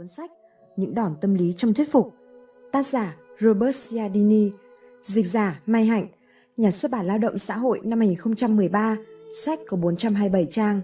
cuốn 0.00 0.08
sách 0.08 0.30
Những 0.76 0.94
đòn 0.94 1.14
tâm 1.20 1.34
lý 1.34 1.54
trong 1.56 1.74
thuyết 1.74 1.92
phục. 1.92 2.12
Tác 2.72 2.86
giả 2.86 3.16
Robert 3.38 3.90
Cialdini, 3.90 4.50
dịch 5.02 5.26
giả 5.26 5.60
Mai 5.66 5.84
Hạnh, 5.84 6.06
nhà 6.56 6.70
xuất 6.70 6.90
bản 6.92 7.06
Lao 7.06 7.18
động 7.18 7.38
Xã 7.38 7.56
hội 7.56 7.80
năm 7.84 7.98
2013, 7.98 8.96
sách 9.32 9.58
có 9.68 9.76
427 9.76 10.46
trang. 10.50 10.80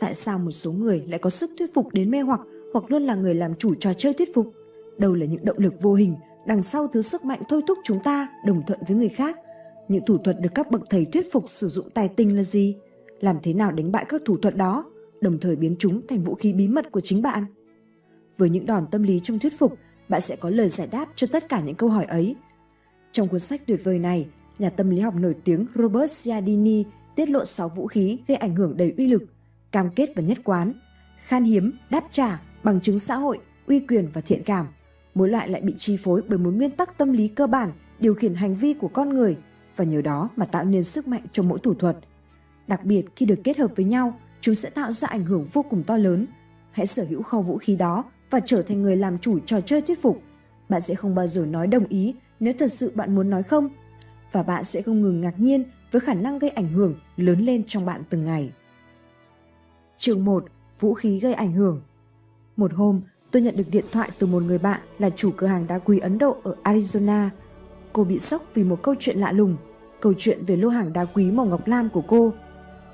Tại 0.00 0.14
sao 0.14 0.38
một 0.38 0.50
số 0.50 0.72
người 0.72 1.04
lại 1.08 1.18
có 1.18 1.30
sức 1.30 1.50
thuyết 1.58 1.74
phục 1.74 1.88
đến 1.92 2.10
mê 2.10 2.20
hoặc 2.20 2.40
hoặc 2.72 2.84
luôn 2.88 3.02
là 3.02 3.14
người 3.14 3.34
làm 3.34 3.54
chủ 3.54 3.74
trò 3.74 3.92
chơi 3.94 4.14
thuyết 4.14 4.34
phục? 4.34 4.52
Đâu 4.98 5.14
là 5.14 5.26
những 5.26 5.44
động 5.44 5.58
lực 5.58 5.74
vô 5.80 5.94
hình 5.94 6.14
đằng 6.46 6.62
sau 6.62 6.86
thứ 6.86 7.02
sức 7.02 7.24
mạnh 7.24 7.40
thôi 7.48 7.62
thúc 7.66 7.78
chúng 7.84 8.02
ta 8.02 8.28
đồng 8.46 8.62
thuận 8.66 8.80
với 8.88 8.96
người 8.96 9.08
khác? 9.08 9.38
Những 9.88 10.04
thủ 10.04 10.18
thuật 10.18 10.40
được 10.40 10.50
các 10.54 10.70
bậc 10.70 10.82
thầy 10.90 11.04
thuyết 11.04 11.32
phục 11.32 11.50
sử 11.50 11.68
dụng 11.68 11.90
tài 11.90 12.08
tình 12.08 12.36
là 12.36 12.42
gì? 12.42 12.76
Làm 13.20 13.36
thế 13.42 13.54
nào 13.54 13.72
đánh 13.72 13.92
bại 13.92 14.04
các 14.08 14.22
thủ 14.24 14.36
thuật 14.36 14.56
đó? 14.56 14.84
đồng 15.20 15.38
thời 15.40 15.56
biến 15.56 15.76
chúng 15.78 16.06
thành 16.06 16.24
vũ 16.24 16.34
khí 16.34 16.52
bí 16.52 16.68
mật 16.68 16.92
của 16.92 17.00
chính 17.00 17.22
bạn. 17.22 17.44
Với 18.40 18.50
những 18.50 18.66
đòn 18.66 18.86
tâm 18.86 19.02
lý 19.02 19.20
trong 19.24 19.38
thuyết 19.38 19.58
phục, 19.58 19.78
bạn 20.08 20.20
sẽ 20.20 20.36
có 20.36 20.50
lời 20.50 20.68
giải 20.68 20.86
đáp 20.86 21.06
cho 21.16 21.26
tất 21.26 21.48
cả 21.48 21.60
những 21.60 21.74
câu 21.74 21.88
hỏi 21.88 22.04
ấy. 22.04 22.36
Trong 23.12 23.28
cuốn 23.28 23.40
sách 23.40 23.62
tuyệt 23.66 23.80
vời 23.84 23.98
này, 23.98 24.28
nhà 24.58 24.70
tâm 24.70 24.90
lý 24.90 25.00
học 25.00 25.14
nổi 25.14 25.34
tiếng 25.44 25.66
Robert 25.74 26.24
Cialdini 26.24 26.84
tiết 27.16 27.30
lộ 27.30 27.44
6 27.44 27.68
vũ 27.68 27.86
khí 27.86 28.18
gây 28.28 28.36
ảnh 28.36 28.56
hưởng 28.56 28.76
đầy 28.76 28.94
uy 28.96 29.06
lực, 29.06 29.22
cam 29.72 29.90
kết 29.90 30.10
và 30.16 30.22
nhất 30.22 30.38
quán, 30.44 30.72
khan 31.26 31.44
hiếm, 31.44 31.72
đáp 31.90 32.04
trả, 32.10 32.42
bằng 32.62 32.80
chứng 32.80 32.98
xã 32.98 33.16
hội, 33.16 33.38
uy 33.66 33.80
quyền 33.80 34.08
và 34.12 34.20
thiện 34.20 34.42
cảm. 34.44 34.66
Mỗi 35.14 35.28
loại 35.28 35.48
lại 35.48 35.60
bị 35.60 35.74
chi 35.78 35.96
phối 35.96 36.22
bởi 36.28 36.38
một 36.38 36.50
nguyên 36.50 36.70
tắc 36.70 36.98
tâm 36.98 37.12
lý 37.12 37.28
cơ 37.28 37.46
bản 37.46 37.72
điều 37.98 38.14
khiển 38.14 38.34
hành 38.34 38.54
vi 38.54 38.74
của 38.74 38.88
con 38.88 39.14
người 39.14 39.36
và 39.76 39.84
nhờ 39.84 40.02
đó 40.02 40.28
mà 40.36 40.46
tạo 40.46 40.64
nên 40.64 40.84
sức 40.84 41.08
mạnh 41.08 41.22
cho 41.32 41.42
mỗi 41.42 41.58
thủ 41.62 41.74
thuật. 41.74 41.96
Đặc 42.66 42.84
biệt 42.84 43.04
khi 43.16 43.26
được 43.26 43.38
kết 43.44 43.58
hợp 43.58 43.70
với 43.76 43.84
nhau, 43.84 44.20
chúng 44.40 44.54
sẽ 44.54 44.70
tạo 44.70 44.92
ra 44.92 45.08
ảnh 45.08 45.24
hưởng 45.24 45.44
vô 45.52 45.62
cùng 45.70 45.82
to 45.84 45.96
lớn. 45.96 46.26
Hãy 46.70 46.86
sở 46.86 47.04
hữu 47.08 47.22
kho 47.22 47.40
vũ 47.40 47.58
khí 47.58 47.76
đó 47.76 48.04
và 48.30 48.40
trở 48.46 48.62
thành 48.62 48.82
người 48.82 48.96
làm 48.96 49.18
chủ 49.18 49.38
trò 49.46 49.60
chơi 49.60 49.82
thuyết 49.82 50.02
phục. 50.02 50.22
Bạn 50.68 50.80
sẽ 50.80 50.94
không 50.94 51.14
bao 51.14 51.26
giờ 51.26 51.46
nói 51.46 51.66
đồng 51.66 51.84
ý 51.84 52.14
nếu 52.40 52.54
thật 52.58 52.72
sự 52.72 52.92
bạn 52.94 53.14
muốn 53.14 53.30
nói 53.30 53.42
không. 53.42 53.68
Và 54.32 54.42
bạn 54.42 54.64
sẽ 54.64 54.82
không 54.82 55.02
ngừng 55.02 55.20
ngạc 55.20 55.40
nhiên 55.40 55.64
với 55.92 56.00
khả 56.00 56.14
năng 56.14 56.38
gây 56.38 56.50
ảnh 56.50 56.68
hưởng 56.68 56.94
lớn 57.16 57.40
lên 57.40 57.62
trong 57.66 57.86
bạn 57.86 58.02
từng 58.10 58.24
ngày. 58.24 58.52
Chương 59.98 60.24
1. 60.24 60.44
Vũ 60.80 60.94
khí 60.94 61.20
gây 61.20 61.34
ảnh 61.34 61.52
hưởng 61.52 61.82
Một 62.56 62.72
hôm, 62.74 63.00
tôi 63.30 63.42
nhận 63.42 63.56
được 63.56 63.70
điện 63.70 63.84
thoại 63.92 64.10
từ 64.18 64.26
một 64.26 64.42
người 64.42 64.58
bạn 64.58 64.80
là 64.98 65.10
chủ 65.10 65.30
cửa 65.36 65.46
hàng 65.46 65.66
đá 65.66 65.78
quý 65.78 65.98
Ấn 65.98 66.18
Độ 66.18 66.36
ở 66.42 66.54
Arizona. 66.64 67.28
Cô 67.92 68.04
bị 68.04 68.18
sốc 68.18 68.42
vì 68.54 68.64
một 68.64 68.82
câu 68.82 68.94
chuyện 69.00 69.18
lạ 69.18 69.32
lùng, 69.32 69.56
câu 70.00 70.12
chuyện 70.18 70.44
về 70.44 70.56
lô 70.56 70.68
hàng 70.68 70.92
đá 70.92 71.04
quý 71.04 71.30
màu 71.30 71.46
ngọc 71.46 71.66
lam 71.66 71.88
của 71.88 72.02
cô– 72.06 72.32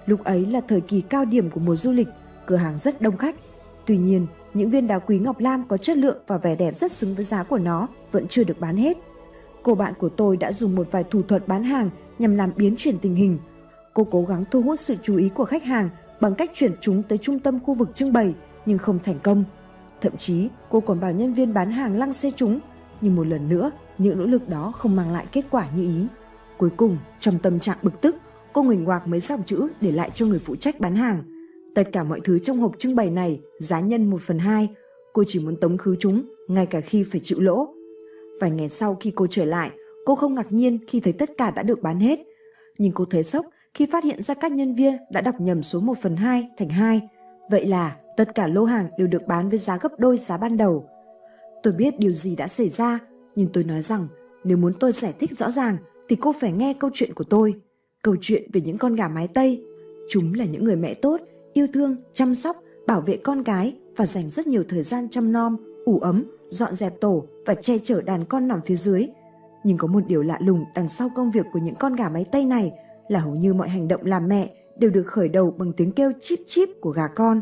Lúc 0.06 0.24
ấy 0.24 0.46
là 0.46 0.60
thời 0.68 0.80
kỳ 0.80 1.00
cao 1.00 1.24
điểm 1.24 1.50
của 1.50 1.60
mùa 1.60 1.76
du 1.76 1.92
lịch, 1.92 2.08
cửa 2.46 2.56
hàng 2.56 2.78
rất 2.78 3.00
đông 3.00 3.16
khách. 3.16 3.36
Tuy 3.86 3.96
nhiên, 3.96 4.26
những 4.56 4.70
viên 4.70 4.86
đá 4.86 4.98
quý 4.98 5.18
ngọc 5.18 5.40
lam 5.40 5.64
có 5.68 5.76
chất 5.76 5.96
lượng 5.96 6.18
và 6.26 6.38
vẻ 6.38 6.56
đẹp 6.56 6.76
rất 6.76 6.92
xứng 6.92 7.14
với 7.14 7.24
giá 7.24 7.42
của 7.42 7.58
nó 7.58 7.88
vẫn 8.12 8.28
chưa 8.28 8.44
được 8.44 8.60
bán 8.60 8.76
hết. 8.76 8.96
Cô 9.62 9.74
bạn 9.74 9.94
của 9.98 10.08
tôi 10.08 10.36
đã 10.36 10.52
dùng 10.52 10.74
một 10.74 10.88
vài 10.90 11.04
thủ 11.04 11.22
thuật 11.22 11.48
bán 11.48 11.64
hàng 11.64 11.90
nhằm 12.18 12.36
làm 12.36 12.52
biến 12.56 12.74
chuyển 12.78 12.98
tình 12.98 13.14
hình. 13.14 13.38
Cô 13.94 14.04
cố 14.04 14.22
gắng 14.22 14.42
thu 14.50 14.62
hút 14.62 14.80
sự 14.80 14.96
chú 15.02 15.16
ý 15.16 15.28
của 15.28 15.44
khách 15.44 15.64
hàng 15.64 15.88
bằng 16.20 16.34
cách 16.34 16.50
chuyển 16.54 16.72
chúng 16.80 17.02
tới 17.02 17.18
trung 17.18 17.38
tâm 17.38 17.60
khu 17.60 17.74
vực 17.74 17.88
trưng 17.96 18.12
bày 18.12 18.34
nhưng 18.66 18.78
không 18.78 18.98
thành 19.04 19.18
công. 19.22 19.44
Thậm 20.00 20.16
chí, 20.16 20.48
cô 20.70 20.80
còn 20.80 21.00
bảo 21.00 21.12
nhân 21.12 21.32
viên 21.32 21.54
bán 21.54 21.72
hàng 21.72 21.98
lăng 21.98 22.12
xê 22.12 22.32
chúng, 22.36 22.60
nhưng 23.00 23.16
một 23.16 23.26
lần 23.26 23.48
nữa, 23.48 23.70
những 23.98 24.18
nỗ 24.18 24.26
lực 24.26 24.48
đó 24.48 24.72
không 24.76 24.96
mang 24.96 25.12
lại 25.12 25.26
kết 25.32 25.44
quả 25.50 25.66
như 25.76 25.82
ý. 25.82 26.06
Cuối 26.58 26.70
cùng, 26.76 26.98
trong 27.20 27.38
tâm 27.38 27.60
trạng 27.60 27.78
bực 27.82 28.00
tức, 28.00 28.16
cô 28.52 28.62
nguỳnh 28.62 28.84
ngoạc 28.84 29.06
mấy 29.06 29.20
dòng 29.20 29.42
chữ 29.42 29.68
để 29.80 29.92
lại 29.92 30.10
cho 30.14 30.26
người 30.26 30.38
phụ 30.38 30.56
trách 30.56 30.80
bán 30.80 30.96
hàng. 30.96 31.35
Tất 31.76 31.92
cả 31.92 32.04
mọi 32.04 32.20
thứ 32.20 32.38
trong 32.38 32.58
hộp 32.58 32.78
trưng 32.78 32.96
bày 32.96 33.10
này 33.10 33.40
giá 33.58 33.80
nhân 33.80 34.10
1 34.10 34.20
phần 34.20 34.38
2. 34.38 34.68
Cô 35.12 35.24
chỉ 35.26 35.44
muốn 35.44 35.56
tống 35.56 35.78
khứ 35.78 35.96
chúng, 35.98 36.22
ngay 36.48 36.66
cả 36.66 36.80
khi 36.80 37.02
phải 37.02 37.20
chịu 37.24 37.40
lỗ. 37.40 37.68
Vài 38.40 38.50
ngày 38.50 38.68
sau 38.68 38.94
khi 39.00 39.12
cô 39.14 39.26
trở 39.30 39.44
lại, 39.44 39.70
cô 40.06 40.14
không 40.14 40.34
ngạc 40.34 40.52
nhiên 40.52 40.78
khi 40.88 41.00
thấy 41.00 41.12
tất 41.12 41.30
cả 41.38 41.50
đã 41.50 41.62
được 41.62 41.82
bán 41.82 42.00
hết. 42.00 42.18
Nhưng 42.78 42.92
cô 42.92 43.04
thấy 43.04 43.24
sốc 43.24 43.46
khi 43.74 43.86
phát 43.86 44.04
hiện 44.04 44.22
ra 44.22 44.34
các 44.34 44.52
nhân 44.52 44.74
viên 44.74 44.96
đã 45.12 45.20
đọc 45.20 45.34
nhầm 45.40 45.62
số 45.62 45.80
1 45.80 45.94
phần 46.02 46.16
2 46.16 46.48
thành 46.58 46.68
2. 46.68 47.00
Vậy 47.50 47.66
là 47.66 47.96
tất 48.16 48.34
cả 48.34 48.46
lô 48.46 48.64
hàng 48.64 48.88
đều 48.98 49.06
được 49.06 49.26
bán 49.26 49.48
với 49.48 49.58
giá 49.58 49.78
gấp 49.80 49.98
đôi 49.98 50.18
giá 50.18 50.36
ban 50.36 50.56
đầu. 50.56 50.88
Tôi 51.62 51.72
biết 51.72 51.98
điều 51.98 52.12
gì 52.12 52.36
đã 52.36 52.48
xảy 52.48 52.68
ra, 52.68 52.98
nhưng 53.34 53.48
tôi 53.52 53.64
nói 53.64 53.82
rằng 53.82 54.08
nếu 54.44 54.56
muốn 54.56 54.72
tôi 54.80 54.92
giải 54.92 55.14
thích 55.18 55.38
rõ 55.38 55.50
ràng 55.50 55.76
thì 56.08 56.16
cô 56.16 56.32
phải 56.40 56.52
nghe 56.52 56.74
câu 56.74 56.90
chuyện 56.94 57.14
của 57.14 57.24
tôi 57.24 57.54
câu 58.02 58.16
chuyện 58.20 58.50
về 58.52 58.60
những 58.60 58.78
con 58.78 58.94
gà 58.94 59.08
mái 59.08 59.28
Tây. 59.28 59.62
Chúng 60.10 60.34
là 60.34 60.44
những 60.44 60.64
người 60.64 60.76
mẹ 60.76 60.94
tốt, 60.94 61.20
yêu 61.56 61.66
thương, 61.72 61.96
chăm 62.14 62.34
sóc, 62.34 62.56
bảo 62.86 63.00
vệ 63.00 63.16
con 63.16 63.44
cái 63.44 63.76
và 63.96 64.06
dành 64.06 64.30
rất 64.30 64.46
nhiều 64.46 64.64
thời 64.68 64.82
gian 64.82 65.08
chăm 65.08 65.32
nom, 65.32 65.56
ủ 65.84 65.98
ấm, 65.98 66.24
dọn 66.50 66.74
dẹp 66.74 67.00
tổ 67.00 67.26
và 67.46 67.54
che 67.54 67.78
chở 67.78 68.02
đàn 68.02 68.24
con 68.24 68.48
nằm 68.48 68.60
phía 68.64 68.76
dưới. 68.76 69.06
Nhưng 69.64 69.78
có 69.78 69.86
một 69.86 70.00
điều 70.06 70.22
lạ 70.22 70.38
lùng 70.40 70.64
đằng 70.74 70.88
sau 70.88 71.08
công 71.14 71.30
việc 71.30 71.46
của 71.52 71.58
những 71.58 71.74
con 71.74 71.96
gà 71.96 72.08
mái 72.08 72.24
Tây 72.32 72.44
này 72.44 72.72
là 73.08 73.20
hầu 73.20 73.34
như 73.34 73.54
mọi 73.54 73.68
hành 73.68 73.88
động 73.88 74.04
làm 74.04 74.28
mẹ 74.28 74.50
đều 74.78 74.90
được 74.90 75.06
khởi 75.06 75.28
đầu 75.28 75.50
bằng 75.50 75.72
tiếng 75.72 75.92
kêu 75.92 76.12
chip 76.20 76.38
chip 76.46 76.68
của 76.80 76.90
gà 76.90 77.08
con. 77.08 77.40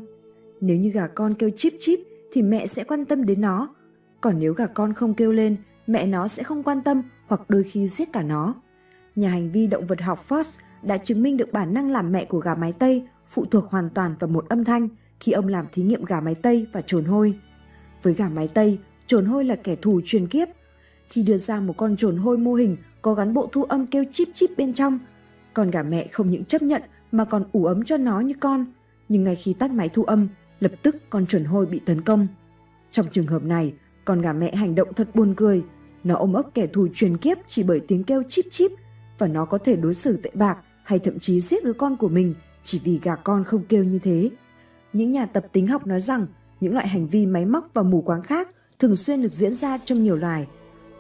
Nếu 0.61 0.77
như 0.77 0.91
gà 0.91 1.07
con 1.07 1.35
kêu 1.35 1.51
chip 1.57 1.73
chip 1.79 2.01
thì 2.33 2.43
mẹ 2.43 2.67
sẽ 2.67 2.85
quan 2.85 3.05
tâm 3.05 3.27
đến 3.27 3.41
nó. 3.41 3.75
Còn 4.21 4.39
nếu 4.39 4.55
gà 4.55 4.67
con 4.67 4.93
không 4.93 5.15
kêu 5.15 5.33
lên, 5.33 5.57
mẹ 5.87 6.07
nó 6.07 6.29
sẽ 6.29 6.43
không 6.43 6.63
quan 6.63 6.83
tâm 6.83 7.03
hoặc 7.27 7.41
đôi 7.51 7.63
khi 7.63 7.89
giết 7.89 8.13
cả 8.13 8.23
nó 8.23 8.55
nhà 9.17 9.29
hành 9.29 9.51
vi 9.53 9.67
động 9.67 9.87
vật 9.87 10.01
học 10.01 10.25
Fox 10.29 10.61
đã 10.83 10.99
chứng 10.99 11.23
minh 11.23 11.37
được 11.37 11.53
bản 11.53 11.75
năng 11.75 11.91
làm 11.91 12.13
mẹ 12.13 12.25
của 12.25 12.39
gà 12.39 12.55
mái 12.55 12.73
Tây 12.73 13.03
phụ 13.27 13.45
thuộc 13.45 13.71
hoàn 13.71 13.91
toàn 13.91 14.15
vào 14.21 14.29
một 14.29 14.49
âm 14.49 14.65
thanh 14.65 14.89
khi 15.21 15.33
ông 15.33 15.49
làm 15.49 15.67
thí 15.73 15.83
nghiệm 15.83 16.05
gà 16.05 16.21
mái 16.21 16.35
Tây 16.35 16.67
và 16.73 16.81
trồn 16.81 17.05
hôi. 17.05 17.39
Với 18.03 18.15
gà 18.15 18.29
mái 18.29 18.49
Tây, 18.49 18.79
trồn 19.07 19.25
hôi 19.25 19.45
là 19.45 19.57
kẻ 19.57 19.77
thù 19.77 20.01
truyền 20.05 20.27
kiếp. 20.27 20.49
Khi 21.11 21.23
đưa 21.23 21.37
ra 21.37 21.61
một 21.61 21.75
con 21.77 21.97
trồn 21.97 22.17
hôi 22.17 22.39
mô 22.39 22.55
hình 22.55 22.77
có 23.03 23.15
gắn 23.15 23.35
bộ 23.35 23.49
thu 23.53 23.63
âm 23.63 23.87
kêu 23.87 24.05
chip 24.13 24.29
chip 24.35 24.51
bên 24.57 24.75
trong, 24.75 24.99
con 25.55 25.71
gà 25.71 25.83
mẹ 25.83 26.07
không 26.13 26.31
những 26.31 26.45
chấp 26.45 26.63
nhận 26.63 26.83
mà 27.13 27.25
còn 27.25 27.45
ủ 27.53 27.65
ấm 27.65 27.85
cho 27.85 27.97
nó 27.97 28.21
như 28.21 28.35
con. 28.41 28.67
Nhưng 29.09 29.25
ngay 29.25 29.37
khi 29.37 29.55
tắt 29.55 29.71
máy 29.71 29.89
thu 29.89 30.05
âm, 30.05 30.29
lập 30.61 30.73
tức 30.83 30.97
con 31.11 31.27
trồn 31.27 31.45
hôi 31.45 31.67
bị 31.67 31.79
tấn 31.79 32.01
công. 32.01 32.27
Trong 32.93 33.07
trường 33.13 33.27
hợp 33.27 33.43
này, 33.45 33.75
con 34.05 34.21
gà 34.21 34.33
mẹ 34.33 34.55
hành 34.55 34.75
động 34.75 34.95
thật 34.95 35.09
buồn 35.15 35.35
cười. 35.37 35.65
Nó 36.05 36.15
ôm 36.15 36.33
ấp 36.33 36.55
kẻ 36.55 36.67
thù 36.67 36.89
truyền 36.95 37.17
kiếp 37.17 37.39
chỉ 37.49 37.63
bởi 37.63 37.81
tiếng 37.89 38.05
kêu 38.05 38.23
chip 38.29 38.45
chip 38.51 38.71
và 39.19 39.29
nó 39.29 39.45
có 39.45 39.59
thể 39.59 39.77
đối 39.77 39.95
xử 39.95 40.17
tệ 40.17 40.31
bạc 40.35 40.59
hay 40.85 40.99
thậm 40.99 41.19
chí 41.19 41.41
giết 41.41 41.65
đứa 41.65 41.73
con 41.73 41.97
của 41.97 42.09
mình 42.09 42.35
chỉ 42.65 42.81
vì 42.85 43.01
gà 43.03 43.17
con 43.17 43.45
không 43.45 43.63
kêu 43.69 43.85
như 43.85 43.99
thế. 43.99 44.31
Những 44.93 45.13
nhà 45.13 45.27
tập 45.27 45.47
tính 45.53 45.67
học 45.67 45.87
nói 45.87 46.01
rằng 46.01 46.27
những 46.61 46.75
loại 46.75 46.89
hành 46.89 47.09
vi 47.09 47.27
máy 47.27 47.47
móc 47.47 47.71
và 47.75 47.83
mù 47.83 48.01
quáng 48.01 48.23
khác 48.23 48.49
thường 48.79 48.97
xuyên 48.97 49.23
được 49.23 49.33
diễn 49.33 49.55
ra 49.55 49.79
trong 49.85 50.05
nhiều 50.05 50.17
loài. 50.17 50.47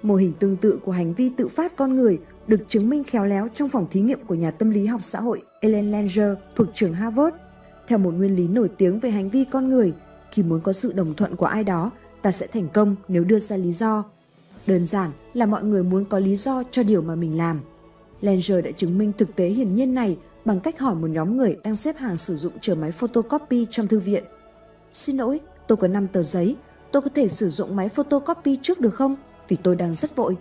Mô 0.02 0.14
hình 0.14 0.32
tương 0.32 0.56
tự 0.56 0.78
của 0.84 0.92
hành 0.92 1.14
vi 1.14 1.30
tự 1.36 1.48
phát 1.48 1.76
con 1.76 1.96
người 1.96 2.20
được 2.46 2.68
chứng 2.68 2.88
minh 2.88 3.04
khéo 3.04 3.24
léo 3.24 3.48
trong 3.54 3.68
phòng 3.68 3.86
thí 3.90 4.00
nghiệm 4.00 4.24
của 4.26 4.34
nhà 4.34 4.50
tâm 4.50 4.70
lý 4.70 4.86
học 4.86 5.02
xã 5.02 5.20
hội 5.20 5.42
Ellen 5.60 5.92
Langer 5.92 6.38
thuộc 6.56 6.66
trường 6.74 6.92
Harvard. 6.92 7.36
Theo 7.86 7.98
một 7.98 8.10
nguyên 8.10 8.36
lý 8.36 8.48
nổi 8.48 8.68
tiếng 8.78 9.00
về 9.00 9.10
hành 9.10 9.30
vi 9.30 9.44
con 9.44 9.70
người, 9.70 9.92
khi 10.32 10.42
muốn 10.42 10.60
có 10.60 10.72
sự 10.72 10.92
đồng 10.92 11.14
thuận 11.14 11.36
của 11.36 11.46
ai 11.46 11.64
đó, 11.64 11.90
ta 12.22 12.32
sẽ 12.32 12.46
thành 12.46 12.68
công 12.68 12.96
nếu 13.08 13.24
đưa 13.24 13.38
ra 13.38 13.56
lý 13.56 13.72
do. 13.72 14.04
Đơn 14.66 14.86
giản 14.86 15.10
là 15.34 15.46
mọi 15.46 15.64
người 15.64 15.82
muốn 15.82 16.04
có 16.04 16.18
lý 16.18 16.36
do 16.36 16.62
cho 16.70 16.82
điều 16.82 17.02
mà 17.02 17.14
mình 17.14 17.38
làm– 17.38 17.60
Langer 18.24 18.64
đã 18.64 18.70
chứng 18.70 18.98
minh 18.98 19.12
thực 19.18 19.36
tế 19.36 19.48
hiển 19.48 19.74
nhiên 19.74 19.94
này 19.94 20.16
bằng 20.44 20.60
cách 20.60 20.78
hỏi 20.78 20.94
một 20.94 21.06
nhóm 21.06 21.36
người 21.36 21.56
đang 21.64 21.76
xếp 21.76 21.96
hàng 21.96 22.18
sử 22.18 22.36
dụng 22.36 22.52
chờ 22.60 22.74
máy 22.74 22.92
photocopy 22.92 23.66
trong 23.70 23.86
thư 23.86 24.00
viện. 24.00 24.24
Xin 24.92 25.16
lỗi, 25.16 25.40
tôi 25.68 25.76
có 25.76 25.88
5 25.88 26.08
tờ 26.08 26.22
giấy, 26.22 26.56
tôi 26.92 27.02
có 27.02 27.10
thể 27.14 27.28
sử 27.28 27.48
dụng 27.48 27.76
máy 27.76 27.88
photocopy 27.88 28.58
trước 28.62 28.80
được 28.80 28.94
không? 28.94 29.16
Vì 29.48 29.56
tôi 29.62 29.76
đang 29.76 29.94
rất 29.94 30.16
vội. 30.16 30.36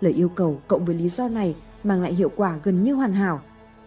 Lời 0.00 0.12
yêu 0.12 0.28
cầu 0.28 0.60
cộng 0.68 0.84
với 0.84 0.94
lý 0.94 1.08
do 1.08 1.28
này 1.28 1.56
mang 1.82 2.02
lại 2.02 2.14
hiệu 2.14 2.30
quả 2.36 2.58
gần 2.62 2.84
như 2.84 2.94
hoàn 2.94 3.12
hảo. 3.12 3.40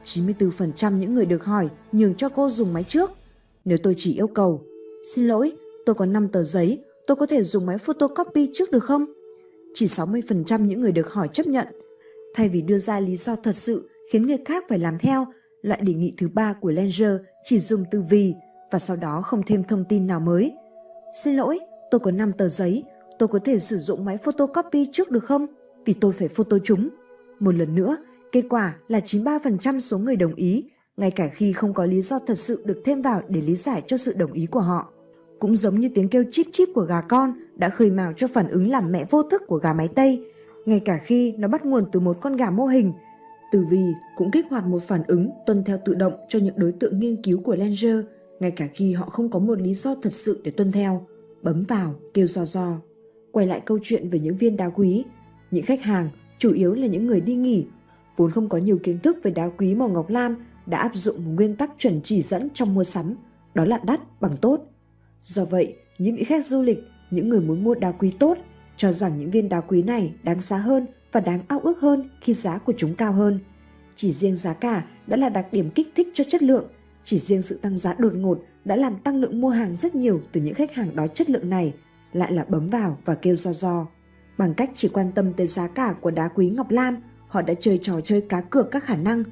94% 0.04 0.98
những 0.98 1.16
người 1.16 1.26
được 1.26 1.46
hỏi 1.46 1.70
nhường 1.92 2.16
cho 2.16 2.30
cô 2.30 2.50
dùng 2.50 2.74
máy 2.74 2.84
trước. 2.84 3.12
Nếu 3.66 3.78
tôi 3.78 3.94
chỉ 3.98 4.14
yêu 4.14 4.28
cầu, 4.28 4.62
xin 5.16 5.28
lỗi, 5.28 5.52
tôi 5.86 5.96
có 5.96 6.06
5 6.06 6.28
tờ 6.28 6.44
giấy, 6.44 6.84
tôi 7.08 7.16
có 7.16 7.26
thể 7.26 7.44
dùng 7.44 7.66
máy 7.66 7.78
photocopy 7.78 8.52
trước 8.54 8.72
được 8.72 8.84
không? 8.84 9.06
Chỉ 9.74 9.86
60% 9.86 10.66
những 10.66 10.82
người 10.82 10.92
được 10.92 11.14
hỏi 11.14 11.30
chấp 11.34 11.48
nhận– 11.48 11.68
Thay 12.38 12.50
vì 12.50 12.62
đưa 12.62 12.78
ra 12.78 13.00
lý 13.00 13.18
do 13.18 13.36
thật 13.36 13.56
sự 13.56 13.90
khiến 14.12 14.28
người 14.28 14.38
khác 14.46 14.64
phải 14.70 14.80
làm 14.80 14.98
theo, 15.00 15.26
loại 15.62 15.82
đề 15.82 15.94
nghị 15.94 16.14
thứ 16.18 16.30
ba 16.34 16.54
của 16.54 16.72
Langer 16.72 17.12
chỉ 17.44 17.60
dùng 17.60 17.84
từ 17.92 18.02
vì 18.10 18.34
và 18.72 18.80
sau 18.80 18.98
đó 18.98 19.22
không 19.22 19.44
thêm 19.44 19.64
thông 19.64 19.86
tin 19.86 20.08
nào 20.08 20.20
mới. 20.20 20.54
Xin 21.14 21.36
lỗi, 21.36 21.60
tôi 21.92 22.00
có 22.00 22.12
5 22.12 22.34
tờ 22.34 22.48
giấy, 22.48 22.84
tôi 23.20 23.28
có 23.28 23.40
thể 23.40 23.60
sử 23.60 23.78
dụng 23.78 24.06
máy 24.06 24.18
photocopy 24.18 24.90
trước 24.92 25.12
được 25.12 25.24
không? 25.24 25.48
Vì 25.86 25.94
tôi 25.94 26.14
phải 26.14 26.28
photo 26.28 26.58
chúng. 26.64 26.90
Một 27.40 27.56
lần 27.56 27.76
nữa, 27.76 27.98
kết 28.32 28.44
quả 28.50 28.76
là 28.88 29.00
93% 29.00 29.80
số 29.80 29.98
người 29.98 30.16
đồng 30.16 30.36
ý, 30.36 30.66
ngay 30.98 31.12
cả 31.12 31.28
khi 31.28 31.54
không 31.54 31.74
có 31.74 31.86
lý 31.86 32.02
do 32.02 32.20
thật 32.28 32.38
sự 32.38 32.64
được 32.66 32.82
thêm 32.86 33.02
vào 33.02 33.22
để 33.28 33.42
lý 33.42 33.56
giải 33.56 33.84
cho 33.88 33.98
sự 33.98 34.14
đồng 34.18 34.34
ý 34.34 34.46
của 34.46 34.60
họ. 34.60 34.94
Cũng 35.40 35.56
giống 35.56 35.80
như 35.80 35.90
tiếng 35.96 36.10
kêu 36.10 36.24
chip 36.32 36.46
chip 36.52 36.70
của 36.76 36.82
gà 36.82 37.02
con 37.02 37.34
đã 37.56 37.70
khơi 37.70 37.92
mào 37.92 38.14
cho 38.18 38.28
phản 38.28 38.50
ứng 38.50 38.68
làm 38.68 38.92
mẹ 38.92 39.06
vô 39.10 39.24
thức 39.24 39.42
của 39.48 39.58
gà 39.58 39.74
mái 39.74 39.88
Tây, 39.88 40.26
ngay 40.66 40.80
cả 40.80 41.00
khi 41.06 41.34
nó 41.38 41.48
bắt 41.48 41.66
nguồn 41.66 41.84
từ 41.92 42.00
một 42.00 42.18
con 42.22 42.36
gà 42.36 42.50
mô 42.50 42.66
hình. 42.66 42.94
Từ 43.52 43.66
vì 43.70 43.94
cũng 44.16 44.32
kích 44.32 44.46
hoạt 44.50 44.66
một 44.66 44.84
phản 44.84 45.04
ứng 45.08 45.30
tuân 45.46 45.64
theo 45.64 45.80
tự 45.86 45.96
động 45.96 46.14
cho 46.28 46.40
những 46.40 46.60
đối 46.60 46.72
tượng 46.72 47.00
nghiên 47.00 47.22
cứu 47.22 47.42
của 47.42 47.56
Langer, 47.56 48.00
ngay 48.40 48.52
cả 48.52 48.68
khi 48.74 48.94
họ 48.94 49.10
không 49.10 49.30
có 49.30 49.40
một 49.40 49.62
lý 49.62 49.74
do 49.74 49.96
thật 50.02 50.14
sự 50.14 50.42
để 50.44 50.52
tuân 50.52 50.72
theo. 50.72 51.06
bấm 51.42 51.64
vào, 51.64 51.96
kêu 52.14 52.28
do 52.28 52.46
do. 52.46 52.82
Quay 53.32 53.48
lại 53.48 53.62
câu 53.66 53.80
chuyện 53.84 54.10
về 54.10 54.20
những 54.20 54.38
viên 54.38 54.58
đá 54.58 54.70
quý, 54.70 55.06
những 55.52 55.66
khách 55.66 55.82
hàng, 55.82 56.10
chủ 56.38 56.54
yếu 56.54 56.74
là 56.74 56.88
những 56.88 57.08
người 57.08 57.22
đi 57.22 57.36
nghỉ, 57.36 57.66
vốn 58.18 58.32
không 58.32 58.50
có 58.50 58.58
nhiều 58.58 58.80
kiến 58.84 59.00
thức 59.00 59.18
về 59.24 59.32
đá 59.32 59.50
quý 59.58 59.76
màu 59.76 59.90
ngọc 59.90 60.10
lam 60.10 60.36
đã 60.66 60.78
áp 60.78 60.92
dụng 60.96 61.26
một 61.26 61.32
nguyên 61.36 61.56
tắc 61.56 61.72
chuẩn 61.78 62.02
chỉ 62.04 62.22
dẫn 62.22 62.50
trong 62.54 62.74
mua 62.74 62.84
sắm, 62.84 63.16
đó 63.56 63.66
là 63.66 63.80
đắt 63.84 64.22
bằng 64.22 64.38
tốt. 64.42 64.62
Do 65.22 65.46
vậy, 65.46 65.76
những 66.00 66.16
vị 66.16 66.24
khách 66.24 66.46
du 66.46 66.62
lịch, 66.62 66.80
những 67.12 67.30
người 67.30 67.42
muốn 67.42 67.64
mua 67.64 67.76
đá 67.76 67.92
quý 67.92 68.14
tốt 68.20 68.38
cho 68.78 68.92
rằng 68.92 69.18
những 69.18 69.32
viên 69.32 69.50
đá 69.50 69.62
quý 69.62 69.84
này 69.84 70.14
đáng 70.24 70.42
giá 70.42 70.58
hơn 70.58 70.86
và 71.12 71.20
đáng 71.20 71.40
ao 71.48 71.60
ước 71.60 71.80
hơn 71.80 72.10
khi 72.22 72.34
giá 72.34 72.58
của 72.58 72.74
chúng 72.78 72.96
cao 72.96 73.14
hơn. 73.14 73.40
Chỉ 73.96 74.12
riêng 74.12 74.36
giá 74.36 74.54
cả 74.54 74.86
đã 75.08 75.18
là 75.18 75.30
đặc 75.30 75.48
điểm 75.52 75.70
kích 75.70 75.92
thích 75.96 76.08
cho 76.14 76.24
chất 76.24 76.44
lượng, 76.44 76.66
chỉ 77.04 77.18
riêng 77.18 77.42
sự 77.42 77.60
tăng 77.62 77.78
giá 77.78 77.94
đột 77.94 78.14
ngột 78.16 78.44
đã 78.66 78.76
làm 78.76 78.98
tăng 78.98 79.16
lượng 79.16 79.42
mua 79.42 79.50
hàng 79.50 79.76
rất 79.76 79.96
nhiều 79.96 80.22
từ 80.32 80.42
những 80.42 80.54
khách 80.54 80.76
hàng 80.76 80.96
đói 80.96 81.08
chất 81.08 81.30
lượng 81.30 81.50
này, 81.50 81.74
lại 82.14 82.32
là 82.34 82.46
bấm 82.50 82.70
vào 82.70 82.98
và 83.06 83.16
kêu 83.16 83.36
do 83.36 83.54
do. 83.54 83.88
Bằng 84.38 84.54
cách 84.54 84.70
chỉ 84.76 84.88
quan 84.88 85.12
tâm 85.12 85.34
tới 85.34 85.48
giá 85.48 85.68
cả 85.68 85.94
của 86.02 86.12
đá 86.12 86.28
quý 86.28 86.50
ngọc 86.50 86.72
lam, 86.72 86.98
họ 87.28 87.42
đã 87.42 87.54
chơi 87.54 87.80
trò 87.82 88.02
chơi 88.02 88.22
cá 88.22 88.42
cược 88.42 88.72
các 88.72 88.84
khả 88.84 88.96
năng. 88.96 89.24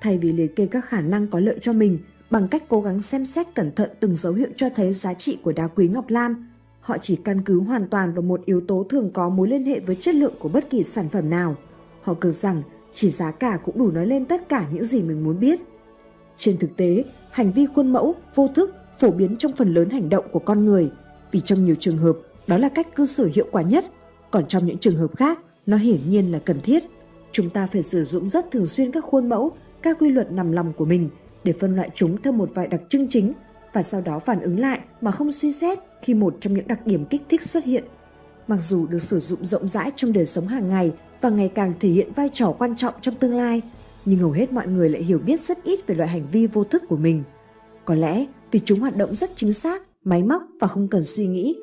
Thay 0.00 0.18
vì 0.18 0.32
liệt 0.32 0.56
kê 0.56 0.66
các 0.66 0.84
khả 0.84 1.00
năng 1.00 1.26
có 1.26 1.40
lợi 1.40 1.58
cho 1.62 1.72
mình, 1.72 1.98
bằng 2.30 2.48
cách 2.48 2.62
cố 2.68 2.80
gắng 2.80 3.02
xem 3.02 3.24
xét 3.24 3.46
cẩn 3.54 3.72
thận 3.72 3.90
từng 4.00 4.16
dấu 4.16 4.32
hiệu 4.32 4.48
cho 4.56 4.68
thấy 4.76 4.92
giá 4.92 5.14
trị 5.14 5.38
của 5.42 5.52
đá 5.52 5.66
quý 5.66 5.88
ngọc 5.88 6.08
lam, 6.08 6.51
họ 6.82 6.98
chỉ 6.98 7.16
căn 7.16 7.42
cứ 7.42 7.60
hoàn 7.60 7.88
toàn 7.88 8.14
vào 8.14 8.22
một 8.22 8.40
yếu 8.44 8.60
tố 8.60 8.86
thường 8.88 9.10
có 9.10 9.28
mối 9.28 9.48
liên 9.48 9.64
hệ 9.64 9.80
với 9.80 9.96
chất 9.96 10.14
lượng 10.14 10.34
của 10.38 10.48
bất 10.48 10.70
kỳ 10.70 10.84
sản 10.84 11.08
phẩm 11.08 11.30
nào. 11.30 11.56
Họ 12.02 12.14
cờ 12.14 12.32
rằng 12.32 12.62
chỉ 12.92 13.10
giá 13.10 13.30
cả 13.30 13.58
cũng 13.64 13.78
đủ 13.78 13.90
nói 13.90 14.06
lên 14.06 14.24
tất 14.24 14.48
cả 14.48 14.66
những 14.72 14.84
gì 14.84 15.02
mình 15.02 15.24
muốn 15.24 15.40
biết. 15.40 15.60
Trên 16.36 16.58
thực 16.58 16.76
tế, 16.76 17.04
hành 17.30 17.52
vi 17.52 17.66
khuôn 17.66 17.92
mẫu, 17.92 18.14
vô 18.34 18.48
thức 18.54 18.74
phổ 18.98 19.10
biến 19.10 19.36
trong 19.36 19.52
phần 19.56 19.74
lớn 19.74 19.90
hành 19.90 20.08
động 20.08 20.24
của 20.32 20.38
con 20.38 20.64
người, 20.64 20.90
vì 21.32 21.40
trong 21.40 21.64
nhiều 21.64 21.74
trường 21.80 21.98
hợp 21.98 22.16
đó 22.46 22.58
là 22.58 22.68
cách 22.68 22.96
cư 22.96 23.06
xử 23.06 23.30
hiệu 23.34 23.46
quả 23.52 23.62
nhất, 23.62 23.84
còn 24.30 24.46
trong 24.48 24.66
những 24.66 24.78
trường 24.78 24.96
hợp 24.96 25.16
khác 25.16 25.38
nó 25.66 25.76
hiển 25.76 26.00
nhiên 26.08 26.32
là 26.32 26.38
cần 26.38 26.60
thiết. 26.60 26.84
Chúng 27.32 27.50
ta 27.50 27.66
phải 27.66 27.82
sử 27.82 28.04
dụng 28.04 28.28
rất 28.28 28.50
thường 28.50 28.66
xuyên 28.66 28.92
các 28.92 29.04
khuôn 29.04 29.28
mẫu, 29.28 29.52
các 29.82 29.98
quy 30.00 30.10
luật 30.10 30.32
nằm 30.32 30.52
lòng 30.52 30.72
của 30.76 30.84
mình 30.84 31.08
để 31.44 31.52
phân 31.60 31.76
loại 31.76 31.90
chúng 31.94 32.22
theo 32.22 32.32
một 32.32 32.50
vài 32.54 32.66
đặc 32.66 32.80
trưng 32.88 33.08
chính 33.08 33.32
và 33.72 33.82
sau 33.82 34.00
đó 34.00 34.18
phản 34.18 34.40
ứng 34.40 34.58
lại 34.58 34.80
mà 35.00 35.10
không 35.10 35.32
suy 35.32 35.52
xét 35.52 35.78
khi 36.02 36.14
một 36.14 36.36
trong 36.40 36.54
những 36.54 36.66
đặc 36.68 36.86
điểm 36.86 37.04
kích 37.04 37.22
thích 37.28 37.42
xuất 37.42 37.64
hiện. 37.64 37.84
Mặc 38.48 38.58
dù 38.60 38.86
được 38.86 39.02
sử 39.02 39.20
dụng 39.20 39.44
rộng 39.44 39.68
rãi 39.68 39.92
trong 39.96 40.12
đời 40.12 40.26
sống 40.26 40.46
hàng 40.46 40.68
ngày 40.68 40.92
và 41.20 41.28
ngày 41.28 41.50
càng 41.54 41.72
thể 41.80 41.88
hiện 41.88 42.12
vai 42.12 42.30
trò 42.32 42.54
quan 42.58 42.76
trọng 42.76 42.94
trong 43.00 43.14
tương 43.14 43.34
lai, 43.34 43.62
nhưng 44.04 44.20
hầu 44.20 44.30
hết 44.30 44.52
mọi 44.52 44.66
người 44.66 44.88
lại 44.88 45.02
hiểu 45.02 45.18
biết 45.18 45.40
rất 45.40 45.64
ít 45.64 45.86
về 45.86 45.94
loại 45.94 46.08
hành 46.08 46.26
vi 46.32 46.46
vô 46.46 46.64
thức 46.64 46.82
của 46.88 46.96
mình. 46.96 47.22
Có 47.84 47.94
lẽ 47.94 48.26
vì 48.50 48.60
chúng 48.64 48.80
hoạt 48.80 48.96
động 48.96 49.14
rất 49.14 49.30
chính 49.36 49.52
xác, 49.52 49.82
máy 50.04 50.22
móc 50.22 50.42
và 50.60 50.66
không 50.66 50.88
cần 50.88 51.04
suy 51.04 51.26
nghĩ. 51.26 51.56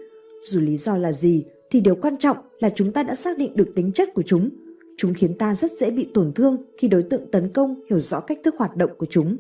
Dù 0.44 0.60
lý 0.60 0.78
do 0.78 0.98
là 0.98 1.12
gì 1.12 1.46
thì 1.72 1.82
điều 1.82 1.96
quan 1.96 2.18
trọng 2.18 2.38
là 2.60 2.70
chúng 2.76 2.94
ta 2.94 3.04
đã 3.04 3.16
xác 3.16 3.38
định 3.38 3.56
được 3.56 3.72
tính 3.76 3.92
chất 3.92 4.14
của 4.14 4.24
chúng. 4.26 4.50
Chúng 4.98 5.14
khiến 5.14 5.38
ta 5.38 5.56
rất 5.56 5.72
dễ 5.72 5.92
bị 5.92 6.08
tổn 6.14 6.34
thương 6.34 6.58
khi 6.78 6.88
đối 6.88 7.04
tượng 7.04 7.32
tấn 7.32 7.54
công 7.54 7.82
hiểu 7.90 8.00
rõ 8.00 8.20
cách 8.20 8.40
thức 8.44 8.56
hoạt 8.58 8.76
động 8.76 8.92
của 8.98 9.06
chúng. 9.10 9.38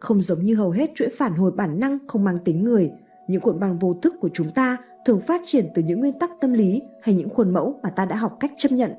Không 0.00 0.20
giống 0.20 0.44
như 0.44 0.54
hầu 0.54 0.70
hết 0.70 0.90
chuỗi 0.94 1.08
phản 1.08 1.34
hồi 1.34 1.50
bản 1.50 1.80
năng 1.80 1.98
không 2.08 2.24
mang 2.24 2.38
tính 2.44 2.64
người, 2.64 2.90
những 3.28 3.40
cuộn 3.40 3.60
băng 3.60 3.78
vô 3.78 3.96
thức 4.02 4.14
của 4.20 4.30
chúng 4.32 4.50
ta 4.50 4.76
thường 5.06 5.20
phát 5.20 5.42
triển 5.44 5.68
từ 5.74 5.82
những 5.82 6.00
nguyên 6.00 6.18
tắc 6.18 6.30
tâm 6.40 6.52
lý 6.52 6.82
hay 7.02 7.14
những 7.14 7.28
khuôn 7.28 7.52
mẫu 7.52 7.80
mà 7.82 7.90
ta 7.90 8.04
đã 8.04 8.16
học 8.16 8.36
cách 8.40 8.52
chấp 8.58 8.72
nhận. 8.72 8.92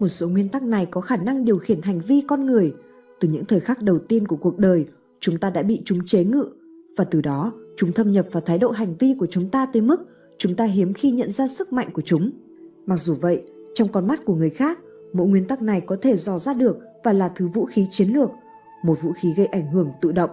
Một 0.00 0.08
số 0.08 0.28
nguyên 0.28 0.48
tắc 0.48 0.62
này 0.62 0.86
có 0.86 1.00
khả 1.00 1.16
năng 1.16 1.44
điều 1.44 1.58
khiển 1.58 1.82
hành 1.82 2.00
vi 2.00 2.20
con 2.28 2.46
người. 2.46 2.74
Từ 3.20 3.28
những 3.28 3.44
thời 3.44 3.60
khắc 3.60 3.82
đầu 3.82 3.98
tiên 3.98 4.26
của 4.26 4.36
cuộc 4.36 4.58
đời, 4.58 4.86
chúng 5.20 5.38
ta 5.38 5.50
đã 5.50 5.62
bị 5.62 5.82
chúng 5.84 6.06
chế 6.06 6.24
ngự 6.24 6.50
và 6.96 7.04
từ 7.04 7.20
đó 7.20 7.52
chúng 7.76 7.92
thâm 7.92 8.12
nhập 8.12 8.26
vào 8.32 8.40
thái 8.46 8.58
độ 8.58 8.70
hành 8.70 8.94
vi 8.98 9.14
của 9.18 9.26
chúng 9.26 9.50
ta 9.50 9.66
tới 9.66 9.82
mức 9.82 10.00
chúng 10.38 10.54
ta 10.54 10.64
hiếm 10.64 10.92
khi 10.92 11.10
nhận 11.10 11.30
ra 11.30 11.48
sức 11.48 11.72
mạnh 11.72 11.88
của 11.92 12.02
chúng. 12.04 12.30
Mặc 12.86 13.00
dù 13.00 13.14
vậy, 13.20 13.42
trong 13.74 13.88
con 13.92 14.06
mắt 14.06 14.20
của 14.24 14.34
người 14.34 14.50
khác, 14.50 14.78
mỗi 15.12 15.26
nguyên 15.26 15.44
tắc 15.44 15.62
này 15.62 15.80
có 15.80 15.96
thể 16.02 16.16
dò 16.16 16.38
ra 16.38 16.54
được 16.54 16.78
và 17.04 17.12
là 17.12 17.28
thứ 17.28 17.48
vũ 17.48 17.64
khí 17.64 17.86
chiến 17.90 18.08
lược, 18.08 18.30
một 18.84 19.02
vũ 19.02 19.12
khí 19.12 19.34
gây 19.36 19.46
ảnh 19.46 19.72
hưởng 19.72 19.90
tự 20.00 20.12
động. 20.12 20.30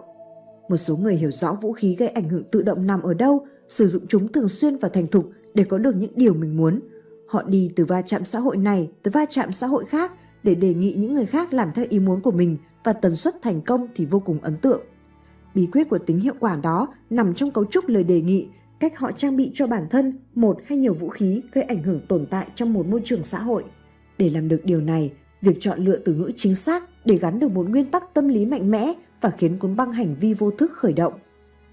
Một 0.70 0.78
số 0.78 0.98
người 0.98 1.16
hiểu 1.16 1.32
rõ 1.32 1.54
vũ 1.62 1.74
khí 1.74 1.96
gây 1.96 2.08
ảnh 2.08 2.30
hưởng 2.30 2.44
tự 2.52 2.64
động 2.64 2.88
nằm 2.88 3.02
ở 3.02 3.14
đâu, 3.14 3.46
sử 3.68 3.88
dụng 3.88 4.08
chúng 4.08 4.32
thường 4.32 4.48
xuyên 4.48 4.78
và 4.78 4.90
thành 4.90 5.08
thục 5.08 5.30
để 5.54 5.64
có 5.64 5.78
được 5.78 5.96
những 5.96 6.12
điều 6.16 6.34
mình 6.34 6.58
muốn. 6.58 6.80
Họ 7.28 7.44
đi 7.44 7.72
từ 7.76 7.86
va 7.86 8.02
chạm 8.02 8.26
xã 8.26 8.40
hội 8.40 8.58
này 8.58 8.90
tới 9.04 9.12
va 9.12 9.26
chạm 9.30 9.54
xã 9.54 9.68
hội 9.68 9.86
khác 9.86 10.12
để 10.44 10.56
đề 10.56 10.74
nghị 10.74 10.94
những 10.94 11.14
người 11.14 11.26
khác 11.26 11.54
làm 11.54 11.72
theo 11.76 11.86
ý 11.90 12.00
muốn 12.00 12.22
của 12.22 12.32
mình 12.32 12.58
và 12.84 12.94
tần 12.94 13.16
suất 13.16 13.42
thành 13.42 13.62
công 13.62 13.88
thì 13.96 14.06
vô 14.06 14.20
cùng 14.20 14.40
ấn 14.42 14.58
tượng. 14.58 14.82
Bí 15.56 15.68
quyết 15.72 15.90
của 15.90 15.98
tính 15.98 16.20
hiệu 16.20 16.34
quả 16.40 16.58
đó 16.64 16.88
nằm 17.10 17.34
trong 17.34 17.52
cấu 17.52 17.66
trúc 17.66 17.88
lời 17.88 18.04
đề 18.04 18.22
nghị, 18.22 18.48
cách 18.80 19.00
họ 19.00 19.12
trang 19.12 19.38
bị 19.38 19.52
cho 19.54 19.68
bản 19.68 19.88
thân 19.90 20.20
một 20.36 20.58
hay 20.66 20.78
nhiều 20.78 20.94
vũ 20.94 21.10
khí 21.10 21.42
gây 21.52 21.64
ảnh 21.64 21.84
hưởng 21.84 22.02
tồn 22.08 22.26
tại 22.26 22.48
trong 22.56 22.74
một 22.74 22.88
môi 22.88 23.02
trường 23.06 23.24
xã 23.24 23.40
hội. 23.40 23.64
Để 24.18 24.30
làm 24.30 24.48
được 24.48 24.62
điều 24.64 24.82
này, 24.82 25.14
việc 25.42 25.58
chọn 25.60 25.86
lựa 25.86 25.98
từ 25.98 26.14
ngữ 26.14 26.32
chính 26.38 26.56
xác 26.56 26.84
để 27.06 27.18
gắn 27.18 27.40
được 27.40 27.52
một 27.52 27.70
nguyên 27.70 27.86
tắc 27.86 28.14
tâm 28.14 28.28
lý 28.28 28.46
mạnh 28.46 28.72
mẽ 28.72 28.94
và 29.22 29.30
khiến 29.30 29.58
cuốn 29.58 29.76
băng 29.76 29.94
hành 29.94 30.16
vi 30.20 30.34
vô 30.34 30.52
thức 30.52 30.72
khởi 30.72 30.94
động. 30.94 31.14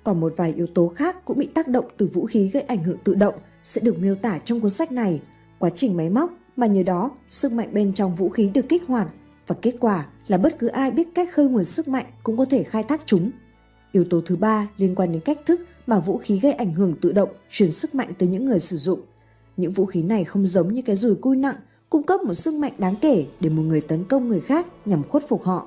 Còn 0.05 0.21
một 0.21 0.35
vài 0.37 0.53
yếu 0.53 0.67
tố 0.67 0.89
khác 0.89 1.25
cũng 1.25 1.39
bị 1.39 1.47
tác 1.47 1.69
động 1.69 1.85
từ 1.97 2.07
vũ 2.07 2.27
khí 2.27 2.49
gây 2.49 2.63
ảnh 2.63 2.85
hưởng 2.85 2.99
tự 3.05 3.15
động 3.15 3.35
sẽ 3.63 3.81
được 3.81 3.99
miêu 3.99 4.15
tả 4.15 4.39
trong 4.39 4.61
cuốn 4.61 4.71
sách 4.71 4.93
này. 4.93 5.21
Quá 5.59 5.71
trình 5.77 5.97
máy 5.97 6.11
móc, 6.11 6.33
mà 6.57 6.67
nhờ 6.67 6.83
đó, 6.83 7.11
sức 7.29 7.53
mạnh 7.53 7.69
bên 7.73 7.93
trong 7.93 8.15
vũ 8.15 8.29
khí 8.29 8.51
được 8.55 8.69
kích 8.69 8.83
hoạt 8.87 9.09
và 9.47 9.57
kết 9.63 9.75
quả 9.81 10.07
là 10.27 10.39
bất 10.39 10.59
cứ 10.59 10.67
ai 10.67 10.91
biết 10.91 11.09
cách 11.15 11.29
khơi 11.33 11.49
nguồn 11.49 11.65
sức 11.65 11.89
mạnh 11.89 12.07
cũng 12.23 12.37
có 12.37 12.45
thể 12.45 12.63
khai 12.63 12.83
thác 12.83 13.03
chúng. 13.07 13.31
Yếu 13.93 14.05
tố 14.11 14.21
thứ 14.27 14.37
ba 14.37 14.69
liên 14.77 14.95
quan 14.95 15.13
đến 15.13 15.21
cách 15.21 15.39
thức 15.47 15.61
mà 15.87 16.01
vũ 16.01 16.19
khí 16.19 16.39
gây 16.39 16.53
ảnh 16.53 16.73
hưởng 16.73 16.95
tự 17.01 17.13
động, 17.13 17.29
truyền 17.51 17.73
sức 17.73 17.95
mạnh 17.95 18.13
tới 18.19 18.29
những 18.29 18.47
người 18.47 18.61
sử 18.61 18.77
dụng. 18.77 19.01
Những 19.57 19.73
vũ 19.73 19.87
khí 19.87 20.03
này 20.03 20.25
không 20.25 20.47
giống 20.47 20.75
như 20.75 20.83
cái 20.83 20.97
rùi 20.97 21.15
cui 21.15 21.37
nặng 21.37 21.57
cung 21.91 22.03
cấp 22.03 22.21
một 22.25 22.35
sức 22.35 22.55
mạnh 22.55 22.73
đáng 22.79 22.95
kể 23.01 23.27
để 23.41 23.51
một 23.51 23.63
người 23.63 23.81
tấn 23.81 24.05
công 24.05 24.29
người 24.29 24.41
khác 24.41 24.67
nhằm 24.85 25.03
khuất 25.03 25.29
phục 25.29 25.43
họ. 25.43 25.67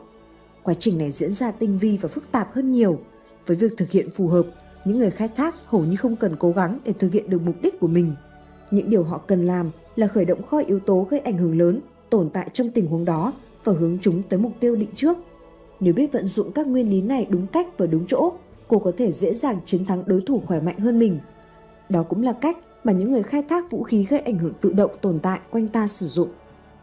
Quá 0.64 0.74
trình 0.74 0.98
này 0.98 1.12
diễn 1.12 1.32
ra 1.32 1.52
tinh 1.52 1.78
vi 1.78 1.98
và 1.98 2.10
phức 2.10 2.32
tạp 2.32 2.54
hơn 2.54 2.72
nhiều. 2.72 3.00
Với 3.48 3.58
việc 3.58 3.78
thực 3.78 3.92
hiện 3.92 4.10
phù 4.10 4.28
hợp, 4.28 4.46
những 4.86 5.00
người 5.00 5.12
khai 5.12 5.28
thác 5.28 5.56
hầu 5.66 5.86
như 5.86 5.96
không 5.96 6.16
cần 6.16 6.36
cố 6.40 6.52
gắng 6.52 6.80
để 6.86 6.94
thực 6.94 7.14
hiện 7.14 7.30
được 7.30 7.42
mục 7.42 7.56
đích 7.62 7.80
của 7.80 7.88
mình. 7.88 8.16
Những 8.72 8.90
điều 8.90 9.04
họ 9.04 9.18
cần 9.18 9.48
làm 9.48 9.72
là 9.96 10.08
khởi 10.08 10.26
động 10.26 10.44
kho 10.44 10.60
yếu 10.60 10.80
tố 10.80 11.08
gây 11.10 11.20
ảnh 11.20 11.38
hưởng 11.38 11.58
lớn 11.58 11.80
tồn 12.10 12.30
tại 12.30 12.50
trong 12.54 12.70
tình 12.70 12.88
huống 12.88 13.06
đó 13.06 13.34
và 13.64 13.74
hướng 13.74 13.98
chúng 14.02 14.22
tới 14.30 14.40
mục 14.40 14.52
tiêu 14.60 14.76
định 14.76 14.90
trước. 14.96 15.18
Nếu 15.80 15.94
biết 15.94 16.12
vận 16.12 16.28
dụng 16.28 16.52
các 16.52 16.68
nguyên 16.68 16.90
lý 16.90 17.02
này 17.02 17.28
đúng 17.30 17.48
cách 17.48 17.78
và 17.78 17.86
đúng 17.86 18.06
chỗ, 18.08 18.34
cô 18.68 18.80
có 18.80 18.92
thể 18.98 19.12
dễ 19.12 19.34
dàng 19.34 19.60
chiến 19.66 19.86
thắng 19.86 20.04
đối 20.06 20.22
thủ 20.22 20.42
khỏe 20.46 20.62
mạnh 20.62 20.80
hơn 20.80 21.00
mình. 21.00 21.20
Đó 21.90 22.04
cũng 22.04 22.24
là 22.24 22.34
cách 22.34 22.58
mà 22.84 22.94
những 22.94 23.12
người 23.12 23.24
khai 23.24 23.44
thác 23.50 23.72
vũ 23.72 23.84
khí 23.84 24.06
gây 24.10 24.20
ảnh 24.20 24.38
hưởng 24.38 24.54
tự 24.62 24.72
động 24.72 24.92
tồn 25.02 25.18
tại 25.18 25.40
quanh 25.52 25.68
ta 25.68 25.88
sử 25.88 26.08
dụng. 26.08 26.30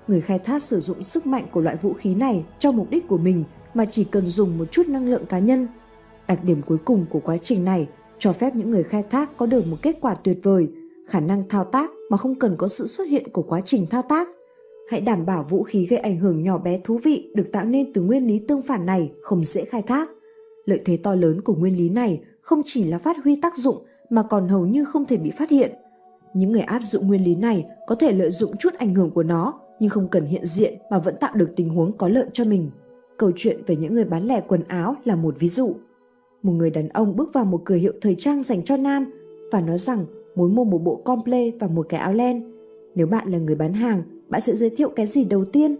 Người 0.08 0.20
khai 0.20 0.38
thác 0.38 0.62
sử 0.62 0.80
dụng 0.80 1.02
sức 1.02 1.26
mạnh 1.26 1.46
của 1.52 1.60
loại 1.60 1.76
vũ 1.76 1.92
khí 1.92 2.14
này 2.14 2.44
cho 2.58 2.72
mục 2.72 2.90
đích 2.90 3.08
của 3.08 3.18
mình 3.18 3.44
mà 3.74 3.84
chỉ 3.84 4.04
cần 4.04 4.26
dùng 4.26 4.58
một 4.58 4.72
chút 4.72 4.88
năng 4.88 5.06
lượng 5.06 5.26
cá 5.26 5.38
nhân. 5.38 5.68
Đặc 6.28 6.44
điểm 6.44 6.62
cuối 6.62 6.78
cùng 6.84 7.06
của 7.10 7.20
quá 7.20 7.38
trình 7.38 7.64
này 7.64 7.88
cho 8.18 8.32
phép 8.32 8.54
những 8.54 8.70
người 8.70 8.82
khai 8.82 9.02
thác 9.10 9.36
có 9.36 9.46
được 9.46 9.66
một 9.66 9.76
kết 9.82 9.96
quả 10.00 10.14
tuyệt 10.14 10.38
vời, 10.42 10.68
khả 11.08 11.20
năng 11.20 11.48
thao 11.48 11.64
tác 11.64 11.90
mà 12.10 12.16
không 12.16 12.34
cần 12.34 12.56
có 12.56 12.68
sự 12.68 12.86
xuất 12.86 13.08
hiện 13.08 13.28
của 13.32 13.42
quá 13.42 13.60
trình 13.64 13.86
thao 13.86 14.02
tác. 14.02 14.28
Hãy 14.90 15.00
đảm 15.00 15.26
bảo 15.26 15.46
vũ 15.48 15.62
khí 15.62 15.86
gây 15.86 15.98
ảnh 15.98 16.18
hưởng 16.18 16.42
nhỏ 16.42 16.58
bé 16.58 16.80
thú 16.84 16.98
vị 17.04 17.30
được 17.34 17.52
tạo 17.52 17.64
nên 17.64 17.92
từ 17.92 18.02
nguyên 18.02 18.26
lý 18.26 18.38
tương 18.38 18.62
phản 18.62 18.86
này 18.86 19.12
không 19.22 19.44
dễ 19.44 19.64
khai 19.64 19.82
thác. 19.82 20.10
Lợi 20.64 20.80
thế 20.84 20.96
to 20.96 21.14
lớn 21.14 21.40
của 21.40 21.54
nguyên 21.54 21.76
lý 21.76 21.88
này 21.88 22.20
không 22.40 22.62
chỉ 22.64 22.84
là 22.84 22.98
phát 22.98 23.16
huy 23.24 23.36
tác 23.42 23.56
dụng 23.56 23.84
mà 24.10 24.22
còn 24.22 24.48
hầu 24.48 24.66
như 24.66 24.84
không 24.84 25.06
thể 25.06 25.16
bị 25.16 25.30
phát 25.30 25.50
hiện. 25.50 25.72
Những 26.38 26.52
người 26.52 26.62
áp 26.62 26.82
dụng 26.82 27.06
nguyên 27.06 27.24
lý 27.24 27.34
này 27.34 27.66
có 27.86 27.94
thể 27.94 28.12
lợi 28.12 28.30
dụng 28.30 28.56
chút 28.56 28.74
ảnh 28.78 28.94
hưởng 28.94 29.10
của 29.10 29.22
nó 29.22 29.60
nhưng 29.80 29.90
không 29.90 30.08
cần 30.08 30.24
hiện 30.24 30.46
diện 30.46 30.74
mà 30.90 30.98
vẫn 30.98 31.14
tạo 31.20 31.34
được 31.34 31.50
tình 31.56 31.68
huống 31.68 31.96
có 31.96 32.08
lợi 32.08 32.26
cho 32.32 32.44
mình. 32.44 32.70
Câu 33.16 33.30
chuyện 33.36 33.62
về 33.66 33.76
những 33.76 33.94
người 33.94 34.04
bán 34.04 34.24
lẻ 34.24 34.40
quần 34.40 34.62
áo 34.68 34.96
là 35.04 35.16
một 35.16 35.34
ví 35.38 35.48
dụ. 35.48 35.74
Một 36.42 36.52
người 36.52 36.70
đàn 36.70 36.88
ông 36.88 37.16
bước 37.16 37.32
vào 37.32 37.44
một 37.44 37.62
cửa 37.64 37.74
hiệu 37.74 37.92
thời 38.00 38.14
trang 38.14 38.42
dành 38.42 38.64
cho 38.64 38.76
nam 38.76 39.10
và 39.52 39.60
nói 39.60 39.78
rằng 39.78 40.06
muốn 40.34 40.54
mua 40.54 40.64
một 40.64 40.78
bộ 40.78 40.96
comple 41.04 41.50
và 41.60 41.66
một 41.66 41.86
cái 41.88 42.00
áo 42.00 42.12
len. 42.12 42.52
Nếu 42.94 43.06
bạn 43.06 43.28
là 43.30 43.38
người 43.38 43.56
bán 43.56 43.72
hàng, 43.72 44.02
bạn 44.28 44.40
sẽ 44.40 44.56
giới 44.56 44.70
thiệu 44.70 44.88
cái 44.96 45.06
gì 45.06 45.24
đầu 45.24 45.44
tiên? 45.44 45.76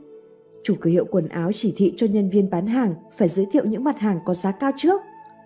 Chủ 0.65 0.75
cửa 0.81 0.91
hiệu 0.91 1.05
quần 1.11 1.29
áo 1.29 1.51
chỉ 1.53 1.73
thị 1.77 1.93
cho 1.97 2.07
nhân 2.07 2.31
viên 2.31 2.51
bán 2.51 2.67
hàng 2.67 2.95
phải 3.17 3.29
giới 3.29 3.47
thiệu 3.53 3.65
những 3.65 3.85
mặt 3.85 3.99
hàng 3.99 4.19
có 4.25 4.35
giá 4.35 4.53
cao 4.53 4.71
trước. 4.77 5.01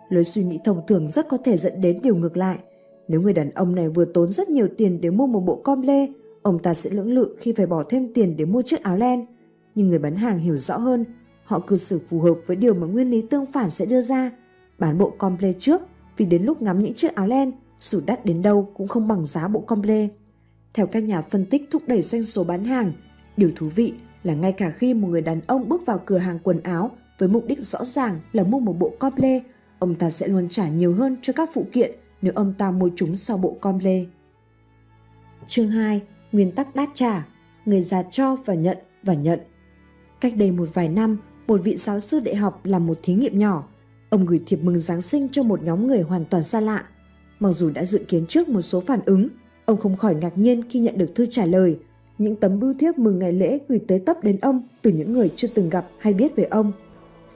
Lối 0.08 0.24
suy 0.24 0.44
nghĩ 0.44 0.58
thông 0.64 0.80
thường 0.86 1.06
rất 1.06 1.28
có 1.28 1.36
thể 1.36 1.56
dẫn 1.56 1.80
đến 1.80 2.00
điều 2.02 2.16
ngược 2.16 2.36
lại. 2.36 2.58
Nếu 3.12 3.20
người 3.20 3.32
đàn 3.32 3.50
ông 3.50 3.74
này 3.74 3.88
vừa 3.88 4.04
tốn 4.04 4.32
rất 4.32 4.48
nhiều 4.48 4.68
tiền 4.78 5.00
để 5.00 5.10
mua 5.10 5.26
một 5.26 5.40
bộ 5.40 5.56
comple, 5.56 6.06
ông 6.42 6.58
ta 6.58 6.74
sẽ 6.74 6.90
lưỡng 6.90 7.12
lự 7.12 7.36
khi 7.40 7.52
phải 7.52 7.66
bỏ 7.66 7.82
thêm 7.88 8.12
tiền 8.14 8.36
để 8.36 8.44
mua 8.44 8.62
chiếc 8.62 8.82
áo 8.82 8.96
len. 8.96 9.26
Nhưng 9.74 9.88
người 9.88 9.98
bán 9.98 10.16
hàng 10.16 10.38
hiểu 10.38 10.56
rõ 10.56 10.78
hơn, 10.78 11.04
họ 11.44 11.58
cư 11.58 11.76
xử 11.76 12.00
phù 12.08 12.20
hợp 12.20 12.34
với 12.46 12.56
điều 12.56 12.74
mà 12.74 12.86
nguyên 12.86 13.10
lý 13.10 13.22
tương 13.22 13.46
phản 13.46 13.70
sẽ 13.70 13.86
đưa 13.86 14.00
ra. 14.00 14.30
Bán 14.78 14.98
bộ 14.98 15.10
comple 15.18 15.52
trước 15.60 15.82
vì 16.16 16.26
đến 16.26 16.42
lúc 16.42 16.62
ngắm 16.62 16.78
những 16.78 16.94
chiếc 16.94 17.14
áo 17.14 17.26
len, 17.26 17.52
dù 17.80 18.00
đắt 18.06 18.24
đến 18.24 18.42
đâu 18.42 18.68
cũng 18.74 18.88
không 18.88 19.08
bằng 19.08 19.26
giá 19.26 19.48
bộ 19.48 19.60
comple. 19.60 20.08
Theo 20.74 20.86
các 20.86 21.02
nhà 21.02 21.22
phân 21.22 21.46
tích 21.46 21.68
thúc 21.70 21.82
đẩy 21.86 22.02
doanh 22.02 22.24
số 22.24 22.44
bán 22.44 22.64
hàng, 22.64 22.92
điều 23.36 23.50
thú 23.56 23.68
vị 23.74 23.94
là 24.22 24.34
ngay 24.34 24.52
cả 24.52 24.70
khi 24.70 24.94
một 24.94 25.08
người 25.08 25.22
đàn 25.22 25.40
ông 25.46 25.68
bước 25.68 25.86
vào 25.86 26.00
cửa 26.06 26.18
hàng 26.18 26.38
quần 26.42 26.60
áo 26.62 26.90
với 27.18 27.28
mục 27.28 27.44
đích 27.46 27.62
rõ 27.62 27.84
ràng 27.84 28.20
là 28.32 28.44
mua 28.44 28.60
một 28.60 28.78
bộ 28.78 28.92
comple, 28.98 29.40
ông 29.78 29.94
ta 29.94 30.10
sẽ 30.10 30.28
luôn 30.28 30.48
trả 30.48 30.68
nhiều 30.68 30.92
hơn 30.94 31.16
cho 31.22 31.32
các 31.32 31.50
phụ 31.54 31.66
kiện 31.72 31.90
nếu 32.22 32.32
ông 32.36 32.54
ta 32.58 32.70
mua 32.70 32.90
chúng 32.96 33.16
sau 33.16 33.38
bộ 33.38 33.56
comple. 33.60 34.04
Chương 35.48 35.68
2. 35.68 36.02
Nguyên 36.32 36.52
tắc 36.52 36.74
đáp 36.74 36.86
trả. 36.94 37.26
Người 37.64 37.80
già 37.80 38.02
cho 38.02 38.36
và 38.36 38.54
nhận 38.54 38.78
và 39.02 39.14
nhận. 39.14 39.40
Cách 40.20 40.36
đây 40.36 40.50
một 40.50 40.68
vài 40.74 40.88
năm, 40.88 41.18
một 41.46 41.60
vị 41.64 41.76
giáo 41.76 42.00
sư 42.00 42.20
đại 42.20 42.34
học 42.34 42.60
làm 42.64 42.86
một 42.86 42.98
thí 43.02 43.14
nghiệm 43.14 43.38
nhỏ. 43.38 43.68
Ông 44.10 44.26
gửi 44.26 44.42
thiệp 44.46 44.58
mừng 44.62 44.78
Giáng 44.78 45.02
sinh 45.02 45.28
cho 45.32 45.42
một 45.42 45.62
nhóm 45.62 45.86
người 45.86 46.00
hoàn 46.02 46.24
toàn 46.24 46.42
xa 46.42 46.60
lạ. 46.60 46.84
Mặc 47.40 47.52
dù 47.52 47.70
đã 47.70 47.84
dự 47.84 47.98
kiến 48.08 48.26
trước 48.28 48.48
một 48.48 48.62
số 48.62 48.80
phản 48.80 49.00
ứng, 49.06 49.28
ông 49.64 49.80
không 49.80 49.96
khỏi 49.96 50.14
ngạc 50.14 50.38
nhiên 50.38 50.62
khi 50.70 50.78
nhận 50.78 50.98
được 50.98 51.14
thư 51.14 51.26
trả 51.26 51.46
lời. 51.46 51.78
Những 52.18 52.36
tấm 52.36 52.60
bưu 52.60 52.74
thiếp 52.78 52.98
mừng 52.98 53.18
ngày 53.18 53.32
lễ 53.32 53.58
gửi 53.68 53.80
tới 53.88 53.98
tấp 53.98 54.16
đến 54.22 54.38
ông 54.40 54.62
từ 54.82 54.90
những 54.90 55.12
người 55.12 55.30
chưa 55.36 55.48
từng 55.54 55.70
gặp 55.70 55.88
hay 55.98 56.14
biết 56.14 56.36
về 56.36 56.44
ông. 56.44 56.72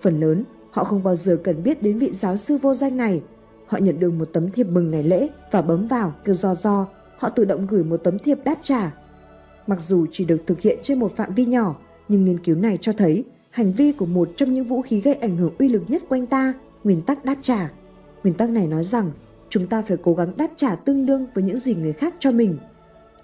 Phần 0.03 0.21
lớn, 0.21 0.45
họ 0.71 0.85
không 0.85 1.03
bao 1.03 1.17
giờ 1.17 1.39
cần 1.45 1.63
biết 1.63 1.83
đến 1.83 1.99
vị 1.99 2.11
giáo 2.13 2.37
sư 2.37 2.59
vô 2.63 2.75
danh 2.75 2.97
này. 2.97 3.23
Họ 3.67 3.79
nhận 3.79 4.01
được 4.01 4.11
một 4.11 4.29
tấm 4.33 4.51
thiệp 4.51 4.67
mừng 4.67 4.91
ngày 4.91 5.03
lễ 5.03 5.29
và 5.51 5.63
bấm 5.63 5.87
vào 5.87 6.15
kêu 6.25 6.35
do 6.35 6.55
do, 6.55 6.87
họ 7.19 7.29
tự 7.29 7.45
động 7.45 7.67
gửi 7.67 7.85
một 7.85 7.97
tấm 7.97 8.19
thiệp 8.19 8.39
đáp 8.45 8.57
trả. 8.63 8.93
Mặc 9.67 9.83
dù 9.83 10.07
chỉ 10.13 10.25
được 10.25 10.43
thực 10.47 10.61
hiện 10.61 10.79
trên 10.83 10.99
một 10.99 11.17
phạm 11.17 11.35
vi 11.35 11.45
nhỏ, 11.45 11.77
nhưng 12.09 12.25
nghiên 12.25 12.39
cứu 12.39 12.57
này 12.57 12.79
cho 12.81 12.93
thấy 12.93 13.25
hành 13.51 13.73
vi 13.73 13.93
của 13.93 14.07
một 14.07 14.29
trong 14.37 14.55
những 14.55 14.65
vũ 14.65 14.83
khí 14.83 15.01
gây 15.01 15.15
ảnh 15.15 15.37
hưởng 15.37 15.53
uy 15.59 15.69
lực 15.69 15.83
nhất 15.89 16.03
quanh 16.09 16.27
ta, 16.27 16.53
nguyên 16.85 17.03
tắc 17.03 17.25
đáp 17.25 17.37
trả. 17.43 17.71
Nguyên 18.23 18.35
tắc 18.37 18.51
này 18.51 18.67
nói 18.67 18.85
rằng 18.85 19.11
chúng 19.51 19.67
ta 19.67 19.83
phải 19.83 19.97
cố 20.03 20.15
gắng 20.15 20.33
đáp 20.37 20.49
trả 20.57 20.75
tương 20.77 21.07
đương 21.07 21.27
với 21.35 21.45
những 21.45 21.59
gì 21.59 21.75
người 21.75 21.93
khác 21.93 22.15
cho 22.19 22.31
mình. 22.31 22.59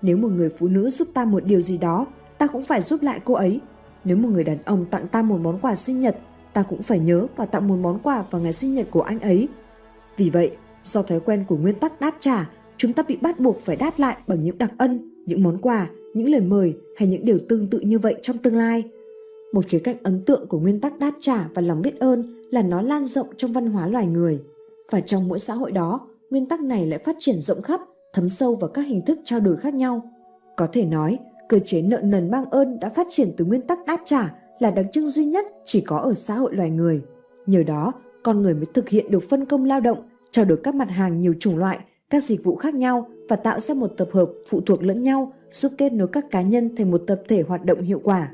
Nếu 0.03 0.17
một 0.17 0.29
người 0.29 0.51
phụ 0.59 0.69
nữ 0.69 0.91
giúp 0.91 1.09
ta 1.15 1.25
một 1.25 1.45
điều 1.45 1.61
gì 1.61 1.79
đó, 1.79 2.07
ta 2.39 2.47
cũng 2.47 2.63
phải 2.63 2.83
giúp 2.83 3.03
lại 3.03 3.21
cô 3.25 3.35
ấy. 3.35 3.61
Nếu 4.05 4.17
một 4.17 4.29
người 4.29 4.45
đàn 4.45 4.59
ông 4.65 4.85
tặng 4.85 5.09
ta 5.09 5.23
một 5.23 5.39
món 5.41 5.59
quà 5.61 5.77
sinh 5.77 6.01
nhật, 6.01 6.17
ta 6.53 6.63
cũng 6.63 6.83
phải 6.83 6.99
nhớ 6.99 7.27
và 7.37 7.47
tặng 7.47 7.69
một 7.69 7.77
món 7.77 7.99
quà 7.99 8.25
vào 8.31 8.43
ngày 8.43 8.53
sinh 8.53 8.75
nhật 8.75 8.87
của 8.91 9.03
anh 9.03 9.21
ấy. 9.21 9.49
Vì 10.17 10.31
vậy, 10.31 10.51
do 10.83 11.03
thói 11.03 11.21
quen 11.21 11.45
của 11.49 11.57
nguyên 11.57 11.75
tắc 11.75 12.01
đáp 12.01 12.15
trả, 12.21 12.51
chúng 12.77 12.93
ta 12.93 13.03
bị 13.03 13.17
bắt 13.17 13.41
buộc 13.41 13.61
phải 13.61 13.77
đáp 13.77 13.99
lại 13.99 14.17
bằng 14.27 14.45
những 14.45 14.59
đặc 14.59 14.73
ân, 14.79 15.25
những 15.27 15.43
món 15.43 15.59
quà, 15.59 15.89
những 16.15 16.31
lời 16.31 16.41
mời 16.41 16.77
hay 16.97 17.09
những 17.09 17.25
điều 17.25 17.39
tương 17.49 17.71
tự 17.71 17.81
như 17.81 17.99
vậy 17.99 18.15
trong 18.23 18.39
tương 18.39 18.57
lai. 18.57 18.85
Một 19.53 19.69
khía 19.69 19.79
cạnh 19.79 19.97
ấn 20.03 20.25
tượng 20.25 20.47
của 20.47 20.59
nguyên 20.59 20.81
tắc 20.81 20.99
đáp 20.99 21.13
trả 21.21 21.49
và 21.55 21.63
lòng 21.63 21.83
biết 21.83 22.01
ơn 22.01 22.43
là 22.51 22.63
nó 22.63 22.83
lan 22.83 23.07
rộng 23.07 23.27
trong 23.37 23.53
văn 23.53 23.67
hóa 23.67 23.87
loài 23.87 24.07
người. 24.07 24.43
Và 24.91 25.01
trong 25.01 25.29
mỗi 25.29 25.39
xã 25.39 25.55
hội 25.55 25.73
đó, 25.73 26.09
nguyên 26.31 26.47
tắc 26.47 26.61
này 26.61 26.87
lại 26.87 26.99
phát 26.99 27.17
triển 27.19 27.41
rộng 27.41 27.63
khắp, 27.63 27.81
thấm 28.13 28.31
sâu 28.31 28.55
vào 28.55 28.71
các 28.71 28.83
hình 28.83 29.03
thức 29.07 29.19
trao 29.25 29.41
đổi 29.41 29.57
khác 29.57 29.75
nhau. 29.75 30.11
Có 30.57 30.69
thể 30.73 30.85
nói, 30.85 31.19
cơ 31.49 31.59
chế 31.65 31.83
nợ 31.83 32.01
nần 32.03 32.31
mang 32.31 32.51
ơn 32.51 32.81
đã 32.81 32.89
phát 32.89 33.07
triển 33.11 33.33
từ 33.37 33.45
nguyên 33.45 33.61
tắc 33.61 33.79
đáp 33.87 34.01
trả 34.05 34.35
là 34.59 34.71
đặc 34.71 34.87
trưng 34.93 35.09
duy 35.09 35.25
nhất 35.25 35.47
chỉ 35.65 35.81
có 35.81 35.97
ở 35.97 36.15
xã 36.15 36.35
hội 36.35 36.55
loài 36.55 36.71
người. 36.71 37.03
Nhờ 37.47 37.63
đó, 37.63 37.93
con 38.23 38.43
người 38.43 38.55
mới 38.55 38.67
thực 38.75 38.89
hiện 38.89 39.11
được 39.11 39.23
phân 39.31 39.45
công 39.45 39.65
lao 39.65 39.81
động, 39.81 40.09
trao 40.31 40.45
đổi 40.45 40.59
các 40.63 40.75
mặt 40.75 40.91
hàng 40.91 41.21
nhiều 41.21 41.35
chủng 41.41 41.59
loại, 41.59 41.79
các 42.11 42.25
dịch 42.25 42.45
vụ 42.45 42.57
khác 42.57 42.75
nhau 42.75 43.09
và 43.29 43.37
tạo 43.37 43.61
ra 43.61 43.75
một 43.75 43.93
tập 43.97 44.09
hợp 44.13 44.31
phụ 44.49 44.61
thuộc 44.61 44.83
lẫn 44.83 45.03
nhau, 45.03 45.33
giúp 45.51 45.73
kết 45.79 45.93
nối 45.93 46.09
các 46.09 46.31
cá 46.31 46.43
nhân 46.43 46.77
thành 46.77 46.91
một 46.91 47.03
tập 47.07 47.23
thể 47.29 47.43
hoạt 47.49 47.65
động 47.65 47.81
hiệu 47.83 48.01
quả. 48.05 48.33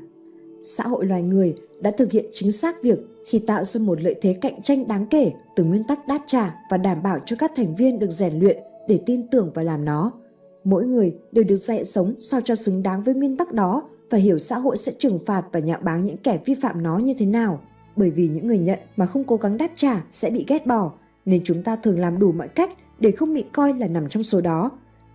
Xã 0.63 0.83
hội 0.83 1.05
loài 1.05 1.23
người 1.23 1.55
đã 1.81 1.91
thực 1.91 2.11
hiện 2.11 2.25
chính 2.33 2.51
xác 2.51 2.83
việc 2.83 2.99
khi 3.25 3.39
tạo 3.39 3.63
ra 3.63 3.81
một 3.83 4.01
lợi 4.01 4.15
thế 4.21 4.33
cạnh 4.41 4.61
tranh 4.61 4.87
đáng 4.87 5.05
kể 5.05 5.31
từ 5.55 5.63
nguyên 5.63 5.83
tắc 5.87 6.07
đáp 6.07 6.19
trả 6.27 6.55
và 6.71 6.77
đảm 6.77 7.03
bảo 7.03 7.19
cho 7.25 7.35
các 7.39 7.51
thành 7.55 7.75
viên 7.75 7.99
được 7.99 8.11
rèn 8.11 8.39
luyện 8.39 8.57
để 8.87 8.99
tin 9.05 9.27
tưởng 9.27 9.51
và 9.53 9.63
làm 9.63 9.85
nó. 9.85 10.11
Mỗi 10.63 10.85
người 10.85 11.15
đều 11.31 11.43
được 11.43 11.57
dạy 11.57 11.85
sống 11.85 12.13
sao 12.19 12.41
cho 12.41 12.55
xứng 12.55 12.83
đáng 12.83 13.03
với 13.03 13.13
nguyên 13.13 13.37
tắc 13.37 13.53
đó 13.53 13.83
và 14.09 14.17
hiểu 14.17 14.39
xã 14.39 14.57
hội 14.57 14.77
sẽ 14.77 14.91
trừng 14.99 15.19
phạt 15.25 15.43
và 15.51 15.59
nhạo 15.59 15.79
báng 15.83 16.05
những 16.05 16.17
kẻ 16.17 16.39
vi 16.45 16.55
phạm 16.55 16.83
nó 16.83 16.97
như 16.97 17.13
thế 17.13 17.25
nào. 17.25 17.59
Bởi 17.99 18.09
vì 18.09 18.27
những 18.27 18.47
người 18.47 18.57
nhận 18.57 18.79
mà 18.97 19.05
không 19.05 19.23
cố 19.23 19.35
gắng 19.35 19.57
đáp 19.57 19.71
trả 19.75 20.03
sẽ 20.11 20.29
bị 20.29 20.45
ghét 20.47 20.65
bỏ, 20.67 20.91
nên 21.25 21.43
chúng 21.43 21.63
ta 21.63 21.75
thường 21.75 21.99
làm 21.99 22.19
đủ 22.19 22.31
mọi 22.31 22.47
cách 22.47 22.71
để 22.99 23.11
không 23.11 23.33
bị 23.33 23.43
coi 23.53 23.73
là 23.73 23.87
nằm 23.87 24.09
trong 24.09 24.23
số 24.23 24.41
đó. 24.41 24.71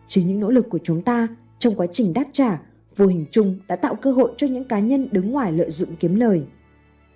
Chính 0.07 0.27
những 0.27 0.41
nỗ 0.41 0.51
lực 0.51 0.67
của 0.71 0.79
chúng 0.85 1.03
ta 1.03 1.29
trong 1.59 1.75
quá 1.75 1.87
trình 1.93 2.13
đáp 2.13 2.25
trả 2.33 2.61
vô 2.97 3.07
hình 3.07 3.27
chung 3.31 3.59
đã 3.69 3.77
tạo 3.77 3.95
cơ 3.95 4.13
hội 4.13 4.33
cho 4.37 4.47
những 4.47 4.65
cá 4.65 4.79
nhân 4.79 5.09
đứng 5.13 5.31
ngoài 5.31 5.53
lợi 5.53 5.71
dụng 5.71 5.89
kiếm 6.01 6.15
lời. 6.15 6.43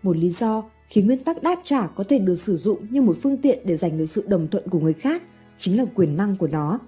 Một 0.03 0.17
lý 0.17 0.31
do 0.31 0.65
khiến 0.89 1.07
nguyên 1.07 1.21
tắc 1.21 1.43
đáp 1.43 1.57
trả 1.65 1.87
có 1.87 2.05
thể 2.05 2.19
được 2.19 2.35
sử 2.35 2.57
dụng 2.57 2.79
như 2.91 3.03
một 3.03 3.17
phương 3.23 3.37
tiện 3.37 3.59
để 3.65 3.77
giành 3.77 3.99
được 3.99 4.07
sự 4.07 4.25
đồng 4.29 4.49
thuận 4.49 4.69
của 4.69 4.81
người 4.81 4.93
khác 4.93 5.23
chính 5.59 5.79
là 5.79 5.85
quyền 5.95 6.17
năng 6.17 6.37
của 6.37 6.49
nó. 6.49 6.79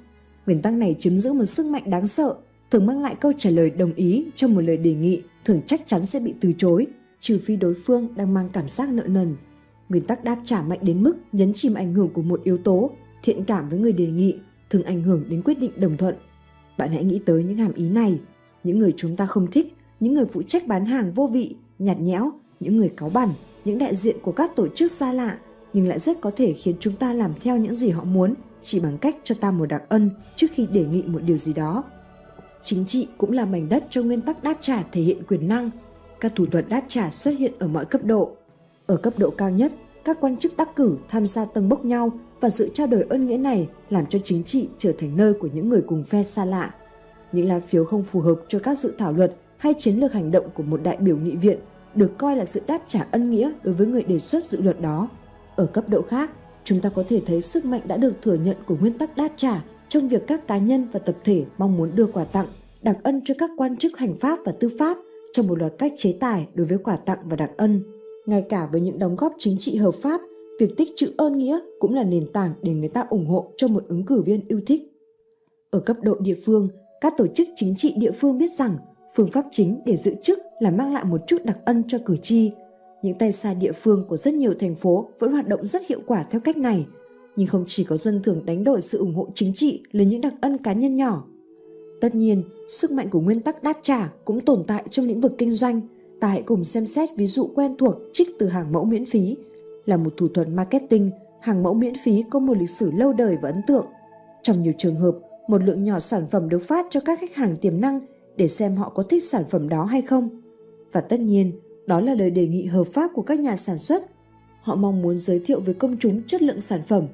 Nguyên 0.47 0.63
tắc 0.63 0.75
này 0.75 0.97
chiếm 0.99 1.19
giữ 1.19 1.33
một 1.33 1.45
sức 1.45 1.67
mạnh 1.67 1.91
đáng 1.91 2.07
sợ, 2.07 2.35
thường 2.71 2.87
mang 2.87 3.01
lại 3.01 3.15
câu 3.21 3.33
trả 3.39 3.51
lời 3.51 3.71
đồng 3.71 3.93
ý 3.93 4.27
cho 4.37 4.49
một 4.49 4.61
lời 4.61 4.77
đề 4.77 4.95
nghị 4.95 5.23
thường 5.45 5.61
chắc 5.67 5.81
chắn 5.87 6.07
sẽ 6.07 6.21
bị 6.21 6.35
từ 6.41 6.53
chối, 6.59 6.87
trừ 7.21 7.39
phi 7.39 7.57
đối 7.57 7.75
phương 7.75 8.09
đang 8.17 8.35
mang 8.35 8.49
cảm 8.53 8.69
giác 8.69 8.89
nợ 8.89 9.03
nần. 9.07 9.37
Nguyên 9.89 10.05
tắc 10.05 10.25
đáp 10.25 10.39
trả 10.45 10.63
mạnh 10.63 10.79
đến 10.83 11.03
mức 11.03 11.17
nhấn 11.33 11.53
chìm 11.55 11.75
ảnh 11.75 11.95
hưởng 11.95 12.09
của 12.13 12.23
một 12.23 12.41
yếu 12.45 12.59
tố, 12.59 12.91
thiện 13.23 13.45
cảm 13.45 13.69
với 13.69 13.79
người 13.79 13.93
đề 13.93 14.07
nghị, 14.07 14.39
thường 14.71 14.83
ảnh 14.83 15.03
hưởng 15.03 15.25
đến 15.29 15.43
quyết 15.43 15.59
định 15.59 15.73
đồng 15.77 15.97
thuận. 15.97 16.15
Bạn 16.79 16.91
hãy 16.91 17.05
nghĩ 17.05 17.21
tới 17.27 17.45
những 17.45 17.57
hàm 17.57 17.73
ý 17.73 17.89
này. 17.89 18.21
Những 18.65 18.79
người 18.79 18.95
chúng 18.97 19.17
ta 19.17 19.27
không 19.27 19.51
thích, 19.51 19.75
những 20.01 20.15
người 20.15 20.25
phụ 20.25 20.43
trách 20.43 20.67
bán 20.67 20.87
hàng 20.87 21.13
vô 21.13 21.27
vị, 21.27 21.57
nhạt 21.79 22.01
nhẽo, 22.01 22.33
những 22.61 22.77
người 22.77 22.89
cáu 22.97 23.11
bẩn, 23.11 23.29
những 23.65 23.79
đại 23.79 23.97
diện 23.97 24.17
của 24.23 24.33
các 24.33 24.57
tổ 24.57 24.69
chức 24.69 24.93
xa 24.93 25.13
lạ, 25.13 25.39
nhưng 25.73 25.89
lại 25.89 25.99
rất 25.99 26.21
có 26.21 26.31
thể 26.37 26.53
khiến 26.53 26.77
chúng 26.81 26.97
ta 26.97 27.13
làm 27.13 27.33
theo 27.41 27.57
những 27.57 27.75
gì 27.75 27.91
họ 27.91 28.05
muốn 28.05 28.35
chỉ 28.63 28.81
bằng 28.81 28.99
cách 28.99 29.17
cho 29.25 29.35
ta 29.35 29.51
một 29.51 29.67
đặc 29.67 29.83
ân 29.89 30.11
trước 30.37 30.47
khi 30.53 30.67
đề 30.67 30.85
nghị 30.85 31.03
một 31.03 31.23
điều 31.23 31.37
gì 31.37 31.53
đó. 31.53 31.85
Chính 32.63 32.87
trị 32.87 33.09
cũng 33.19 33.33
là 33.33 33.45
mảnh 33.45 33.69
đất 33.69 33.85
cho 33.91 34.03
nguyên 34.03 34.21
tắc 34.21 34.43
đáp 34.43 34.59
trả 34.61 34.83
thể 34.83 35.03
hiện 35.03 35.23
quyền 35.29 35.49
năng. 35.49 35.71
Các 36.21 36.35
thủ 36.35 36.47
thuật 36.47 36.69
đáp 36.69 36.83
trả 36.89 37.11
xuất 37.11 37.39
hiện 37.39 37.53
ở 37.59 37.69
mọi 37.69 37.85
cấp 37.85 38.05
độ. 38.05 38.31
Ở 38.87 38.97
cấp 38.97 39.15
độ 39.19 39.31
cao 39.31 39.51
nhất, 39.51 39.73
các 40.05 40.21
quan 40.21 40.37
chức 40.37 40.57
đắc 40.57 40.77
cử 40.77 40.97
tham 41.09 41.27
gia 41.27 41.45
tầng 41.45 41.69
bốc 41.69 41.85
nhau 41.85 42.13
và 42.41 42.51
sự 42.51 42.71
trao 42.75 42.87
đổi 42.87 43.05
ân 43.09 43.27
nghĩa 43.27 43.37
này 43.37 43.69
làm 43.91 44.07
cho 44.07 44.19
chính 44.25 44.45
trị 44.45 44.69
trở 44.79 44.93
thành 44.99 45.17
nơi 45.17 45.35
của 45.35 45.49
những 45.55 45.69
người 45.69 45.83
cùng 45.87 46.03
phe 46.03 46.25
xa 46.25 46.45
lạ. 46.45 46.75
Những 47.33 47.49
lá 47.49 47.61
phiếu 47.61 47.85
không 47.85 48.03
phù 48.03 48.21
hợp 48.21 48.37
cho 48.49 48.59
các 48.59 48.79
dự 48.79 48.95
thảo 48.99 49.13
luật 49.13 49.35
hay 49.57 49.75
chiến 49.79 50.01
lược 50.01 50.13
hành 50.13 50.31
động 50.31 50.47
của 50.55 50.63
một 50.63 50.83
đại 50.83 50.97
biểu 50.97 51.17
nghị 51.17 51.37
viện 51.37 51.59
được 51.95 52.19
coi 52.19 52.37
là 52.37 52.45
sự 52.45 52.61
đáp 52.67 52.83
trả 52.87 53.07
ân 53.11 53.31
nghĩa 53.31 53.53
đối 53.63 53.75
với 53.75 53.87
người 53.87 54.03
đề 54.03 54.19
xuất 54.19 54.45
dự 54.45 54.63
luật 54.63 54.81
đó. 54.81 55.09
Ở 55.57 55.67
cấp 55.67 55.89
độ 55.89 56.03
khác, 56.03 56.31
chúng 56.65 56.81
ta 56.81 56.89
có 56.89 57.05
thể 57.09 57.23
thấy 57.27 57.43
sức 57.43 57.65
mạnh 57.65 57.81
đã 57.85 57.97
được 57.97 58.13
thừa 58.23 58.35
nhận 58.35 58.57
của 58.67 58.77
nguyên 58.81 58.99
tắc 58.99 59.17
đáp 59.17 59.29
trả 59.37 59.65
trong 59.89 60.09
việc 60.09 60.27
các 60.27 60.47
cá 60.47 60.59
nhân 60.59 60.89
và 60.93 60.99
tập 60.99 61.17
thể 61.25 61.45
mong 61.59 61.77
muốn 61.77 61.91
đưa 61.95 62.07
quà 62.07 62.25
tặng, 62.25 62.47
đặc 62.83 62.97
ân 63.03 63.21
cho 63.25 63.35
các 63.39 63.51
quan 63.57 63.77
chức 63.77 63.99
hành 63.99 64.15
pháp 64.21 64.39
và 64.45 64.53
tư 64.61 64.71
pháp 64.79 64.97
trong 65.33 65.47
một 65.47 65.59
loạt 65.59 65.73
cách 65.79 65.93
chế 65.97 66.15
tài 66.21 66.49
đối 66.55 66.67
với 66.67 66.79
quà 66.79 66.97
tặng 66.97 67.19
và 67.25 67.37
đặc 67.37 67.51
ân. 67.57 67.83
Ngay 68.27 68.43
cả 68.49 68.69
với 68.73 68.81
những 68.81 68.99
đóng 68.99 69.17
góp 69.17 69.33
chính 69.39 69.57
trị 69.59 69.77
hợp 69.77 69.95
pháp, 70.03 70.21
việc 70.61 70.77
tích 70.77 70.89
trữ 70.97 71.13
ơn 71.17 71.39
nghĩa 71.39 71.59
cũng 71.79 71.95
là 71.95 72.05
nền 72.05 72.33
tảng 72.33 72.53
để 72.63 72.73
người 72.73 72.89
ta 72.89 73.07
ủng 73.11 73.27
hộ 73.27 73.53
cho 73.57 73.69
một 73.69 73.85
ứng 73.89 74.05
cử 74.05 74.23
viên 74.23 74.49
yêu 74.49 74.61
thích. 74.67 74.83
Ở 75.71 75.81
cấp 75.81 75.97
độ 76.03 76.17
địa 76.21 76.37
phương, 76.45 76.69
các 77.01 77.15
tổ 77.17 77.27
chức 77.27 77.49
chính 77.57 77.75
trị 77.77 77.95
địa 77.97 78.11
phương 78.11 78.39
biết 78.39 78.53
rằng 78.53 78.77
phương 79.15 79.31
pháp 79.33 79.45
chính 79.51 79.81
để 79.87 79.97
giữ 79.97 80.15
chức 80.23 80.39
là 80.61 80.71
mang 80.71 80.93
lại 80.93 81.05
một 81.05 81.21
chút 81.27 81.45
đặc 81.45 81.59
ân 81.65 81.83
cho 81.89 81.99
cử 82.05 82.17
tri. 82.17 82.51
Những 83.03 83.19
tay 83.19 83.33
sai 83.33 83.55
địa 83.55 83.73
phương 83.73 84.05
của 84.09 84.17
rất 84.17 84.35
nhiều 84.35 84.55
thành 84.59 84.75
phố 84.75 85.09
vẫn 85.19 85.33
hoạt 85.33 85.49
động 85.49 85.67
rất 85.67 85.83
hiệu 85.87 86.01
quả 86.07 86.25
theo 86.31 86.41
cách 86.41 86.57
này, 86.57 86.87
nhưng 87.37 87.47
không 87.47 87.65
chỉ 87.69 87.85
có 87.85 87.97
dân 87.97 88.23
thường 88.23 88.47
đánh 88.47 88.65
đổi 88.65 88.83
sự 88.83 88.99
ủng 88.99 89.15
hộ 89.15 89.29
chính 89.35 89.53
trị 89.55 89.83
lên 89.93 90.09
những 90.09 90.21
đặc 90.21 90.35
ân 90.41 90.59
cá 90.59 90.73
nhân 90.73 90.97
nhỏ. 90.97 91.27
Tất 92.01 92.15
nhiên, 92.15 92.43
sức 92.69 92.91
mạnh 92.91 93.11
của 93.11 93.21
nguyên 93.21 93.41
tắc 93.41 93.63
đáp 93.63 93.79
trả 93.83 94.11
cũng 94.25 94.41
tồn 94.41 94.65
tại 94.67 94.85
trong 94.91 95.07
lĩnh 95.07 95.21
vực 95.21 95.33
kinh 95.39 95.53
doanh. 95.53 95.81
Ta 96.21 96.29
hãy 96.29 96.43
cùng 96.43 96.65
xem 96.65 96.87
xét 96.87 97.09
ví 97.17 97.27
dụ 97.27 97.51
quen 97.55 97.77
thuộc 97.79 97.95
trích 98.13 98.29
từ 98.39 98.49
hàng 98.49 98.73
mẫu 98.73 98.85
miễn 98.85 99.05
phí. 99.07 99.37
Là 99.87 99.97
một 99.97 100.17
thủ 100.17 100.29
thuật 100.29 100.49
marketing, 100.49 101.11
hàng 101.41 101.63
mẫu 101.63 101.75
miễn 101.75 101.95
phí 101.95 102.25
có 102.31 102.39
một 102.39 102.57
lịch 102.57 102.71
sử 102.71 102.91
lâu 102.91 103.13
đời 103.13 103.37
và 103.43 103.49
ấn 103.49 103.63
tượng. 103.67 103.87
Trong 104.43 104.63
nhiều 104.63 104.73
trường 104.79 104.97
hợp, 104.97 105.19
một 105.49 105.63
lượng 105.63 105.85
nhỏ 105.85 106.01
sản 106.01 106.27
phẩm 106.31 106.49
được 106.49 106.63
phát 106.63 106.87
cho 106.91 107.01
các 107.01 107.21
khách 107.21 107.35
hàng 107.35 107.57
tiềm 107.57 107.81
năng 107.81 108.01
để 108.37 108.49
xem 108.49 108.77
họ 108.77 108.89
có 108.89 109.03
thích 109.03 109.25
sản 109.25 109.45
phẩm 109.51 109.69
đó 109.69 109.85
hay 109.85 110.03
không. 110.03 110.29
Và 110.93 111.01
tất 111.01 111.21
nhiên, 111.21 111.53
đó 111.87 112.01
là 112.01 112.15
lời 112.15 112.31
đề 112.31 112.47
nghị 112.47 112.65
hợp 112.65 112.85
pháp 112.85 113.11
của 113.15 113.23
các 113.23 113.39
nhà 113.39 113.57
sản 113.57 113.79
xuất. 113.79 114.05
Họ 114.61 114.77
mong 114.77 115.03
muốn 115.03 115.19
giới 115.19 115.39
thiệu 115.39 115.61
với 115.61 115.75
công 115.75 115.97
chúng 116.01 116.23
chất 116.27 116.43
lượng 116.43 116.61
sản 116.61 116.83
phẩm. 116.83 117.07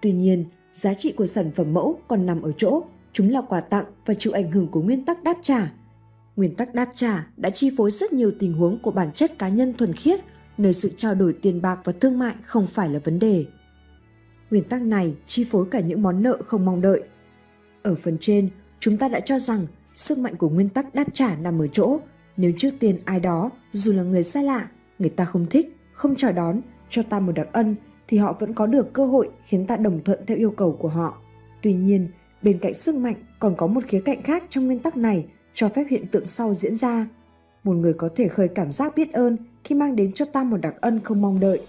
Tuy 0.00 0.12
nhiên, 0.12 0.44
giá 0.72 0.94
trị 0.94 1.12
của 1.12 1.26
sản 1.26 1.50
phẩm 1.54 1.74
mẫu 1.74 1.98
còn 2.08 2.26
nằm 2.26 2.42
ở 2.42 2.52
chỗ 2.56 2.82
chúng 3.12 3.30
là 3.30 3.40
quà 3.40 3.60
tặng 3.60 3.84
và 4.06 4.14
chịu 4.14 4.32
ảnh 4.32 4.52
hưởng 4.52 4.68
của 4.68 4.82
nguyên 4.82 5.04
tắc 5.04 5.22
đáp 5.22 5.36
trả. 5.42 5.72
Nguyên 6.36 6.54
tắc 6.54 6.74
đáp 6.74 6.88
trả 6.94 7.26
đã 7.36 7.50
chi 7.50 7.70
phối 7.76 7.90
rất 7.90 8.12
nhiều 8.12 8.32
tình 8.38 8.52
huống 8.52 8.78
của 8.82 8.90
bản 8.90 9.12
chất 9.12 9.38
cá 9.38 9.48
nhân 9.48 9.74
thuần 9.74 9.92
khiết, 9.92 10.20
nơi 10.58 10.74
sự 10.74 10.90
trao 10.96 11.14
đổi 11.14 11.32
tiền 11.32 11.62
bạc 11.62 11.80
và 11.84 11.92
thương 12.00 12.18
mại 12.18 12.34
không 12.42 12.66
phải 12.66 12.88
là 12.88 13.00
vấn 13.04 13.18
đề. 13.18 13.46
Nguyên 14.50 14.64
tắc 14.64 14.82
này 14.82 15.16
chi 15.26 15.44
phối 15.44 15.66
cả 15.70 15.80
những 15.80 16.02
món 16.02 16.22
nợ 16.22 16.38
không 16.46 16.64
mong 16.64 16.80
đợi. 16.80 17.02
Ở 17.82 17.94
phần 18.02 18.16
trên, 18.20 18.50
chúng 18.80 18.98
ta 18.98 19.08
đã 19.08 19.20
cho 19.20 19.38
rằng 19.38 19.66
sức 19.94 20.18
mạnh 20.18 20.36
của 20.36 20.48
nguyên 20.48 20.68
tắc 20.68 20.94
đáp 20.94 21.06
trả 21.12 21.36
nằm 21.36 21.62
ở 21.62 21.66
chỗ 21.72 22.00
nếu 22.38 22.52
trước 22.58 22.70
tiên 22.80 22.98
ai 23.04 23.20
đó, 23.20 23.50
dù 23.72 23.92
là 23.92 24.02
người 24.02 24.22
xa 24.22 24.42
lạ, 24.42 24.68
người 24.98 25.10
ta 25.10 25.24
không 25.24 25.46
thích, 25.46 25.76
không 25.92 26.16
chào 26.16 26.32
đón, 26.32 26.60
cho 26.90 27.02
ta 27.02 27.20
một 27.20 27.32
đặc 27.32 27.48
ân, 27.52 27.76
thì 28.08 28.18
họ 28.18 28.36
vẫn 28.40 28.54
có 28.54 28.66
được 28.66 28.92
cơ 28.92 29.06
hội 29.06 29.30
khiến 29.44 29.66
ta 29.66 29.76
đồng 29.76 30.04
thuận 30.04 30.26
theo 30.26 30.36
yêu 30.36 30.50
cầu 30.50 30.72
của 30.72 30.88
họ. 30.88 31.18
Tuy 31.62 31.72
nhiên, 31.72 32.08
bên 32.42 32.58
cạnh 32.58 32.74
sức 32.74 32.96
mạnh 32.96 33.14
còn 33.38 33.54
có 33.56 33.66
một 33.66 33.84
khía 33.88 34.00
cạnh 34.00 34.22
khác 34.22 34.44
trong 34.50 34.66
nguyên 34.66 34.78
tắc 34.78 34.96
này 34.96 35.26
cho 35.54 35.68
phép 35.68 35.84
hiện 35.90 36.06
tượng 36.06 36.26
sau 36.26 36.54
diễn 36.54 36.76
ra. 36.76 37.06
Một 37.64 37.74
người 37.74 37.92
có 37.92 38.08
thể 38.16 38.28
khơi 38.28 38.48
cảm 38.48 38.72
giác 38.72 38.92
biết 38.96 39.12
ơn 39.12 39.36
khi 39.64 39.74
mang 39.74 39.96
đến 39.96 40.12
cho 40.12 40.24
ta 40.24 40.44
một 40.44 40.56
đặc 40.56 40.74
ân 40.80 41.00
không 41.00 41.22
mong 41.22 41.40
đợi. 41.40 41.60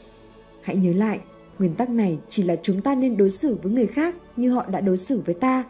Hãy 0.62 0.76
nhớ 0.76 0.94
lại, 0.94 1.20
nguyên 1.60 1.76
tắc 1.76 1.90
này 1.90 2.20
chỉ 2.30 2.44
là 2.44 2.56
chúng 2.62 2.82
ta 2.82 2.96
nên 2.96 3.18
đối 3.18 3.32
xử 3.32 3.58
với 3.64 3.72
người 3.72 3.88
khác 3.88 4.16
như 4.36 4.52
họ 4.52 4.66
đã 4.66 4.82
đối 4.82 4.98
xử 4.98 5.22
với 5.26 5.36
ta. 5.36 5.64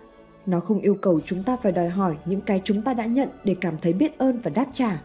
Nó 0.46 0.60
không 0.60 0.79
yêu 0.79 0.96
cầu 1.01 1.20
chúng 1.25 1.44
ta 1.44 1.58
phải 1.63 1.72
đòi 1.72 1.89
hỏi 1.89 2.15
những 2.25 2.41
cái 2.41 2.62
chúng 2.63 2.82
ta 2.82 2.94
đã 2.94 3.06
nhận 3.06 3.29
để 3.44 3.56
cảm 3.62 3.77
thấy 3.82 3.94
biết 3.94 4.18
ơn 4.18 4.39
và 4.44 4.51
đáp 4.56 4.65
trả. 4.74 5.01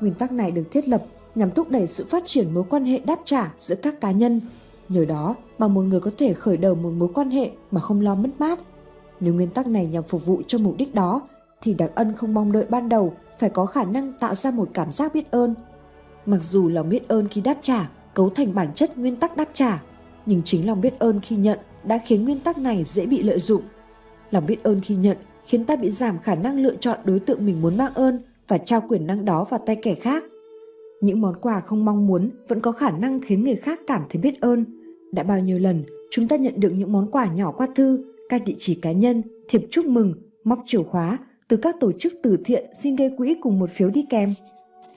Nguyên 0.00 0.14
tắc 0.14 0.32
này 0.32 0.50
được 0.50 0.64
thiết 0.70 0.88
lập 0.88 1.02
nhằm 1.34 1.50
thúc 1.50 1.70
đẩy 1.70 1.86
sự 1.86 2.06
phát 2.10 2.22
triển 2.26 2.54
mối 2.54 2.64
quan 2.70 2.84
hệ 2.84 2.98
đáp 2.98 3.18
trả 3.24 3.52
giữa 3.58 3.74
các 3.74 4.00
cá 4.00 4.10
nhân. 4.10 4.40
Nhờ 4.88 5.04
đó 5.04 5.34
mà 5.58 5.68
một 5.68 5.82
người 5.82 6.00
có 6.00 6.10
thể 6.18 6.34
khởi 6.34 6.56
đầu 6.56 6.74
một 6.74 6.90
mối 6.90 7.08
quan 7.14 7.30
hệ 7.30 7.50
mà 7.70 7.80
không 7.80 8.00
lo 8.00 8.14
mất 8.14 8.30
mát. 8.38 8.58
Nếu 9.22 9.34
nguyên 9.34 9.48
tắc 9.48 9.66
này 9.66 9.86
nhằm 9.86 10.04
phục 10.04 10.26
vụ 10.26 10.42
cho 10.46 10.58
mục 10.58 10.76
đích 10.76 10.94
đó, 10.94 11.28
thì 11.60 11.74
đặc 11.74 11.90
ân 11.94 12.12
không 12.16 12.34
mong 12.34 12.52
đợi 12.52 12.66
ban 12.70 12.88
đầu 12.88 13.14
phải 13.38 13.50
có 13.50 13.66
khả 13.66 13.84
năng 13.84 14.12
tạo 14.12 14.34
ra 14.34 14.50
một 14.50 14.68
cảm 14.74 14.90
giác 14.90 15.14
biết 15.14 15.30
ơn. 15.30 15.54
Mặc 16.26 16.38
dù 16.42 16.68
lòng 16.68 16.88
biết 16.88 17.08
ơn 17.08 17.28
khi 17.28 17.40
đáp 17.40 17.58
trả 17.62 17.90
cấu 18.14 18.30
thành 18.30 18.54
bản 18.54 18.68
chất 18.74 18.98
nguyên 18.98 19.16
tắc 19.16 19.36
đáp 19.36 19.48
trả, 19.54 19.82
nhưng 20.26 20.42
chính 20.44 20.66
lòng 20.66 20.80
biết 20.80 20.98
ơn 20.98 21.20
khi 21.20 21.36
nhận 21.36 21.58
đã 21.84 21.98
khiến 22.06 22.24
nguyên 22.24 22.38
tắc 22.38 22.58
này 22.58 22.84
dễ 22.84 23.06
bị 23.06 23.22
lợi 23.22 23.40
dụng. 23.40 23.62
Lòng 24.30 24.46
biết 24.46 24.62
ơn 24.62 24.80
khi 24.80 24.94
nhận 24.94 25.16
khiến 25.44 25.64
ta 25.64 25.76
bị 25.76 25.90
giảm 25.90 26.18
khả 26.18 26.34
năng 26.34 26.60
lựa 26.60 26.76
chọn 26.76 26.98
đối 27.04 27.20
tượng 27.20 27.46
mình 27.46 27.62
muốn 27.62 27.76
mang 27.76 27.94
ơn 27.94 28.18
và 28.48 28.58
trao 28.58 28.80
quyền 28.88 29.06
năng 29.06 29.24
đó 29.24 29.44
vào 29.44 29.60
tay 29.66 29.76
kẻ 29.82 29.94
khác. 29.94 30.24
Những 31.00 31.20
món 31.20 31.34
quà 31.40 31.60
không 31.60 31.84
mong 31.84 32.06
muốn 32.06 32.30
vẫn 32.48 32.60
có 32.60 32.72
khả 32.72 32.90
năng 32.90 33.20
khiến 33.20 33.44
người 33.44 33.56
khác 33.56 33.80
cảm 33.86 34.02
thấy 34.10 34.22
biết 34.22 34.40
ơn. 34.40 34.64
Đã 35.12 35.22
bao 35.22 35.40
nhiêu 35.40 35.58
lần 35.58 35.84
chúng 36.10 36.28
ta 36.28 36.36
nhận 36.36 36.60
được 36.60 36.70
những 36.70 36.92
món 36.92 37.10
quà 37.10 37.26
nhỏ 37.26 37.52
qua 37.52 37.66
thư, 37.74 38.04
các 38.32 38.42
địa 38.46 38.54
chỉ 38.58 38.74
cá 38.74 38.92
nhân, 38.92 39.22
thiệp 39.48 39.62
chúc 39.70 39.86
mừng, 39.86 40.14
móc 40.44 40.62
chìa 40.66 40.82
khóa 40.82 41.18
từ 41.48 41.56
các 41.56 41.76
tổ 41.80 41.92
chức 41.92 42.12
từ 42.22 42.36
thiện 42.44 42.66
xin 42.74 42.96
gây 42.96 43.14
quỹ 43.16 43.34
cùng 43.40 43.58
một 43.58 43.70
phiếu 43.70 43.90
đi 43.90 44.06
kèm. 44.10 44.34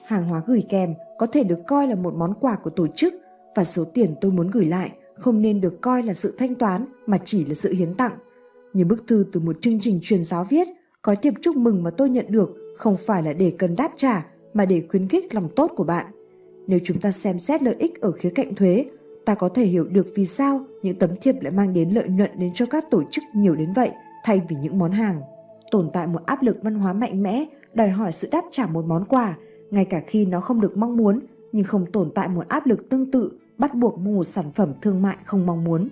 Hàng 0.04 0.28
hóa 0.28 0.42
gửi 0.46 0.64
kèm 0.68 0.94
có 1.18 1.26
thể 1.26 1.44
được 1.44 1.58
coi 1.66 1.86
là 1.86 1.94
một 1.94 2.14
món 2.14 2.34
quà 2.40 2.56
của 2.56 2.70
tổ 2.70 2.86
chức 2.86 3.14
và 3.54 3.64
số 3.64 3.84
tiền 3.84 4.14
tôi 4.20 4.32
muốn 4.32 4.50
gửi 4.50 4.66
lại 4.66 4.90
không 5.14 5.42
nên 5.42 5.60
được 5.60 5.80
coi 5.80 6.02
là 6.02 6.14
sự 6.14 6.34
thanh 6.38 6.54
toán 6.54 6.84
mà 7.06 7.18
chỉ 7.24 7.44
là 7.44 7.54
sự 7.54 7.72
hiến 7.72 7.94
tặng. 7.94 8.12
Như 8.72 8.84
bức 8.84 9.04
thư 9.06 9.24
từ 9.32 9.40
một 9.40 9.56
chương 9.60 9.80
trình 9.80 10.00
truyền 10.02 10.24
giáo 10.24 10.46
viết, 10.50 10.68
có 11.02 11.14
thiệp 11.14 11.34
chúc 11.42 11.56
mừng 11.56 11.82
mà 11.82 11.90
tôi 11.90 12.10
nhận 12.10 12.26
được 12.28 12.74
không 12.76 12.96
phải 12.96 13.22
là 13.22 13.32
để 13.32 13.52
cần 13.58 13.76
đáp 13.76 13.92
trả 13.96 14.26
mà 14.54 14.64
để 14.64 14.82
khuyến 14.88 15.08
khích 15.08 15.34
lòng 15.34 15.48
tốt 15.56 15.72
của 15.76 15.84
bạn. 15.84 16.06
Nếu 16.66 16.78
chúng 16.84 17.00
ta 17.00 17.12
xem 17.12 17.38
xét 17.38 17.62
lợi 17.62 17.74
ích 17.78 18.00
ở 18.00 18.12
khía 18.12 18.30
cạnh 18.30 18.54
thuế, 18.54 18.84
ta 19.26 19.34
có 19.34 19.48
thể 19.48 19.64
hiểu 19.64 19.84
được 19.84 20.06
vì 20.14 20.26
sao 20.26 20.60
những 20.82 20.98
tấm 20.98 21.10
thiệp 21.20 21.36
lại 21.40 21.52
mang 21.52 21.72
đến 21.72 21.90
lợi 21.90 22.08
nhuận 22.08 22.30
đến 22.38 22.50
cho 22.54 22.66
các 22.66 22.90
tổ 22.90 23.02
chức 23.10 23.24
nhiều 23.34 23.54
đến 23.54 23.72
vậy 23.72 23.90
thay 24.24 24.40
vì 24.48 24.56
những 24.56 24.78
món 24.78 24.92
hàng. 24.92 25.20
Tồn 25.70 25.90
tại 25.92 26.06
một 26.06 26.26
áp 26.26 26.42
lực 26.42 26.56
văn 26.62 26.74
hóa 26.74 26.92
mạnh 26.92 27.22
mẽ 27.22 27.44
đòi 27.74 27.88
hỏi 27.88 28.12
sự 28.12 28.28
đáp 28.32 28.44
trả 28.50 28.66
một 28.66 28.84
món 28.84 29.04
quà, 29.04 29.36
ngay 29.70 29.84
cả 29.84 30.02
khi 30.06 30.26
nó 30.26 30.40
không 30.40 30.60
được 30.60 30.76
mong 30.76 30.96
muốn, 30.96 31.20
nhưng 31.52 31.64
không 31.64 31.86
tồn 31.92 32.10
tại 32.14 32.28
một 32.28 32.48
áp 32.48 32.66
lực 32.66 32.88
tương 32.88 33.10
tự 33.10 33.32
bắt 33.58 33.74
buộc 33.74 33.98
mua 33.98 34.12
một 34.12 34.24
sản 34.24 34.52
phẩm 34.54 34.72
thương 34.82 35.02
mại 35.02 35.16
không 35.24 35.46
mong 35.46 35.64
muốn. 35.64 35.88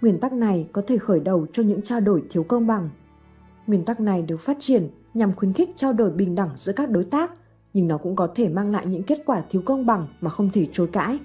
Nguyên 0.00 0.20
tắc 0.20 0.32
này 0.32 0.68
có 0.72 0.82
thể 0.86 0.98
khởi 0.98 1.20
đầu 1.20 1.46
cho 1.52 1.62
những 1.62 1.82
trao 1.82 2.00
đổi 2.00 2.22
thiếu 2.30 2.42
công 2.42 2.66
bằng. 2.66 2.90
Nguyên 3.66 3.84
tắc 3.84 4.00
này 4.00 4.22
được 4.22 4.40
phát 4.40 4.56
triển 4.60 4.88
nhằm 5.14 5.32
khuyến 5.32 5.52
khích 5.52 5.70
trao 5.76 5.92
đổi 5.92 6.10
bình 6.10 6.34
đẳng 6.34 6.50
giữa 6.56 6.72
các 6.72 6.90
đối 6.90 7.04
tác, 7.04 7.32
nhưng 7.74 7.88
nó 7.88 7.98
cũng 7.98 8.16
có 8.16 8.28
thể 8.34 8.48
mang 8.48 8.70
lại 8.70 8.86
những 8.86 9.02
kết 9.02 9.22
quả 9.26 9.42
thiếu 9.50 9.62
công 9.64 9.86
bằng 9.86 10.06
mà 10.20 10.30
không 10.30 10.50
thể 10.52 10.68
chối 10.72 10.86
cãi. 10.92 11.18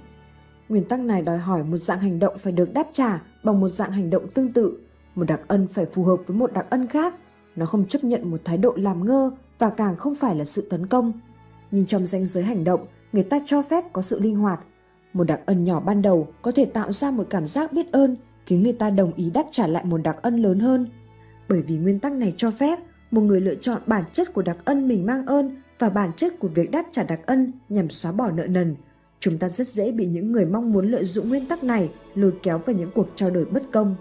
Nguyên 0.69 0.83
tắc 0.83 0.99
này 0.99 1.21
đòi 1.21 1.37
hỏi 1.37 1.63
một 1.63 1.77
dạng 1.77 1.99
hành 1.99 2.19
động 2.19 2.37
phải 2.37 2.53
được 2.53 2.73
đáp 2.73 2.87
trả 2.91 3.21
bằng 3.43 3.59
một 3.59 3.69
dạng 3.69 3.91
hành 3.91 4.09
động 4.09 4.27
tương 4.27 4.53
tự. 4.53 4.77
Một 5.15 5.23
đặc 5.23 5.41
ân 5.47 5.67
phải 5.67 5.85
phù 5.85 6.03
hợp 6.03 6.17
với 6.27 6.37
một 6.37 6.53
đặc 6.53 6.65
ân 6.69 6.87
khác. 6.87 7.15
Nó 7.55 7.65
không 7.65 7.87
chấp 7.87 8.03
nhận 8.03 8.31
một 8.31 8.37
thái 8.45 8.57
độ 8.57 8.73
làm 8.75 9.05
ngơ 9.05 9.31
và 9.59 9.69
càng 9.69 9.97
không 9.97 10.15
phải 10.15 10.35
là 10.35 10.45
sự 10.45 10.67
tấn 10.69 10.87
công. 10.87 11.13
Nhưng 11.71 11.85
trong 11.85 12.05
danh 12.05 12.25
giới 12.25 12.43
hành 12.43 12.63
động, 12.63 12.87
người 13.13 13.23
ta 13.23 13.39
cho 13.45 13.61
phép 13.61 13.93
có 13.93 14.01
sự 14.01 14.19
linh 14.19 14.35
hoạt. 14.35 14.59
Một 15.13 15.23
đặc 15.23 15.39
ân 15.45 15.63
nhỏ 15.63 15.79
ban 15.79 16.01
đầu 16.01 16.27
có 16.41 16.51
thể 16.51 16.65
tạo 16.65 16.91
ra 16.91 17.11
một 17.11 17.27
cảm 17.29 17.47
giác 17.47 17.73
biết 17.73 17.91
ơn, 17.91 18.15
khiến 18.45 18.63
người 18.63 18.73
ta 18.73 18.89
đồng 18.89 19.13
ý 19.13 19.29
đáp 19.29 19.45
trả 19.51 19.67
lại 19.67 19.85
một 19.85 19.97
đặc 19.97 20.17
ân 20.21 20.37
lớn 20.37 20.59
hơn. 20.59 20.87
Bởi 21.49 21.61
vì 21.61 21.77
nguyên 21.77 21.99
tắc 21.99 22.13
này 22.13 22.33
cho 22.37 22.51
phép 22.51 22.79
một 23.11 23.21
người 23.21 23.41
lựa 23.41 23.55
chọn 23.55 23.81
bản 23.85 24.03
chất 24.13 24.33
của 24.33 24.41
đặc 24.41 24.57
ân 24.65 24.87
mình 24.87 25.05
mang 25.05 25.25
ơn 25.25 25.61
và 25.79 25.89
bản 25.89 26.11
chất 26.17 26.39
của 26.39 26.47
việc 26.47 26.71
đáp 26.71 26.83
trả 26.91 27.03
đặc 27.03 27.19
ân 27.25 27.51
nhằm 27.69 27.89
xóa 27.89 28.11
bỏ 28.11 28.31
nợ 28.31 28.47
nần. 28.47 28.75
Chúng 29.25 29.37
ta 29.37 29.49
rất 29.49 29.67
dễ 29.67 29.91
bị 29.91 30.05
những 30.05 30.31
người 30.31 30.45
mong 30.45 30.73
muốn 30.73 30.91
lợi 30.91 31.05
dụng 31.05 31.29
nguyên 31.29 31.45
tắc 31.45 31.63
này 31.63 31.89
lôi 32.15 32.33
kéo 32.43 32.57
vào 32.57 32.75
những 32.75 32.91
cuộc 32.95 33.07
trao 33.15 33.29
đổi 33.29 33.45
bất 33.45 33.63
công. 33.71 33.95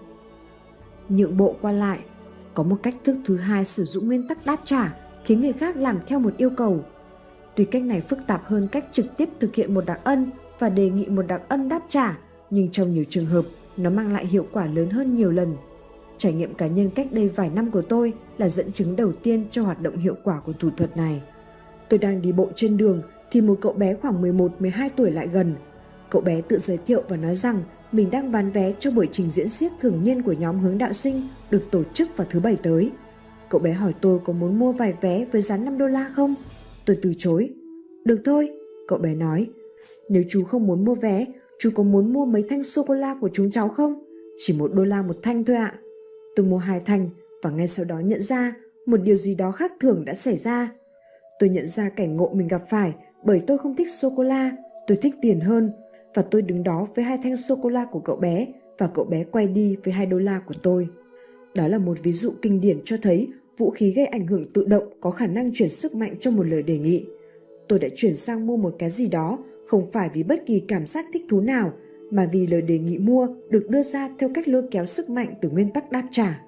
Nhượng 1.09 1.37
bộ 1.37 1.55
qua 1.61 1.71
lại 1.71 1.99
Có 2.53 2.63
một 2.63 2.75
cách 2.83 2.95
thức 3.03 3.17
thứ 3.25 3.37
hai 3.37 3.65
sử 3.65 3.83
dụng 3.83 4.07
nguyên 4.07 4.27
tắc 4.27 4.45
đáp 4.45 4.59
trả 4.65 4.93
khiến 5.23 5.41
người 5.41 5.53
khác 5.53 5.77
làm 5.77 5.97
theo 6.07 6.19
một 6.19 6.37
yêu 6.37 6.49
cầu. 6.49 6.85
Tuy 7.55 7.65
cách 7.65 7.83
này 7.83 8.01
phức 8.01 8.19
tạp 8.27 8.45
hơn 8.45 8.67
cách 8.71 8.85
trực 8.91 9.05
tiếp 9.17 9.29
thực 9.39 9.55
hiện 9.55 9.73
một 9.73 9.85
đặc 9.85 9.99
ân 10.03 10.31
và 10.59 10.69
đề 10.69 10.89
nghị 10.89 11.07
một 11.07 11.27
đặc 11.27 11.41
ân 11.49 11.69
đáp 11.69 11.81
trả, 11.89 12.17
nhưng 12.49 12.71
trong 12.71 12.93
nhiều 12.93 13.03
trường 13.09 13.25
hợp, 13.25 13.45
nó 13.77 13.89
mang 13.89 14.13
lại 14.13 14.25
hiệu 14.25 14.47
quả 14.51 14.67
lớn 14.67 14.89
hơn 14.89 15.15
nhiều 15.15 15.31
lần. 15.31 15.55
Trải 16.17 16.33
nghiệm 16.33 16.53
cá 16.53 16.67
nhân 16.67 16.89
cách 16.89 17.07
đây 17.11 17.29
vài 17.29 17.49
năm 17.49 17.71
của 17.71 17.81
tôi 17.81 18.13
là 18.37 18.49
dẫn 18.49 18.71
chứng 18.71 18.95
đầu 18.95 19.11
tiên 19.11 19.45
cho 19.51 19.63
hoạt 19.63 19.81
động 19.81 19.97
hiệu 19.97 20.15
quả 20.23 20.39
của 20.39 20.53
thủ 20.59 20.69
thuật 20.77 20.97
này. 20.97 21.21
Tôi 21.89 21.99
đang 21.99 22.21
đi 22.21 22.31
bộ 22.31 22.49
trên 22.55 22.77
đường 22.77 23.01
thì 23.35 23.41
một 23.41 23.57
cậu 23.61 23.73
bé 23.73 23.93
khoảng 23.93 24.21
11-12 24.21 24.89
tuổi 24.95 25.11
lại 25.11 25.27
gần. 25.33 25.55
Cậu 26.09 26.21
bé 26.21 26.41
tự 26.41 26.57
giới 26.59 26.77
thiệu 26.77 27.03
và 27.09 27.17
nói 27.17 27.35
rằng 27.35 27.63
mình 27.91 28.11
đang 28.11 28.31
bán 28.31 28.51
vé 28.51 28.73
cho 28.79 28.91
buổi 28.91 29.07
trình 29.11 29.29
diễn 29.29 29.49
siếc 29.49 29.71
thường 29.81 30.03
niên 30.03 30.21
của 30.21 30.33
nhóm 30.33 30.59
hướng 30.59 30.77
đạo 30.77 30.93
sinh 30.93 31.27
được 31.51 31.71
tổ 31.71 31.83
chức 31.93 32.17
vào 32.17 32.27
thứ 32.29 32.39
bảy 32.39 32.57
tới. 32.63 32.91
Cậu 33.49 33.61
bé 33.61 33.71
hỏi 33.71 33.93
tôi 34.01 34.19
có 34.23 34.33
muốn 34.33 34.59
mua 34.59 34.71
vài 34.71 34.93
vé 35.01 35.25
với 35.31 35.41
giá 35.41 35.57
5 35.57 35.77
đô 35.77 35.87
la 35.87 36.09
không? 36.15 36.35
Tôi 36.85 36.97
từ 37.01 37.13
chối. 37.17 37.53
Được 38.05 38.21
thôi, 38.25 38.49
cậu 38.87 38.99
bé 38.99 39.15
nói. 39.15 39.47
Nếu 40.09 40.23
chú 40.29 40.43
không 40.43 40.67
muốn 40.67 40.85
mua 40.85 40.95
vé, 40.95 41.25
chú 41.59 41.69
có 41.75 41.83
muốn 41.83 42.13
mua 42.13 42.25
mấy 42.25 42.43
thanh 42.49 42.63
sô-cô-la 42.63 43.15
của 43.21 43.29
chúng 43.33 43.51
cháu 43.51 43.69
không? 43.69 44.03
Chỉ 44.37 44.57
một 44.57 44.73
đô 44.73 44.83
la 44.83 45.01
một 45.01 45.15
thanh 45.23 45.43
thôi 45.43 45.55
ạ. 45.55 45.71
À. 45.75 45.79
Tôi 46.35 46.45
mua 46.45 46.57
hai 46.57 46.79
thanh 46.79 47.09
và 47.43 47.49
ngay 47.49 47.67
sau 47.67 47.85
đó 47.85 47.99
nhận 47.99 48.21
ra 48.21 48.55
một 48.85 48.97
điều 48.97 49.15
gì 49.15 49.35
đó 49.35 49.51
khác 49.51 49.73
thường 49.79 50.05
đã 50.05 50.13
xảy 50.13 50.37
ra. 50.37 50.69
Tôi 51.39 51.49
nhận 51.49 51.67
ra 51.67 51.89
cảnh 51.89 52.15
ngộ 52.15 52.31
mình 52.33 52.47
gặp 52.47 52.61
phải 52.69 52.93
bởi 53.25 53.41
tôi 53.47 53.57
không 53.57 53.75
thích 53.75 53.91
sô-cô-la, 53.91 54.51
tôi 54.87 54.97
thích 55.01 55.15
tiền 55.21 55.39
hơn 55.39 55.71
và 56.13 56.21
tôi 56.21 56.41
đứng 56.41 56.63
đó 56.63 56.87
với 56.95 57.05
hai 57.05 57.17
thanh 57.23 57.37
sô-cô-la 57.37 57.85
của 57.85 57.99
cậu 57.99 58.15
bé 58.15 58.47
và 58.77 58.87
cậu 58.87 59.05
bé 59.05 59.23
quay 59.23 59.47
đi 59.47 59.75
với 59.83 59.93
hai 59.93 60.05
đô 60.05 60.17
la 60.17 60.39
của 60.47 60.55
tôi. 60.63 60.87
Đó 61.55 61.67
là 61.67 61.77
một 61.77 61.97
ví 62.03 62.11
dụ 62.11 62.33
kinh 62.41 62.61
điển 62.61 62.79
cho 62.85 62.97
thấy 63.01 63.27
vũ 63.57 63.69
khí 63.69 63.91
gây 63.91 64.05
ảnh 64.05 64.27
hưởng 64.27 64.43
tự 64.53 64.65
động 64.65 64.83
có 65.01 65.11
khả 65.11 65.27
năng 65.27 65.53
chuyển 65.53 65.69
sức 65.69 65.95
mạnh 65.95 66.15
cho 66.19 66.31
một 66.31 66.43
lời 66.43 66.63
đề 66.63 66.77
nghị. 66.77 67.05
Tôi 67.67 67.79
đã 67.79 67.87
chuyển 67.95 68.15
sang 68.15 68.47
mua 68.47 68.57
một 68.57 68.75
cái 68.79 68.91
gì 68.91 69.07
đó 69.07 69.37
không 69.67 69.91
phải 69.91 70.09
vì 70.13 70.23
bất 70.23 70.45
kỳ 70.45 70.59
cảm 70.67 70.85
giác 70.85 71.05
thích 71.13 71.25
thú 71.29 71.41
nào 71.41 71.73
mà 72.11 72.29
vì 72.31 72.47
lời 72.47 72.61
đề 72.61 72.79
nghị 72.79 72.97
mua 72.97 73.27
được 73.49 73.69
đưa 73.69 73.83
ra 73.83 74.09
theo 74.19 74.29
cách 74.33 74.47
lôi 74.47 74.63
kéo 74.71 74.85
sức 74.85 75.09
mạnh 75.09 75.33
từ 75.41 75.49
nguyên 75.49 75.71
tắc 75.71 75.91
đáp 75.91 76.03
trả. 76.11 76.41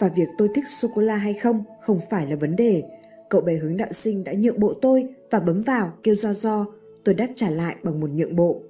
Và 0.00 0.08
việc 0.16 0.28
tôi 0.38 0.48
thích 0.54 0.68
sô-cô-la 0.68 1.16
hay 1.16 1.34
không 1.34 1.64
không 1.80 1.98
phải 2.10 2.26
là 2.26 2.36
vấn 2.36 2.56
đề. 2.56 2.82
Cậu 3.30 3.40
bé 3.40 3.54
hướng 3.54 3.76
đạo 3.76 3.92
sinh 3.92 4.24
đã 4.24 4.32
nhượng 4.32 4.60
bộ 4.60 4.74
tôi 4.82 5.06
và 5.30 5.40
bấm 5.40 5.62
vào 5.62 5.92
kêu 6.02 6.14
do 6.14 6.32
do, 6.32 6.66
tôi 7.04 7.14
đáp 7.14 7.28
trả 7.36 7.50
lại 7.50 7.76
bằng 7.82 8.00
một 8.00 8.10
nhượng 8.10 8.36
bộ. 8.36 8.62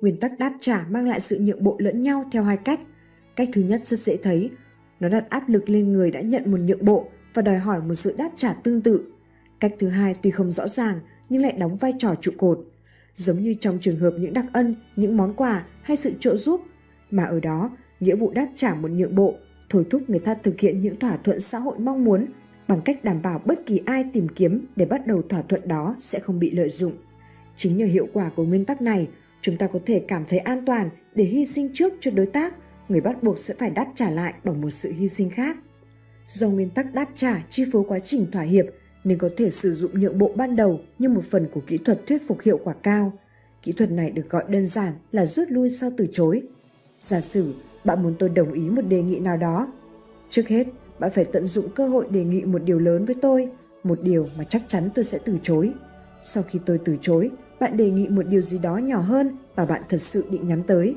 Nguyên 0.00 0.16
tắc 0.16 0.38
đáp 0.38 0.52
trả 0.60 0.86
mang 0.90 1.08
lại 1.08 1.20
sự 1.20 1.38
nhượng 1.40 1.64
bộ 1.64 1.76
lẫn 1.78 2.02
nhau 2.02 2.24
theo 2.32 2.42
hai 2.42 2.56
cách. 2.56 2.80
Cách 3.36 3.48
thứ 3.52 3.62
nhất 3.62 3.84
rất 3.84 4.00
dễ 4.00 4.16
thấy, 4.16 4.50
nó 5.00 5.08
đặt 5.08 5.30
áp 5.30 5.48
lực 5.48 5.68
lên 5.68 5.92
người 5.92 6.10
đã 6.10 6.20
nhận 6.20 6.50
một 6.50 6.60
nhượng 6.60 6.84
bộ 6.84 7.06
và 7.34 7.42
đòi 7.42 7.58
hỏi 7.58 7.82
một 7.82 7.94
sự 7.94 8.14
đáp 8.18 8.30
trả 8.36 8.52
tương 8.52 8.82
tự. 8.82 9.04
Cách 9.60 9.74
thứ 9.78 9.88
hai 9.88 10.14
tuy 10.22 10.30
không 10.30 10.50
rõ 10.50 10.68
ràng 10.68 11.00
nhưng 11.28 11.42
lại 11.42 11.52
đóng 11.52 11.76
vai 11.76 11.92
trò 11.98 12.14
trụ 12.20 12.32
cột 12.38 12.58
giống 13.16 13.42
như 13.42 13.54
trong 13.60 13.78
trường 13.80 13.98
hợp 13.98 14.14
những 14.18 14.32
đặc 14.32 14.46
ân, 14.52 14.76
những 14.96 15.16
món 15.16 15.34
quà 15.34 15.64
hay 15.82 15.96
sự 15.96 16.12
trợ 16.20 16.36
giúp, 16.36 16.60
mà 17.10 17.24
ở 17.24 17.40
đó 17.40 17.70
nghĩa 18.00 18.14
vụ 18.14 18.30
đáp 18.30 18.48
trả 18.56 18.74
một 18.74 18.90
nhượng 18.90 19.14
bộ, 19.14 19.34
thôi 19.68 19.86
thúc 19.90 20.10
người 20.10 20.18
ta 20.18 20.34
thực 20.34 20.60
hiện 20.60 20.80
những 20.80 20.98
thỏa 20.98 21.16
thuận 21.16 21.40
xã 21.40 21.58
hội 21.58 21.78
mong 21.78 22.04
muốn 22.04 22.26
bằng 22.72 22.80
cách 22.80 23.04
đảm 23.04 23.22
bảo 23.22 23.40
bất 23.44 23.66
kỳ 23.66 23.80
ai 23.86 24.04
tìm 24.12 24.28
kiếm 24.28 24.66
để 24.76 24.86
bắt 24.86 25.06
đầu 25.06 25.22
thỏa 25.22 25.42
thuận 25.42 25.68
đó 25.68 25.96
sẽ 25.98 26.18
không 26.18 26.38
bị 26.38 26.50
lợi 26.50 26.68
dụng. 26.68 26.92
Chính 27.56 27.76
nhờ 27.76 27.86
hiệu 27.86 28.08
quả 28.12 28.30
của 28.36 28.44
nguyên 28.44 28.64
tắc 28.64 28.82
này, 28.82 29.08
chúng 29.42 29.56
ta 29.56 29.66
có 29.66 29.78
thể 29.86 30.04
cảm 30.08 30.24
thấy 30.28 30.38
an 30.38 30.64
toàn 30.66 30.90
để 31.14 31.24
hy 31.24 31.46
sinh 31.46 31.70
trước 31.74 31.92
cho 32.00 32.10
đối 32.10 32.26
tác, 32.26 32.54
người 32.88 33.00
bắt 33.00 33.22
buộc 33.22 33.38
sẽ 33.38 33.54
phải 33.58 33.70
đáp 33.70 33.86
trả 33.94 34.10
lại 34.10 34.34
bằng 34.44 34.60
một 34.60 34.70
sự 34.70 34.92
hy 34.92 35.08
sinh 35.08 35.30
khác. 35.30 35.56
Do 36.26 36.48
nguyên 36.48 36.70
tắc 36.70 36.94
đáp 36.94 37.08
trả 37.14 37.42
chi 37.50 37.64
phối 37.72 37.82
quá 37.88 37.98
trình 37.98 38.26
thỏa 38.32 38.42
hiệp 38.42 38.66
nên 39.04 39.18
có 39.18 39.30
thể 39.36 39.50
sử 39.50 39.72
dụng 39.72 40.00
nhượng 40.00 40.18
bộ 40.18 40.32
ban 40.36 40.56
đầu 40.56 40.80
như 40.98 41.08
một 41.08 41.24
phần 41.24 41.48
của 41.52 41.60
kỹ 41.66 41.78
thuật 41.78 42.06
thuyết 42.06 42.28
phục 42.28 42.40
hiệu 42.42 42.58
quả 42.64 42.74
cao. 42.82 43.12
Kỹ 43.62 43.72
thuật 43.72 43.90
này 43.90 44.10
được 44.10 44.30
gọi 44.30 44.44
đơn 44.48 44.66
giản 44.66 44.92
là 45.12 45.26
rút 45.26 45.50
lui 45.50 45.70
sau 45.70 45.90
từ 45.96 46.06
chối. 46.12 46.42
Giả 47.00 47.20
sử 47.20 47.54
bạn 47.84 48.02
muốn 48.02 48.14
tôi 48.18 48.28
đồng 48.28 48.52
ý 48.52 48.62
một 48.62 48.82
đề 48.82 49.02
nghị 49.02 49.18
nào 49.18 49.36
đó. 49.36 49.72
Trước 50.30 50.48
hết, 50.48 50.66
bạn 50.98 51.10
phải 51.10 51.24
tận 51.24 51.46
dụng 51.46 51.68
cơ 51.74 51.88
hội 51.88 52.06
đề 52.10 52.24
nghị 52.24 52.44
một 52.44 52.62
điều 52.64 52.78
lớn 52.78 53.04
với 53.04 53.14
tôi, 53.22 53.48
một 53.84 53.98
điều 54.02 54.28
mà 54.38 54.44
chắc 54.44 54.62
chắn 54.68 54.90
tôi 54.94 55.04
sẽ 55.04 55.18
từ 55.24 55.38
chối. 55.42 55.72
Sau 56.22 56.42
khi 56.42 56.60
tôi 56.66 56.80
từ 56.84 56.96
chối, 57.02 57.30
bạn 57.60 57.76
đề 57.76 57.90
nghị 57.90 58.08
một 58.08 58.22
điều 58.22 58.40
gì 58.40 58.58
đó 58.58 58.76
nhỏ 58.76 58.98
hơn 58.98 59.36
mà 59.56 59.64
bạn 59.64 59.82
thật 59.88 59.98
sự 59.98 60.24
định 60.30 60.46
nhắm 60.46 60.62
tới. 60.62 60.96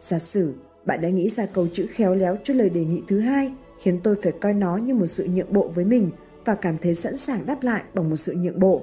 Giả 0.00 0.18
sử 0.18 0.52
bạn 0.84 1.00
đã 1.00 1.08
nghĩ 1.08 1.28
ra 1.28 1.46
câu 1.46 1.68
chữ 1.72 1.86
khéo 1.90 2.14
léo 2.14 2.36
cho 2.44 2.54
lời 2.54 2.70
đề 2.70 2.84
nghị 2.84 3.02
thứ 3.08 3.20
hai, 3.20 3.52
khiến 3.80 4.00
tôi 4.04 4.16
phải 4.22 4.32
coi 4.32 4.54
nó 4.54 4.76
như 4.76 4.94
một 4.94 5.06
sự 5.06 5.26
nhượng 5.26 5.52
bộ 5.52 5.68
với 5.74 5.84
mình 5.84 6.10
và 6.44 6.54
cảm 6.54 6.78
thấy 6.78 6.94
sẵn 6.94 7.16
sàng 7.16 7.46
đáp 7.46 7.62
lại 7.62 7.82
bằng 7.94 8.10
một 8.10 8.16
sự 8.16 8.34
nhượng 8.34 8.60
bộ. 8.60 8.82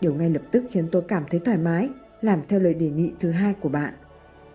Điều 0.00 0.14
ngay 0.14 0.30
lập 0.30 0.42
tức 0.52 0.64
khiến 0.70 0.88
tôi 0.92 1.02
cảm 1.02 1.24
thấy 1.30 1.40
thoải 1.44 1.58
mái, 1.58 1.88
làm 2.20 2.40
theo 2.48 2.60
lời 2.60 2.74
đề 2.74 2.88
nghị 2.88 3.12
thứ 3.20 3.30
hai 3.30 3.54
của 3.60 3.68
bạn. 3.68 3.94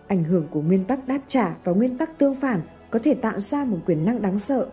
Ảnh 0.06 0.24
hưởng 0.24 0.48
của 0.50 0.62
nguyên 0.62 0.84
tắc 0.84 1.08
đáp 1.08 1.20
trả 1.28 1.56
và 1.64 1.72
nguyên 1.72 1.98
tắc 1.98 2.18
tương 2.18 2.34
phản 2.34 2.60
có 2.90 2.98
thể 2.98 3.14
tạo 3.14 3.40
ra 3.40 3.64
một 3.64 3.78
quyền 3.86 4.04
năng 4.04 4.22
đáng 4.22 4.38
sợ 4.38 4.66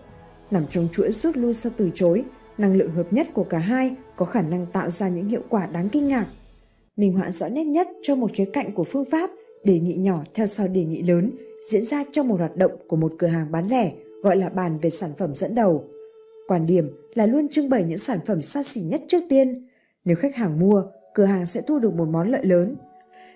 nằm 0.52 0.66
trong 0.70 0.88
chuỗi 0.92 1.12
rút 1.12 1.38
lui 1.38 1.54
sau 1.54 1.72
từ 1.78 1.90
chối, 1.96 2.24
năng 2.58 2.76
lượng 2.78 2.92
hợp 2.92 3.14
nhất 3.14 3.28
của 3.34 3.44
cả 3.44 3.58
hai 3.58 3.96
có 4.16 4.26
khả 4.26 4.42
năng 4.42 4.66
tạo 4.66 4.90
ra 4.90 5.10
những 5.10 5.30
hiệu 5.30 5.42
quả 5.50 5.68
đáng 5.68 5.90
kinh 5.90 6.08
ngạc. 6.08 6.26
Minh 6.98 7.14
họa 7.14 7.32
rõ 7.32 7.50
nét 7.50 7.64
nhất 7.64 7.88
cho 8.02 8.16
một 8.16 8.32
khía 8.34 8.46
cạnh 8.54 8.72
của 8.72 8.84
phương 8.84 9.06
pháp 9.12 9.30
đề 9.64 9.80
nghị 9.80 9.94
nhỏ 9.94 10.24
theo 10.34 10.48
sau 10.48 10.68
đề 10.68 10.84
nghị 10.84 11.04
lớn 11.04 11.32
diễn 11.72 11.84
ra 11.84 12.04
trong 12.12 12.28
một 12.28 12.40
hoạt 12.40 12.56
động 12.56 12.72
của 12.88 12.96
một 12.96 13.14
cửa 13.18 13.28
hàng 13.28 13.52
bán 13.52 13.68
lẻ 13.68 13.92
gọi 14.24 14.36
là 14.36 14.50
bàn 14.50 14.80
về 14.82 14.90
sản 14.90 15.12
phẩm 15.18 15.36
dẫn 15.36 15.56
đầu. 15.56 15.84
Quan 16.48 16.66
điểm 16.66 16.90
là 17.14 17.26
luôn 17.26 17.48
trưng 17.52 17.70
bày 17.70 17.84
những 17.84 17.98
sản 17.98 18.20
phẩm 18.26 18.42
xa 18.42 18.64
xỉ 18.64 18.82
nhất 18.82 19.02
trước 19.08 19.24
tiên. 19.30 19.68
Nếu 20.06 20.16
khách 20.16 20.36
hàng 20.36 20.60
mua, 20.60 20.84
cửa 21.14 21.26
hàng 21.26 21.46
sẽ 21.46 21.62
thu 21.68 21.80
được 21.80 21.94
một 21.94 22.08
món 22.08 22.30
lợi 22.30 22.46
lớn. 22.46 22.76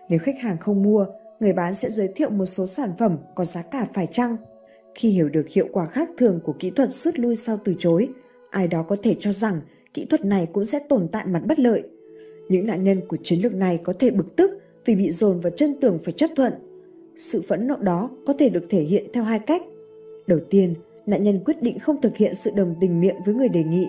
Nếu 0.09 0.19
khách 0.19 0.39
hàng 0.39 0.57
không 0.57 0.83
mua, 0.83 1.05
người 1.39 1.53
bán 1.53 1.73
sẽ 1.73 1.89
giới 1.89 2.07
thiệu 2.15 2.29
một 2.29 2.45
số 2.45 2.67
sản 2.67 2.91
phẩm 2.97 3.17
có 3.35 3.45
giá 3.45 3.61
cả 3.61 3.87
phải 3.93 4.07
chăng. 4.07 4.37
Khi 4.95 5.09
hiểu 5.09 5.29
được 5.29 5.49
hiệu 5.49 5.67
quả 5.71 5.85
khác 5.85 6.09
thường 6.17 6.39
của 6.43 6.53
kỹ 6.59 6.69
thuật 6.69 6.93
rút 6.93 7.19
lui 7.19 7.35
sau 7.35 7.59
từ 7.63 7.75
chối, 7.79 8.09
ai 8.49 8.67
đó 8.67 8.83
có 8.83 8.95
thể 9.03 9.15
cho 9.19 9.33
rằng 9.33 9.61
kỹ 9.93 10.05
thuật 10.05 10.25
này 10.25 10.47
cũng 10.53 10.65
sẽ 10.65 10.79
tồn 10.89 11.07
tại 11.11 11.25
mặt 11.25 11.41
bất 11.45 11.59
lợi. 11.59 11.83
Những 12.49 12.67
nạn 12.67 12.83
nhân 12.83 13.01
của 13.07 13.17
chiến 13.23 13.39
lược 13.41 13.53
này 13.53 13.79
có 13.83 13.93
thể 13.99 14.11
bực 14.11 14.35
tức 14.35 14.61
vì 14.85 14.95
bị 14.95 15.11
dồn 15.11 15.39
vào 15.39 15.51
chân 15.55 15.79
tường 15.81 15.99
phải 16.03 16.13
chấp 16.13 16.29
thuận. 16.35 16.53
Sự 17.15 17.41
phẫn 17.41 17.67
nộ 17.67 17.75
đó 17.75 18.09
có 18.27 18.33
thể 18.33 18.49
được 18.49 18.69
thể 18.69 18.81
hiện 18.81 19.05
theo 19.13 19.23
hai 19.23 19.39
cách. 19.39 19.61
Đầu 20.27 20.39
tiên, 20.49 20.73
nạn 21.05 21.23
nhân 21.23 21.39
quyết 21.45 21.61
định 21.61 21.79
không 21.79 22.01
thực 22.01 22.17
hiện 22.17 22.35
sự 22.35 22.51
đồng 22.55 22.75
tình 22.81 23.01
miệng 23.01 23.15
với 23.25 23.33
người 23.33 23.49
đề 23.49 23.63
nghị. 23.63 23.87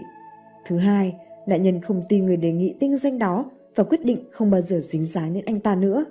Thứ 0.67 0.77
hai, 0.77 1.15
nạn 1.47 1.63
nhân 1.63 1.81
không 1.81 2.03
tin 2.09 2.27
người 2.27 2.37
đề 2.37 2.53
nghị 2.53 2.75
tinh 2.81 2.97
danh 2.97 3.19
đó 3.19 3.51
và 3.75 3.85
quyết 3.85 4.05
định 4.05 4.25
không 4.31 4.51
bao 4.51 4.63
giờ 4.63 4.81
dính 4.81 5.05
dáng 5.05 5.35
đến 5.35 5.45
anh 5.45 5.61
ta 5.61 5.75
nữa. 5.75 6.05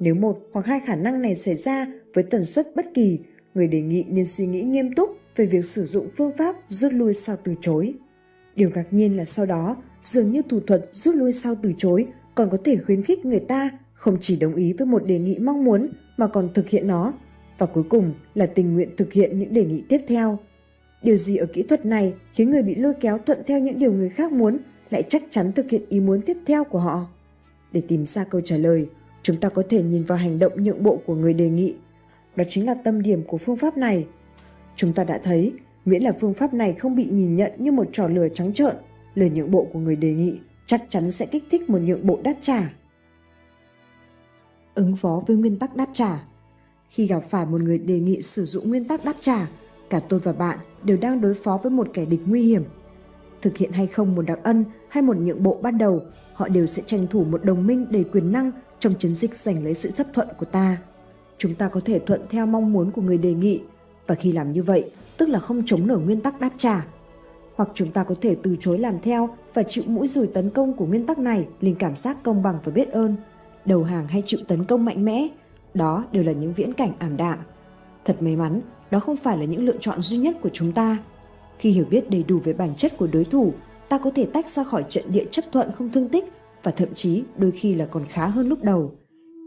Nếu 0.00 0.14
một 0.14 0.38
hoặc 0.52 0.66
hai 0.66 0.80
khả 0.86 0.94
năng 0.94 1.22
này 1.22 1.36
xảy 1.36 1.54
ra 1.54 1.86
với 2.14 2.24
tần 2.24 2.44
suất 2.44 2.76
bất 2.76 2.86
kỳ, 2.94 3.18
người 3.54 3.68
đề 3.68 3.80
nghị 3.80 4.04
nên 4.08 4.26
suy 4.26 4.46
nghĩ 4.46 4.62
nghiêm 4.62 4.94
túc 4.94 5.18
về 5.36 5.46
việc 5.46 5.64
sử 5.64 5.84
dụng 5.84 6.08
phương 6.16 6.32
pháp 6.38 6.56
rút 6.68 6.92
lui 6.92 7.14
sau 7.14 7.36
từ 7.44 7.54
chối. 7.60 7.94
Điều 8.56 8.70
ngạc 8.74 8.92
nhiên 8.92 9.16
là 9.16 9.24
sau 9.24 9.46
đó, 9.46 9.76
dường 10.02 10.32
như 10.32 10.42
thủ 10.42 10.60
thuật 10.60 10.88
rút 10.92 11.14
lui 11.14 11.32
sau 11.32 11.54
từ 11.62 11.72
chối 11.78 12.06
còn 12.34 12.50
có 12.50 12.58
thể 12.64 12.76
khuyến 12.76 13.02
khích 13.02 13.24
người 13.24 13.40
ta 13.40 13.70
không 13.92 14.16
chỉ 14.20 14.36
đồng 14.36 14.54
ý 14.54 14.72
với 14.72 14.86
một 14.86 15.06
đề 15.06 15.18
nghị 15.18 15.38
mong 15.38 15.64
muốn 15.64 15.88
mà 16.16 16.26
còn 16.26 16.48
thực 16.54 16.68
hiện 16.68 16.86
nó 16.86 17.12
và 17.58 17.66
cuối 17.66 17.84
cùng 17.88 18.14
là 18.34 18.46
tình 18.46 18.74
nguyện 18.74 18.88
thực 18.96 19.12
hiện 19.12 19.38
những 19.38 19.54
đề 19.54 19.64
nghị 19.64 19.82
tiếp 19.88 19.98
theo. 20.08 20.38
Điều 21.02 21.16
gì 21.16 21.36
ở 21.36 21.46
kỹ 21.46 21.62
thuật 21.62 21.86
này 21.86 22.14
khiến 22.32 22.50
người 22.50 22.62
bị 22.62 22.74
lôi 22.74 22.94
kéo 23.00 23.18
thuận 23.18 23.38
theo 23.46 23.58
những 23.58 23.78
điều 23.78 23.92
người 23.92 24.08
khác 24.08 24.32
muốn 24.32 24.58
lại 24.90 25.02
chắc 25.08 25.22
chắn 25.30 25.52
thực 25.52 25.70
hiện 25.70 25.82
ý 25.88 26.00
muốn 26.00 26.20
tiếp 26.22 26.36
theo 26.46 26.64
của 26.64 26.78
họ? 26.78 27.06
Để 27.72 27.82
tìm 27.88 28.04
ra 28.04 28.24
câu 28.24 28.40
trả 28.40 28.56
lời, 28.56 28.86
chúng 29.22 29.36
ta 29.36 29.48
có 29.48 29.62
thể 29.70 29.82
nhìn 29.82 30.04
vào 30.04 30.18
hành 30.18 30.38
động 30.38 30.64
nhượng 30.64 30.82
bộ 30.82 30.96
của 31.06 31.14
người 31.14 31.34
đề 31.34 31.48
nghị. 31.48 31.74
Đó 32.36 32.44
chính 32.48 32.66
là 32.66 32.74
tâm 32.74 33.02
điểm 33.02 33.22
của 33.26 33.38
phương 33.38 33.56
pháp 33.56 33.76
này. 33.76 34.06
Chúng 34.76 34.92
ta 34.92 35.04
đã 35.04 35.18
thấy, 35.18 35.52
miễn 35.84 36.02
là 36.02 36.12
phương 36.20 36.34
pháp 36.34 36.54
này 36.54 36.72
không 36.72 36.96
bị 36.96 37.08
nhìn 37.10 37.36
nhận 37.36 37.52
như 37.58 37.72
một 37.72 37.86
trò 37.92 38.08
lừa 38.08 38.28
trắng 38.28 38.54
trợn, 38.54 38.76
lời 39.14 39.30
nhượng 39.30 39.50
bộ 39.50 39.66
của 39.72 39.78
người 39.78 39.96
đề 39.96 40.12
nghị 40.12 40.38
chắc 40.66 40.82
chắn 40.88 41.10
sẽ 41.10 41.26
kích 41.26 41.44
thích 41.50 41.70
một 41.70 41.78
nhượng 41.78 42.06
bộ 42.06 42.20
đáp 42.24 42.34
trả. 42.42 42.72
Ứng 44.74 44.96
phó 44.96 45.22
với 45.26 45.36
nguyên 45.36 45.58
tắc 45.58 45.76
đáp 45.76 45.88
trả 45.92 46.24
Khi 46.88 47.06
gặp 47.06 47.20
phải 47.20 47.46
một 47.46 47.60
người 47.60 47.78
đề 47.78 48.00
nghị 48.00 48.22
sử 48.22 48.44
dụng 48.44 48.68
nguyên 48.68 48.84
tắc 48.84 49.04
đáp 49.04 49.14
trả, 49.20 49.48
cả 49.90 50.00
tôi 50.08 50.20
và 50.20 50.32
bạn 50.32 50.58
đều 50.82 50.96
đang 50.96 51.20
đối 51.20 51.34
phó 51.34 51.60
với 51.62 51.70
một 51.70 51.88
kẻ 51.92 52.04
địch 52.04 52.20
nguy 52.26 52.42
hiểm. 52.42 52.64
Thực 53.42 53.56
hiện 53.56 53.72
hay 53.72 53.86
không 53.86 54.14
một 54.14 54.22
đặc 54.22 54.38
ân 54.42 54.64
hay 54.88 55.02
một 55.02 55.16
nhượng 55.16 55.42
bộ 55.42 55.58
ban 55.62 55.78
đầu, 55.78 56.02
họ 56.32 56.48
đều 56.48 56.66
sẽ 56.66 56.82
tranh 56.86 57.06
thủ 57.06 57.24
một 57.24 57.44
đồng 57.44 57.66
minh 57.66 57.86
đầy 57.90 58.04
quyền 58.04 58.32
năng 58.32 58.50
trong 58.78 58.94
chiến 58.94 59.14
dịch 59.14 59.36
giành 59.36 59.64
lấy 59.64 59.74
sự 59.74 59.90
chấp 59.90 60.06
thuận 60.14 60.28
của 60.38 60.46
ta. 60.46 60.78
Chúng 61.38 61.54
ta 61.54 61.68
có 61.68 61.80
thể 61.84 61.98
thuận 61.98 62.20
theo 62.30 62.46
mong 62.46 62.72
muốn 62.72 62.90
của 62.90 63.02
người 63.02 63.18
đề 63.18 63.34
nghị 63.34 63.60
và 64.06 64.14
khi 64.14 64.32
làm 64.32 64.52
như 64.52 64.62
vậy, 64.62 64.90
tức 65.16 65.28
là 65.28 65.38
không 65.38 65.62
chống 65.66 65.86
nổi 65.86 65.98
nguyên 65.98 66.20
tắc 66.20 66.40
đáp 66.40 66.50
trả. 66.58 66.86
Hoặc 67.54 67.68
chúng 67.74 67.90
ta 67.90 68.04
có 68.04 68.14
thể 68.20 68.36
từ 68.42 68.56
chối 68.60 68.78
làm 68.78 69.00
theo 69.02 69.28
và 69.54 69.62
chịu 69.62 69.84
mũi 69.86 70.08
rùi 70.08 70.26
tấn 70.26 70.50
công 70.50 70.72
của 70.72 70.86
nguyên 70.86 71.06
tắc 71.06 71.18
này 71.18 71.46
lên 71.60 71.74
cảm 71.78 71.96
giác 71.96 72.22
công 72.22 72.42
bằng 72.42 72.58
và 72.64 72.72
biết 72.72 72.90
ơn. 72.90 73.16
Đầu 73.64 73.82
hàng 73.84 74.08
hay 74.08 74.22
chịu 74.26 74.40
tấn 74.48 74.64
công 74.64 74.84
mạnh 74.84 75.04
mẽ, 75.04 75.28
đó 75.74 76.04
đều 76.12 76.22
là 76.22 76.32
những 76.32 76.54
viễn 76.54 76.72
cảnh 76.72 76.92
ảm 76.98 77.16
đạm. 77.16 77.38
Thật 78.04 78.22
may 78.22 78.36
mắn, 78.36 78.60
đó 78.90 79.00
không 79.00 79.16
phải 79.16 79.38
là 79.38 79.44
những 79.44 79.64
lựa 79.64 79.76
chọn 79.80 80.00
duy 80.00 80.16
nhất 80.16 80.36
của 80.42 80.50
chúng 80.52 80.72
ta. 80.72 80.98
Khi 81.58 81.70
hiểu 81.70 81.84
biết 81.90 82.10
đầy 82.10 82.24
đủ 82.28 82.38
về 82.44 82.52
bản 82.52 82.74
chất 82.76 82.96
của 82.98 83.08
đối 83.12 83.24
thủ, 83.24 83.52
ta 83.88 83.98
có 83.98 84.10
thể 84.14 84.26
tách 84.32 84.48
ra 84.48 84.64
khỏi 84.64 84.84
trận 84.88 85.04
địa 85.08 85.24
chấp 85.30 85.44
thuận 85.52 85.72
không 85.72 85.90
thương 85.90 86.08
tích 86.08 86.24
và 86.62 86.70
thậm 86.70 86.88
chí 86.94 87.22
đôi 87.36 87.50
khi 87.50 87.74
là 87.74 87.86
còn 87.86 88.04
khá 88.08 88.26
hơn 88.26 88.48
lúc 88.48 88.62
đầu. 88.62 88.92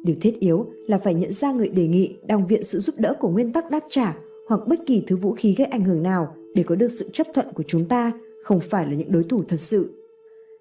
Điều 0.03 0.15
thiết 0.21 0.39
yếu 0.39 0.65
là 0.87 0.97
phải 0.97 1.13
nhận 1.13 1.31
ra 1.31 1.51
người 1.51 1.69
đề 1.69 1.87
nghị 1.87 2.17
đang 2.27 2.47
viện 2.47 2.63
sự 2.63 2.79
giúp 2.79 2.95
đỡ 2.97 3.13
của 3.19 3.29
nguyên 3.29 3.53
tắc 3.53 3.71
đáp 3.71 3.83
trả 3.89 4.15
hoặc 4.47 4.61
bất 4.67 4.79
kỳ 4.85 5.03
thứ 5.07 5.17
vũ 5.17 5.31
khí 5.37 5.55
gây 5.57 5.67
ảnh 5.67 5.83
hưởng 5.83 6.03
nào 6.03 6.35
để 6.55 6.63
có 6.63 6.75
được 6.75 6.91
sự 6.91 7.09
chấp 7.13 7.27
thuận 7.33 7.53
của 7.53 7.63
chúng 7.67 7.85
ta 7.85 8.11
không 8.43 8.59
phải 8.59 8.85
là 8.85 8.93
những 8.93 9.11
đối 9.11 9.23
thủ 9.23 9.43
thật 9.47 9.59
sự. 9.59 9.93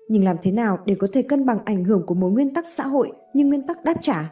Nhưng 0.08 0.24
làm 0.24 0.36
thế 0.42 0.50
nào 0.50 0.78
để 0.86 0.94
có 0.94 1.08
thể 1.12 1.22
cân 1.22 1.46
bằng 1.46 1.58
ảnh 1.64 1.84
hưởng 1.84 2.06
của 2.06 2.14
một 2.14 2.28
nguyên 2.28 2.54
tắc 2.54 2.68
xã 2.68 2.86
hội 2.86 3.12
như 3.34 3.46
nguyên 3.46 3.66
tắc 3.66 3.84
đáp 3.84 3.94
trả? 4.02 4.30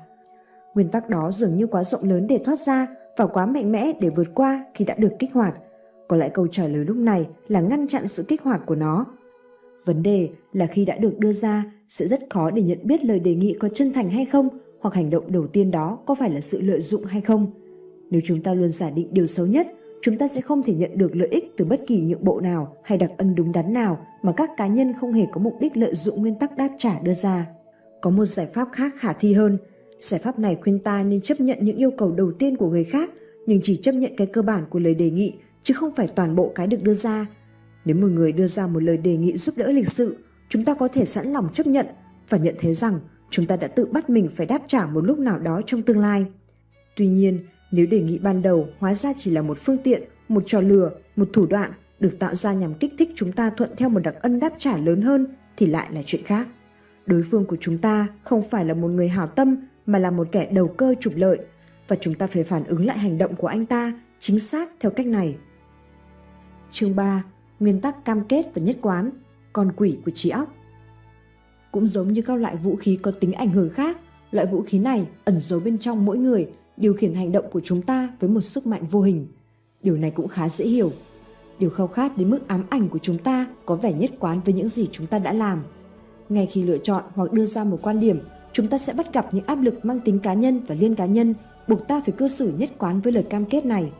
Nguyên 0.75 0.89
tắc 0.89 1.09
đó 1.09 1.31
dường 1.33 1.57
như 1.57 1.67
quá 1.67 1.85
rộng 1.85 2.05
lớn 2.05 2.27
để 2.27 2.41
thoát 2.45 2.61
ra 2.61 2.87
và 3.17 3.27
quá 3.27 3.47
mạnh 3.47 3.73
mẽ 3.73 3.93
để 4.01 4.11
vượt 4.11 4.29
qua 4.35 4.65
khi 4.75 4.85
đã 4.85 4.95
được 4.99 5.13
kích 5.19 5.33
hoạt. 5.33 5.55
Có 6.09 6.17
lẽ 6.17 6.29
câu 6.29 6.47
trả 6.47 6.69
lời 6.69 6.85
lúc 6.85 6.97
này 6.97 7.27
là 7.49 7.61
ngăn 7.61 7.89
chặn 7.89 8.09
sự 8.09 8.25
kích 8.29 8.43
hoạt 8.43 8.61
của 8.67 8.75
nó. 8.75 9.07
Vấn 9.85 10.03
đề 10.03 10.29
là 10.53 10.67
khi 10.67 10.85
đã 10.85 10.97
được 10.99 11.19
đưa 11.19 11.33
ra, 11.33 11.65
sẽ 11.89 12.07
rất 12.07 12.21
khó 12.31 12.51
để 12.51 12.63
nhận 12.63 12.79
biết 12.83 13.05
lời 13.05 13.21
đề 13.21 13.35
nghị 13.35 13.57
có 13.61 13.69
chân 13.69 13.93
thành 13.93 14.11
hay 14.11 14.25
không 14.25 14.49
hoặc 14.85 14.95
hành 14.95 15.11
động 15.11 15.33
đầu 15.33 15.47
tiên 15.47 15.71
đó 15.71 15.99
có 16.07 16.15
phải 16.15 16.31
là 16.31 16.41
sự 16.41 16.63
lợi 16.63 16.81
dụng 16.81 17.05
hay 17.05 17.21
không. 17.21 17.47
Nếu 18.11 18.21
chúng 18.25 18.41
ta 18.41 18.55
luôn 18.55 18.71
giả 18.71 18.91
định 18.91 19.09
điều 19.11 19.27
xấu 19.27 19.47
nhất, 19.47 19.69
chúng 20.03 20.19
ta 20.19 20.29
sẽ 20.29 20.41
không 20.41 20.63
thể 20.63 20.75
nhận 20.75 20.99
được 20.99 21.17
lợi 21.17 21.29
ích 21.29 21.53
từ 21.57 21.65
bất 21.65 21.81
kỳ 21.87 22.01
nhượng 22.01 22.25
bộ 22.25 22.41
nào 22.41 22.77
hay 22.83 22.99
đặc 22.99 23.11
ân 23.17 23.35
đúng 23.35 23.53
đắn 23.53 23.73
nào 23.73 24.07
mà 24.23 24.33
các 24.33 24.51
cá 24.57 24.67
nhân 24.67 24.93
không 25.01 25.13
hề 25.13 25.27
có 25.33 25.41
mục 25.41 25.55
đích 25.61 25.77
lợi 25.77 25.95
dụng 25.95 26.23
nguyên 26.23 26.39
tắc 26.39 26.57
đáp 26.57 26.69
trả 26.79 26.99
đưa 26.99 27.13
ra. 27.13 27.47
Có 28.03 28.11
một 28.11 28.25
giải 28.25 28.47
pháp 28.55 28.69
khác 28.73 28.95
khả 28.97 29.13
thi 29.13 29.33
hơn. 29.33 29.59
Giải 30.01 30.21
pháp 30.21 30.39
này 30.39 30.59
khuyên 30.63 30.79
ta 30.79 31.03
nên 31.03 31.21
chấp 31.21 31.41
nhận 31.41 31.59
những 31.61 31.77
yêu 31.77 31.91
cầu 31.91 32.13
đầu 32.13 32.33
tiên 32.33 32.57
của 32.57 32.71
người 32.71 32.85
khác, 32.85 33.11
nhưng 33.47 33.61
chỉ 33.63 33.77
chấp 33.77 33.93
nhận 33.93 34.17
cái 34.17 34.27
cơ 34.27 34.43
bản 34.43 34.65
của 34.71 34.79
lời 34.79 34.95
đề 34.95 35.11
nghị, 35.11 35.33
chứ 35.63 35.75
không 35.75 35.91
phải 35.97 36.09
toàn 36.09 36.35
bộ 36.35 36.53
cái 36.55 36.67
được 36.67 36.83
đưa 36.83 36.95
ra. 36.95 37.27
Nếu 37.85 37.97
một 37.97 38.09
người 38.09 38.33
đưa 38.33 38.47
ra 38.47 38.67
một 38.67 38.83
lời 38.83 38.97
đề 38.97 39.17
nghị 39.17 39.37
giúp 39.37 39.55
đỡ 39.59 39.73
lịch 39.73 39.89
sự, 39.89 40.17
chúng 40.49 40.65
ta 40.65 40.75
có 40.75 40.89
thể 40.89 41.05
sẵn 41.05 41.33
lòng 41.33 41.49
chấp 41.53 41.67
nhận 41.67 41.87
và 42.29 42.39
nhận 42.39 42.55
thấy 42.61 42.75
rằng 42.75 42.99
chúng 43.35 43.47
ta 43.47 43.57
đã 43.57 43.69
tự 43.69 43.87
bắt 43.87 44.11
mình 44.11 44.29
phải 44.29 44.47
đáp 44.47 44.63
trả 44.67 44.87
một 44.87 45.05
lúc 45.05 45.19
nào 45.19 45.39
đó 45.39 45.61
trong 45.67 45.83
tương 45.83 45.99
lai. 45.99 46.27
Tuy 46.97 47.09
nhiên, 47.09 47.39
nếu 47.71 47.87
đề 47.87 48.01
nghị 48.01 48.19
ban 48.19 48.43
đầu 48.43 48.69
hóa 48.79 48.95
ra 48.95 49.13
chỉ 49.17 49.31
là 49.31 49.43
một 49.43 49.59
phương 49.59 49.77
tiện, 49.77 50.03
một 50.29 50.43
trò 50.47 50.61
lừa, 50.61 50.91
một 51.17 51.29
thủ 51.33 51.47
đoạn 51.47 51.73
được 52.01 52.19
tạo 52.19 52.35
ra 52.35 52.53
nhằm 52.53 52.75
kích 52.75 52.95
thích 52.99 53.11
chúng 53.15 53.33
ta 53.33 53.51
thuận 53.51 53.71
theo 53.77 53.89
một 53.89 54.01
đặc 54.01 54.15
ân 54.21 54.41
đáp 54.41 54.53
trả 54.59 54.77
lớn 54.77 55.03
hơn 55.03 55.27
thì 55.57 55.67
lại 55.67 55.89
là 55.93 56.03
chuyện 56.07 56.23
khác. 56.25 56.49
Đối 57.07 57.23
phương 57.23 57.45
của 57.45 57.57
chúng 57.61 57.79
ta 57.79 58.07
không 58.25 58.43
phải 58.51 58.65
là 58.65 58.75
một 58.75 58.89
người 58.89 59.09
hảo 59.09 59.27
tâm 59.27 59.57
mà 59.87 59.99
là 59.99 60.11
một 60.11 60.29
kẻ 60.33 60.49
đầu 60.53 60.69
cơ 60.69 60.95
trục 61.01 61.13
lợi 61.17 61.39
và 61.89 61.97
chúng 62.01 62.15
ta 62.15 62.27
phải 62.27 62.45
phản 62.45 62.65
ứng 62.65 62.87
lại 62.87 62.99
hành 62.99 63.19
động 63.19 63.37
của 63.37 63.47
anh 63.47 63.67
ta 63.67 63.93
chính 64.21 64.41
xác 64.41 64.71
theo 64.81 64.91
cách 64.91 65.07
này. 65.07 65.37
Chương 66.71 66.97
3. 66.97 67.25
Nguyên 67.61 67.81
tắc 67.81 68.05
cam 68.05 68.25
kết 68.25 68.47
và 68.55 68.63
nhất 68.63 68.77
quán, 68.83 69.11
con 69.53 69.73
quỷ 69.77 69.99
của 70.05 70.11
trí 70.11 70.31
óc. 70.31 70.55
Cũng 71.75 71.87
giống 71.87 72.13
như 72.13 72.23
các 72.23 72.35
loại 72.35 72.57
vũ 72.57 72.77
khí 72.77 72.97
có 72.97 73.11
tính 73.11 73.33
ảnh 73.33 73.51
hưởng 73.51 73.71
khác, 73.71 73.99
loại 74.31 74.47
vũ 74.47 74.63
khí 74.63 74.79
này 74.79 75.07
ẩn 75.25 75.41
giấu 75.41 75.61
bên 75.61 75.79
trong 75.79 76.05
mỗi 76.05 76.19
người 76.19 76.49
điều 76.77 76.95
khiển 76.95 77.15
hành 77.15 77.33
động 77.33 77.45
của 77.53 77.61
chúng 77.65 77.83
ta 77.83 78.09
với 78.21 78.31
một 78.31 78.41
sức 78.41 78.67
mạnh 78.67 78.87
vô 78.91 79.01
hình. 79.01 79.27
Điều 79.83 79.97
này 79.97 80.11
cũng 80.11 80.29
khá 80.29 80.49
dễ 80.49 80.65
hiểu. 80.65 80.93
Điều 81.59 81.71
khao 81.71 81.87
khát 81.87 82.19
đến 82.19 82.31
mức 82.31 82.49
ám 82.49 82.65
ảnh 82.71 82.89
của 82.89 82.99
chúng 82.99 83.19
ta 83.19 83.47
có 83.67 83.75
vẻ 83.75 83.93
nhất 83.93 84.11
quán 84.19 84.41
với 84.45 84.55
những 84.55 84.69
gì 84.69 84.89
chúng 84.93 85.07
ta 85.07 85.19
đã 85.19 85.33
làm. 85.33 85.63
Ngay 86.29 86.47
khi 86.47 86.63
lựa 86.63 86.79
chọn 86.79 87.05
hoặc 87.15 87.33
đưa 87.33 87.47
ra 87.47 87.65
một 87.65 87.79
quan 87.83 88.01
điểm, 88.01 88.21
chúng 88.53 88.67
ta 88.67 88.79
sẽ 88.79 88.93
bắt 88.93 89.13
gặp 89.13 89.35
những 89.35 89.45
áp 89.45 89.63
lực 89.63 89.85
mang 89.85 90.01
tính 90.01 90.19
cá 90.19 90.35
nhân 90.35 90.61
và 90.67 90.75
liên 90.75 90.95
cá 90.95 91.07
nhân, 91.07 91.35
buộc 91.69 91.89
ta 91.89 92.03
phải 92.07 92.15
cư 92.19 92.29
xử 92.29 92.53
nhất 92.59 92.71
quán 92.79 93.01
với 93.01 93.13
lời 93.13 93.25
cam 93.31 93.45
kết 93.45 93.65
này. 93.65 93.93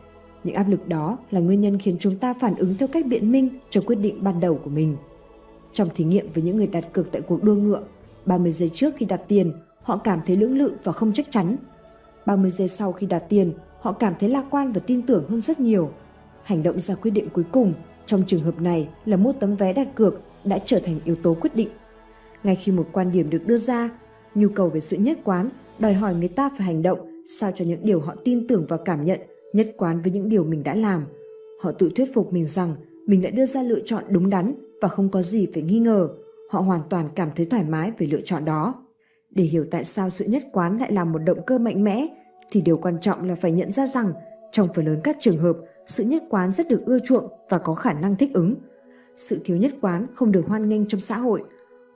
Những 0.43 0.55
áp 0.55 0.69
lực 0.69 0.87
đó 0.87 1.17
là 1.31 1.39
nguyên 1.39 1.61
nhân 1.61 1.79
khiến 1.79 1.97
chúng 1.99 2.17
ta 2.17 2.33
phản 2.33 2.55
ứng 2.55 2.75
theo 2.79 2.87
cách 2.87 3.05
biện 3.05 3.31
minh 3.31 3.49
cho 3.69 3.81
quyết 3.81 3.95
định 3.95 4.23
ban 4.23 4.39
đầu 4.39 4.59
của 4.63 4.69
mình. 4.69 4.97
Trong 5.75 5.89
thí 5.95 6.03
nghiệm 6.03 6.33
với 6.33 6.43
những 6.43 6.57
người 6.57 6.67
đặt 6.67 6.93
cược 6.93 7.11
tại 7.11 7.21
cuộc 7.21 7.43
đua 7.43 7.55
ngựa, 7.55 7.81
30 8.25 8.51
giây 8.51 8.69
trước 8.69 8.93
khi 8.97 9.05
đặt 9.05 9.21
tiền, 9.27 9.53
họ 9.81 9.97
cảm 9.97 10.19
thấy 10.27 10.35
lưỡng 10.35 10.57
lự 10.57 10.73
và 10.83 10.91
không 10.91 11.13
chắc 11.13 11.31
chắn, 11.31 11.55
30 12.25 12.51
giây 12.51 12.67
sau 12.67 12.91
khi 12.91 13.07
đặt 13.07 13.23
tiền, 13.29 13.53
họ 13.79 13.91
cảm 13.91 14.13
thấy 14.19 14.29
lạc 14.29 14.45
quan 14.49 14.71
và 14.71 14.79
tin 14.79 15.01
tưởng 15.01 15.29
hơn 15.29 15.41
rất 15.41 15.59
nhiều. 15.59 15.91
Hành 16.43 16.63
động 16.63 16.79
ra 16.79 16.95
quyết 16.95 17.11
định 17.11 17.29
cuối 17.33 17.43
cùng, 17.51 17.73
trong 18.05 18.23
trường 18.27 18.43
hợp 18.43 18.61
này 18.61 18.89
là 19.05 19.17
mua 19.17 19.31
tấm 19.31 19.55
vé 19.55 19.73
đặt 19.73 19.95
cược 19.95 20.21
đã 20.45 20.59
trở 20.65 20.79
thành 20.79 20.99
yếu 21.05 21.15
tố 21.15 21.33
quyết 21.33 21.55
định. 21.55 21.69
Ngay 22.43 22.55
khi 22.55 22.71
một 22.71 22.87
quan 22.91 23.11
điểm 23.11 23.29
được 23.29 23.45
đưa 23.45 23.57
ra, 23.57 23.89
nhu 24.35 24.49
cầu 24.49 24.69
về 24.69 24.79
sự 24.79 24.97
nhất 24.97 25.19
quán 25.23 25.49
đòi 25.79 25.93
hỏi 25.93 26.15
người 26.15 26.27
ta 26.27 26.49
phải 26.49 26.67
hành 26.67 26.81
động 26.81 27.23
sao 27.27 27.51
cho 27.55 27.65
những 27.65 27.85
điều 27.85 27.99
họ 27.99 28.15
tin 28.23 28.47
tưởng 28.47 28.65
và 28.67 28.77
cảm 28.85 29.05
nhận 29.05 29.19
nhất 29.53 29.73
quán 29.77 30.01
với 30.01 30.11
những 30.11 30.29
điều 30.29 30.43
mình 30.43 30.63
đã 30.63 30.75
làm. 30.75 31.05
Họ 31.61 31.71
tự 31.71 31.91
thuyết 31.95 32.13
phục 32.13 32.33
mình 32.33 32.45
rằng 32.45 32.75
mình 33.07 33.21
đã 33.21 33.29
đưa 33.29 33.45
ra 33.45 33.63
lựa 33.63 33.79
chọn 33.85 34.03
đúng 34.09 34.29
đắn 34.29 34.55
và 34.81 34.87
không 34.87 35.09
có 35.09 35.21
gì 35.21 35.47
phải 35.53 35.63
nghi 35.63 35.79
ngờ. 35.79 36.09
Họ 36.49 36.59
hoàn 36.59 36.81
toàn 36.89 37.09
cảm 37.15 37.29
thấy 37.35 37.45
thoải 37.45 37.63
mái 37.63 37.91
về 37.97 38.07
lựa 38.07 38.21
chọn 38.21 38.45
đó. 38.45 38.73
Để 39.29 39.43
hiểu 39.43 39.65
tại 39.71 39.83
sao 39.83 40.09
sự 40.09 40.25
nhất 40.25 40.43
quán 40.53 40.77
lại 40.77 40.91
là 40.91 41.05
một 41.05 41.19
động 41.19 41.39
cơ 41.45 41.57
mạnh 41.57 41.83
mẽ, 41.83 42.07
thì 42.51 42.61
điều 42.61 42.77
quan 42.77 42.97
trọng 43.01 43.27
là 43.27 43.35
phải 43.35 43.51
nhận 43.51 43.71
ra 43.71 43.87
rằng 43.87 44.13
trong 44.51 44.67
phần 44.75 44.85
lớn 44.85 44.99
các 45.03 45.17
trường 45.19 45.37
hợp, 45.37 45.57
sự 45.87 46.03
nhất 46.03 46.23
quán 46.29 46.51
rất 46.51 46.69
được 46.69 46.85
ưa 46.85 46.99
chuộng 46.99 47.27
và 47.49 47.57
có 47.57 47.73
khả 47.75 47.93
năng 47.93 48.15
thích 48.15 48.33
ứng. 48.33 48.55
Sự 49.17 49.41
thiếu 49.43 49.57
nhất 49.57 49.73
quán 49.81 50.07
không 50.13 50.31
được 50.31 50.45
hoan 50.47 50.69
nghênh 50.69 50.87
trong 50.87 51.01
xã 51.01 51.17
hội. 51.17 51.43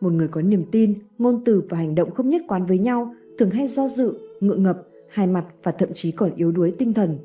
Một 0.02 0.14
người 0.14 0.28
có 0.28 0.42
niềm 0.42 0.66
tin, 0.72 0.94
ngôn 1.18 1.42
từ 1.46 1.64
và 1.70 1.78
hành 1.78 1.96
động 1.96 2.14
không 2.14 2.30
nhất 2.30 2.42
quán 2.48 2.66
với 2.66 2.78
nhau 2.78 3.16
thường 3.38 3.50
hay 3.50 3.68
do 3.68 3.88
dự, 3.88 4.20
ngượng 4.40 4.64
ngập, 4.64 4.82
hai 5.10 5.28
mặt 5.28 5.46
và 5.64 5.72
thậm 5.72 5.90
chí 5.94 6.12
còn 6.12 6.36
yếu 6.36 6.52
đuối 6.52 6.76
tinh 6.78 6.94
thần. 6.94 7.18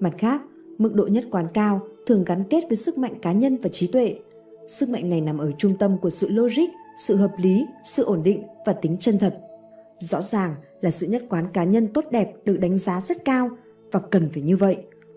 Mặt 0.00 0.14
khác, 0.18 0.42
mức 0.78 0.94
độ 0.94 1.06
nhất 1.06 1.24
quán 1.30 1.46
cao 1.54 1.80
thường 2.06 2.24
gắn 2.24 2.44
kết 2.50 2.64
với 2.68 2.76
sức 2.76 2.98
mạnh 2.98 3.14
cá 3.22 3.32
nhân 3.32 3.56
và 3.62 3.68
trí 3.68 3.86
tuệ. 3.86 4.18
Sức 4.68 4.90
mạnh 4.90 5.10
này 5.10 5.20
nằm 5.20 5.38
ở 5.38 5.52
trung 5.58 5.78
tâm 5.78 5.98
của 5.98 6.10
sự 6.10 6.28
logic, 6.30 6.68
sự 6.98 7.16
hợp 7.16 7.32
lý, 7.38 7.66
sự 7.84 8.04
ổn 8.04 8.22
định 8.22 8.42
và 8.66 8.72
tính 8.72 8.96
chân 9.00 9.18
thật. 9.18 9.40
Rõ 9.98 10.22
ràng 10.22 10.54
là 10.80 10.90
sự 10.90 11.06
nhất 11.06 11.24
quán 11.28 11.46
cá 11.52 11.64
nhân 11.64 11.86
tốt 11.92 12.04
đẹp 12.10 12.32
được 12.44 12.56
đánh 12.60 12.78
giá 12.78 13.00
rất 13.00 13.24
cao 13.24 13.50
và 13.92 14.00
cần 14.10 14.28
phải 14.30 14.42
như 14.42 14.56
vậy. 14.56 14.76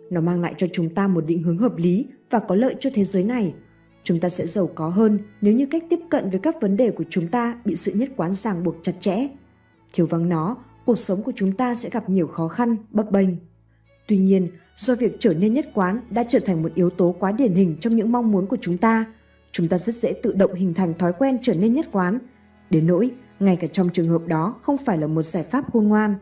Nó 0.10 0.22
mang 0.22 0.42
lại 0.42 0.54
cho 0.58 0.68
chúng 0.72 0.96
ta 0.96 1.08
một 1.08 1.26
định 1.26 1.44
hướng 1.44 1.58
hợp 1.58 1.78
lý 1.78 2.06
và 2.30 2.40
có 2.40 2.56
lợi 2.56 2.76
cho 2.80 2.90
thế 2.94 3.04
giới 3.04 3.24
này. 3.24 3.54
Chúng 4.04 4.20
ta 4.20 4.30
sẽ 4.30 4.46
giàu 4.46 4.70
có 4.76 4.88
hơn 4.88 5.20
nếu 5.42 5.54
như 5.54 5.66
cách 5.66 5.84
tiếp 5.90 6.00
cận 6.10 6.30
với 6.30 6.40
các 6.40 6.62
vấn 6.62 6.78
đề 6.78 6.92
của 6.92 7.04
chúng 7.10 7.28
ta 7.28 7.62
bị 7.66 7.76
sự 7.76 7.92
nhất 7.96 8.10
quán 8.18 8.34
ràng 8.34 8.64
buộc 8.64 8.76
chặt 8.82 8.94
chẽ. 9.00 9.28
Thiếu 9.94 10.06
vắng 10.06 10.30
nó, 10.30 10.58
cuộc 10.86 10.98
sống 10.98 11.24
của 11.24 11.32
chúng 11.36 11.52
ta 11.52 11.76
sẽ 11.76 11.90
gặp 11.90 12.10
nhiều 12.10 12.28
khó 12.28 12.48
khăn, 12.48 12.76
bấp 12.92 13.12
bênh. 13.12 13.30
Tuy 14.08 14.18
nhiên, 14.18 14.48
do 14.76 14.96
việc 14.96 15.16
trở 15.20 15.34
nên 15.34 15.54
nhất 15.54 15.66
quán 15.74 16.02
đã 16.10 16.24
trở 16.24 16.40
thành 16.40 16.64
một 16.64 16.74
yếu 16.76 16.90
tố 16.90 17.16
quá 17.20 17.32
điển 17.32 17.54
hình 17.54 17.78
trong 17.80 17.96
những 17.96 18.12
mong 18.12 18.32
muốn 18.32 18.48
của 18.48 18.58
chúng 18.62 18.78
ta, 18.78 19.06
chúng 19.52 19.68
ta 19.68 19.78
rất 19.78 19.96
dễ 19.96 20.14
tự 20.24 20.34
động 20.34 20.54
hình 20.54 20.74
thành 20.74 20.94
thói 20.94 21.14
quen 21.14 21.38
trở 21.42 21.54
nên 21.54 21.74
nhất 21.74 21.88
quán. 21.92 22.20
Đến 22.70 22.88
nỗi, 22.88 23.12
ngay 23.40 23.56
cả 23.56 23.68
trong 23.72 23.90
trường 23.90 24.10
hợp 24.10 24.28
đó 24.28 24.56
không 24.62 24.78
phải 24.78 24.98
là 24.98 25.08
một 25.08 25.22
giải 25.22 25.44
pháp 25.44 25.74
khôn 25.74 25.88
ngoan. 25.88 26.16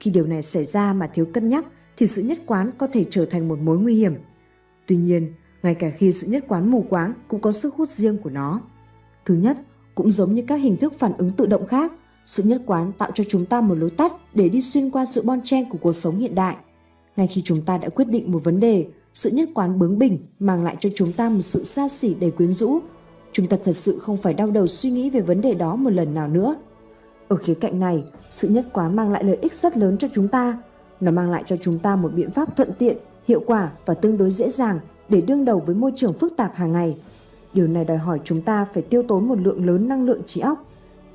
Khi 0.00 0.10
điều 0.10 0.26
này 0.26 0.42
xảy 0.42 0.64
ra 0.64 0.92
mà 0.92 1.06
thiếu 1.06 1.26
cân 1.34 1.48
nhắc 1.48 1.64
thì 1.96 2.06
sự 2.06 2.22
nhất 2.22 2.38
quán 2.46 2.70
có 2.78 2.86
thể 2.86 3.04
trở 3.10 3.24
thành 3.24 3.48
một 3.48 3.58
mối 3.58 3.78
nguy 3.78 3.94
hiểm. 3.94 4.14
Tuy 4.86 4.96
nhiên, 4.96 5.32
ngay 5.62 5.74
cả 5.74 5.90
khi 5.90 6.12
sự 6.12 6.26
nhất 6.30 6.44
quán 6.48 6.70
mù 6.70 6.86
quáng 6.90 7.14
cũng 7.28 7.40
có 7.40 7.52
sức 7.52 7.74
hút 7.74 7.88
riêng 7.88 8.18
của 8.18 8.30
nó. 8.30 8.60
Thứ 9.24 9.34
nhất, 9.34 9.56
cũng 9.94 10.10
giống 10.10 10.34
như 10.34 10.42
các 10.46 10.56
hình 10.56 10.76
thức 10.76 10.98
phản 10.98 11.12
ứng 11.18 11.30
tự 11.30 11.46
động 11.46 11.66
khác, 11.66 11.92
sự 12.26 12.42
nhất 12.42 12.62
quán 12.66 12.92
tạo 12.98 13.10
cho 13.14 13.24
chúng 13.28 13.46
ta 13.46 13.60
một 13.60 13.74
lối 13.74 13.90
tắt 13.90 14.12
để 14.34 14.48
đi 14.48 14.62
xuyên 14.62 14.90
qua 14.90 15.06
sự 15.06 15.22
bon 15.24 15.40
chen 15.44 15.70
của 15.70 15.78
cuộc 15.78 15.92
sống 15.92 16.18
hiện 16.18 16.34
đại. 16.34 16.56
Ngay 17.16 17.26
khi 17.26 17.42
chúng 17.44 17.64
ta 17.64 17.78
đã 17.78 17.88
quyết 17.88 18.08
định 18.08 18.32
một 18.32 18.44
vấn 18.44 18.60
đề, 18.60 18.86
sự 19.14 19.30
nhất 19.30 19.48
quán 19.54 19.78
bướng 19.78 19.98
bỉnh 19.98 20.18
mang 20.38 20.64
lại 20.64 20.76
cho 20.80 20.90
chúng 20.94 21.12
ta 21.12 21.28
một 21.28 21.42
sự 21.42 21.64
xa 21.64 21.88
xỉ 21.88 22.14
đầy 22.14 22.30
quyến 22.30 22.52
rũ. 22.52 22.78
Chúng 23.32 23.46
ta 23.46 23.56
thật 23.64 23.72
sự 23.72 23.98
không 23.98 24.16
phải 24.16 24.34
đau 24.34 24.50
đầu 24.50 24.66
suy 24.66 24.90
nghĩ 24.90 25.10
về 25.10 25.20
vấn 25.20 25.40
đề 25.40 25.54
đó 25.54 25.76
một 25.76 25.90
lần 25.90 26.14
nào 26.14 26.28
nữa. 26.28 26.54
Ở 27.28 27.36
khía 27.36 27.54
cạnh 27.54 27.80
này, 27.80 28.04
sự 28.30 28.48
nhất 28.48 28.66
quán 28.72 28.96
mang 28.96 29.10
lại 29.10 29.24
lợi 29.24 29.38
ích 29.42 29.54
rất 29.54 29.76
lớn 29.76 29.96
cho 29.98 30.08
chúng 30.12 30.28
ta. 30.28 30.58
Nó 31.00 31.10
mang 31.10 31.30
lại 31.30 31.42
cho 31.46 31.56
chúng 31.56 31.78
ta 31.78 31.96
một 31.96 32.12
biện 32.14 32.30
pháp 32.30 32.56
thuận 32.56 32.68
tiện, 32.78 32.96
hiệu 33.28 33.42
quả 33.46 33.70
và 33.86 33.94
tương 33.94 34.18
đối 34.18 34.30
dễ 34.30 34.50
dàng 34.50 34.80
để 35.08 35.20
đương 35.20 35.44
đầu 35.44 35.62
với 35.66 35.74
môi 35.74 35.92
trường 35.96 36.12
phức 36.12 36.36
tạp 36.36 36.54
hàng 36.54 36.72
ngày. 36.72 36.96
Điều 37.54 37.66
này 37.66 37.84
đòi 37.84 37.96
hỏi 37.96 38.20
chúng 38.24 38.42
ta 38.42 38.66
phải 38.74 38.82
tiêu 38.82 39.02
tốn 39.02 39.28
một 39.28 39.38
lượng 39.40 39.66
lớn 39.66 39.88
năng 39.88 40.04
lượng 40.04 40.22
trí 40.26 40.40
óc. 40.40 40.64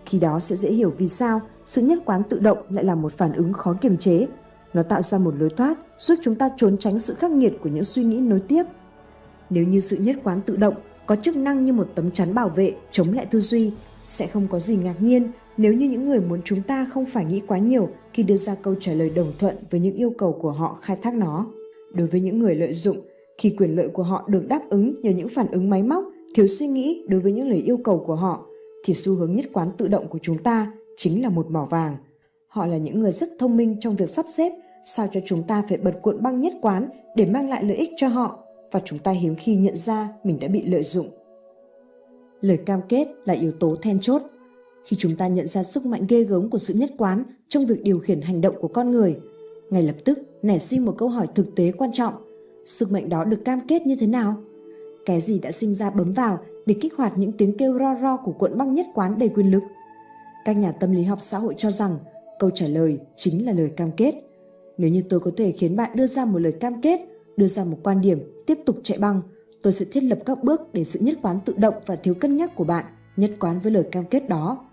Khi 0.06 0.20
đó 0.20 0.40
sẽ 0.40 0.56
dễ 0.56 0.70
hiểu 0.70 0.94
vì 0.98 1.08
sao 1.08 1.42
sự 1.66 1.82
nhất 1.82 2.00
quán 2.06 2.24
tự 2.24 2.40
động 2.40 2.58
lại 2.70 2.84
là 2.86 2.96
một 2.96 3.14
phản 3.14 3.34
ứng 3.34 3.54
khó 3.54 3.74
kiềm 3.82 3.98
chế. 3.98 4.28
Nó 4.74 4.84
tạo 4.84 5.02
ra 5.02 5.18
một 5.18 5.34
lối 5.40 5.50
thoát 5.50 5.78
giúp 6.00 6.16
chúng 6.22 6.36
ta 6.36 6.50
trốn 6.58 6.78
tránh 6.78 7.00
sự 7.00 7.14
khắc 7.14 7.32
nghiệt 7.32 7.54
của 7.62 7.70
những 7.70 7.84
suy 7.84 8.04
nghĩ 8.04 8.22
nối 8.22 8.40
tiếp. 8.40 8.64
Nếu 9.50 9.64
như 9.64 9.80
sự 9.80 9.98
nhất 9.98 10.16
quán 10.24 10.42
tự 10.42 10.56
động 10.56 10.76
có 11.06 11.16
chức 11.16 11.36
năng 11.36 11.66
như 11.66 11.74
một 11.74 11.88
tấm 11.96 12.12
chắn 12.12 12.34
bảo 12.34 12.50
vệ 12.50 12.74
chống 12.92 13.14
lại 13.14 13.26
tư 13.26 13.40
duy, 13.40 13.72
sẽ 14.06 14.28
không 14.28 14.48
có 14.48 14.60
gì 14.60 14.76
ngạc 14.76 14.96
nhiên 15.02 15.32
nếu 15.58 15.74
như 15.74 15.90
những 15.90 16.10
người 16.10 16.22
muốn 16.22 16.42
chúng 16.46 16.62
ta 16.62 16.88
không 16.94 17.06
phải 17.06 17.26
nghĩ 17.26 17.42
quá 17.48 17.58
nhiều 17.58 17.90
khi 18.14 18.24
đưa 18.24 18.38
ra 18.38 18.56
câu 18.56 18.76
trả 18.80 18.94
lời 18.94 19.12
đồng 19.16 19.32
thuận 19.40 19.56
với 19.72 19.80
những 19.80 19.96
yêu 19.96 20.14
cầu 20.18 20.38
của 20.42 20.52
họ 20.52 20.80
khai 20.82 20.98
thác 21.02 21.14
nó. 21.14 21.46
Đối 21.94 22.08
với 22.08 22.22
những 22.22 22.40
người 22.40 22.56
lợi 22.56 22.74
dụng, 22.74 22.98
khi 23.38 23.50
quyền 23.58 23.76
lợi 23.76 23.88
của 23.88 24.04
họ 24.04 24.26
được 24.28 24.48
đáp 24.48 24.62
ứng 24.70 25.02
nhờ 25.02 25.12
những 25.12 25.30
phản 25.30 25.48
ứng 25.52 25.70
máy 25.70 25.84
móc, 25.84 26.04
thiếu 26.36 26.48
suy 26.48 26.68
nghĩ 26.68 27.06
đối 27.10 27.22
với 27.22 27.32
những 27.32 27.50
lời 27.50 27.60
yêu 27.66 27.78
cầu 27.78 28.04
của 28.08 28.16
họ, 28.16 28.46
thì 28.86 28.94
xu 28.94 29.16
hướng 29.16 29.36
nhất 29.36 29.46
quán 29.54 29.70
tự 29.78 29.88
động 29.88 30.08
của 30.08 30.20
chúng 30.22 30.38
ta 30.38 30.72
chính 30.98 31.22
là 31.22 31.30
một 31.30 31.52
mỏ 31.52 31.66
vàng. 31.66 31.98
Họ 32.48 32.68
là 32.68 32.78
những 32.78 33.00
người 33.00 33.12
rất 33.12 33.30
thông 33.40 33.58
minh 33.58 33.76
trong 33.80 33.96
việc 33.96 34.10
sắp 34.10 34.26
xếp 34.30 34.52
sao 34.84 35.08
cho 35.12 35.19
chúng 35.26 35.43
ta 35.43 35.63
phải 35.69 35.78
bật 35.78 35.93
cuộn 36.02 36.24
băng 36.24 36.41
nhất 36.41 36.54
quán 36.62 36.89
để 37.15 37.26
mang 37.26 37.50
lại 37.50 37.63
lợi 37.63 37.78
ích 37.78 37.89
cho 37.98 38.08
họ 38.08 38.39
và 38.72 38.82
chúng 38.86 39.00
ta 39.00 39.12
hiếm 39.12 39.36
khi 39.36 39.56
nhận 39.56 39.78
ra 39.78 40.10
mình 40.24 40.39
đã 40.39 40.48
bị 40.48 40.65
lợi 40.65 40.84
dụng. 40.84 41.08
Lời 42.41 42.58
cam 42.58 42.82
kết 42.89 43.08
là 43.26 43.34
yếu 43.34 43.52
tố 43.52 43.76
then 43.76 44.00
chốt. 44.00 44.22
Khi 44.86 44.96
chúng 45.00 45.15
ta 45.15 45.28
nhận 45.28 45.48
ra 45.48 45.63
sức 45.63 45.86
mạnh 45.86 46.06
ghê 46.10 46.24
gớm 46.24 46.50
của 46.50 46.58
sự 46.58 46.74
nhất 46.74 46.91
quán 46.98 47.24
trong 47.48 47.65
việc 47.65 47.84
điều 47.84 48.00
khiển 48.00 48.22
hành 48.22 48.41
động 48.41 48.56
của 48.62 48.67
con 48.67 48.91
người, 48.91 49.19
ngay 49.69 49.84
lập 49.84 49.96
tức 50.06 50.19
nảy 50.41 50.60
sinh 50.60 50.86
một 50.86 50.96
câu 50.98 51.10
hỏi 51.10 51.28
thực 51.36 51.56
tế 51.56 51.72
quan 51.72 51.91
trọng. 51.93 52.13
Sức 52.65 52.91
mạnh 52.91 53.10
đó 53.10 53.24
được 53.24 53.46
cam 53.46 53.60
kết 53.67 53.88
như 53.88 53.96
thế 53.96 54.08
nào? 54.08 54.36
Cái 55.06 55.22
gì 55.22 55.39
đã 55.39 55.52
sinh 55.52 55.74
ra 55.74 55.89
bấm 55.89 56.12
vào 56.12 56.39
để 56.65 56.76
kích 56.82 56.93
hoạt 56.98 57.17
những 57.17 57.32
tiếng 57.32 57.58
kêu 57.58 57.80
ro 57.80 57.96
ro 58.02 58.17
của 58.17 58.32
cuộn 58.32 58.58
băng 58.58 58.74
nhất 58.74 58.86
quán 58.93 59.19
đầy 59.19 59.30
quyền 59.30 59.52
lực? 59.52 59.63
Các 60.46 60.58
nhà 60.58 60.72
tâm 60.72 60.91
lý 60.91 61.04
học 61.04 61.22
xã 61.22 61.38
hội 61.38 61.56
cho 61.58 61.72
rằng 61.72 61.98
câu 62.39 62.50
trả 62.50 62.67
lời 62.67 63.00
chính 63.17 63.46
là 63.46 63.54
lời 63.54 63.69
cam 63.78 63.91
kết. 63.91 64.23
Nếu 64.78 64.92
như 64.92 65.04
tôi 65.10 65.20
có 65.20 65.32
thể 65.38 65.52
khiến 65.52 65.76
bạn 65.76 65.92
đưa 65.96 66.08
ra 66.08 66.26
một 66.26 66.40
lời 66.40 66.52
cam 66.60 66.82
kết, 66.82 67.00
đưa 67.38 67.48
ra 67.48 67.66
một 67.66 67.78
quan 67.84 68.02
điểm, 68.02 68.20
tiếp 68.46 68.60
tục 68.66 68.80
chạy 68.84 68.98
băng, 68.98 69.22
tôi 69.62 69.74
sẽ 69.74 69.86
thiết 69.92 70.04
lập 70.04 70.20
các 70.26 70.44
bước 70.44 70.62
để 70.74 70.84
sự 70.84 71.00
nhất 71.00 71.20
quán 71.22 71.40
tự 71.46 71.54
động 71.58 71.76
và 71.86 71.96
thiếu 71.96 72.14
cân 72.14 72.38
nhắc 72.38 72.56
của 72.56 72.64
bạn 72.64 72.86
nhất 73.18 73.32
quán 73.40 73.60
với 73.60 73.72
lời 73.72 73.84
cam 73.92 74.04
kết 74.06 74.30
đó. 74.30 74.66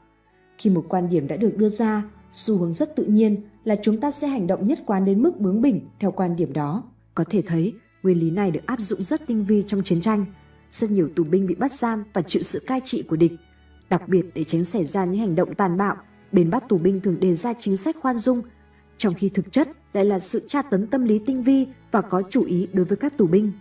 Khi 0.59 0.71
một 0.71 0.85
quan 0.89 1.09
điểm 1.09 1.29
đã 1.29 1.37
được 1.37 1.57
đưa 1.57 1.69
ra, 1.69 2.03
xu 2.33 2.59
hướng 2.59 2.73
rất 2.73 2.97
tự 2.97 3.05
nhiên 3.05 3.37
là 3.65 3.77
chúng 3.83 4.01
ta 4.01 4.11
sẽ 4.11 4.29
hành 4.29 4.47
động 4.47 4.67
nhất 4.67 4.79
quán 4.87 5.05
đến 5.05 5.23
mức 5.23 5.41
bướng 5.41 5.63
bỉnh 5.63 5.81
theo 6.01 6.11
quan 6.11 6.37
điểm 6.37 6.53
đó. 6.53 6.83
Có 7.15 7.25
thể 7.31 7.43
thấy, 7.47 7.73
nguyên 8.03 8.19
lý 8.19 8.31
này 8.31 8.51
được 8.51 8.67
áp 8.67 8.81
dụng 8.81 9.03
rất 9.03 9.27
tinh 9.27 9.45
vi 9.45 9.65
trong 9.67 9.83
chiến 9.83 10.01
tranh. 10.01 10.25
Rất 10.71 10.91
nhiều 10.91 11.09
tù 11.17 11.25
binh 11.25 11.47
bị 11.47 11.55
bắt 11.55 11.73
giam 11.73 12.05
và 12.13 12.23
chịu 12.23 12.43
sự 12.43 12.61
cai 12.67 12.81
trị 12.85 13.03
của 13.03 13.17
địch. 13.17 13.33
Đặc 13.91 14.09
biệt 14.09 14.27
để 14.35 14.45
tránh 14.45 14.65
xảy 14.65 14.85
ra 14.85 15.05
những 15.05 15.21
hành 15.21 15.35
động 15.35 15.55
tàn 15.55 15.77
bạo, 15.77 15.97
bên 16.33 16.51
bắt 16.51 16.69
tù 16.69 16.79
binh 16.79 17.01
thường 17.01 17.21
đề 17.21 17.35
ra 17.35 17.55
chính 17.59 17.77
sách 17.77 17.97
khoan 18.01 18.19
dung, 18.19 18.43
trong 19.01 19.15
khi 19.15 19.29
thực 19.29 19.53
chất 19.53 19.69
lại 19.93 20.05
là 20.05 20.19
sự 20.19 20.43
tra 20.49 20.63
tấn 20.63 20.87
tâm 20.87 21.05
lý 21.05 21.19
tinh 21.19 21.43
vi 21.43 21.67
và 21.91 22.01
có 22.01 22.23
chủ 22.31 22.45
ý 22.45 22.69
đối 22.73 22.85
với 22.85 22.97
các 22.97 23.19
tù 23.19 23.27
binh. 23.27 23.53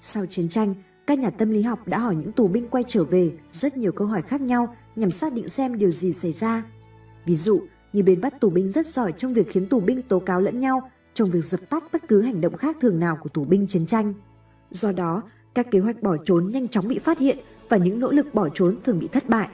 Sau 0.00 0.26
chiến 0.26 0.48
tranh, 0.48 0.74
các 1.06 1.18
nhà 1.18 1.30
tâm 1.30 1.50
lý 1.50 1.62
học 1.62 1.88
đã 1.88 1.98
hỏi 1.98 2.14
những 2.14 2.32
tù 2.32 2.48
binh 2.48 2.68
quay 2.68 2.84
trở 2.88 3.04
về 3.04 3.32
rất 3.52 3.76
nhiều 3.76 3.92
câu 3.92 4.06
hỏi 4.06 4.22
khác 4.22 4.40
nhau 4.40 4.76
nhằm 4.96 5.10
xác 5.10 5.32
định 5.32 5.48
xem 5.48 5.78
điều 5.78 5.90
gì 5.90 6.12
xảy 6.12 6.32
ra. 6.32 6.64
Ví 7.26 7.36
dụ, 7.36 7.62
như 7.92 8.02
bên 8.02 8.20
bắt 8.20 8.40
tù 8.40 8.50
binh 8.50 8.70
rất 8.70 8.86
giỏi 8.86 9.12
trong 9.18 9.34
việc 9.34 9.50
khiến 9.50 9.68
tù 9.68 9.80
binh 9.80 10.02
tố 10.02 10.18
cáo 10.18 10.40
lẫn 10.40 10.60
nhau 10.60 10.90
trong 11.14 11.30
việc 11.30 11.44
dập 11.44 11.60
tắt 11.70 11.84
bất 11.92 12.08
cứ 12.08 12.20
hành 12.20 12.40
động 12.40 12.56
khác 12.56 12.76
thường 12.80 13.00
nào 13.00 13.18
của 13.22 13.28
tù 13.28 13.44
binh 13.44 13.66
chiến 13.66 13.86
tranh. 13.86 14.14
Do 14.70 14.92
đó, 14.92 15.22
các 15.54 15.70
kế 15.70 15.78
hoạch 15.78 16.02
bỏ 16.02 16.16
trốn 16.24 16.50
nhanh 16.52 16.68
chóng 16.68 16.88
bị 16.88 16.98
phát 16.98 17.18
hiện 17.18 17.38
và 17.68 17.76
những 17.76 18.00
nỗ 18.00 18.10
lực 18.10 18.34
bỏ 18.34 18.48
trốn 18.54 18.76
thường 18.84 18.98
bị 18.98 19.08
thất 19.08 19.28
bại. 19.28 19.48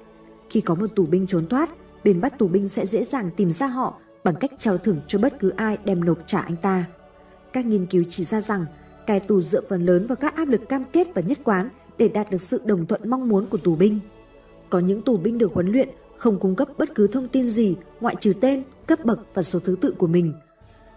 Khi 0.51 0.61
có 0.61 0.75
một 0.75 0.87
tù 0.97 1.07
binh 1.07 1.27
trốn 1.27 1.49
thoát, 1.49 1.71
bên 2.05 2.21
bắt 2.21 2.39
tù 2.39 2.49
binh 2.49 2.69
sẽ 2.69 2.87
dễ 2.87 3.05
dàng 3.05 3.31
tìm 3.37 3.51
ra 3.51 3.67
họ 3.67 4.02
bằng 4.25 4.35
cách 4.35 4.51
trao 4.59 4.79
thưởng 4.79 5.01
cho 5.07 5.19
bất 5.19 5.39
cứ 5.39 5.51
ai 5.51 5.79
đem 5.85 6.05
nộp 6.05 6.19
trả 6.27 6.41
anh 6.41 6.57
ta. 6.57 6.85
Các 7.53 7.67
nghiên 7.67 7.87
cứu 7.87 8.05
chỉ 8.09 8.25
ra 8.25 8.41
rằng 8.41 8.67
cai 9.07 9.21
tù 9.21 9.41
dựa 9.41 9.61
phần 9.69 9.87
lớn 9.87 10.07
vào 10.07 10.17
các 10.17 10.37
áp 10.37 10.49
lực 10.49 10.69
cam 10.69 10.85
kết 10.93 11.09
và 11.15 11.23
nhất 11.23 11.39
quán 11.45 11.69
để 11.99 12.09
đạt 12.09 12.31
được 12.31 12.43
sự 12.43 12.63
đồng 12.65 12.87
thuận 12.87 13.11
mong 13.11 13.29
muốn 13.29 13.47
của 13.47 13.59
tù 13.59 13.77
binh. 13.77 14.01
Có 14.71 14.79
những 14.79 15.03
tù 15.03 15.17
binh 15.17 15.39
được 15.39 15.55
huấn 15.55 15.67
luyện 15.67 15.89
không 16.17 16.39
cung 16.39 16.57
cấp 16.57 16.69
bất 16.79 16.95
cứ 16.95 17.07
thông 17.07 17.29
tin 17.29 17.49
gì 17.49 17.77
ngoại 18.01 18.17
trừ 18.21 18.33
tên, 18.41 18.63
cấp 18.87 19.05
bậc 19.05 19.21
và 19.35 19.43
số 19.43 19.59
thứ 19.59 19.77
tự 19.81 19.95
của 19.99 20.07
mình. 20.07 20.35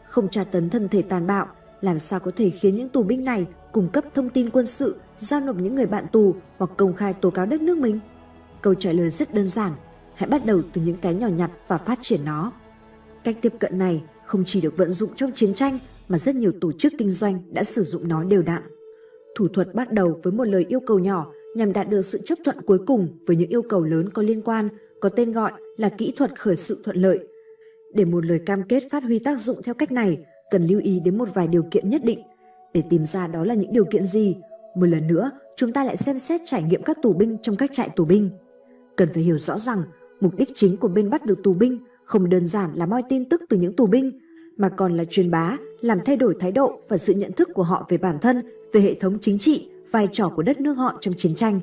Không 0.07 0.29
tra 0.29 0.43
tấn 0.43 0.69
thân 0.69 0.89
thể 0.89 1.01
tàn 1.01 1.27
bạo, 1.27 1.47
làm 1.81 1.99
sao 1.99 2.19
có 2.19 2.31
thể 2.35 2.49
khiến 2.49 2.75
những 2.75 2.89
tù 2.89 3.03
binh 3.03 3.25
này 3.25 3.45
cung 3.71 3.87
cấp 3.87 4.03
thông 4.13 4.29
tin 4.29 4.49
quân 4.49 4.65
sự, 4.65 4.95
giao 5.19 5.39
nộp 5.39 5.55
những 5.55 5.75
người 5.75 5.85
bạn 5.85 6.05
tù 6.11 6.35
hoặc 6.57 6.71
công 6.77 6.93
khai 6.93 7.13
tố 7.13 7.29
cáo 7.29 7.45
đất 7.45 7.61
nước 7.61 7.77
mình? 7.77 7.99
Câu 8.61 8.73
trả 8.73 8.91
lời 8.91 9.09
rất 9.09 9.33
đơn 9.33 9.47
giản, 9.47 9.71
hãy 10.15 10.29
bắt 10.29 10.45
đầu 10.45 10.61
từ 10.73 10.81
những 10.81 10.97
cái 11.01 11.13
nhỏ 11.13 11.27
nhặt 11.27 11.51
và 11.67 11.77
phát 11.77 11.99
triển 12.01 12.25
nó. 12.25 12.51
Cách 13.25 13.37
tiếp 13.41 13.53
cận 13.59 13.77
này 13.77 14.03
không 14.25 14.43
chỉ 14.45 14.61
được 14.61 14.77
vận 14.77 14.91
dụng 14.91 15.09
trong 15.15 15.31
chiến 15.31 15.53
tranh 15.53 15.79
mà 16.07 16.17
rất 16.17 16.35
nhiều 16.35 16.51
tổ 16.61 16.71
chức 16.71 16.93
kinh 16.97 17.11
doanh 17.11 17.39
đã 17.51 17.63
sử 17.63 17.83
dụng 17.83 18.07
nó 18.07 18.23
đều 18.23 18.41
đặn. 18.41 18.61
Thủ 19.35 19.47
thuật 19.47 19.75
bắt 19.75 19.91
đầu 19.91 20.19
với 20.23 20.33
một 20.33 20.43
lời 20.43 20.65
yêu 20.69 20.79
cầu 20.79 20.99
nhỏ 20.99 21.31
nhằm 21.55 21.73
đạt 21.73 21.89
được 21.89 22.01
sự 22.01 22.21
chấp 22.25 22.39
thuận 22.45 22.61
cuối 22.61 22.79
cùng 22.85 23.07
với 23.27 23.35
những 23.35 23.49
yêu 23.49 23.61
cầu 23.61 23.83
lớn 23.83 24.09
có 24.09 24.21
liên 24.21 24.41
quan, 24.41 24.69
có 24.99 25.09
tên 25.09 25.31
gọi 25.31 25.51
là 25.77 25.89
kỹ 25.89 26.13
thuật 26.17 26.39
khởi 26.39 26.55
sự 26.55 26.81
thuận 26.83 26.97
lợi. 26.97 27.19
Để 27.93 28.05
một 28.05 28.25
lời 28.25 28.39
cam 28.45 28.63
kết 28.63 28.83
phát 28.91 29.03
huy 29.03 29.19
tác 29.19 29.41
dụng 29.41 29.63
theo 29.63 29.73
cách 29.73 29.91
này, 29.91 30.17
cần 30.49 30.67
lưu 30.67 30.79
ý 30.79 30.99
đến 30.99 31.17
một 31.17 31.29
vài 31.33 31.47
điều 31.47 31.63
kiện 31.71 31.89
nhất 31.89 32.01
định. 32.05 32.19
Để 32.73 32.83
tìm 32.89 33.05
ra 33.05 33.27
đó 33.27 33.45
là 33.45 33.53
những 33.53 33.73
điều 33.73 33.85
kiện 33.85 34.03
gì, 34.03 34.35
một 34.75 34.85
lần 34.85 35.07
nữa 35.07 35.31
chúng 35.55 35.71
ta 35.71 35.83
lại 35.83 35.97
xem 35.97 36.19
xét 36.19 36.41
trải 36.45 36.63
nghiệm 36.63 36.83
các 36.83 36.97
tù 37.01 37.13
binh 37.13 37.37
trong 37.41 37.55
các 37.55 37.69
trại 37.73 37.89
tù 37.89 38.05
binh. 38.05 38.29
Cần 38.95 39.09
phải 39.13 39.23
hiểu 39.23 39.37
rõ 39.37 39.59
rằng 39.59 39.83
mục 40.19 40.35
đích 40.35 40.49
chính 40.55 40.77
của 40.77 40.87
bên 40.87 41.09
bắt 41.09 41.25
được 41.25 41.43
tù 41.43 41.53
binh 41.53 41.79
không 42.05 42.29
đơn 42.29 42.45
giản 42.45 42.69
là 42.75 42.85
moi 42.85 43.01
tin 43.09 43.29
tức 43.29 43.41
từ 43.49 43.57
những 43.57 43.75
tù 43.75 43.87
binh, 43.87 44.19
mà 44.57 44.69
còn 44.69 44.97
là 44.97 45.03
truyền 45.09 45.31
bá, 45.31 45.57
làm 45.81 45.99
thay 46.05 46.17
đổi 46.17 46.35
thái 46.39 46.51
độ 46.51 46.79
và 46.89 46.97
sự 46.97 47.13
nhận 47.13 47.31
thức 47.31 47.49
của 47.53 47.63
họ 47.63 47.85
về 47.89 47.97
bản 47.97 48.19
thân, 48.19 48.41
về 48.73 48.81
hệ 48.81 48.93
thống 48.93 49.17
chính 49.21 49.39
trị, 49.39 49.69
vai 49.91 50.07
trò 50.13 50.29
của 50.29 50.43
đất 50.43 50.61
nước 50.61 50.73
họ 50.73 50.97
trong 51.01 51.13
chiến 51.17 51.35
tranh. 51.35 51.59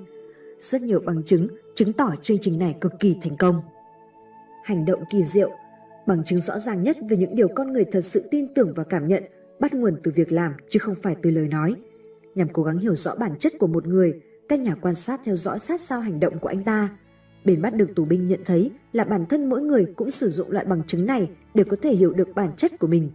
Rất 0.61 0.83
nhiều 0.83 1.00
bằng 1.00 1.22
chứng 1.22 1.48
chứng 1.74 1.92
tỏ 1.92 2.14
chương 2.22 2.38
trình 2.40 2.59
này 2.59 2.74
cực 2.81 2.92
kỳ 3.00 3.16
thành 3.22 3.37
công. 3.37 3.62
Hành 4.64 4.85
động 4.85 5.02
kỳ 5.11 5.22
diệu, 5.22 5.50
bằng 6.07 6.24
chứng 6.24 6.40
rõ 6.40 6.59
ràng 6.59 6.83
nhất 6.83 6.96
về 7.09 7.16
những 7.16 7.37
điều 7.37 7.48
con 7.48 7.72
người 7.72 7.85
thật 7.85 8.00
sự 8.00 8.22
tin 8.31 8.55
tưởng 8.55 8.72
và 8.76 8.85
cảm 8.85 9.09
nhận 9.09 9.24
bắt 9.61 9.74
nguồn 9.74 9.94
từ 10.02 10.12
việc 10.14 10.33
làm 10.33 10.52
chứ 10.68 10.78
không 10.78 10.94
phải 10.94 11.16
từ 11.22 11.31
lời 11.31 11.48
nói. 11.48 11.74
Nhằm 12.35 12.48
cố 12.52 12.62
gắng 12.62 12.78
hiểu 12.78 12.94
rõ 12.94 13.14
bản 13.14 13.38
chất 13.38 13.52
của 13.59 13.66
một 13.66 13.87
người, 13.87 14.20
các 14.48 14.61
nhà 14.61 14.74
quan 14.74 14.94
sát 14.94 15.20
theo 15.24 15.37
dõi 15.37 15.59
sát 15.59 15.81
sao 15.81 16.00
hành 16.00 16.20
động 16.20 16.38
của 16.38 16.48
anh 16.48 16.64
ta. 16.64 16.88
Bên 17.44 17.62
bắt 17.62 17.74
được 17.74 17.94
tù 17.96 18.05
binh 18.05 18.26
nhận 18.26 18.40
thấy 18.44 18.70
là 18.92 19.05
bản 19.05 19.26
thân 19.26 19.48
mỗi 19.48 19.62
người 19.62 19.87
cũng 19.96 20.11
sử 20.11 20.28
dụng 20.28 20.50
loại 20.50 20.64
bằng 20.64 20.83
chứng 20.87 21.07
này 21.07 21.31
để 21.55 21.64
có 21.64 21.76
thể 21.83 21.94
hiểu 21.94 22.12
được 22.12 22.28
bản 22.35 22.50
chất 22.57 22.78
của 22.78 22.87
mình. 22.87 23.11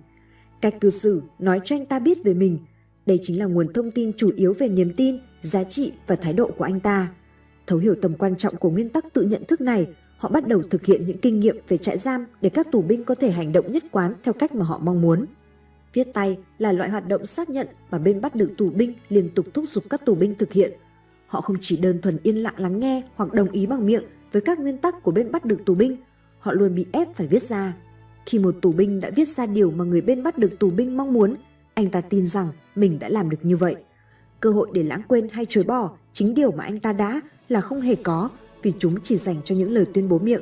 Cách 0.61 0.75
cư 0.81 0.89
xử 0.89 1.21
nói 1.39 1.61
cho 1.65 1.75
anh 1.75 1.85
ta 1.85 1.99
biết 1.99 2.23
về 2.23 2.33
mình. 2.33 2.59
Đây 3.05 3.19
chính 3.23 3.39
là 3.39 3.45
nguồn 3.45 3.73
thông 3.73 3.91
tin 3.91 4.13
chủ 4.13 4.31
yếu 4.35 4.53
về 4.53 4.69
niềm 4.69 4.93
tin, 4.93 5.17
giá 5.41 5.63
trị 5.63 5.91
và 6.07 6.15
thái 6.15 6.33
độ 6.33 6.51
của 6.57 6.63
anh 6.63 6.79
ta. 6.79 7.07
Thấu 7.67 7.79
hiểu 7.79 7.95
tầm 8.01 8.13
quan 8.13 8.35
trọng 8.35 8.55
của 8.55 8.69
nguyên 8.69 8.89
tắc 8.89 9.13
tự 9.13 9.21
nhận 9.21 9.45
thức 9.45 9.61
này, 9.61 9.87
họ 10.17 10.29
bắt 10.29 10.47
đầu 10.47 10.61
thực 10.61 10.85
hiện 10.85 11.07
những 11.07 11.17
kinh 11.17 11.39
nghiệm 11.39 11.57
về 11.67 11.77
trại 11.77 11.97
giam 11.97 12.25
để 12.41 12.49
các 12.49 12.71
tù 12.71 12.81
binh 12.81 13.03
có 13.03 13.15
thể 13.15 13.31
hành 13.31 13.51
động 13.53 13.71
nhất 13.71 13.83
quán 13.91 14.13
theo 14.23 14.33
cách 14.33 14.55
mà 14.55 14.65
họ 14.65 14.79
mong 14.83 15.01
muốn. 15.01 15.25
Viết 15.93 16.07
tay 16.13 16.37
là 16.57 16.71
loại 16.71 16.89
hoạt 16.89 17.07
động 17.07 17.25
xác 17.25 17.49
nhận 17.49 17.67
mà 17.91 17.99
bên 17.99 18.21
bắt 18.21 18.35
được 18.35 18.51
tù 18.57 18.69
binh 18.69 18.93
liên 19.09 19.29
tục 19.35 19.45
thúc 19.53 19.65
giục 19.67 19.83
các 19.89 20.05
tù 20.05 20.15
binh 20.15 20.35
thực 20.35 20.53
hiện. 20.53 20.71
Họ 21.27 21.41
không 21.41 21.57
chỉ 21.61 21.77
đơn 21.77 22.01
thuần 22.01 22.17
yên 22.23 22.37
lặng 22.37 22.53
lắng 22.57 22.79
nghe 22.79 23.01
hoặc 23.15 23.33
đồng 23.33 23.51
ý 23.51 23.65
bằng 23.65 23.85
miệng 23.85 24.03
với 24.37 24.41
các 24.41 24.59
nguyên 24.59 24.77
tắc 24.77 25.03
của 25.03 25.11
bên 25.11 25.31
bắt 25.31 25.45
được 25.45 25.65
tù 25.65 25.75
binh, 25.75 25.97
họ 26.39 26.51
luôn 26.51 26.75
bị 26.75 26.85
ép 26.91 27.15
phải 27.15 27.27
viết 27.27 27.41
ra. 27.41 27.73
Khi 28.25 28.39
một 28.39 28.55
tù 28.61 28.71
binh 28.71 28.99
đã 28.99 29.09
viết 29.15 29.29
ra 29.29 29.45
điều 29.45 29.71
mà 29.71 29.83
người 29.83 30.01
bên 30.01 30.23
bắt 30.23 30.37
được 30.37 30.59
tù 30.59 30.69
binh 30.69 30.97
mong 30.97 31.13
muốn, 31.13 31.35
anh 31.73 31.89
ta 31.89 32.01
tin 32.01 32.25
rằng 32.25 32.47
mình 32.75 32.99
đã 32.99 33.09
làm 33.09 33.29
được 33.29 33.37
như 33.41 33.57
vậy. 33.57 33.75
Cơ 34.39 34.49
hội 34.49 34.67
để 34.73 34.83
lãng 34.83 35.01
quên 35.07 35.27
hay 35.31 35.45
chối 35.49 35.63
bỏ 35.63 35.91
chính 36.13 36.33
điều 36.33 36.51
mà 36.51 36.63
anh 36.63 36.79
ta 36.79 36.93
đã 36.93 37.21
là 37.49 37.61
không 37.61 37.81
hề 37.81 37.95
có 37.95 38.29
vì 38.63 38.73
chúng 38.79 39.01
chỉ 39.03 39.17
dành 39.17 39.35
cho 39.45 39.55
những 39.55 39.71
lời 39.71 39.85
tuyên 39.93 40.09
bố 40.09 40.19
miệng. 40.19 40.41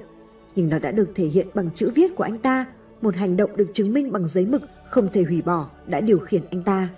Nhưng 0.55 0.69
nó 0.69 0.79
đã 0.79 0.91
được 0.91 1.10
thể 1.15 1.25
hiện 1.25 1.47
bằng 1.53 1.69
chữ 1.75 1.91
viết 1.95 2.15
của 2.15 2.23
anh 2.23 2.38
ta, 2.38 2.65
một 3.01 3.15
hành 3.15 3.38
động 3.38 3.58
được 3.58 3.67
chứng 3.73 3.93
minh 3.93 4.12
bằng 4.12 4.27
giấy 4.27 4.45
mực 4.45 4.62
không 4.89 5.10
thể 5.13 5.23
hủy 5.23 5.41
bỏ 5.41 5.69
đã 5.88 6.01
điều 6.01 6.19
khiển 6.19 6.41
anh 6.51 6.63
ta, 6.63 6.89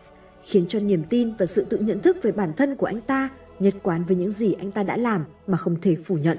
khiến 0.44 0.66
cho 0.68 0.80
niềm 0.80 1.04
tin 1.10 1.34
và 1.38 1.46
sự 1.46 1.66
tự 1.70 1.78
nhận 1.78 2.02
thức 2.02 2.18
về 2.22 2.32
bản 2.32 2.54
thân 2.54 2.76
của 2.76 2.86
anh 2.86 3.02
ta 3.02 3.30
nhất 3.60 3.76
quán 3.84 4.04
với 4.06 4.16
những 4.16 4.32
gì 4.32 4.54
anh 4.54 4.72
ta 4.72 4.84
đã 4.84 4.98
làm 4.98 5.26
mà 5.48 5.58
không 5.58 5.76
thể 5.82 5.96
phủ 5.96 6.16
nhận. 6.16 6.38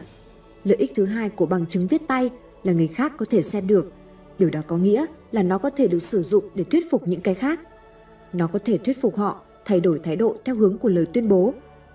Lợi 0.65 0.77
ích 0.77 0.93
thứ 0.95 1.05
hai 1.05 1.29
của 1.29 1.47
bằng 1.47 1.67
chứng 1.67 1.87
viết 1.87 2.03
tay 2.07 2.31
là 2.63 2.73
người 2.73 2.87
khác 2.89 3.13
có 3.17 3.27
thể 3.31 3.43
xem 3.43 3.67
được. 3.67 3.93
Điều 4.39 4.51
đó 4.51 4.61
có 4.67 4.77
nghĩa 4.77 5.07
là 5.33 5.43
nó 5.43 5.59
có 5.59 5.71
thể 5.71 5.89
được 5.89 6.03
sử 6.03 6.23
dụng 6.23 6.45
để 6.55 6.65
thuyết 6.65 6.91
phục 6.91 7.09
những 7.09 7.21
cái 7.21 7.35
khác. 7.35 7.61
Nó 8.33 8.47
có 8.47 8.59
thể 8.65 8.79
thuyết 8.79 9.01
phục 9.01 9.17
họ 9.17 9.41
thay 9.65 9.81
đổi 9.81 10.01
thái 10.05 10.17
độ 10.17 10.37
theo 10.45 10.57
hướng 10.57 10.79
của 10.79 10.89
lời 10.89 11.07
tuyên 11.13 11.29
bố. 11.29 11.55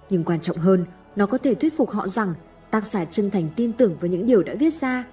Nhưng 0.10 0.24
quan 0.24 0.42
trọng 0.42 0.58
hơn, 0.58 0.86
nó 1.16 1.26
có 1.26 1.38
thể 1.38 1.56
thuyết 1.56 1.78
phục 1.78 1.90
họ 1.90 2.08
rằng 2.08 2.34
tác 2.72 2.88
giả 2.88 3.06
chân 3.06 3.32
thành 3.32 3.50
tin 3.56 3.74
tưởng 3.74 3.96
vào 4.00 4.12
những 4.12 4.26
điều 4.26 4.44
đã 4.44 4.54
viết 4.60 4.74
ra. 4.74 5.06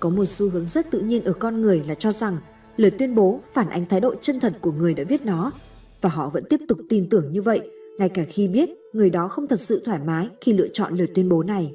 Có 0.00 0.10
một 0.10 0.26
xu 0.26 0.50
hướng 0.50 0.68
rất 0.68 0.90
tự 0.90 1.00
nhiên 1.00 1.24
ở 1.24 1.32
con 1.32 1.62
người 1.62 1.84
là 1.88 1.94
cho 1.94 2.12
rằng 2.12 2.38
lời 2.76 2.90
tuyên 2.90 3.14
bố 3.14 3.40
phản 3.54 3.68
ánh 3.68 3.84
thái 3.84 4.00
độ 4.00 4.14
chân 4.22 4.40
thật 4.40 4.52
của 4.60 4.72
người 4.72 4.94
đã 4.94 5.04
viết 5.08 5.24
nó 5.24 5.52
và 6.00 6.10
họ 6.10 6.28
vẫn 6.28 6.44
tiếp 6.50 6.60
tục 6.68 6.78
tin 6.88 7.08
tưởng 7.08 7.32
như 7.32 7.42
vậy 7.42 7.70
ngay 7.98 8.08
cả 8.08 8.24
khi 8.28 8.48
biết 8.48 8.70
người 8.92 9.10
đó 9.10 9.28
không 9.28 9.46
thật 9.46 9.60
sự 9.60 9.82
thoải 9.84 9.98
mái 10.06 10.28
khi 10.40 10.52
lựa 10.52 10.68
chọn 10.68 10.96
lời 10.96 11.08
tuyên 11.14 11.28
bố 11.28 11.42
này. 11.42 11.74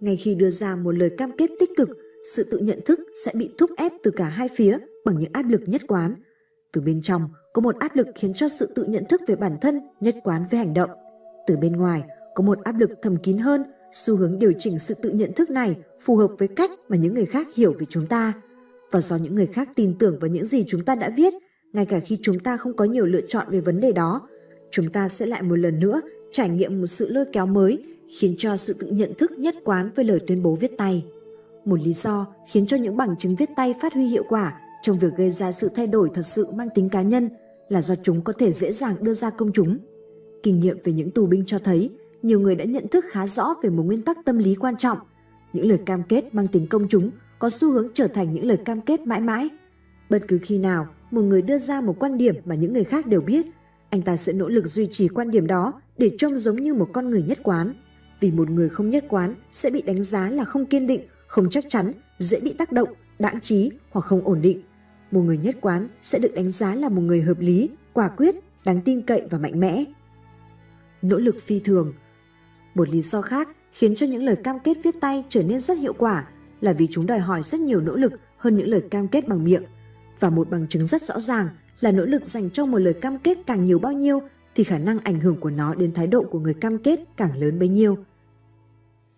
Ngay 0.00 0.16
khi 0.16 0.34
đưa 0.34 0.50
ra 0.50 0.76
một 0.76 0.98
lời 0.98 1.10
cam 1.18 1.32
kết 1.32 1.50
tích 1.60 1.70
cực, 1.76 1.88
sự 2.34 2.42
tự 2.50 2.58
nhận 2.58 2.80
thức 2.84 3.00
sẽ 3.24 3.32
bị 3.34 3.50
thúc 3.58 3.70
ép 3.76 3.92
từ 4.02 4.10
cả 4.10 4.24
hai 4.24 4.48
phía 4.56 4.78
bằng 5.04 5.18
những 5.18 5.30
áp 5.32 5.42
lực 5.42 5.60
nhất 5.66 5.82
quán. 5.88 6.14
Từ 6.72 6.80
bên 6.80 7.02
trong 7.02 7.28
có 7.52 7.62
một 7.62 7.76
áp 7.78 7.96
lực 7.96 8.06
khiến 8.14 8.34
cho 8.34 8.48
sự 8.48 8.72
tự 8.74 8.84
nhận 8.84 9.04
thức 9.08 9.20
về 9.26 9.36
bản 9.36 9.56
thân 9.60 9.80
nhất 10.00 10.16
quán 10.24 10.44
với 10.50 10.58
hành 10.58 10.74
động. 10.74 10.90
Từ 11.46 11.56
bên 11.56 11.72
ngoài 11.72 12.02
có 12.34 12.42
một 12.42 12.64
áp 12.64 12.78
lực 12.78 12.90
thầm 13.02 13.16
kín 13.16 13.38
hơn, 13.38 13.64
xu 13.92 14.16
hướng 14.16 14.38
điều 14.38 14.52
chỉnh 14.58 14.78
sự 14.78 14.94
tự 15.02 15.10
nhận 15.10 15.32
thức 15.32 15.50
này 15.50 15.76
phù 16.00 16.16
hợp 16.16 16.30
với 16.38 16.48
cách 16.48 16.70
mà 16.88 16.96
những 16.96 17.14
người 17.14 17.26
khác 17.26 17.48
hiểu 17.54 17.74
về 17.78 17.86
chúng 17.88 18.06
ta. 18.06 18.32
Và 18.90 19.00
do 19.00 19.16
những 19.16 19.34
người 19.34 19.46
khác 19.46 19.68
tin 19.74 19.98
tưởng 19.98 20.18
vào 20.18 20.28
những 20.28 20.46
gì 20.46 20.64
chúng 20.68 20.84
ta 20.84 20.94
đã 20.94 21.10
viết, 21.16 21.34
ngay 21.72 21.86
cả 21.86 22.00
khi 22.00 22.18
chúng 22.22 22.38
ta 22.38 22.56
không 22.56 22.76
có 22.76 22.84
nhiều 22.84 23.06
lựa 23.06 23.20
chọn 23.28 23.46
về 23.50 23.60
vấn 23.60 23.80
đề 23.80 23.92
đó, 23.92 24.28
chúng 24.70 24.92
ta 24.92 25.08
sẽ 25.08 25.26
lại 25.26 25.42
một 25.42 25.56
lần 25.56 25.80
nữa 25.80 26.00
trải 26.32 26.48
nghiệm 26.48 26.80
một 26.80 26.86
sự 26.86 27.12
lôi 27.12 27.24
kéo 27.32 27.46
mới 27.46 27.82
khiến 28.08 28.34
cho 28.38 28.56
sự 28.56 28.72
tự 28.80 28.86
nhận 28.86 29.14
thức 29.14 29.30
nhất 29.38 29.54
quán 29.64 29.90
với 29.96 30.04
lời 30.04 30.20
tuyên 30.26 30.42
bố 30.42 30.54
viết 30.54 30.76
tay. 30.76 31.04
Một 31.64 31.80
lý 31.80 31.94
do 31.94 32.26
khiến 32.48 32.66
cho 32.66 32.76
những 32.76 32.96
bằng 32.96 33.16
chứng 33.16 33.36
viết 33.36 33.50
tay 33.56 33.74
phát 33.82 33.94
huy 33.94 34.06
hiệu 34.06 34.24
quả 34.28 34.60
trong 34.82 34.98
việc 34.98 35.16
gây 35.16 35.30
ra 35.30 35.52
sự 35.52 35.68
thay 35.74 35.86
đổi 35.86 36.10
thật 36.14 36.22
sự 36.22 36.46
mang 36.50 36.68
tính 36.74 36.88
cá 36.88 37.02
nhân 37.02 37.28
là 37.68 37.82
do 37.82 37.94
chúng 38.02 38.22
có 38.22 38.32
thể 38.32 38.52
dễ 38.52 38.72
dàng 38.72 38.94
đưa 39.00 39.14
ra 39.14 39.30
công 39.30 39.52
chúng. 39.52 39.78
Kinh 40.42 40.60
nghiệm 40.60 40.78
về 40.84 40.92
những 40.92 41.10
tù 41.10 41.26
binh 41.26 41.44
cho 41.46 41.58
thấy 41.58 41.90
nhiều 42.22 42.40
người 42.40 42.54
đã 42.54 42.64
nhận 42.64 42.88
thức 42.88 43.04
khá 43.08 43.26
rõ 43.26 43.54
về 43.62 43.70
một 43.70 43.82
nguyên 43.82 44.02
tắc 44.02 44.18
tâm 44.24 44.38
lý 44.38 44.54
quan 44.54 44.76
trọng. 44.76 44.98
Những 45.52 45.66
lời 45.66 45.78
cam 45.86 46.02
kết 46.02 46.34
mang 46.34 46.46
tính 46.46 46.66
công 46.66 46.88
chúng 46.88 47.10
có 47.38 47.50
xu 47.50 47.72
hướng 47.72 47.88
trở 47.94 48.08
thành 48.08 48.32
những 48.32 48.46
lời 48.46 48.56
cam 48.56 48.80
kết 48.80 49.00
mãi 49.00 49.20
mãi. 49.20 49.48
Bất 50.10 50.28
cứ 50.28 50.38
khi 50.42 50.58
nào 50.58 50.86
một 51.10 51.22
người 51.22 51.42
đưa 51.42 51.58
ra 51.58 51.80
một 51.80 51.96
quan 51.98 52.18
điểm 52.18 52.34
mà 52.44 52.54
những 52.54 52.72
người 52.72 52.84
khác 52.84 53.06
đều 53.06 53.20
biết, 53.20 53.46
anh 53.90 54.02
ta 54.02 54.16
sẽ 54.16 54.32
nỗ 54.32 54.48
lực 54.48 54.66
duy 54.66 54.88
trì 54.90 55.08
quan 55.08 55.30
điểm 55.30 55.46
đó 55.46 55.72
để 55.98 56.10
trông 56.18 56.38
giống 56.38 56.56
như 56.56 56.74
một 56.74 56.88
con 56.92 57.10
người 57.10 57.22
nhất 57.22 57.38
quán. 57.42 57.74
Vì 58.20 58.30
một 58.30 58.50
người 58.50 58.68
không 58.68 58.90
nhất 58.90 59.04
quán 59.08 59.34
sẽ 59.52 59.70
bị 59.70 59.82
đánh 59.82 60.04
giá 60.04 60.30
là 60.30 60.44
không 60.44 60.66
kiên 60.66 60.86
định, 60.86 61.02
không 61.26 61.50
chắc 61.50 61.64
chắn, 61.68 61.92
dễ 62.18 62.40
bị 62.40 62.52
tác 62.52 62.72
động, 62.72 62.88
đãng 63.18 63.40
trí 63.40 63.70
hoặc 63.90 64.00
không 64.00 64.24
ổn 64.24 64.42
định. 64.42 64.62
Một 65.10 65.20
người 65.20 65.38
nhất 65.38 65.56
quán 65.60 65.88
sẽ 66.02 66.18
được 66.18 66.34
đánh 66.34 66.50
giá 66.50 66.74
là 66.74 66.88
một 66.88 67.02
người 67.02 67.22
hợp 67.22 67.40
lý, 67.40 67.70
quả 67.92 68.08
quyết, 68.08 68.34
đáng 68.64 68.80
tin 68.80 69.02
cậy 69.02 69.22
và 69.30 69.38
mạnh 69.38 69.60
mẽ. 69.60 69.84
Nỗ 71.02 71.16
lực 71.16 71.36
phi 71.40 71.60
thường 71.60 71.92
Một 72.74 72.88
lý 72.88 73.02
do 73.02 73.20
khác 73.22 73.48
khiến 73.72 73.96
cho 73.96 74.06
những 74.06 74.24
lời 74.24 74.36
cam 74.36 74.58
kết 74.60 74.76
viết 74.84 75.00
tay 75.00 75.24
trở 75.28 75.42
nên 75.42 75.60
rất 75.60 75.78
hiệu 75.78 75.92
quả 75.92 76.24
là 76.60 76.72
vì 76.72 76.86
chúng 76.90 77.06
đòi 77.06 77.18
hỏi 77.18 77.42
rất 77.42 77.60
nhiều 77.60 77.80
nỗ 77.80 77.96
lực 77.96 78.12
hơn 78.36 78.56
những 78.56 78.68
lời 78.68 78.82
cam 78.90 79.08
kết 79.08 79.28
bằng 79.28 79.44
miệng. 79.44 79.62
Và 80.20 80.30
một 80.30 80.50
bằng 80.50 80.68
chứng 80.68 80.86
rất 80.86 81.02
rõ 81.02 81.20
ràng 81.20 81.48
là 81.80 81.92
nỗ 81.92 82.04
lực 82.04 82.26
dành 82.26 82.50
cho 82.50 82.66
một 82.66 82.78
lời 82.78 82.94
cam 82.94 83.18
kết 83.18 83.38
càng 83.46 83.64
nhiều 83.64 83.78
bao 83.78 83.92
nhiêu 83.92 84.20
thì 84.56 84.64
khả 84.64 84.78
năng 84.78 84.98
ảnh 84.98 85.20
hưởng 85.20 85.36
của 85.40 85.50
nó 85.50 85.74
đến 85.74 85.92
thái 85.92 86.06
độ 86.06 86.22
của 86.22 86.38
người 86.38 86.54
cam 86.54 86.78
kết 86.78 87.00
càng 87.16 87.30
lớn 87.38 87.58
bấy 87.58 87.68
nhiêu. 87.68 87.96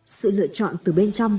Sự 0.06 0.30
lựa 0.30 0.46
chọn 0.46 0.74
từ 0.84 0.92
bên 0.92 1.12
trong, 1.12 1.38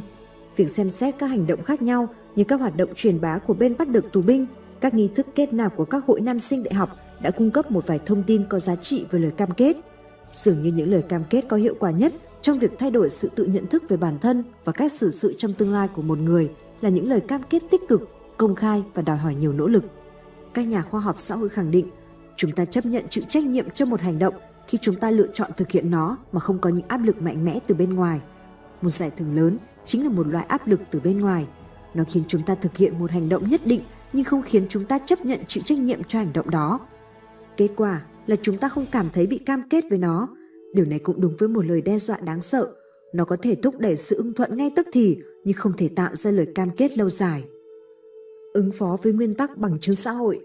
việc 0.56 0.72
xem 0.72 0.90
xét 0.90 1.16
các 1.20 1.28
hành 1.28 1.48
động 1.48 1.64
khác 1.64 1.82
nhau 1.82 2.08
như 2.36 2.44
các 2.44 2.60
hoạt 2.60 2.78
động 2.78 2.90
truyền 2.96 3.22
bá 3.22 3.38
của 3.38 3.54
bên 3.54 3.78
bắt 3.78 3.90
được 3.90 4.12
tù 4.12 4.22
binh, 4.22 4.46
các 4.82 4.94
nghi 4.94 5.10
thức 5.16 5.28
kết 5.36 5.54
nạp 5.54 5.76
của 5.76 5.86
các 5.86 6.06
hội 6.06 6.22
nam 6.22 6.40
sinh 6.40 6.64
đại 6.64 6.74
học 6.74 6.90
đã 7.22 7.32
cung 7.32 7.52
cấp 7.52 7.72
một 7.72 7.88
vài 7.88 8.00
thông 8.06 8.24
tin 8.24 8.44
có 8.50 8.60
giá 8.60 8.76
trị 8.76 9.06
về 9.12 9.20
lời 9.20 9.32
cam 9.32 9.52
kết. 9.52 9.78
Dường 10.34 10.64
như 10.64 10.72
những 10.72 10.92
lời 10.92 11.02
cam 11.02 11.24
kết 11.30 11.46
có 11.48 11.58
hiệu 11.58 11.76
quả 11.80 11.92
nhất 11.92 12.14
trong 12.42 12.60
việc 12.60 12.72
thay 12.80 12.92
đổi 12.92 13.10
sự 13.10 13.30
tự 13.36 13.46
nhận 13.46 13.68
thức 13.68 13.84
về 13.90 13.98
bản 13.98 14.20
thân 14.20 14.44
và 14.66 14.72
cách 14.72 14.92
xử 14.92 15.12
sự 15.12 15.36
trong 15.38 15.54
tương 15.54 15.74
lai 15.74 15.88
của 15.88 16.02
một 16.02 16.18
người 16.18 16.52
là 16.82 16.90
những 16.90 17.10
lời 17.10 17.20
cam 17.20 17.42
kết 17.50 17.64
tích 17.72 17.82
cực, 17.88 18.10
công 18.38 18.56
khai 18.56 18.84
và 18.94 19.02
đòi 19.02 19.18
hỏi 19.18 19.36
nhiều 19.36 19.54
nỗ 19.54 19.68
lực. 19.68 19.84
Các 20.54 20.68
nhà 20.68 20.82
khoa 20.82 21.00
học 21.00 21.16
xã 21.20 21.36
hội 21.36 21.50
khẳng 21.50 21.72
định 21.72 21.90
chúng 22.40 22.52
ta 22.52 22.66
chấp 22.66 22.86
nhận 22.86 23.06
chịu 23.10 23.24
trách 23.28 23.44
nhiệm 23.44 23.66
cho 23.76 23.86
một 23.86 24.02
hành 24.02 24.20
động 24.20 24.34
khi 24.68 24.78
chúng 24.82 24.96
ta 24.96 25.12
lựa 25.12 25.28
chọn 25.34 25.52
thực 25.58 25.72
hiện 25.72 25.92
nó 25.92 26.18
mà 26.32 26.40
không 26.40 26.60
có 26.60 26.70
những 26.70 26.86
áp 26.88 26.98
lực 26.98 27.22
mạnh 27.22 27.46
mẽ 27.46 27.60
từ 27.68 27.76
bên 27.76 27.94
ngoài. 27.94 28.22
Một 28.82 28.90
giải 28.90 29.12
thưởng 29.18 29.36
lớn 29.36 29.58
chính 29.86 30.04
là 30.04 30.10
một 30.10 30.28
loại 30.28 30.46
áp 30.46 30.68
lực 30.68 30.80
từ 30.92 31.00
bên 31.00 31.22
ngoài. 31.22 31.48
Nó 31.94 32.04
khiến 32.10 32.24
chúng 32.28 32.42
ta 32.42 32.56
thực 32.56 32.78
hiện 32.78 33.00
một 33.00 33.12
hành 33.12 33.30
động 33.30 33.50
nhất 33.50 33.62
định 33.66 33.82
nhưng 34.14 34.24
không 34.24 34.42
khiến 34.42 34.66
chúng 34.70 34.86
ta 34.86 35.00
chấp 35.00 35.26
nhận 35.26 35.40
chịu 35.48 35.64
trách 35.66 35.80
nhiệm 35.80 36.04
cho 36.04 36.20
hành 36.20 36.34
động 36.34 36.50
đó. 36.50 36.80
Kết 37.58 37.70
quả 37.76 38.02
là 38.28 38.36
chúng 38.42 38.58
ta 38.58 38.70
không 38.70 38.86
cảm 38.92 39.10
thấy 39.14 39.28
bị 39.28 39.38
cam 39.38 39.70
kết 39.70 39.84
với 39.90 40.00
nó. 40.00 40.28
Điều 40.74 40.86
này 40.86 41.00
cũng 41.00 41.22
đúng 41.22 41.36
với 41.40 41.50
một 41.50 41.66
lời 41.66 41.82
đe 41.82 42.00
dọa 42.00 42.18
đáng 42.18 42.42
sợ. 42.42 42.74
Nó 43.14 43.26
có 43.26 43.38
thể 43.42 43.56
thúc 43.56 43.80
đẩy 43.80 43.98
sự 43.98 44.16
ưng 44.16 44.34
thuận 44.34 44.58
ngay 44.58 44.72
tức 44.76 44.88
thì 44.92 45.18
nhưng 45.44 45.56
không 45.56 45.74
thể 45.78 45.90
tạo 45.96 46.16
ra 46.16 46.32
lời 46.32 46.48
cam 46.56 46.70
kết 46.70 46.98
lâu 46.98 47.10
dài. 47.10 47.44
Ứng 48.54 48.72
phó 48.72 48.98
với 49.04 49.14
nguyên 49.14 49.36
tắc 49.36 49.58
bằng 49.58 49.80
chứng 49.80 49.96
xã 49.96 50.12
hội 50.12 50.40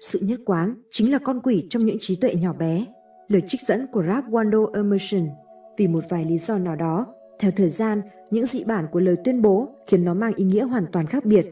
sự 0.00 0.18
nhất 0.22 0.40
quán 0.44 0.74
chính 0.90 1.12
là 1.12 1.18
con 1.18 1.40
quỷ 1.40 1.66
trong 1.70 1.86
những 1.86 1.96
trí 2.00 2.16
tuệ 2.16 2.34
nhỏ 2.34 2.52
bé. 2.52 2.84
Lời 3.28 3.42
trích 3.48 3.60
dẫn 3.60 3.86
của 3.92 4.02
rap 4.02 4.24
Wando 4.24 4.72
Emerson 4.74 5.28
vì 5.76 5.86
một 5.86 6.04
vài 6.08 6.24
lý 6.24 6.38
do 6.38 6.58
nào 6.58 6.76
đó, 6.76 7.06
theo 7.38 7.50
thời 7.56 7.70
gian, 7.70 8.02
những 8.30 8.46
dị 8.46 8.64
bản 8.64 8.86
của 8.92 9.00
lời 9.00 9.16
tuyên 9.24 9.42
bố 9.42 9.68
khiến 9.86 10.04
nó 10.04 10.14
mang 10.14 10.34
ý 10.34 10.44
nghĩa 10.44 10.62
hoàn 10.64 10.86
toàn 10.92 11.06
khác 11.06 11.24
biệt 11.24 11.46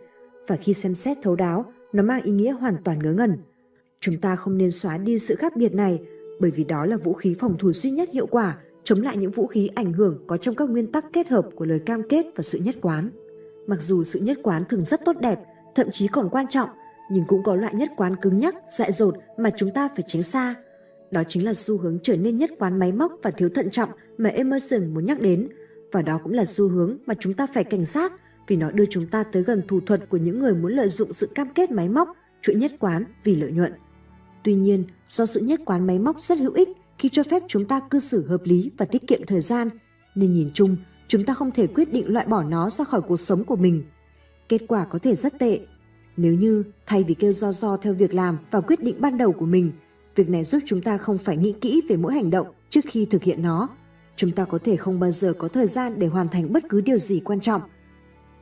và 0.47 0.57
khi 0.57 0.75
xem 0.75 0.95
xét 0.95 1.19
thấu 1.23 1.37
đáo, 1.37 1.65
nó 1.93 2.03
mang 2.03 2.23
ý 2.23 2.33
nghĩa 2.33 2.53
hoàn 2.53 2.75
toàn 2.85 2.99
ngớ 2.99 3.13
ngẩn. 3.13 3.37
Chúng 4.01 4.21
ta 4.21 4.37
không 4.37 4.59
nên 4.59 4.71
xóa 4.71 4.99
đi 4.99 5.19
sự 5.19 5.35
khác 5.35 5.57
biệt 5.57 5.75
này 5.75 6.01
bởi 6.41 6.51
vì 6.51 6.65
đó 6.65 6.87
là 6.87 6.97
vũ 6.97 7.13
khí 7.13 7.37
phòng 7.39 7.59
thủ 7.59 7.73
duy 7.73 7.91
nhất 7.91 8.09
hiệu 8.13 8.27
quả 8.27 8.59
chống 8.85 9.03
lại 9.03 9.17
những 9.17 9.31
vũ 9.31 9.47
khí 9.47 9.71
ảnh 9.75 9.93
hưởng 9.93 10.25
có 10.27 10.37
trong 10.37 10.55
các 10.55 10.71
nguyên 10.71 10.93
tắc 10.93 11.05
kết 11.13 11.29
hợp 11.29 11.49
của 11.55 11.65
lời 11.65 11.79
cam 11.87 12.03
kết 12.09 12.27
và 12.37 12.43
sự 12.43 12.59
nhất 12.59 12.77
quán. 12.81 13.11
Mặc 13.67 13.83
dù 13.83 14.05
sự 14.05 14.21
nhất 14.21 14.39
quán 14.43 14.63
thường 14.69 14.81
rất 14.81 15.01
tốt 15.05 15.17
đẹp, 15.21 15.39
thậm 15.75 15.87
chí 15.93 16.09
còn 16.09 16.29
quan 16.29 16.47
trọng, 16.49 16.69
nhưng 17.11 17.25
cũng 17.25 17.43
có 17.43 17.55
loại 17.55 17.75
nhất 17.75 17.91
quán 17.97 18.17
cứng 18.17 18.39
nhắc, 18.39 18.55
dại 18.71 18.93
dột 18.93 19.15
mà 19.37 19.51
chúng 19.57 19.71
ta 19.71 19.89
phải 19.97 20.05
tránh 20.09 20.23
xa. 20.23 20.55
Đó 21.11 21.23
chính 21.29 21.45
là 21.45 21.55
xu 21.55 21.79
hướng 21.79 21.99
trở 22.03 22.17
nên 22.17 22.37
nhất 22.37 22.51
quán 22.59 22.79
máy 22.79 22.93
móc 22.93 23.13
và 23.23 23.31
thiếu 23.31 23.49
thận 23.49 23.71
trọng 23.71 23.91
mà 24.19 24.31
Emerson 24.31 24.95
muốn 24.95 25.07
nhắc 25.07 25.21
đến. 25.21 25.49
Và 25.93 26.03
đó 26.03 26.21
cũng 26.25 26.33
là 26.33 26.45
xu 26.45 26.69
hướng 26.69 26.99
mà 27.07 27.15
chúng 27.21 27.35
ta 27.35 27.47
phải 27.55 27.65
cảnh 27.65 27.85
giác 27.85 28.13
vì 28.49 28.57
nó 28.57 28.71
đưa 28.71 28.85
chúng 28.91 29.07
ta 29.07 29.23
tới 29.23 29.43
gần 29.43 29.63
thủ 29.69 29.81
thuật 29.81 30.09
của 30.09 30.17
những 30.17 30.39
người 30.39 30.55
muốn 30.55 30.73
lợi 30.73 30.89
dụng 30.89 31.13
sự 31.13 31.29
cam 31.35 31.49
kết 31.55 31.71
máy 31.71 31.89
móc, 31.89 32.09
chuỗi 32.43 32.57
nhất 32.57 32.73
quán 32.81 33.05
vì 33.25 33.37
lợi 33.37 33.53
nhuận. 33.53 33.73
Tuy 34.45 34.55
nhiên, 34.55 34.85
do 35.09 35.27
sự 35.27 35.41
nhất 35.41 35.61
quán 35.65 35.87
máy 35.87 35.99
móc 35.99 36.21
rất 36.21 36.39
hữu 36.39 36.53
ích 36.53 36.69
khi 36.99 37.09
cho 37.09 37.23
phép 37.23 37.43
chúng 37.49 37.65
ta 37.65 37.81
cư 37.91 38.01
xử 38.01 38.27
hợp 38.27 38.41
lý 38.45 38.71
và 38.79 38.87
tiết 38.87 39.07
kiệm 39.07 39.21
thời 39.27 39.41
gian, 39.41 39.69
nên 40.15 40.33
nhìn 40.33 40.49
chung, 40.55 40.77
chúng 41.09 41.25
ta 41.25 41.35
không 41.35 41.51
thể 41.51 41.67
quyết 41.67 41.93
định 41.93 42.13
loại 42.13 42.27
bỏ 42.27 42.43
nó 42.43 42.71
ra 42.71 42.85
khỏi 42.85 43.01
cuộc 43.01 43.17
sống 43.17 43.45
của 43.45 43.57
mình. 43.57 43.85
Kết 44.49 44.61
quả 44.69 44.85
có 44.85 44.99
thể 44.99 45.15
rất 45.15 45.39
tệ, 45.39 45.61
nếu 46.17 46.35
như 46.35 46.65
thay 46.87 47.03
vì 47.03 47.15
kêu 47.15 47.33
do 47.33 47.53
do 47.53 47.77
theo 47.77 47.95
việc 47.95 48.15
làm 48.15 48.39
và 48.51 48.61
quyết 48.61 48.83
định 48.83 49.01
ban 49.01 49.19
đầu 49.19 49.33
của 49.33 49.47
mình, 49.47 49.73
việc 50.15 50.29
này 50.29 50.45
giúp 50.45 50.63
chúng 50.67 50.83
ta 50.83 50.99
không 50.99 51.19
phải 51.19 51.37
nghĩ 51.37 51.53
kỹ 51.53 51.83
về 51.89 51.97
mỗi 51.97 52.15
hành 52.15 52.31
động 52.31 52.47
trước 52.71 52.81
khi 52.85 53.05
thực 53.05 53.23
hiện 53.23 53.43
nó. 53.43 53.69
Chúng 54.17 54.31
ta 54.31 54.45
có 54.45 54.59
thể 54.65 54.77
không 54.77 55.01
bao 55.01 55.11
giờ 55.11 55.33
có 55.39 55.49
thời 55.49 55.67
gian 55.67 55.99
để 55.99 56.07
hoàn 56.07 56.29
thành 56.29 56.53
bất 56.53 56.65
cứ 56.69 56.81
điều 56.81 56.99
gì 56.99 57.21
quan 57.21 57.41
trọng. 57.41 57.63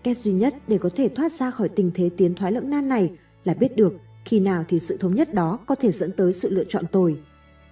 Cách 0.03 0.18
duy 0.18 0.33
nhất 0.33 0.55
để 0.68 0.79
có 0.79 0.91
thể 0.97 1.09
thoát 1.09 1.33
ra 1.33 1.51
khỏi 1.51 1.68
tình 1.68 1.91
thế 1.95 2.11
tiến 2.16 2.35
thoái 2.35 2.53
lưỡng 2.53 2.70
nan 2.70 2.89
này 2.89 3.11
là 3.45 3.55
biết 3.55 3.77
được 3.77 3.93
khi 4.25 4.41
nào 4.41 4.64
thì 4.68 4.79
sự 4.79 4.97
thống 4.97 5.14
nhất 5.14 5.35
đó 5.35 5.59
có 5.66 5.75
thể 5.75 5.91
dẫn 5.91 6.12
tới 6.12 6.33
sự 6.33 6.51
lựa 6.51 6.64
chọn 6.68 6.85
tồi. 6.93 7.16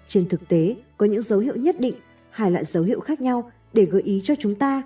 Trên 0.08 0.28
thực 0.28 0.48
tế, 0.48 0.76
có 0.96 1.06
những 1.06 1.22
dấu 1.22 1.38
hiệu 1.38 1.56
nhất 1.56 1.80
định, 1.80 1.94
hai 2.30 2.50
loại 2.50 2.64
dấu 2.64 2.82
hiệu 2.82 3.00
khác 3.00 3.20
nhau 3.20 3.50
để 3.72 3.84
gợi 3.84 4.02
ý 4.02 4.20
cho 4.24 4.34
chúng 4.38 4.54
ta. 4.54 4.82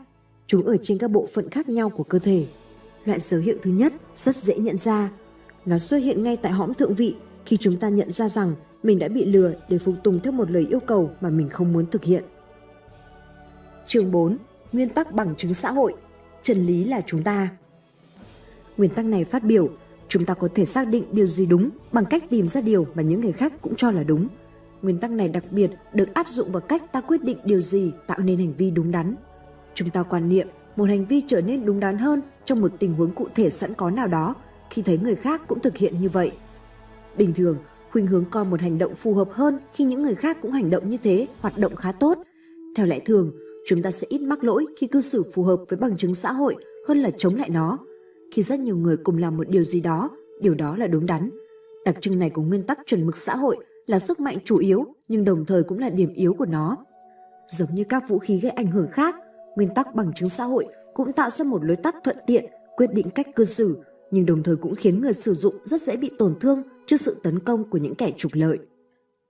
Chúng 0.47 0.67
ở 0.67 0.77
trên 0.83 0.99
các 0.99 1.11
bộ 1.11 1.27
phận 1.35 1.51
khác 1.51 1.69
nhau 1.69 1.91
của 1.91 2.05
cơ 2.05 2.19
thể. 2.19 2.47
Loại 3.07 3.21
dấu 3.21 3.41
hiệu 3.41 3.57
thứ 3.63 3.71
nhất 3.71 3.93
rất 4.17 4.37
dễ 4.37 4.57
nhận 4.57 4.79
ra. 4.79 5.11
Nó 5.67 5.79
xuất 5.79 5.97
hiện 5.97 6.23
ngay 6.23 6.37
tại 6.37 6.53
hõm 6.53 6.75
thượng 6.75 6.95
vị 6.95 7.17
khi 7.47 7.57
chúng 7.57 7.77
ta 7.77 7.89
nhận 7.89 8.11
ra 8.11 8.29
rằng 8.29 8.55
mình 8.83 8.99
đã 8.99 9.09
bị 9.09 9.25
lừa 9.25 9.53
để 9.69 9.79
phục 9.79 9.95
tùng 10.05 10.21
theo 10.21 10.33
một 10.33 10.51
lời 10.51 10.67
yêu 10.71 10.81
cầu 10.81 11.11
mà 11.21 11.31
mình 11.31 11.49
không 11.49 11.73
muốn 11.73 11.87
thực 11.87 12.05
hiện. 12.05 12.25
Chương 13.87 14.11
4. 14.11 14.37
Nguyên 14.73 14.89
tắc 14.89 15.13
bằng 15.13 15.35
chứng 15.37 15.55
xã 15.55 15.71
hội. 15.71 15.95
Chân 16.43 16.67
lý 16.67 16.85
là 16.85 17.01
chúng 17.07 17.23
ta. 17.23 17.49
Nguyên 18.77 18.91
tắc 18.91 19.05
này 19.05 19.25
phát 19.25 19.45
biểu, 19.45 19.69
chúng 20.09 20.25
ta 20.25 20.35
có 20.35 20.49
thể 20.55 20.65
xác 20.65 20.89
định 20.89 21.05
điều 21.13 21.27
gì 21.27 21.47
đúng 21.47 21.71
bằng 21.93 22.05
cách 22.05 22.25
tìm 22.31 22.47
ra 22.47 22.61
điều 22.61 22.87
mà 22.95 23.03
những 23.03 23.21
người 23.21 23.33
khác 23.33 23.53
cũng 23.61 23.75
cho 23.77 23.91
là 23.91 24.03
đúng. 24.03 24.29
Nguyên 24.83 24.99
tắc 24.99 25.11
này 25.11 25.29
đặc 25.29 25.45
biệt 25.51 25.71
được 25.93 26.15
áp 26.15 26.29
dụng 26.29 26.53
vào 26.53 26.61
cách 26.61 26.93
ta 26.93 27.01
quyết 27.01 27.25
định 27.25 27.39
điều 27.45 27.61
gì 27.61 27.93
tạo 28.07 28.19
nên 28.19 28.39
hành 28.39 28.53
vi 28.59 28.71
đúng 28.71 28.91
đắn. 28.91 29.15
Chúng 29.75 29.91
ta 29.91 30.03
quan 30.03 30.29
niệm 30.29 30.49
một 30.77 30.85
hành 30.85 31.07
vi 31.07 31.23
trở 31.27 31.41
nên 31.41 31.65
đúng 31.65 31.81
đắn 31.81 31.99
hơn 31.99 32.21
trong 32.47 32.61
một 32.61 32.73
tình 32.79 32.95
huống 32.95 33.11
cụ 33.11 33.27
thể 33.35 33.51
sẵn 33.51 33.75
có 33.75 33.91
nào 33.91 34.07
đó 34.09 34.35
khi 34.71 34.83
thấy 34.83 34.99
người 34.99 35.17
khác 35.17 35.43
cũng 35.49 35.61
thực 35.61 35.77
hiện 35.77 36.01
như 36.01 36.09
vậy. 36.09 36.33
Bình 37.17 37.33
thường, 37.35 37.57
khuynh 37.91 38.07
hướng 38.07 38.25
coi 38.25 38.45
một 38.45 38.61
hành 38.61 38.79
động 38.79 38.95
phù 38.95 39.15
hợp 39.15 39.29
hơn 39.31 39.59
khi 39.73 39.85
những 39.85 40.03
người 40.03 40.15
khác 40.15 40.39
cũng 40.43 40.53
hành 40.53 40.71
động 40.71 40.91
như 40.91 40.97
thế 41.03 41.27
hoạt 41.41 41.59
động 41.59 41.75
khá 41.75 41.93
tốt. 41.93 42.19
Theo 42.77 42.87
lẽ 42.87 42.99
thường, 42.99 43.33
chúng 43.67 43.83
ta 43.83 43.91
sẽ 43.91 44.07
ít 44.11 44.21
mắc 44.21 44.45
lỗi 44.45 44.67
khi 44.79 44.87
cư 44.87 45.01
xử 45.01 45.23
phù 45.35 45.43
hợp 45.43 45.61
với 45.69 45.79
bằng 45.79 45.97
chứng 45.97 46.15
xã 46.15 46.33
hội 46.33 46.57
hơn 46.89 46.99
là 46.99 47.11
chống 47.19 47.35
lại 47.35 47.51
nó. 47.51 47.79
Khi 48.33 48.43
rất 48.43 48.61
nhiều 48.61 48.77
người 48.77 48.97
cùng 48.97 49.19
làm 49.19 49.37
một 49.37 49.49
điều 49.49 49.65
gì 49.65 49.81
đó, 49.81 50.11
điều 50.41 50.55
đó 50.55 50.77
là 50.77 50.87
đúng 50.87 51.07
đắn. 51.07 51.31
Đặc 51.85 51.97
trưng 52.01 52.19
này 52.19 52.31
của 52.31 52.43
nguyên 52.43 52.63
tắc 52.63 52.79
chuẩn 52.87 53.07
mực 53.07 53.17
xã 53.17 53.37
hội 53.37 53.57
là 53.87 53.99
sức 53.99 54.21
mạnh 54.21 54.39
chủ 54.45 54.59
yếu 54.59 54.87
nhưng 55.09 55.25
đồng 55.25 55.45
thời 55.45 55.63
cũng 55.63 55.79
là 55.79 55.91
điểm 55.91 56.15
yếu 56.15 56.35
của 56.35 56.47
nó. 56.47 56.77
Giống 57.49 57.75
như 57.75 57.85
các 57.85 58.09
vũ 58.09 58.19
khí 58.19 58.41
gây 58.41 58.51
ảnh 58.51 58.67
hưởng 58.67 58.89
khác, 58.91 59.17
nguyên 59.57 59.75
tắc 59.75 59.95
bằng 59.95 60.13
chứng 60.15 60.29
xã 60.29 60.45
hội 60.45 60.67
cũng 60.97 61.13
tạo 61.13 61.31
ra 61.31 61.45
một 61.45 61.65
lối 61.65 61.77
tắt 61.77 61.95
thuận 62.05 62.17
tiện 62.27 62.45
quyết 62.77 62.93
định 62.93 63.11
cách 63.11 63.37
cư 63.37 63.45
xử 63.45 63.79
nhưng 64.11 64.27
đồng 64.27 64.43
thời 64.43 64.57
cũng 64.57 64.75
khiến 64.75 65.01
người 65.01 65.13
sử 65.13 65.35
dụng 65.35 65.55
rất 65.65 65.81
dễ 65.81 65.97
bị 65.97 66.11
tổn 66.19 66.35
thương 66.41 66.63
trước 66.87 66.97
sự 66.97 67.17
tấn 67.23 67.39
công 67.39 67.71
của 67.71 67.79
những 67.79 67.95
kẻ 67.95 68.11
trục 68.19 68.33
lợi. 68.35 68.59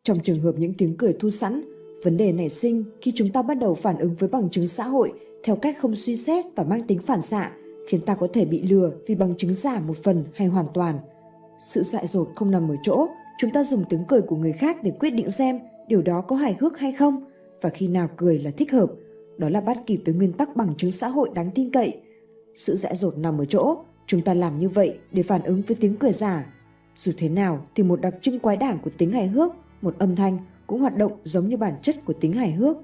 Trong 0.03 0.19
trường 0.23 0.41
hợp 0.41 0.53
những 0.59 0.75
tiếng 0.79 0.97
cười 0.97 1.13
thu 1.21 1.31
sẵn, 1.31 1.63
vấn 2.05 2.17
đề 2.17 2.33
nảy 2.33 2.51
sinh 2.51 2.85
khi 3.01 3.13
chúng 3.15 3.29
ta 3.29 3.43
bắt 3.43 3.55
đầu 3.55 3.75
phản 3.75 3.99
ứng 3.99 4.15
với 4.15 4.29
bằng 4.29 4.51
chứng 4.51 4.67
xã 4.67 4.85
hội 4.85 5.13
theo 5.45 5.57
cách 5.57 5.77
không 5.81 5.97
suy 5.97 6.17
xét 6.17 6.45
và 6.57 6.65
mang 6.65 6.87
tính 6.87 6.99
phản 6.99 7.23
xạ, 7.23 7.51
khiến 7.89 8.01
ta 8.01 8.15
có 8.15 8.29
thể 8.33 8.45
bị 8.45 8.63
lừa 8.63 8.91
vì 9.07 9.15
bằng 9.15 9.35
chứng 9.37 9.55
giả 9.55 9.81
một 9.81 9.97
phần 10.03 10.25
hay 10.35 10.49
hoàn 10.49 10.67
toàn. 10.75 10.99
Sự 11.69 11.83
dại 11.83 12.07
dột 12.07 12.29
không 12.37 12.51
nằm 12.51 12.71
ở 12.71 12.75
chỗ, 12.83 13.07
chúng 13.39 13.51
ta 13.51 13.65
dùng 13.65 13.85
tiếng 13.89 14.05
cười 14.09 14.21
của 14.21 14.37
người 14.37 14.53
khác 14.53 14.77
để 14.83 14.91
quyết 15.01 15.11
định 15.11 15.31
xem 15.31 15.59
điều 15.89 16.03
đó 16.03 16.21
có 16.21 16.37
hài 16.37 16.57
hước 16.61 16.79
hay 16.79 16.93
không 16.93 17.25
và 17.63 17.71
khi 17.71 17.89
nào 17.89 18.09
cười 18.17 18.39
là 18.39 18.51
thích 18.51 18.73
hợp. 18.73 18.89
Đó 19.39 19.49
là 19.49 19.61
bắt 19.61 19.79
kịp 19.87 20.03
với 20.05 20.15
nguyên 20.15 20.33
tắc 20.33 20.57
bằng 20.57 20.75
chứng 20.77 20.91
xã 20.91 21.09
hội 21.09 21.31
đáng 21.35 21.51
tin 21.55 21.71
cậy. 21.71 22.01
Sự 22.57 22.77
dại 22.77 22.97
dột 22.97 23.19
nằm 23.19 23.39
ở 23.39 23.45
chỗ, 23.45 23.77
chúng 24.07 24.21
ta 24.21 24.35
làm 24.35 24.59
như 24.59 24.69
vậy 24.69 24.99
để 25.13 25.23
phản 25.23 25.43
ứng 25.43 25.63
với 25.63 25.77
tiếng 25.81 25.97
cười 25.97 26.13
giả 26.13 26.47
dù 26.97 27.13
thế 27.17 27.29
nào 27.29 27.67
thì 27.75 27.83
một 27.83 28.01
đặc 28.01 28.15
trưng 28.23 28.39
quái 28.39 28.57
đản 28.57 28.79
của 28.79 28.91
tính 28.99 29.13
hài 29.13 29.27
hước, 29.27 29.53
một 29.83 29.99
âm 29.99 30.17
thanh 30.17 30.39
cũng 30.67 30.81
hoạt 30.81 30.97
động 30.97 31.13
giống 31.25 31.49
như 31.49 31.57
bản 31.57 31.75
chất 31.83 31.97
của 32.05 32.13
tính 32.13 32.33
hài 32.33 32.53
hước. 32.53 32.77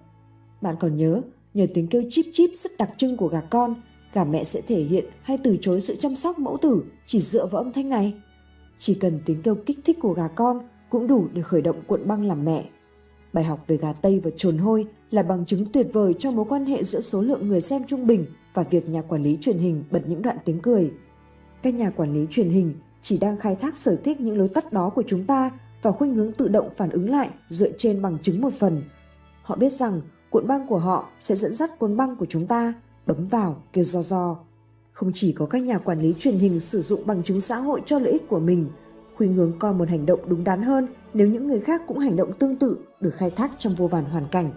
Bạn 0.62 0.76
còn 0.80 0.96
nhớ, 0.96 1.22
nhờ 1.54 1.66
tiếng 1.74 1.86
kêu 1.86 2.02
chip 2.10 2.24
chip 2.32 2.50
rất 2.54 2.70
đặc 2.78 2.90
trưng 2.96 3.16
của 3.16 3.28
gà 3.28 3.40
con, 3.40 3.74
gà 4.12 4.24
mẹ 4.24 4.44
sẽ 4.44 4.60
thể 4.60 4.80
hiện 4.80 5.04
hay 5.22 5.38
từ 5.44 5.56
chối 5.60 5.80
sự 5.80 5.96
chăm 5.96 6.16
sóc 6.16 6.38
mẫu 6.38 6.56
tử 6.56 6.84
chỉ 7.06 7.20
dựa 7.20 7.46
vào 7.46 7.62
âm 7.62 7.72
thanh 7.72 7.88
này. 7.88 8.14
Chỉ 8.78 8.94
cần 8.94 9.20
tiếng 9.26 9.42
kêu 9.42 9.54
kích 9.54 9.78
thích 9.84 9.98
của 10.02 10.12
gà 10.12 10.28
con 10.28 10.68
cũng 10.90 11.06
đủ 11.06 11.28
để 11.32 11.42
khởi 11.42 11.62
động 11.62 11.82
cuộn 11.86 12.08
băng 12.08 12.26
làm 12.26 12.44
mẹ. 12.44 12.64
Bài 13.32 13.44
học 13.44 13.64
về 13.66 13.76
gà 13.76 13.92
Tây 13.92 14.20
và 14.24 14.30
trồn 14.36 14.58
hôi 14.58 14.86
là 15.10 15.22
bằng 15.22 15.46
chứng 15.46 15.72
tuyệt 15.72 15.86
vời 15.92 16.14
cho 16.18 16.30
mối 16.30 16.44
quan 16.48 16.66
hệ 16.66 16.84
giữa 16.84 17.00
số 17.00 17.22
lượng 17.22 17.48
người 17.48 17.60
xem 17.60 17.82
trung 17.86 18.06
bình 18.06 18.26
và 18.54 18.62
việc 18.62 18.88
nhà 18.88 19.02
quản 19.02 19.22
lý 19.22 19.38
truyền 19.40 19.58
hình 19.58 19.84
bật 19.90 20.02
những 20.06 20.22
đoạn 20.22 20.36
tiếng 20.44 20.60
cười. 20.60 20.92
Các 21.62 21.74
nhà 21.74 21.90
quản 21.90 22.14
lý 22.14 22.26
truyền 22.30 22.48
hình 22.48 22.74
chỉ 23.02 23.18
đang 23.18 23.38
khai 23.38 23.56
thác 23.56 23.76
sở 23.76 23.96
thích 24.04 24.20
những 24.20 24.38
lối 24.38 24.48
tắt 24.48 24.72
đó 24.72 24.88
của 24.88 25.02
chúng 25.06 25.24
ta 25.24 25.50
và 25.82 25.92
khuynh 25.92 26.14
hướng 26.14 26.32
tự 26.32 26.48
động 26.48 26.68
phản 26.76 26.90
ứng 26.90 27.10
lại 27.10 27.30
dựa 27.48 27.68
trên 27.78 28.02
bằng 28.02 28.18
chứng 28.22 28.40
một 28.40 28.52
phần. 28.52 28.82
Họ 29.42 29.56
biết 29.56 29.72
rằng 29.72 30.00
cuộn 30.30 30.46
băng 30.46 30.66
của 30.66 30.78
họ 30.78 31.08
sẽ 31.20 31.34
dẫn 31.34 31.54
dắt 31.54 31.78
cuộn 31.78 31.96
băng 31.96 32.16
của 32.16 32.26
chúng 32.26 32.46
ta 32.46 32.74
bấm 33.06 33.24
vào 33.24 33.62
kêu 33.72 33.84
do 33.84 34.02
do. 34.02 34.36
Không 34.92 35.10
chỉ 35.14 35.32
có 35.32 35.46
các 35.46 35.62
nhà 35.62 35.78
quản 35.78 36.00
lý 36.00 36.14
truyền 36.18 36.38
hình 36.38 36.60
sử 36.60 36.82
dụng 36.82 37.06
bằng 37.06 37.22
chứng 37.22 37.40
xã 37.40 37.56
hội 37.56 37.82
cho 37.86 37.98
lợi 37.98 38.12
ích 38.12 38.28
của 38.28 38.40
mình, 38.40 38.66
khuynh 39.16 39.32
hướng 39.32 39.58
coi 39.58 39.74
một 39.74 39.88
hành 39.88 40.06
động 40.06 40.20
đúng 40.26 40.44
đắn 40.44 40.62
hơn 40.62 40.86
nếu 41.14 41.26
những 41.26 41.48
người 41.48 41.60
khác 41.60 41.82
cũng 41.86 41.98
hành 41.98 42.16
động 42.16 42.32
tương 42.32 42.56
tự 42.56 42.78
được 43.00 43.14
khai 43.14 43.30
thác 43.30 43.50
trong 43.58 43.74
vô 43.74 43.86
vàn 43.86 44.04
hoàn 44.04 44.28
cảnh. 44.28 44.50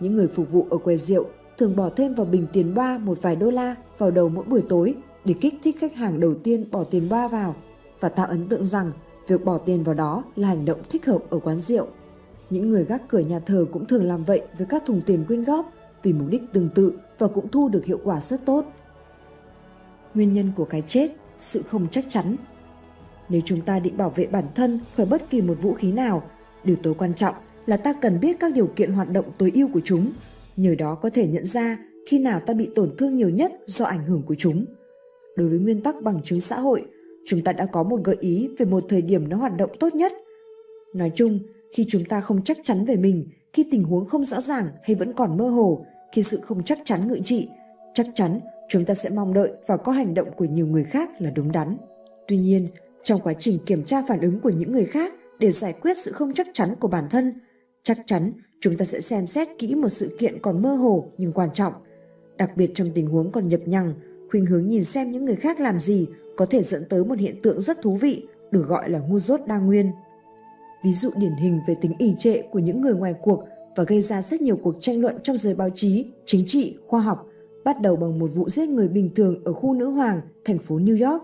Những 0.00 0.16
người 0.16 0.28
phục 0.28 0.52
vụ 0.52 0.66
ở 0.70 0.78
quầy 0.78 0.98
rượu 0.98 1.24
thường 1.58 1.76
bỏ 1.76 1.90
thêm 1.96 2.14
vào 2.14 2.26
bình 2.26 2.46
tiền 2.52 2.74
ba 2.74 2.98
một 2.98 3.22
vài 3.22 3.36
đô 3.36 3.50
la 3.50 3.74
vào 3.98 4.10
đầu 4.10 4.28
mỗi 4.28 4.44
buổi 4.44 4.62
tối 4.68 4.94
để 5.24 5.34
kích 5.40 5.54
thích 5.62 5.76
khách 5.80 5.94
hàng 5.94 6.20
đầu 6.20 6.34
tiên 6.34 6.70
bỏ 6.70 6.84
tiền 6.84 7.08
ba 7.08 7.28
vào 7.28 7.56
và 8.00 8.08
tạo 8.08 8.26
ấn 8.26 8.48
tượng 8.48 8.66
rằng 8.66 8.92
việc 9.28 9.44
bỏ 9.44 9.58
tiền 9.58 9.84
vào 9.84 9.94
đó 9.94 10.24
là 10.36 10.48
hành 10.48 10.64
động 10.64 10.78
thích 10.90 11.06
hợp 11.06 11.18
ở 11.30 11.38
quán 11.38 11.60
rượu. 11.60 11.86
Những 12.50 12.70
người 12.70 12.84
gác 12.84 13.08
cửa 13.08 13.18
nhà 13.18 13.38
thờ 13.38 13.66
cũng 13.72 13.86
thường 13.86 14.04
làm 14.04 14.24
vậy 14.24 14.42
với 14.58 14.66
các 14.66 14.82
thùng 14.86 15.02
tiền 15.06 15.24
quyên 15.24 15.44
góp 15.44 15.72
vì 16.02 16.12
mục 16.12 16.28
đích 16.30 16.42
tương 16.52 16.68
tự 16.68 16.98
và 17.18 17.26
cũng 17.26 17.48
thu 17.48 17.68
được 17.68 17.84
hiệu 17.84 17.98
quả 18.04 18.20
rất 18.20 18.44
tốt. 18.44 18.64
Nguyên 20.14 20.32
nhân 20.32 20.52
của 20.56 20.64
cái 20.64 20.82
chết, 20.86 21.10
sự 21.38 21.62
không 21.62 21.86
chắc 21.90 22.04
chắn. 22.10 22.36
Nếu 23.28 23.40
chúng 23.44 23.60
ta 23.60 23.78
định 23.78 23.96
bảo 23.96 24.10
vệ 24.10 24.26
bản 24.26 24.44
thân 24.54 24.80
khỏi 24.96 25.06
bất 25.06 25.30
kỳ 25.30 25.42
một 25.42 25.58
vũ 25.62 25.72
khí 25.72 25.92
nào, 25.92 26.22
điều 26.64 26.76
tối 26.82 26.94
quan 26.94 27.14
trọng 27.14 27.34
là 27.66 27.76
ta 27.76 27.92
cần 27.92 28.20
biết 28.20 28.40
các 28.40 28.54
điều 28.54 28.66
kiện 28.66 28.92
hoạt 28.92 29.10
động 29.10 29.24
tối 29.38 29.50
ưu 29.54 29.68
của 29.72 29.80
chúng, 29.84 30.12
nhờ 30.56 30.74
đó 30.78 30.94
có 30.94 31.10
thể 31.10 31.26
nhận 31.26 31.44
ra 31.44 31.78
khi 32.06 32.18
nào 32.18 32.40
ta 32.40 32.54
bị 32.54 32.68
tổn 32.74 32.96
thương 32.98 33.16
nhiều 33.16 33.30
nhất 33.30 33.52
do 33.66 33.84
ảnh 33.84 34.06
hưởng 34.06 34.22
của 34.22 34.34
chúng. 34.34 34.64
Đối 35.36 35.48
với 35.48 35.58
nguyên 35.58 35.82
tắc 35.82 36.02
bằng 36.02 36.22
chứng 36.24 36.40
xã 36.40 36.60
hội, 36.60 36.84
chúng 37.26 37.40
ta 37.40 37.52
đã 37.52 37.66
có 37.66 37.82
một 37.82 38.00
gợi 38.04 38.16
ý 38.20 38.48
về 38.58 38.66
một 38.66 38.84
thời 38.88 39.02
điểm 39.02 39.28
nó 39.28 39.36
hoạt 39.36 39.56
động 39.56 39.70
tốt 39.80 39.94
nhất. 39.94 40.12
Nói 40.94 41.12
chung, 41.14 41.38
khi 41.72 41.86
chúng 41.88 42.04
ta 42.04 42.20
không 42.20 42.44
chắc 42.44 42.58
chắn 42.64 42.84
về 42.84 42.96
mình, 42.96 43.28
khi 43.52 43.66
tình 43.70 43.84
huống 43.84 44.06
không 44.06 44.24
rõ 44.24 44.40
ràng 44.40 44.66
hay 44.82 44.94
vẫn 44.94 45.12
còn 45.12 45.36
mơ 45.36 45.48
hồ, 45.48 45.86
khi 46.12 46.22
sự 46.22 46.40
không 46.42 46.62
chắc 46.64 46.78
chắn 46.84 47.08
ngự 47.08 47.18
trị, 47.24 47.48
chắc 47.94 48.06
chắn 48.14 48.40
chúng 48.68 48.84
ta 48.84 48.94
sẽ 48.94 49.10
mong 49.10 49.34
đợi 49.34 49.52
và 49.66 49.76
có 49.76 49.92
hành 49.92 50.14
động 50.14 50.28
của 50.36 50.44
nhiều 50.44 50.66
người 50.66 50.84
khác 50.84 51.10
là 51.18 51.30
đúng 51.30 51.52
đắn. 51.52 51.76
Tuy 52.28 52.36
nhiên, 52.36 52.68
trong 53.06 53.20
quá 53.20 53.34
trình 53.40 53.58
kiểm 53.66 53.84
tra 53.84 54.02
phản 54.08 54.20
ứng 54.20 54.40
của 54.40 54.50
những 54.50 54.72
người 54.72 54.84
khác 54.84 55.12
để 55.38 55.52
giải 55.52 55.72
quyết 55.72 55.98
sự 55.98 56.12
không 56.12 56.34
chắc 56.34 56.46
chắn 56.52 56.74
của 56.80 56.88
bản 56.88 57.04
thân, 57.10 57.32
chắc 57.82 57.98
chắn 58.06 58.32
chúng 58.60 58.76
ta 58.76 58.84
sẽ 58.84 59.00
xem 59.00 59.26
xét 59.26 59.48
kỹ 59.58 59.74
một 59.74 59.88
sự 59.88 60.16
kiện 60.18 60.38
còn 60.42 60.62
mơ 60.62 60.74
hồ 60.74 61.12
nhưng 61.18 61.32
quan 61.32 61.48
trọng. 61.54 61.72
Đặc 62.38 62.56
biệt 62.56 62.70
trong 62.74 62.88
tình 62.94 63.06
huống 63.06 63.32
còn 63.32 63.48
nhập 63.48 63.60
nhằng, 63.66 63.94
khuynh 64.30 64.46
hướng 64.46 64.66
nhìn 64.66 64.84
xem 64.84 65.12
những 65.12 65.24
người 65.24 65.36
khác 65.36 65.60
làm 65.60 65.78
gì 65.78 66.06
có 66.36 66.46
thể 66.46 66.62
dẫn 66.62 66.84
tới 66.88 67.04
một 67.04 67.18
hiện 67.18 67.42
tượng 67.42 67.60
rất 67.60 67.82
thú 67.82 67.96
vị 67.96 68.26
được 68.50 68.68
gọi 68.68 68.90
là 68.90 68.98
ngu 68.98 69.18
dốt 69.18 69.40
đa 69.46 69.58
nguyên. 69.58 69.90
Ví 70.84 70.92
dụ 70.92 71.10
điển 71.16 71.32
hình 71.32 71.60
về 71.68 71.74
tính 71.80 71.92
ỉ 71.98 72.14
trệ 72.18 72.42
của 72.42 72.58
những 72.58 72.80
người 72.80 72.94
ngoài 72.94 73.14
cuộc 73.22 73.44
và 73.76 73.84
gây 73.84 74.02
ra 74.02 74.22
rất 74.22 74.42
nhiều 74.42 74.56
cuộc 74.56 74.74
tranh 74.80 75.00
luận 75.00 75.16
trong 75.22 75.36
giới 75.36 75.54
báo 75.54 75.70
chí, 75.74 76.06
chính 76.24 76.44
trị, 76.46 76.76
khoa 76.86 77.00
học, 77.00 77.26
bắt 77.64 77.80
đầu 77.82 77.96
bằng 77.96 78.18
một 78.18 78.30
vụ 78.34 78.48
giết 78.48 78.68
người 78.68 78.88
bình 78.88 79.08
thường 79.14 79.44
ở 79.44 79.52
khu 79.52 79.74
nữ 79.74 79.86
hoàng, 79.90 80.20
thành 80.44 80.58
phố 80.58 80.78
New 80.78 81.10
York. 81.10 81.22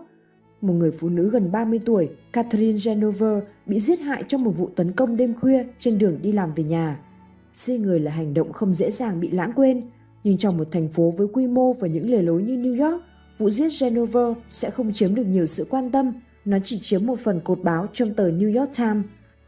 Một 0.63 0.73
người 0.73 0.91
phụ 0.91 1.09
nữ 1.09 1.29
gần 1.29 1.51
30 1.51 1.79
tuổi, 1.85 2.09
Catherine 2.33 2.79
Genover, 2.83 3.43
bị 3.65 3.79
giết 3.79 3.99
hại 3.99 4.23
trong 4.27 4.43
một 4.43 4.51
vụ 4.51 4.69
tấn 4.75 4.91
công 4.91 5.17
đêm 5.17 5.33
khuya 5.33 5.65
trên 5.79 5.97
đường 5.97 6.19
đi 6.21 6.31
làm 6.31 6.53
về 6.53 6.63
nhà. 6.63 6.99
Giết 7.55 7.77
người 7.77 7.99
là 7.99 8.11
hành 8.11 8.33
động 8.33 8.53
không 8.53 8.73
dễ 8.73 8.91
dàng 8.91 9.19
bị 9.19 9.31
lãng 9.31 9.51
quên, 9.55 9.81
nhưng 10.23 10.37
trong 10.37 10.57
một 10.57 10.67
thành 10.71 10.89
phố 10.89 11.13
với 11.17 11.27
quy 11.33 11.47
mô 11.47 11.73
và 11.73 11.87
những 11.87 12.09
lề 12.09 12.21
lối 12.21 12.41
như 12.41 12.57
New 12.57 12.91
York, 12.91 13.03
vụ 13.37 13.49
giết 13.49 13.69
Genover 13.81 14.37
sẽ 14.49 14.69
không 14.69 14.93
chiếm 14.93 15.15
được 15.15 15.23
nhiều 15.23 15.45
sự 15.45 15.65
quan 15.69 15.91
tâm, 15.91 16.13
nó 16.45 16.57
chỉ 16.63 16.79
chiếm 16.79 17.05
một 17.05 17.19
phần 17.19 17.39
cột 17.43 17.63
báo 17.63 17.87
trong 17.93 18.13
tờ 18.13 18.31
New 18.31 18.59
York 18.59 18.71
Times. 18.77 19.05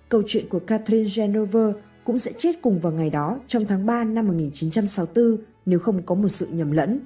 Câu 0.10 0.22
chuyện 0.28 0.50
của 0.50 0.60
Catherine 0.60 1.10
Genover 1.16 1.76
cũng 2.04 2.20
sẽ 2.20 2.32
chết 2.38 2.62
cùng 2.62 2.80
vào 2.80 2.94
ngày 2.94 3.10
đó 3.10 3.40
trong 3.48 3.66
tháng 3.66 3.86
3 3.86 4.04
năm 4.04 4.28
1964 4.28 5.38
nếu 5.66 5.80
không 5.80 6.02
có 6.06 6.16
một 6.16 6.30
sự 6.30 6.48
nhầm 6.52 6.72
lẫn. 6.72 7.00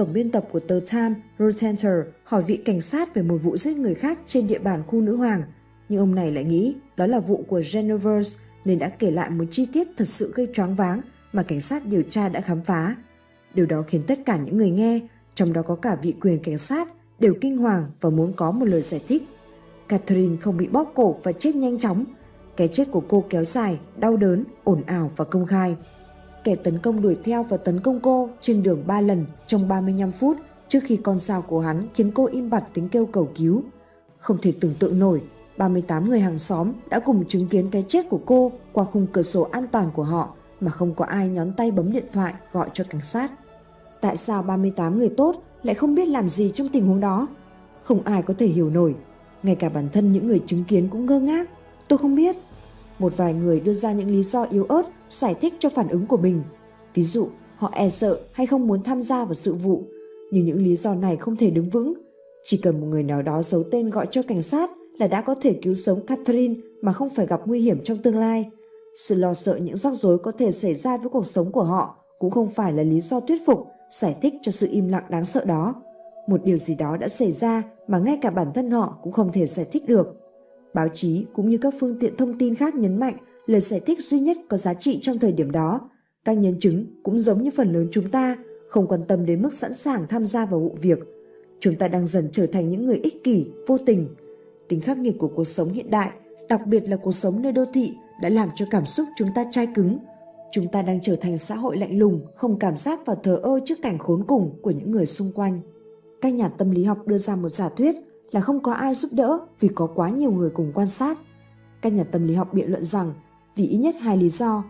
Tổng 0.00 0.12
biên 0.12 0.30
tập 0.30 0.44
của 0.52 0.60
tờ 0.60 0.80
Time, 0.92 1.14
Rotenter, 1.38 1.92
hỏi 2.24 2.42
vị 2.42 2.56
cảnh 2.56 2.80
sát 2.80 3.14
về 3.14 3.22
một 3.22 3.38
vụ 3.42 3.56
giết 3.56 3.76
người 3.76 3.94
khác 3.94 4.18
trên 4.26 4.46
địa 4.46 4.58
bàn 4.58 4.82
khu 4.86 5.00
nữ 5.00 5.16
hoàng, 5.16 5.42
nhưng 5.88 6.00
ông 6.00 6.14
này 6.14 6.30
lại 6.30 6.44
nghĩ 6.44 6.74
đó 6.96 7.06
là 7.06 7.20
vụ 7.20 7.44
của 7.48 7.62
Genovers 7.72 8.36
nên 8.64 8.78
đã 8.78 8.88
kể 8.88 9.10
lại 9.10 9.30
một 9.30 9.44
chi 9.50 9.68
tiết 9.72 9.88
thật 9.96 10.04
sự 10.04 10.32
gây 10.34 10.48
choáng 10.52 10.74
váng 10.74 11.00
mà 11.32 11.42
cảnh 11.42 11.60
sát 11.60 11.86
điều 11.86 12.02
tra 12.02 12.28
đã 12.28 12.40
khám 12.40 12.60
phá. 12.64 12.96
Điều 13.54 13.66
đó 13.66 13.82
khiến 13.88 14.02
tất 14.06 14.18
cả 14.26 14.36
những 14.36 14.56
người 14.56 14.70
nghe 14.70 15.00
trong 15.34 15.52
đó 15.52 15.62
có 15.62 15.74
cả 15.74 15.96
vị 16.02 16.14
quyền 16.20 16.38
cảnh 16.38 16.58
sát, 16.58 16.88
đều 17.18 17.34
kinh 17.40 17.58
hoàng 17.58 17.90
và 18.00 18.10
muốn 18.10 18.32
có 18.32 18.50
một 18.50 18.66
lời 18.66 18.82
giải 18.82 19.00
thích. 19.08 19.22
Catherine 19.88 20.36
không 20.36 20.56
bị 20.56 20.68
bóp 20.68 20.92
cổ 20.94 21.16
và 21.22 21.32
chết 21.32 21.56
nhanh 21.56 21.78
chóng. 21.78 22.04
Cái 22.56 22.68
chết 22.68 22.90
của 22.90 23.02
cô 23.08 23.24
kéo 23.30 23.44
dài, 23.44 23.78
đau 23.96 24.16
đớn, 24.16 24.44
ồn 24.64 24.82
ào 24.86 25.10
và 25.16 25.24
công 25.24 25.46
khai. 25.46 25.76
Kẻ 26.44 26.54
tấn 26.54 26.78
công 26.78 27.02
đuổi 27.02 27.16
theo 27.24 27.42
và 27.42 27.56
tấn 27.56 27.80
công 27.80 28.00
cô 28.00 28.28
trên 28.40 28.62
đường 28.62 28.82
3 28.86 29.00
lần 29.00 29.26
trong 29.46 29.68
35 29.68 30.12
phút 30.12 30.36
trước 30.68 30.80
khi 30.84 30.96
con 30.96 31.18
sao 31.18 31.42
của 31.42 31.60
hắn 31.60 31.88
khiến 31.94 32.10
cô 32.14 32.26
im 32.26 32.50
bặt 32.50 32.64
tiếng 32.74 32.88
kêu 32.88 33.06
cầu 33.06 33.28
cứu. 33.34 33.62
Không 34.18 34.38
thể 34.42 34.52
tưởng 34.60 34.74
tượng 34.78 34.98
nổi, 34.98 35.22
38 35.56 36.10
người 36.10 36.20
hàng 36.20 36.38
xóm 36.38 36.72
đã 36.90 37.00
cùng 37.00 37.24
chứng 37.28 37.48
kiến 37.48 37.68
cái 37.70 37.84
chết 37.88 38.08
của 38.08 38.20
cô 38.26 38.52
qua 38.72 38.84
khung 38.84 39.06
cửa 39.12 39.22
sổ 39.22 39.42
an 39.42 39.66
toàn 39.72 39.90
của 39.94 40.02
họ 40.02 40.34
mà 40.60 40.70
không 40.70 40.94
có 40.94 41.04
ai 41.04 41.28
nhón 41.28 41.52
tay 41.52 41.70
bấm 41.70 41.92
điện 41.92 42.04
thoại 42.12 42.34
gọi 42.52 42.68
cho 42.74 42.84
cảnh 42.90 43.02
sát. 43.04 43.32
Tại 44.00 44.16
sao 44.16 44.42
38 44.42 44.98
người 44.98 45.08
tốt 45.16 45.42
lại 45.62 45.74
không 45.74 45.94
biết 45.94 46.08
làm 46.08 46.28
gì 46.28 46.52
trong 46.54 46.68
tình 46.68 46.86
huống 46.86 47.00
đó? 47.00 47.26
Không 47.82 48.02
ai 48.04 48.22
có 48.22 48.34
thể 48.38 48.46
hiểu 48.46 48.70
nổi. 48.70 48.94
Ngay 49.42 49.54
cả 49.54 49.68
bản 49.68 49.88
thân 49.92 50.12
những 50.12 50.26
người 50.26 50.42
chứng 50.46 50.64
kiến 50.64 50.88
cũng 50.88 51.06
ngơ 51.06 51.20
ngác. 51.20 51.50
Tôi 51.88 51.98
không 51.98 52.14
biết. 52.14 52.36
Một 52.98 53.16
vài 53.16 53.34
người 53.34 53.60
đưa 53.60 53.72
ra 53.72 53.92
những 53.92 54.10
lý 54.10 54.22
do 54.22 54.42
yếu 54.42 54.64
ớt 54.64 54.82
giải 55.10 55.34
thích 55.34 55.54
cho 55.58 55.68
phản 55.68 55.88
ứng 55.88 56.06
của 56.06 56.16
mình. 56.16 56.42
Ví 56.94 57.04
dụ, 57.04 57.28
họ 57.56 57.70
e 57.74 57.90
sợ 57.90 58.20
hay 58.32 58.46
không 58.46 58.66
muốn 58.66 58.82
tham 58.82 59.02
gia 59.02 59.24
vào 59.24 59.34
sự 59.34 59.54
vụ. 59.54 59.82
Nhưng 60.30 60.46
những 60.46 60.64
lý 60.64 60.76
do 60.76 60.94
này 60.94 61.16
không 61.16 61.36
thể 61.36 61.50
đứng 61.50 61.70
vững. 61.70 61.94
Chỉ 62.44 62.58
cần 62.58 62.80
một 62.80 62.86
người 62.86 63.02
nào 63.02 63.22
đó 63.22 63.42
giấu 63.42 63.62
tên 63.70 63.90
gọi 63.90 64.06
cho 64.10 64.22
cảnh 64.22 64.42
sát 64.42 64.70
là 64.98 65.08
đã 65.08 65.20
có 65.20 65.34
thể 65.34 65.52
cứu 65.62 65.74
sống 65.74 66.06
Catherine 66.06 66.54
mà 66.82 66.92
không 66.92 67.08
phải 67.08 67.26
gặp 67.26 67.40
nguy 67.46 67.60
hiểm 67.60 67.84
trong 67.84 67.98
tương 67.98 68.16
lai. 68.16 68.50
Sự 68.96 69.14
lo 69.14 69.34
sợ 69.34 69.56
những 69.56 69.76
rắc 69.76 69.94
rối 69.94 70.18
có 70.18 70.32
thể 70.32 70.52
xảy 70.52 70.74
ra 70.74 70.96
với 70.96 71.08
cuộc 71.08 71.26
sống 71.26 71.52
của 71.52 71.62
họ 71.62 71.96
cũng 72.18 72.30
không 72.30 72.48
phải 72.48 72.72
là 72.72 72.82
lý 72.82 73.00
do 73.00 73.20
thuyết 73.20 73.46
phục 73.46 73.66
giải 73.90 74.16
thích 74.22 74.34
cho 74.42 74.52
sự 74.52 74.68
im 74.70 74.88
lặng 74.88 75.04
đáng 75.10 75.24
sợ 75.24 75.44
đó. 75.44 75.74
Một 76.28 76.44
điều 76.44 76.58
gì 76.58 76.74
đó 76.74 76.96
đã 76.96 77.08
xảy 77.08 77.32
ra 77.32 77.62
mà 77.86 77.98
ngay 77.98 78.18
cả 78.22 78.30
bản 78.30 78.52
thân 78.54 78.70
họ 78.70 78.98
cũng 79.02 79.12
không 79.12 79.32
thể 79.32 79.46
giải 79.46 79.66
thích 79.72 79.86
được. 79.86 80.06
Báo 80.74 80.88
chí 80.94 81.26
cũng 81.32 81.50
như 81.50 81.58
các 81.58 81.74
phương 81.80 81.98
tiện 82.00 82.16
thông 82.16 82.38
tin 82.38 82.54
khác 82.54 82.74
nhấn 82.74 83.00
mạnh 83.00 83.16
lời 83.50 83.60
giải 83.60 83.80
thích 83.80 83.98
duy 84.00 84.20
nhất 84.20 84.38
có 84.48 84.56
giá 84.56 84.74
trị 84.74 84.98
trong 85.02 85.18
thời 85.18 85.32
điểm 85.32 85.50
đó. 85.50 85.80
Các 86.24 86.32
nhân 86.32 86.58
chứng 86.60 86.86
cũng 87.02 87.18
giống 87.18 87.42
như 87.42 87.50
phần 87.56 87.72
lớn 87.72 87.88
chúng 87.90 88.10
ta, 88.10 88.36
không 88.68 88.86
quan 88.86 89.04
tâm 89.08 89.26
đến 89.26 89.42
mức 89.42 89.52
sẵn 89.52 89.74
sàng 89.74 90.06
tham 90.08 90.24
gia 90.24 90.46
vào 90.46 90.60
vụ 90.60 90.76
việc. 90.80 90.98
Chúng 91.60 91.74
ta 91.74 91.88
đang 91.88 92.06
dần 92.06 92.28
trở 92.32 92.46
thành 92.46 92.70
những 92.70 92.86
người 92.86 93.00
ích 93.02 93.24
kỷ, 93.24 93.50
vô 93.66 93.78
tình. 93.86 94.08
Tính 94.68 94.80
khắc 94.80 94.98
nghiệt 94.98 95.14
của 95.18 95.28
cuộc 95.28 95.44
sống 95.44 95.72
hiện 95.72 95.90
đại, 95.90 96.10
đặc 96.48 96.66
biệt 96.66 96.88
là 96.88 96.96
cuộc 96.96 97.12
sống 97.12 97.42
nơi 97.42 97.52
đô 97.52 97.64
thị, 97.72 97.92
đã 98.22 98.28
làm 98.28 98.48
cho 98.54 98.66
cảm 98.70 98.86
xúc 98.86 99.06
chúng 99.16 99.28
ta 99.34 99.44
chai 99.52 99.66
cứng. 99.66 99.98
Chúng 100.52 100.68
ta 100.68 100.82
đang 100.82 101.00
trở 101.02 101.16
thành 101.16 101.38
xã 101.38 101.54
hội 101.54 101.76
lạnh 101.76 101.98
lùng, 101.98 102.20
không 102.36 102.58
cảm 102.58 102.76
giác 102.76 103.00
và 103.06 103.14
thờ 103.22 103.40
ơ 103.42 103.60
trước 103.64 103.82
cảnh 103.82 103.98
khốn 103.98 104.24
cùng 104.26 104.58
của 104.62 104.70
những 104.70 104.90
người 104.90 105.06
xung 105.06 105.32
quanh. 105.32 105.60
Các 106.20 106.34
nhà 106.34 106.48
tâm 106.48 106.70
lý 106.70 106.84
học 106.84 107.06
đưa 107.06 107.18
ra 107.18 107.36
một 107.36 107.48
giả 107.48 107.68
thuyết 107.68 107.96
là 108.30 108.40
không 108.40 108.62
có 108.62 108.72
ai 108.72 108.94
giúp 108.94 109.10
đỡ 109.14 109.38
vì 109.60 109.68
có 109.68 109.86
quá 109.94 110.10
nhiều 110.10 110.32
người 110.32 110.50
cùng 110.50 110.72
quan 110.74 110.88
sát. 110.88 111.18
Các 111.82 111.92
nhà 111.92 112.04
tâm 112.04 112.26
lý 112.26 112.34
học 112.34 112.54
biện 112.54 112.70
luận 112.70 112.84
rằng 112.84 113.12
vì 113.56 113.66
ít 113.66 113.78
nhất 113.78 113.96
hai 114.00 114.16
lý 114.16 114.28
do. 114.28 114.64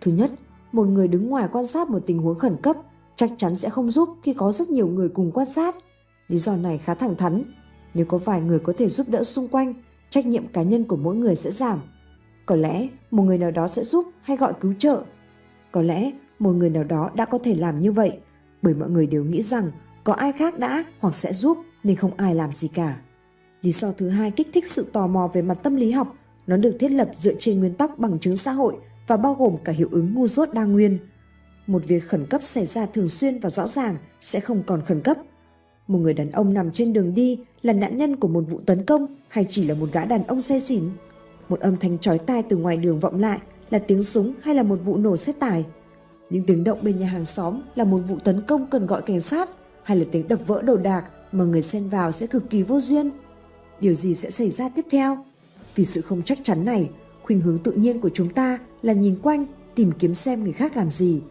Thứ 0.00 0.12
nhất, 0.12 0.30
một 0.72 0.84
người 0.84 1.08
đứng 1.08 1.28
ngoài 1.28 1.48
quan 1.52 1.66
sát 1.66 1.90
một 1.90 1.98
tình 2.06 2.18
huống 2.18 2.38
khẩn 2.38 2.56
cấp 2.62 2.76
chắc 3.16 3.30
chắn 3.36 3.56
sẽ 3.56 3.70
không 3.70 3.90
giúp 3.90 4.08
khi 4.22 4.34
có 4.34 4.52
rất 4.52 4.70
nhiều 4.70 4.88
người 4.88 5.08
cùng 5.08 5.30
quan 5.32 5.50
sát. 5.50 5.76
Lý 6.28 6.38
do 6.38 6.56
này 6.56 6.78
khá 6.78 6.94
thẳng 6.94 7.16
thắn. 7.16 7.42
Nếu 7.94 8.06
có 8.06 8.18
vài 8.18 8.40
người 8.40 8.58
có 8.58 8.72
thể 8.78 8.88
giúp 8.88 9.06
đỡ 9.10 9.24
xung 9.24 9.48
quanh, 9.48 9.74
trách 10.10 10.26
nhiệm 10.26 10.46
cá 10.46 10.62
nhân 10.62 10.84
của 10.84 10.96
mỗi 10.96 11.16
người 11.16 11.36
sẽ 11.36 11.50
giảm. 11.50 11.78
Có 12.46 12.56
lẽ 12.56 12.88
một 13.10 13.22
người 13.22 13.38
nào 13.38 13.50
đó 13.50 13.68
sẽ 13.68 13.82
giúp 13.84 14.06
hay 14.22 14.36
gọi 14.36 14.52
cứu 14.60 14.74
trợ. 14.78 15.02
Có 15.72 15.82
lẽ 15.82 16.10
một 16.38 16.52
người 16.52 16.70
nào 16.70 16.84
đó 16.84 17.10
đã 17.14 17.24
có 17.24 17.38
thể 17.44 17.54
làm 17.54 17.80
như 17.80 17.92
vậy 17.92 18.18
bởi 18.62 18.74
mọi 18.74 18.90
người 18.90 19.06
đều 19.06 19.24
nghĩ 19.24 19.42
rằng 19.42 19.70
có 20.04 20.12
ai 20.12 20.32
khác 20.32 20.58
đã 20.58 20.84
hoặc 21.00 21.14
sẽ 21.14 21.32
giúp 21.32 21.58
nên 21.84 21.96
không 21.96 22.16
ai 22.16 22.34
làm 22.34 22.52
gì 22.52 22.68
cả. 22.68 22.96
Lý 23.62 23.72
do 23.72 23.92
thứ 23.92 24.08
hai 24.08 24.30
kích 24.30 24.48
thích 24.54 24.66
sự 24.66 24.86
tò 24.92 25.06
mò 25.06 25.30
về 25.32 25.42
mặt 25.42 25.58
tâm 25.62 25.76
lý 25.76 25.90
học, 25.90 26.16
nó 26.46 26.56
được 26.56 26.76
thiết 26.80 26.90
lập 26.90 27.08
dựa 27.14 27.32
trên 27.40 27.60
nguyên 27.60 27.74
tắc 27.74 27.98
bằng 27.98 28.18
chứng 28.18 28.36
xã 28.36 28.52
hội 28.52 28.76
và 29.06 29.16
bao 29.16 29.34
gồm 29.34 29.56
cả 29.64 29.72
hiệu 29.72 29.88
ứng 29.90 30.14
ngu 30.14 30.28
dốt 30.28 30.48
đa 30.52 30.64
nguyên. 30.64 30.98
Một 31.66 31.84
việc 31.86 32.08
khẩn 32.08 32.26
cấp 32.26 32.44
xảy 32.44 32.66
ra 32.66 32.86
thường 32.86 33.08
xuyên 33.08 33.38
và 33.38 33.50
rõ 33.50 33.68
ràng 33.68 33.96
sẽ 34.22 34.40
không 34.40 34.62
còn 34.66 34.82
khẩn 34.86 35.00
cấp. 35.00 35.16
Một 35.86 35.98
người 35.98 36.14
đàn 36.14 36.30
ông 36.30 36.54
nằm 36.54 36.70
trên 36.72 36.92
đường 36.92 37.14
đi 37.14 37.38
là 37.62 37.72
nạn 37.72 37.98
nhân 37.98 38.16
của 38.16 38.28
một 38.28 38.44
vụ 38.48 38.60
tấn 38.66 38.84
công 38.84 39.06
hay 39.28 39.46
chỉ 39.48 39.64
là 39.64 39.74
một 39.74 39.88
gã 39.92 40.04
đàn 40.04 40.26
ông 40.26 40.42
say 40.42 40.60
xỉn. 40.60 40.84
Một 41.48 41.60
âm 41.60 41.76
thanh 41.76 41.98
chói 41.98 42.18
tai 42.18 42.42
từ 42.42 42.56
ngoài 42.56 42.76
đường 42.76 43.00
vọng 43.00 43.20
lại 43.20 43.38
là 43.70 43.78
tiếng 43.78 44.02
súng 44.02 44.32
hay 44.42 44.54
là 44.54 44.62
một 44.62 44.78
vụ 44.84 44.96
nổ 44.96 45.16
xe 45.16 45.32
tải. 45.32 45.64
Những 46.30 46.42
tiếng 46.46 46.64
động 46.64 46.78
bên 46.82 46.98
nhà 46.98 47.06
hàng 47.06 47.24
xóm 47.24 47.60
là 47.74 47.84
một 47.84 47.98
vụ 48.08 48.18
tấn 48.24 48.42
công 48.42 48.66
cần 48.66 48.86
gọi 48.86 49.02
cảnh 49.02 49.20
sát 49.20 49.50
hay 49.82 49.96
là 49.96 50.04
tiếng 50.12 50.28
đập 50.28 50.40
vỡ 50.46 50.62
đồ 50.62 50.76
đạc 50.76 51.04
mà 51.32 51.44
người 51.44 51.62
xen 51.62 51.88
vào 51.88 52.12
sẽ 52.12 52.26
cực 52.26 52.50
kỳ 52.50 52.62
vô 52.62 52.80
duyên. 52.80 53.10
Điều 53.80 53.94
gì 53.94 54.14
sẽ 54.14 54.30
xảy 54.30 54.50
ra 54.50 54.68
tiếp 54.68 54.86
theo? 54.90 55.24
Vì 55.76 55.84
sự 55.84 56.00
không 56.00 56.22
chắc 56.22 56.38
chắn 56.42 56.64
này, 56.64 56.90
khuynh 57.22 57.40
hướng 57.40 57.58
tự 57.58 57.72
nhiên 57.72 58.00
của 58.00 58.10
chúng 58.14 58.32
ta 58.32 58.58
là 58.82 58.92
nhìn 58.92 59.16
quanh, 59.22 59.46
tìm 59.74 59.92
kiếm 59.98 60.14
xem 60.14 60.44
người 60.44 60.52
khác 60.52 60.76
làm 60.76 60.90
gì. 60.90 61.22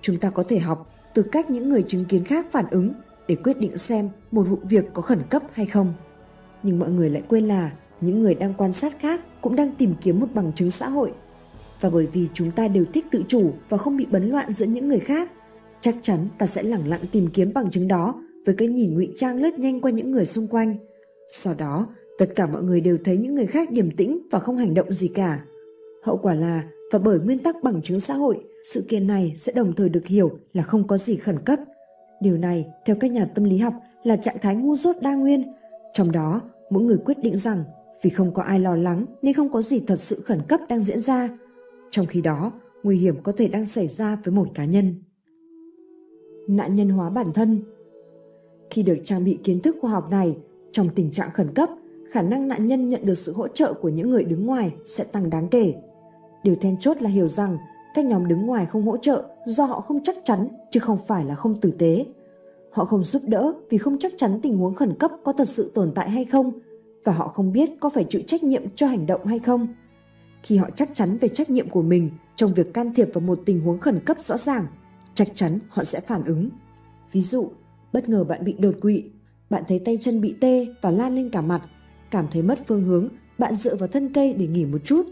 Chúng 0.00 0.16
ta 0.16 0.30
có 0.30 0.42
thể 0.42 0.58
học 0.58 0.92
từ 1.14 1.22
cách 1.22 1.50
những 1.50 1.68
người 1.68 1.84
chứng 1.88 2.04
kiến 2.04 2.24
khác 2.24 2.46
phản 2.52 2.66
ứng 2.70 2.92
để 3.28 3.34
quyết 3.34 3.58
định 3.58 3.78
xem 3.78 4.08
một 4.30 4.42
vụ 4.42 4.58
việc 4.62 4.84
có 4.92 5.02
khẩn 5.02 5.18
cấp 5.30 5.42
hay 5.52 5.66
không. 5.66 5.94
Nhưng 6.62 6.78
mọi 6.78 6.90
người 6.90 7.10
lại 7.10 7.22
quên 7.28 7.48
là 7.48 7.72
những 8.00 8.20
người 8.20 8.34
đang 8.34 8.54
quan 8.54 8.72
sát 8.72 9.00
khác 9.00 9.20
cũng 9.40 9.56
đang 9.56 9.74
tìm 9.74 9.94
kiếm 10.00 10.20
một 10.20 10.26
bằng 10.34 10.52
chứng 10.52 10.70
xã 10.70 10.88
hội. 10.88 11.12
Và 11.80 11.90
bởi 11.90 12.06
vì 12.12 12.28
chúng 12.34 12.50
ta 12.50 12.68
đều 12.68 12.84
thích 12.84 13.06
tự 13.10 13.24
chủ 13.28 13.52
và 13.68 13.76
không 13.76 13.96
bị 13.96 14.06
bấn 14.10 14.30
loạn 14.30 14.52
giữa 14.52 14.66
những 14.66 14.88
người 14.88 14.98
khác, 14.98 15.30
chắc 15.80 15.94
chắn 16.02 16.28
ta 16.38 16.46
sẽ 16.46 16.62
lẳng 16.62 16.88
lặng 16.88 17.00
tìm 17.12 17.28
kiếm 17.32 17.52
bằng 17.54 17.70
chứng 17.70 17.88
đó 17.88 18.14
với 18.46 18.54
cái 18.54 18.68
nhìn 18.68 18.94
ngụy 18.94 19.12
trang 19.16 19.36
lướt 19.36 19.58
nhanh 19.58 19.80
qua 19.80 19.90
những 19.90 20.10
người 20.10 20.26
xung 20.26 20.46
quanh. 20.46 20.76
Sau 21.30 21.54
đó, 21.54 21.86
tất 22.18 22.26
cả 22.36 22.46
mọi 22.46 22.62
người 22.62 22.80
đều 22.80 22.98
thấy 23.04 23.16
những 23.16 23.34
người 23.34 23.46
khác 23.46 23.70
điềm 23.70 23.90
tĩnh 23.90 24.18
và 24.30 24.38
không 24.38 24.56
hành 24.56 24.74
động 24.74 24.92
gì 24.92 25.08
cả. 25.08 25.44
Hậu 26.02 26.16
quả 26.16 26.34
là, 26.34 26.62
và 26.92 26.98
bởi 26.98 27.20
nguyên 27.20 27.38
tắc 27.38 27.56
bằng 27.62 27.82
chứng 27.82 28.00
xã 28.00 28.14
hội, 28.14 28.44
sự 28.62 28.84
kiện 28.88 29.06
này 29.06 29.34
sẽ 29.36 29.52
đồng 29.56 29.74
thời 29.74 29.88
được 29.88 30.06
hiểu 30.06 30.38
là 30.52 30.62
không 30.62 30.86
có 30.86 30.98
gì 30.98 31.16
khẩn 31.16 31.38
cấp. 31.44 31.58
Điều 32.20 32.38
này, 32.38 32.66
theo 32.86 32.96
các 33.00 33.10
nhà 33.10 33.24
tâm 33.34 33.44
lý 33.44 33.58
học, 33.58 33.74
là 34.02 34.16
trạng 34.16 34.36
thái 34.42 34.56
ngu 34.56 34.76
dốt 34.76 34.96
đa 35.02 35.14
nguyên. 35.14 35.52
Trong 35.92 36.12
đó, 36.12 36.40
mỗi 36.70 36.82
người 36.82 36.98
quyết 37.04 37.18
định 37.22 37.38
rằng 37.38 37.64
vì 38.02 38.10
không 38.10 38.34
có 38.34 38.42
ai 38.42 38.60
lo 38.60 38.76
lắng 38.76 39.06
nên 39.22 39.34
không 39.34 39.52
có 39.52 39.62
gì 39.62 39.80
thật 39.86 40.00
sự 40.00 40.22
khẩn 40.24 40.40
cấp 40.48 40.60
đang 40.68 40.84
diễn 40.84 41.00
ra. 41.00 41.28
Trong 41.90 42.06
khi 42.06 42.20
đó, 42.20 42.52
nguy 42.82 42.96
hiểm 42.96 43.22
có 43.22 43.32
thể 43.36 43.48
đang 43.48 43.66
xảy 43.66 43.88
ra 43.88 44.18
với 44.24 44.34
một 44.34 44.48
cá 44.54 44.64
nhân. 44.64 44.94
Nạn 46.48 46.76
nhân 46.76 46.88
hóa 46.88 47.10
bản 47.10 47.32
thân 47.32 47.62
Khi 48.70 48.82
được 48.82 48.96
trang 49.04 49.24
bị 49.24 49.38
kiến 49.44 49.60
thức 49.60 49.76
khoa 49.80 49.90
học 49.90 50.10
này, 50.10 50.36
trong 50.72 50.88
tình 50.94 51.10
trạng 51.10 51.30
khẩn 51.32 51.54
cấp, 51.54 51.70
khả 52.10 52.22
năng 52.22 52.48
nạn 52.48 52.66
nhân 52.66 52.88
nhận 52.88 53.06
được 53.06 53.14
sự 53.14 53.32
hỗ 53.32 53.48
trợ 53.48 53.72
của 53.72 53.88
những 53.88 54.10
người 54.10 54.24
đứng 54.24 54.46
ngoài 54.46 54.74
sẽ 54.86 55.04
tăng 55.04 55.30
đáng 55.30 55.48
kể. 55.48 55.74
Điều 56.42 56.56
then 56.56 56.76
chốt 56.78 57.02
là 57.02 57.10
hiểu 57.10 57.28
rằng 57.28 57.58
các 57.94 58.04
nhóm 58.04 58.28
đứng 58.28 58.46
ngoài 58.46 58.66
không 58.66 58.86
hỗ 58.86 58.96
trợ 58.96 59.24
do 59.46 59.64
họ 59.64 59.80
không 59.80 60.02
chắc 60.02 60.16
chắn 60.24 60.48
chứ 60.70 60.80
không 60.80 60.98
phải 61.08 61.24
là 61.24 61.34
không 61.34 61.60
tử 61.60 61.70
tế. 61.78 62.06
Họ 62.70 62.84
không 62.84 63.04
giúp 63.04 63.22
đỡ 63.26 63.52
vì 63.70 63.78
không 63.78 63.98
chắc 63.98 64.12
chắn 64.16 64.40
tình 64.42 64.56
huống 64.56 64.74
khẩn 64.74 64.94
cấp 64.94 65.10
có 65.24 65.32
thật 65.32 65.48
sự 65.48 65.70
tồn 65.74 65.92
tại 65.94 66.10
hay 66.10 66.24
không 66.24 66.52
và 67.04 67.12
họ 67.12 67.28
không 67.28 67.52
biết 67.52 67.70
có 67.80 67.90
phải 67.90 68.04
chịu 68.04 68.22
trách 68.26 68.44
nhiệm 68.44 68.62
cho 68.74 68.86
hành 68.86 69.06
động 69.06 69.26
hay 69.26 69.38
không. 69.38 69.68
Khi 70.42 70.56
họ 70.56 70.68
chắc 70.74 70.94
chắn 70.94 71.18
về 71.18 71.28
trách 71.28 71.50
nhiệm 71.50 71.68
của 71.68 71.82
mình 71.82 72.10
trong 72.36 72.54
việc 72.54 72.74
can 72.74 72.94
thiệp 72.94 73.08
vào 73.14 73.20
một 73.20 73.38
tình 73.46 73.60
huống 73.60 73.78
khẩn 73.78 74.00
cấp 74.00 74.20
rõ 74.20 74.36
ràng, 74.36 74.66
chắc 75.14 75.28
chắn 75.34 75.58
họ 75.68 75.84
sẽ 75.84 76.00
phản 76.00 76.24
ứng. 76.24 76.50
Ví 77.12 77.22
dụ, 77.22 77.50
bất 77.92 78.08
ngờ 78.08 78.24
bạn 78.24 78.44
bị 78.44 78.52
đột 78.52 78.74
quỵ, 78.80 79.04
bạn 79.50 79.62
thấy 79.68 79.78
tay 79.78 79.98
chân 80.00 80.20
bị 80.20 80.34
tê 80.40 80.66
và 80.82 80.90
lan 80.90 81.14
lên 81.14 81.30
cả 81.30 81.40
mặt, 81.40 81.62
cảm 82.10 82.26
thấy 82.32 82.42
mất 82.42 82.58
phương 82.66 82.84
hướng, 82.84 83.08
bạn 83.38 83.54
dựa 83.54 83.76
vào 83.76 83.88
thân 83.88 84.12
cây 84.12 84.34
để 84.34 84.46
nghỉ 84.46 84.64
một 84.64 84.78
chút. 84.84 85.06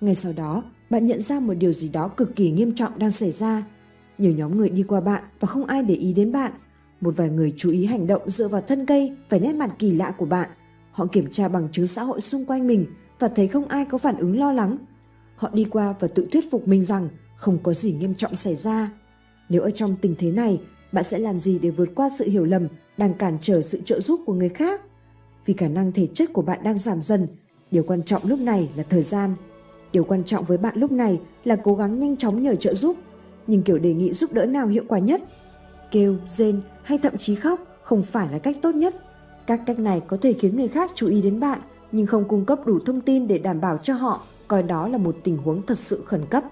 Ngay 0.00 0.14
sau 0.14 0.32
đó, 0.32 0.62
bạn 0.90 1.06
nhận 1.06 1.20
ra 1.20 1.40
một 1.40 1.54
điều 1.54 1.72
gì 1.72 1.90
đó 1.92 2.08
cực 2.08 2.36
kỳ 2.36 2.50
nghiêm 2.50 2.74
trọng 2.74 2.98
đang 2.98 3.10
xảy 3.10 3.32
ra. 3.32 3.64
Nhiều 4.18 4.32
nhóm 4.32 4.58
người 4.58 4.68
đi 4.68 4.82
qua 4.82 5.00
bạn 5.00 5.22
và 5.40 5.48
không 5.48 5.64
ai 5.64 5.82
để 5.82 5.94
ý 5.94 6.12
đến 6.12 6.32
bạn. 6.32 6.52
Một 7.00 7.16
vài 7.16 7.30
người 7.30 7.54
chú 7.56 7.70
ý 7.70 7.86
hành 7.86 8.06
động 8.06 8.30
dựa 8.30 8.48
vào 8.48 8.60
thân 8.60 8.86
cây 8.86 9.16
và 9.28 9.38
nét 9.38 9.52
mặt 9.52 9.70
kỳ 9.78 9.92
lạ 9.92 10.10
của 10.18 10.26
bạn. 10.26 10.48
Họ 10.92 11.06
kiểm 11.06 11.30
tra 11.30 11.48
bằng 11.48 11.68
chứng 11.72 11.86
xã 11.86 12.02
hội 12.02 12.20
xung 12.20 12.44
quanh 12.44 12.66
mình 12.66 12.86
và 13.18 13.28
thấy 13.28 13.48
không 13.48 13.68
ai 13.68 13.84
có 13.84 13.98
phản 13.98 14.16
ứng 14.16 14.38
lo 14.38 14.52
lắng. 14.52 14.76
Họ 15.36 15.50
đi 15.52 15.64
qua 15.64 15.94
và 16.00 16.08
tự 16.08 16.28
thuyết 16.32 16.50
phục 16.50 16.68
mình 16.68 16.84
rằng 16.84 17.08
không 17.36 17.58
có 17.62 17.74
gì 17.74 17.92
nghiêm 17.92 18.14
trọng 18.14 18.36
xảy 18.36 18.56
ra. 18.56 18.92
Nếu 19.48 19.62
ở 19.62 19.70
trong 19.70 19.96
tình 20.00 20.14
thế 20.18 20.30
này, 20.30 20.60
bạn 20.92 21.04
sẽ 21.04 21.18
làm 21.18 21.38
gì 21.38 21.58
để 21.58 21.70
vượt 21.70 21.88
qua 21.94 22.10
sự 22.18 22.28
hiểu 22.28 22.44
lầm 22.44 22.68
đang 22.96 23.14
cản 23.14 23.38
trở 23.42 23.62
sự 23.62 23.80
trợ 23.84 24.00
giúp 24.00 24.20
của 24.26 24.34
người 24.34 24.48
khác? 24.48 24.80
Vì 25.46 25.54
khả 25.54 25.68
năng 25.68 25.92
thể 25.92 26.08
chất 26.14 26.32
của 26.32 26.42
bạn 26.42 26.58
đang 26.62 26.78
giảm 26.78 27.00
dần, 27.00 27.26
điều 27.70 27.82
quan 27.82 28.02
trọng 28.02 28.22
lúc 28.24 28.38
này 28.38 28.68
là 28.76 28.82
thời 28.82 29.02
gian. 29.02 29.34
Điều 29.92 30.04
quan 30.04 30.24
trọng 30.24 30.44
với 30.44 30.58
bạn 30.58 30.76
lúc 30.76 30.92
này 30.92 31.20
là 31.44 31.56
cố 31.56 31.74
gắng 31.74 31.98
nhanh 31.98 32.16
chóng 32.16 32.42
nhờ 32.42 32.54
trợ 32.54 32.74
giúp, 32.74 32.96
nhưng 33.46 33.62
kiểu 33.62 33.78
đề 33.78 33.94
nghị 33.94 34.12
giúp 34.12 34.32
đỡ 34.32 34.46
nào 34.46 34.66
hiệu 34.66 34.84
quả 34.88 34.98
nhất? 34.98 35.22
Kêu, 35.90 36.16
rên 36.26 36.60
hay 36.82 36.98
thậm 36.98 37.16
chí 37.18 37.34
khóc 37.34 37.60
không 37.82 38.02
phải 38.02 38.28
là 38.32 38.38
cách 38.38 38.56
tốt 38.62 38.74
nhất. 38.74 38.94
Các 39.46 39.60
cách 39.66 39.78
này 39.78 40.00
có 40.06 40.16
thể 40.16 40.32
khiến 40.32 40.56
người 40.56 40.68
khác 40.68 40.92
chú 40.94 41.06
ý 41.06 41.22
đến 41.22 41.40
bạn, 41.40 41.60
nhưng 41.92 42.06
không 42.06 42.28
cung 42.28 42.44
cấp 42.44 42.66
đủ 42.66 42.78
thông 42.86 43.00
tin 43.00 43.28
để 43.28 43.38
đảm 43.38 43.60
bảo 43.60 43.78
cho 43.82 43.94
họ 43.94 44.20
coi 44.48 44.62
đó 44.62 44.88
là 44.88 44.98
một 44.98 45.16
tình 45.24 45.36
huống 45.36 45.66
thật 45.66 45.78
sự 45.78 46.02
khẩn 46.06 46.26
cấp. 46.30 46.44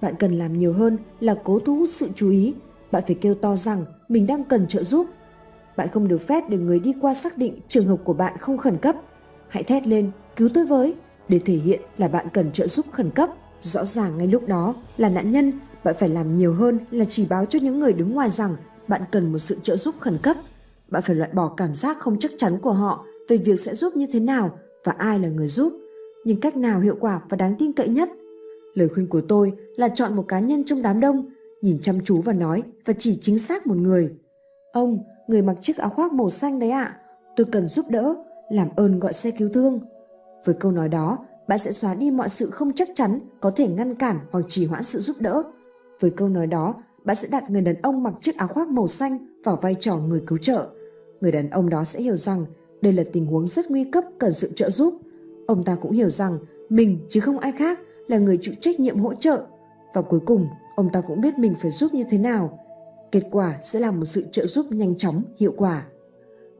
Bạn 0.00 0.14
cần 0.18 0.36
làm 0.36 0.58
nhiều 0.58 0.72
hơn 0.72 0.98
là 1.20 1.34
cố 1.44 1.58
thu 1.58 1.78
hút 1.78 1.88
sự 1.88 2.08
chú 2.14 2.30
ý. 2.30 2.54
Bạn 2.92 3.02
phải 3.06 3.14
kêu 3.14 3.34
to 3.34 3.56
rằng 3.56 3.84
mình 4.08 4.26
đang 4.26 4.44
cần 4.44 4.66
trợ 4.66 4.84
giúp. 4.84 5.06
Bạn 5.78 5.88
không 5.88 6.08
được 6.08 6.18
phép 6.18 6.44
để 6.48 6.58
người 6.58 6.80
đi 6.80 6.94
qua 7.00 7.14
xác 7.14 7.38
định 7.38 7.60
trường 7.68 7.86
hợp 7.86 7.96
của 8.04 8.12
bạn 8.12 8.38
không 8.38 8.58
khẩn 8.58 8.76
cấp. 8.76 8.96
hãy 9.48 9.62
thét 9.62 9.86
lên, 9.86 10.10
cứu 10.36 10.48
tôi 10.54 10.66
với, 10.66 10.94
để 11.28 11.40
thể 11.44 11.54
hiện 11.54 11.80
là 11.98 12.08
bạn 12.08 12.26
cần 12.32 12.52
trợ 12.52 12.66
giúp 12.66 12.86
khẩn 12.92 13.10
cấp. 13.10 13.30
Rõ 13.62 13.84
ràng 13.84 14.18
ngay 14.18 14.26
lúc 14.26 14.48
đó 14.48 14.74
là 14.96 15.08
nạn 15.08 15.32
nhân, 15.32 15.52
bạn 15.84 15.94
phải 15.98 16.08
làm 16.08 16.36
nhiều 16.36 16.54
hơn 16.54 16.78
là 16.90 17.04
chỉ 17.04 17.26
báo 17.30 17.44
cho 17.44 17.58
những 17.62 17.80
người 17.80 17.92
đứng 17.92 18.14
ngoài 18.14 18.30
rằng 18.30 18.56
bạn 18.88 19.02
cần 19.10 19.32
một 19.32 19.38
sự 19.38 19.56
trợ 19.62 19.76
giúp 19.76 19.94
khẩn 20.00 20.18
cấp. 20.22 20.36
Bạn 20.88 21.02
phải 21.02 21.16
loại 21.16 21.30
bỏ 21.32 21.54
cảm 21.56 21.74
giác 21.74 21.98
không 21.98 22.18
chắc 22.18 22.30
chắn 22.38 22.58
của 22.58 22.72
họ 22.72 23.04
về 23.28 23.36
việc 23.36 23.60
sẽ 23.60 23.74
giúp 23.74 23.96
như 23.96 24.06
thế 24.12 24.20
nào 24.20 24.58
và 24.84 24.92
ai 24.92 25.18
là 25.18 25.28
người 25.28 25.48
giúp, 25.48 25.72
nhưng 26.24 26.40
cách 26.40 26.56
nào 26.56 26.80
hiệu 26.80 26.96
quả 27.00 27.20
và 27.28 27.36
đáng 27.36 27.54
tin 27.58 27.72
cậy 27.72 27.88
nhất. 27.88 28.10
Lời 28.74 28.88
khuyên 28.88 29.06
của 29.06 29.20
tôi 29.20 29.52
là 29.76 29.88
chọn 29.88 30.16
một 30.16 30.24
cá 30.28 30.40
nhân 30.40 30.64
trong 30.64 30.82
đám 30.82 31.00
đông, 31.00 31.28
nhìn 31.62 31.78
chăm 31.80 31.96
chú 32.04 32.20
và 32.20 32.32
nói 32.32 32.62
và 32.84 32.94
chỉ 32.98 33.18
chính 33.22 33.38
xác 33.38 33.66
một 33.66 33.76
người. 33.76 34.14
Ông, 34.72 34.98
người 35.28 35.42
mặc 35.42 35.56
chiếc 35.62 35.76
áo 35.76 35.90
khoác 35.90 36.12
màu 36.12 36.30
xanh 36.30 36.58
đấy 36.58 36.70
ạ, 36.70 36.84
à, 36.84 36.96
tôi 37.36 37.46
cần 37.52 37.68
giúp 37.68 37.86
đỡ, 37.88 38.14
làm 38.50 38.68
ơn 38.76 39.00
gọi 39.00 39.12
xe 39.12 39.30
cứu 39.30 39.48
thương. 39.54 39.80
Với 40.44 40.54
câu 40.54 40.72
nói 40.72 40.88
đó, 40.88 41.18
bạn 41.48 41.58
sẽ 41.58 41.72
xóa 41.72 41.94
đi 41.94 42.10
mọi 42.10 42.28
sự 42.28 42.50
không 42.50 42.72
chắc 42.72 42.88
chắn 42.94 43.20
có 43.40 43.50
thể 43.50 43.68
ngăn 43.68 43.94
cản 43.94 44.18
hoặc 44.30 44.44
trì 44.48 44.66
hoãn 44.66 44.84
sự 44.84 44.98
giúp 44.98 45.16
đỡ. 45.20 45.42
Với 46.00 46.10
câu 46.10 46.28
nói 46.28 46.46
đó, 46.46 46.74
bạn 47.04 47.16
sẽ 47.16 47.28
đặt 47.28 47.50
người 47.50 47.62
đàn 47.62 47.82
ông 47.82 48.02
mặc 48.02 48.14
chiếc 48.20 48.36
áo 48.36 48.48
khoác 48.48 48.68
màu 48.68 48.86
xanh 48.86 49.18
vào 49.44 49.56
vai 49.56 49.76
trò 49.80 49.96
người 49.96 50.22
cứu 50.26 50.38
trợ. 50.38 50.68
Người 51.20 51.32
đàn 51.32 51.50
ông 51.50 51.70
đó 51.70 51.84
sẽ 51.84 52.00
hiểu 52.00 52.16
rằng 52.16 52.44
đây 52.80 52.92
là 52.92 53.04
tình 53.12 53.26
huống 53.26 53.48
rất 53.48 53.70
nguy 53.70 53.84
cấp 53.84 54.04
cần 54.18 54.32
sự 54.32 54.52
trợ 54.56 54.70
giúp. 54.70 54.94
Ông 55.46 55.64
ta 55.64 55.74
cũng 55.74 55.92
hiểu 55.92 56.08
rằng 56.08 56.38
mình 56.68 57.06
chứ 57.10 57.20
không 57.20 57.38
ai 57.38 57.52
khác 57.52 57.80
là 58.08 58.18
người 58.18 58.38
chịu 58.42 58.54
trách 58.60 58.80
nhiệm 58.80 58.98
hỗ 58.98 59.14
trợ. 59.14 59.44
Và 59.94 60.02
cuối 60.02 60.20
cùng, 60.20 60.46
ông 60.76 60.88
ta 60.92 61.00
cũng 61.00 61.20
biết 61.20 61.38
mình 61.38 61.54
phải 61.62 61.70
giúp 61.70 61.94
như 61.94 62.04
thế 62.10 62.18
nào. 62.18 62.58
Kết 63.12 63.22
quả 63.30 63.58
sẽ 63.62 63.80
là 63.80 63.90
một 63.90 64.04
sự 64.04 64.26
trợ 64.32 64.46
giúp 64.46 64.66
nhanh 64.72 64.96
chóng, 64.96 65.22
hiệu 65.38 65.54
quả. 65.56 65.86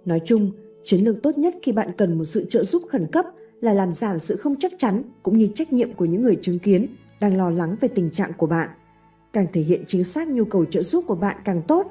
Nói 0.05 0.21
chung, 0.27 0.53
chiến 0.85 1.05
lược 1.05 1.23
tốt 1.23 1.39
nhất 1.39 1.55
khi 1.63 1.73
bạn 1.73 1.91
cần 1.97 2.19
một 2.19 2.25
sự 2.25 2.47
trợ 2.51 2.65
giúp 2.65 2.83
khẩn 2.89 3.07
cấp 3.07 3.27
là 3.61 3.73
làm 3.73 3.93
giảm 3.93 4.19
sự 4.19 4.37
không 4.37 4.55
chắc 4.59 4.73
chắn 4.79 5.03
cũng 5.23 5.39
như 5.39 5.49
trách 5.55 5.73
nhiệm 5.73 5.93
của 5.93 6.05
những 6.05 6.23
người 6.23 6.39
chứng 6.43 6.59
kiến 6.59 6.87
đang 7.21 7.37
lo 7.37 7.51
lắng 7.51 7.77
về 7.81 7.89
tình 7.89 8.11
trạng 8.11 8.33
của 8.33 8.47
bạn. 8.47 8.69
Càng 9.33 9.47
thể 9.53 9.61
hiện 9.61 9.85
chính 9.87 10.05
xác 10.05 10.29
nhu 10.29 10.45
cầu 10.45 10.65
trợ 10.65 10.83
giúp 10.83 11.05
của 11.07 11.15
bạn 11.15 11.37
càng 11.45 11.63
tốt. 11.63 11.87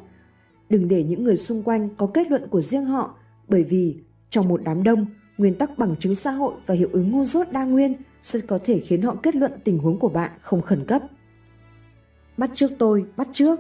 Đừng 0.70 0.88
để 0.88 1.04
những 1.04 1.24
người 1.24 1.38
xung 1.38 1.64
quanh 1.64 1.90
có 1.96 2.08
kết 2.14 2.32
luận 2.32 2.48
của 2.48 2.62
riêng 2.62 2.86
họ, 2.86 3.16
bởi 3.48 3.64
vì 3.64 3.96
trong 4.30 4.48
một 4.48 4.62
đám 4.64 4.84
đông, 4.84 5.06
nguyên 5.38 5.54
tắc 5.54 5.78
bằng 5.78 5.96
chứng 6.00 6.16
xã 6.16 6.32
hội 6.32 6.54
và 6.66 6.76
hiệu 6.76 6.90
ứng 6.92 7.12
ngu 7.12 7.26
dốt 7.26 7.48
đa 7.52 7.66
nguyên 7.66 7.94
sẽ 8.22 8.40
có 8.40 8.60
thể 8.64 8.80
khiến 8.80 9.02
họ 9.02 9.16
kết 9.24 9.36
luận 9.36 9.52
tình 9.64 9.78
huống 9.78 10.00
của 10.00 10.10
bạn 10.10 10.32
không 10.42 10.62
khẩn 10.62 10.86
cấp. 10.86 11.02
Bắt 12.38 12.50
trước 12.56 12.72
tôi, 12.78 13.06
bắt 13.18 13.28
trước. 13.34 13.60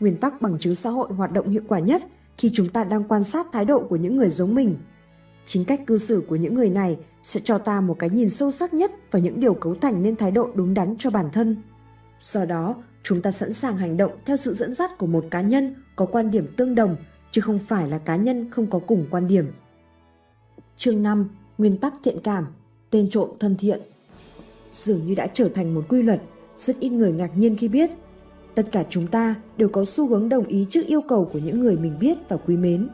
Nguyên 0.00 0.16
tắc 0.16 0.42
bằng 0.42 0.58
chứng 0.58 0.74
xã 0.74 0.90
hội 0.90 1.08
hoạt 1.12 1.32
động 1.32 1.48
hiệu 1.48 1.62
quả 1.68 1.78
nhất 1.78 2.02
khi 2.38 2.50
chúng 2.54 2.68
ta 2.68 2.84
đang 2.84 3.04
quan 3.04 3.24
sát 3.24 3.46
thái 3.52 3.64
độ 3.64 3.80
của 3.88 3.96
những 3.96 4.16
người 4.16 4.30
giống 4.30 4.54
mình. 4.54 4.76
Chính 5.46 5.64
cách 5.64 5.80
cư 5.86 5.98
xử 5.98 6.22
của 6.28 6.36
những 6.36 6.54
người 6.54 6.70
này 6.70 6.98
sẽ 7.22 7.40
cho 7.44 7.58
ta 7.58 7.80
một 7.80 7.96
cái 7.98 8.10
nhìn 8.10 8.30
sâu 8.30 8.50
sắc 8.50 8.74
nhất 8.74 8.92
vào 9.10 9.22
những 9.22 9.40
điều 9.40 9.54
cấu 9.54 9.74
thành 9.74 10.02
nên 10.02 10.16
thái 10.16 10.30
độ 10.30 10.50
đúng 10.54 10.74
đắn 10.74 10.94
cho 10.98 11.10
bản 11.10 11.28
thân. 11.32 11.56
Do 12.20 12.44
đó, 12.44 12.74
chúng 13.02 13.22
ta 13.22 13.30
sẵn 13.30 13.52
sàng 13.52 13.76
hành 13.76 13.96
động 13.96 14.12
theo 14.26 14.36
sự 14.36 14.52
dẫn 14.52 14.74
dắt 14.74 14.98
của 14.98 15.06
một 15.06 15.24
cá 15.30 15.40
nhân 15.40 15.74
có 15.96 16.06
quan 16.06 16.30
điểm 16.30 16.46
tương 16.56 16.74
đồng, 16.74 16.96
chứ 17.30 17.40
không 17.40 17.58
phải 17.58 17.88
là 17.88 17.98
cá 17.98 18.16
nhân 18.16 18.50
không 18.50 18.70
có 18.70 18.78
cùng 18.78 19.06
quan 19.10 19.28
điểm. 19.28 19.52
Chương 20.76 21.02
5. 21.02 21.28
Nguyên 21.58 21.78
tắc 21.78 21.92
thiện 22.04 22.18
cảm 22.24 22.46
Tên 22.90 23.10
trộm 23.10 23.28
thân 23.40 23.56
thiện 23.56 23.80
Dường 24.74 25.06
như 25.06 25.14
đã 25.14 25.26
trở 25.26 25.48
thành 25.48 25.74
một 25.74 25.84
quy 25.88 26.02
luật, 26.02 26.22
rất 26.56 26.80
ít 26.80 26.88
người 26.88 27.12
ngạc 27.12 27.30
nhiên 27.36 27.56
khi 27.56 27.68
biết. 27.68 27.90
Tất 28.58 28.72
cả 28.72 28.84
chúng 28.88 29.06
ta 29.06 29.34
đều 29.56 29.68
có 29.68 29.84
xu 29.84 30.08
hướng 30.08 30.28
đồng 30.28 30.44
ý 30.44 30.66
trước 30.70 30.86
yêu 30.86 31.00
cầu 31.00 31.24
của 31.32 31.38
những 31.38 31.60
người 31.60 31.76
mình 31.76 31.96
biết 32.00 32.18
và 32.28 32.36
quý 32.36 32.56
mến. 32.56 32.88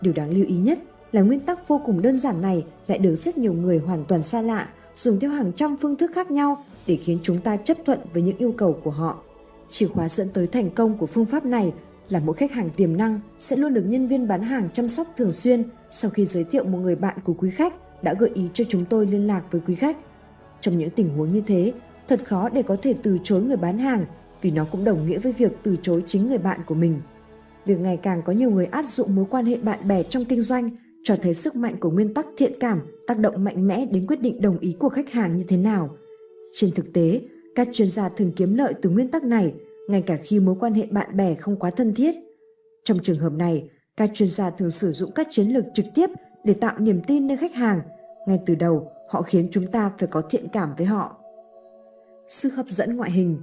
Điều 0.00 0.12
đáng 0.12 0.30
lưu 0.30 0.44
ý 0.46 0.56
nhất 0.56 0.78
là 1.12 1.22
nguyên 1.22 1.40
tắc 1.40 1.68
vô 1.68 1.80
cùng 1.86 2.02
đơn 2.02 2.18
giản 2.18 2.42
này 2.42 2.64
lại 2.86 2.98
được 2.98 3.16
rất 3.16 3.38
nhiều 3.38 3.52
người 3.52 3.78
hoàn 3.78 4.04
toàn 4.04 4.22
xa 4.22 4.42
lạ 4.42 4.68
dùng 4.96 5.20
theo 5.20 5.30
hàng 5.30 5.52
trăm 5.52 5.76
phương 5.76 5.96
thức 5.96 6.10
khác 6.14 6.30
nhau 6.30 6.64
để 6.86 6.96
khiến 6.96 7.18
chúng 7.22 7.40
ta 7.40 7.56
chấp 7.56 7.76
thuận 7.86 7.98
với 8.12 8.22
những 8.22 8.38
yêu 8.38 8.52
cầu 8.52 8.80
của 8.84 8.90
họ. 8.90 9.18
Chìa 9.68 9.86
khóa 9.86 10.08
dẫn 10.08 10.28
tới 10.28 10.46
thành 10.46 10.70
công 10.70 10.98
của 10.98 11.06
phương 11.06 11.26
pháp 11.26 11.44
này 11.44 11.72
là 12.08 12.20
mỗi 12.20 12.36
khách 12.36 12.52
hàng 12.52 12.70
tiềm 12.76 12.96
năng 12.96 13.20
sẽ 13.38 13.56
luôn 13.56 13.74
được 13.74 13.84
nhân 13.86 14.08
viên 14.08 14.28
bán 14.28 14.42
hàng 14.42 14.70
chăm 14.70 14.88
sóc 14.88 15.06
thường 15.16 15.32
xuyên 15.32 15.64
sau 15.90 16.10
khi 16.10 16.26
giới 16.26 16.44
thiệu 16.44 16.64
một 16.64 16.78
người 16.78 16.96
bạn 16.96 17.18
của 17.24 17.34
quý 17.34 17.50
khách 17.50 18.02
đã 18.02 18.14
gợi 18.14 18.30
ý 18.34 18.48
cho 18.54 18.64
chúng 18.68 18.84
tôi 18.84 19.06
liên 19.06 19.26
lạc 19.26 19.42
với 19.50 19.60
quý 19.66 19.74
khách. 19.74 19.96
Trong 20.60 20.78
những 20.78 20.90
tình 20.90 21.08
huống 21.08 21.32
như 21.32 21.42
thế, 21.46 21.72
thật 22.08 22.20
khó 22.24 22.48
để 22.48 22.62
có 22.62 22.76
thể 22.82 22.94
từ 23.02 23.18
chối 23.24 23.42
người 23.42 23.56
bán 23.56 23.78
hàng 23.78 24.04
vì 24.44 24.50
nó 24.50 24.64
cũng 24.72 24.84
đồng 24.84 25.06
nghĩa 25.06 25.18
với 25.18 25.32
việc 25.32 25.52
từ 25.62 25.76
chối 25.82 26.04
chính 26.06 26.28
người 26.28 26.38
bạn 26.38 26.60
của 26.66 26.74
mình. 26.74 27.00
Việc 27.66 27.80
ngày 27.80 27.96
càng 27.96 28.22
có 28.22 28.32
nhiều 28.32 28.50
người 28.50 28.66
áp 28.66 28.86
dụng 28.86 29.14
mối 29.14 29.24
quan 29.30 29.46
hệ 29.46 29.56
bạn 29.56 29.88
bè 29.88 30.02
trong 30.02 30.24
kinh 30.24 30.40
doanh 30.40 30.70
cho 31.02 31.16
thấy 31.16 31.34
sức 31.34 31.56
mạnh 31.56 31.76
của 31.80 31.90
nguyên 31.90 32.14
tắc 32.14 32.26
thiện 32.36 32.52
cảm 32.60 32.80
tác 33.06 33.18
động 33.18 33.44
mạnh 33.44 33.68
mẽ 33.68 33.86
đến 33.86 34.06
quyết 34.06 34.20
định 34.20 34.40
đồng 34.40 34.58
ý 34.58 34.76
của 34.78 34.88
khách 34.88 35.10
hàng 35.10 35.36
như 35.36 35.44
thế 35.48 35.56
nào. 35.56 35.96
Trên 36.54 36.70
thực 36.70 36.92
tế, 36.92 37.20
các 37.54 37.68
chuyên 37.72 37.88
gia 37.88 38.08
thường 38.08 38.32
kiếm 38.36 38.54
lợi 38.54 38.74
từ 38.82 38.90
nguyên 38.90 39.10
tắc 39.10 39.24
này 39.24 39.54
ngay 39.88 40.02
cả 40.02 40.16
khi 40.24 40.40
mối 40.40 40.56
quan 40.60 40.74
hệ 40.74 40.86
bạn 40.90 41.16
bè 41.16 41.34
không 41.34 41.56
quá 41.56 41.70
thân 41.70 41.94
thiết. 41.94 42.14
Trong 42.84 42.98
trường 43.02 43.18
hợp 43.18 43.32
này, 43.32 43.68
các 43.96 44.10
chuyên 44.14 44.28
gia 44.28 44.50
thường 44.50 44.70
sử 44.70 44.92
dụng 44.92 45.10
các 45.14 45.28
chiến 45.30 45.48
lược 45.48 45.64
trực 45.74 45.86
tiếp 45.94 46.10
để 46.44 46.54
tạo 46.54 46.78
niềm 46.78 47.00
tin 47.06 47.26
nơi 47.26 47.36
khách 47.36 47.54
hàng. 47.54 47.80
Ngay 48.28 48.38
từ 48.46 48.54
đầu, 48.54 48.90
họ 49.08 49.22
khiến 49.22 49.48
chúng 49.50 49.66
ta 49.66 49.92
phải 49.98 50.08
có 50.08 50.22
thiện 50.30 50.48
cảm 50.52 50.74
với 50.76 50.86
họ. 50.86 51.16
Sự 52.28 52.50
hấp 52.50 52.66
dẫn 52.68 52.96
ngoại 52.96 53.10
hình 53.10 53.38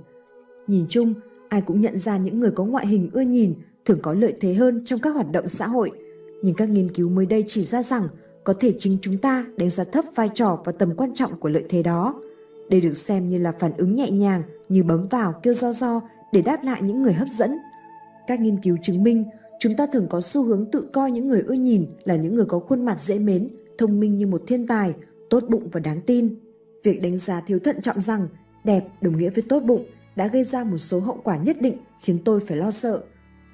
Nhìn 0.68 0.86
chung, 0.89 1.14
ai 1.49 1.62
cũng 1.62 1.82
nhận 1.82 1.97
ra 1.97 2.18
những 2.18 2.39
người 2.39 2.51
có 2.51 2.66
ngoại 2.66 2.88
hình 2.88 3.09
ưa 3.14 3.22
nhìn 3.22 3.53
thường 3.86 3.99
có 4.01 4.14
lợi 4.14 4.34
thế 4.41 4.53
hơn 4.53 4.82
trong 4.86 4.99
các 4.99 5.09
hoạt 5.09 5.32
động 5.32 5.47
xã 5.47 5.68
hội. 5.68 5.91
Nhưng 6.43 6.55
các 6.55 6.70
nghiên 6.70 6.91
cứu 6.91 7.09
mới 7.09 7.26
đây 7.26 7.43
chỉ 7.47 7.64
ra 7.64 7.84
rằng 7.84 8.07
có 8.43 8.53
thể 8.59 8.74
chính 8.80 8.97
chúng 9.01 9.18
ta 9.18 9.45
đánh 9.57 9.70
giá 9.70 9.84
thấp 9.84 10.05
vai 10.16 10.30
trò 10.34 10.62
và 10.66 10.72
tầm 10.72 10.95
quan 10.95 11.14
trọng 11.14 11.39
của 11.39 11.49
lợi 11.49 11.64
thế 11.70 11.84
đó. 11.84 12.16
Đây 12.70 12.82
được 12.82 12.97
xem 12.97 13.30
như 13.30 13.38
là 13.38 13.51
phản 13.51 13.72
ứng 13.78 13.95
nhẹ 13.95 14.12
nhàng 14.12 14.41
như 14.70 14.84
bấm 14.84 15.07
vào 15.07 15.34
kêu 15.43 15.53
do 15.53 15.74
do 15.74 16.01
để 16.32 16.41
đáp 16.41 16.64
lại 16.64 16.82
những 16.82 17.03
người 17.03 17.14
hấp 17.14 17.28
dẫn. 17.28 17.57
Các 18.28 18.39
nghiên 18.39 18.57
cứu 18.64 18.78
chứng 18.82 19.03
minh, 19.03 19.26
chúng 19.59 19.76
ta 19.76 19.86
thường 19.86 20.07
có 20.09 20.22
xu 20.22 20.45
hướng 20.45 20.66
tự 20.66 20.88
coi 20.93 21.12
những 21.12 21.28
người 21.28 21.41
ưa 21.41 21.53
nhìn 21.53 21.86
là 22.03 22.16
những 22.16 22.36
người 22.36 22.45
có 22.45 22.59
khuôn 22.59 22.86
mặt 22.86 23.01
dễ 23.01 23.20
mến, 23.20 23.49
thông 23.78 23.99
minh 23.99 24.18
như 24.18 24.28
một 24.28 24.43
thiên 24.47 24.68
tài, 24.68 24.93
tốt 25.30 25.43
bụng 25.49 25.70
và 25.72 25.80
đáng 25.80 26.01
tin. 26.01 26.36
Việc 26.84 27.01
đánh 27.01 27.18
giá 27.18 27.41
thiếu 27.41 27.59
thận 27.59 27.82
trọng 27.82 28.01
rằng 28.01 28.28
đẹp 28.64 28.84
đồng 29.01 29.18
nghĩa 29.18 29.30
với 29.30 29.43
tốt 29.49 29.59
bụng 29.59 29.86
đã 30.16 30.28
gây 30.28 30.43
ra 30.43 30.64
một 30.64 30.78
số 30.78 30.99
hậu 30.99 31.22
quả 31.24 31.38
nhất 31.38 31.62
định 31.62 31.78
khiến 32.01 32.20
tôi 32.26 32.39
phải 32.39 32.57
lo 32.57 32.72
sợ. 32.72 33.03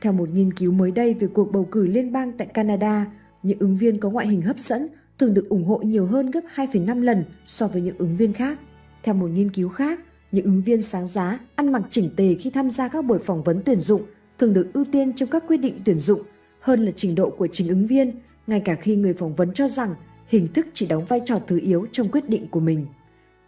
Theo 0.01 0.13
một 0.13 0.29
nghiên 0.29 0.53
cứu 0.53 0.71
mới 0.71 0.91
đây 0.91 1.13
về 1.13 1.27
cuộc 1.27 1.51
bầu 1.51 1.67
cử 1.71 1.87
liên 1.87 2.11
bang 2.11 2.31
tại 2.37 2.47
Canada, 2.47 3.05
những 3.43 3.59
ứng 3.59 3.77
viên 3.77 3.99
có 3.99 4.09
ngoại 4.09 4.27
hình 4.27 4.41
hấp 4.41 4.59
dẫn 4.59 4.87
thường 5.19 5.33
được 5.33 5.49
ủng 5.49 5.63
hộ 5.63 5.77
nhiều 5.77 6.05
hơn 6.05 6.31
gấp 6.31 6.41
2,5 6.55 7.01
lần 7.01 7.23
so 7.45 7.67
với 7.67 7.81
những 7.81 7.97
ứng 7.97 8.17
viên 8.17 8.33
khác. 8.33 8.59
Theo 9.03 9.15
một 9.15 9.27
nghiên 9.27 9.51
cứu 9.51 9.69
khác, 9.69 9.99
những 10.31 10.45
ứng 10.45 10.61
viên 10.61 10.81
sáng 10.81 11.07
giá, 11.07 11.39
ăn 11.55 11.71
mặc 11.71 11.81
chỉnh 11.89 12.09
tề 12.15 12.35
khi 12.39 12.49
tham 12.49 12.69
gia 12.69 12.87
các 12.87 13.05
buổi 13.05 13.19
phỏng 13.19 13.43
vấn 13.43 13.61
tuyển 13.65 13.79
dụng 13.79 14.01
thường 14.39 14.53
được 14.53 14.73
ưu 14.73 14.85
tiên 14.91 15.13
trong 15.13 15.29
các 15.29 15.43
quyết 15.47 15.57
định 15.57 15.77
tuyển 15.85 15.99
dụng 15.99 16.21
hơn 16.59 16.85
là 16.85 16.91
trình 16.95 17.15
độ 17.15 17.29
của 17.29 17.47
chính 17.47 17.67
ứng 17.67 17.87
viên, 17.87 18.11
ngay 18.47 18.59
cả 18.59 18.75
khi 18.75 18.95
người 18.95 19.13
phỏng 19.13 19.35
vấn 19.35 19.53
cho 19.53 19.67
rằng 19.67 19.95
hình 20.27 20.47
thức 20.53 20.67
chỉ 20.73 20.87
đóng 20.87 21.05
vai 21.05 21.21
trò 21.25 21.39
thứ 21.47 21.59
yếu 21.59 21.87
trong 21.91 22.11
quyết 22.11 22.29
định 22.29 22.47
của 22.47 22.59
mình. 22.59 22.85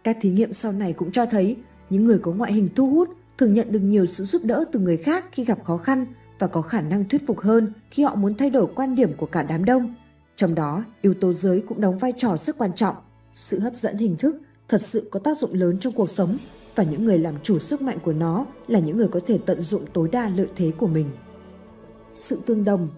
Các 0.04 0.16
thí 0.20 0.30
nghiệm 0.30 0.52
sau 0.52 0.72
này 0.72 0.92
cũng 0.92 1.12
cho 1.12 1.26
thấy 1.26 1.56
những 1.90 2.04
người 2.04 2.18
có 2.18 2.32
ngoại 2.32 2.52
hình 2.52 2.68
thu 2.76 2.90
hút 2.90 3.08
thường 3.38 3.54
nhận 3.54 3.72
được 3.72 3.80
nhiều 3.80 4.06
sự 4.06 4.24
giúp 4.24 4.42
đỡ 4.44 4.64
từ 4.72 4.80
người 4.80 4.96
khác 4.96 5.24
khi 5.32 5.44
gặp 5.44 5.64
khó 5.64 5.76
khăn 5.76 6.06
và 6.38 6.46
có 6.46 6.62
khả 6.62 6.80
năng 6.80 7.08
thuyết 7.08 7.26
phục 7.26 7.40
hơn 7.40 7.72
khi 7.90 8.02
họ 8.02 8.14
muốn 8.14 8.34
thay 8.34 8.50
đổi 8.50 8.66
quan 8.74 8.94
điểm 8.94 9.12
của 9.16 9.26
cả 9.26 9.42
đám 9.42 9.64
đông. 9.64 9.94
Trong 10.36 10.54
đó, 10.54 10.84
yếu 11.02 11.14
tố 11.14 11.32
giới 11.32 11.60
cũng 11.68 11.80
đóng 11.80 11.98
vai 11.98 12.12
trò 12.16 12.36
rất 12.36 12.58
quan 12.58 12.72
trọng. 12.72 12.96
Sự 13.34 13.60
hấp 13.60 13.76
dẫn 13.76 13.96
hình 13.96 14.16
thức 14.16 14.36
thật 14.68 14.82
sự 14.82 15.08
có 15.10 15.20
tác 15.20 15.38
dụng 15.38 15.54
lớn 15.54 15.78
trong 15.80 15.92
cuộc 15.92 16.10
sống 16.10 16.36
và 16.74 16.84
những 16.84 17.04
người 17.04 17.18
làm 17.18 17.34
chủ 17.42 17.58
sức 17.58 17.82
mạnh 17.82 17.98
của 18.04 18.12
nó 18.12 18.46
là 18.66 18.78
những 18.78 18.96
người 18.96 19.08
có 19.08 19.20
thể 19.26 19.38
tận 19.46 19.62
dụng 19.62 19.82
tối 19.92 20.08
đa 20.12 20.28
lợi 20.28 20.48
thế 20.56 20.72
của 20.78 20.86
mình. 20.86 21.10
Sự 22.14 22.40
tương 22.46 22.64
đồng 22.64 22.88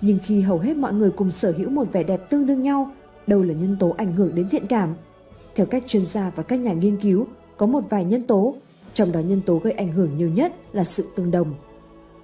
Nhưng 0.00 0.18
khi 0.22 0.40
hầu 0.40 0.58
hết 0.58 0.76
mọi 0.76 0.92
người 0.92 1.10
cùng 1.10 1.30
sở 1.30 1.54
hữu 1.58 1.70
một 1.70 1.92
vẻ 1.92 2.02
đẹp 2.02 2.30
tương 2.30 2.46
đương 2.46 2.62
nhau, 2.62 2.92
đâu 3.26 3.42
là 3.42 3.54
nhân 3.54 3.76
tố 3.80 3.94
ảnh 3.98 4.16
hưởng 4.16 4.34
đến 4.34 4.48
thiện 4.48 4.66
cảm? 4.66 4.94
Theo 5.54 5.66
các 5.66 5.82
chuyên 5.86 6.04
gia 6.04 6.30
và 6.36 6.42
các 6.42 6.56
nhà 6.56 6.72
nghiên 6.72 6.96
cứu, 6.96 7.26
có 7.62 7.66
một 7.66 7.90
vài 7.90 8.04
nhân 8.04 8.22
tố, 8.22 8.54
trong 8.94 9.12
đó 9.12 9.20
nhân 9.20 9.40
tố 9.46 9.56
gây 9.58 9.72
ảnh 9.72 9.92
hưởng 9.92 10.16
nhiều 10.16 10.28
nhất 10.28 10.52
là 10.72 10.84
sự 10.84 11.08
tương 11.16 11.30
đồng. 11.30 11.54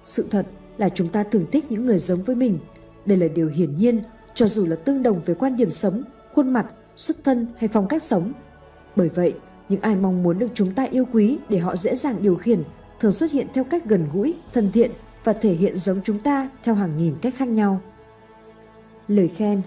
Sự 0.03 0.25
thật 0.31 0.45
là 0.77 0.89
chúng 0.89 1.07
ta 1.07 1.23
thường 1.23 1.45
thích 1.51 1.65
những 1.69 1.85
người 1.85 1.99
giống 1.99 2.23
với 2.23 2.35
mình. 2.35 2.59
Đây 3.05 3.17
là 3.17 3.27
điều 3.27 3.49
hiển 3.49 3.75
nhiên, 3.75 4.01
cho 4.33 4.47
dù 4.47 4.67
là 4.67 4.75
tương 4.75 5.03
đồng 5.03 5.21
về 5.25 5.33
quan 5.33 5.57
điểm 5.57 5.69
sống, 5.69 6.03
khuôn 6.33 6.49
mặt, 6.53 6.65
xuất 6.95 7.23
thân 7.23 7.47
hay 7.57 7.69
phong 7.73 7.87
cách 7.87 8.03
sống. 8.03 8.33
Bởi 8.95 9.09
vậy, 9.09 9.33
những 9.69 9.81
ai 9.81 9.95
mong 9.95 10.23
muốn 10.23 10.39
được 10.39 10.47
chúng 10.53 10.73
ta 10.73 10.83
yêu 10.91 11.05
quý 11.13 11.37
để 11.49 11.57
họ 11.57 11.75
dễ 11.75 11.95
dàng 11.95 12.15
điều 12.21 12.35
khiển 12.35 12.63
thường 12.99 13.13
xuất 13.13 13.31
hiện 13.31 13.47
theo 13.53 13.63
cách 13.63 13.85
gần 13.85 14.05
gũi, 14.13 14.33
thân 14.53 14.71
thiện 14.71 14.91
và 15.23 15.33
thể 15.33 15.53
hiện 15.53 15.77
giống 15.77 16.01
chúng 16.03 16.19
ta 16.19 16.49
theo 16.63 16.75
hàng 16.75 16.97
nghìn 16.97 17.15
cách 17.21 17.33
khác 17.37 17.47
nhau. 17.47 17.81
Lời 19.07 19.27
khen 19.27 19.61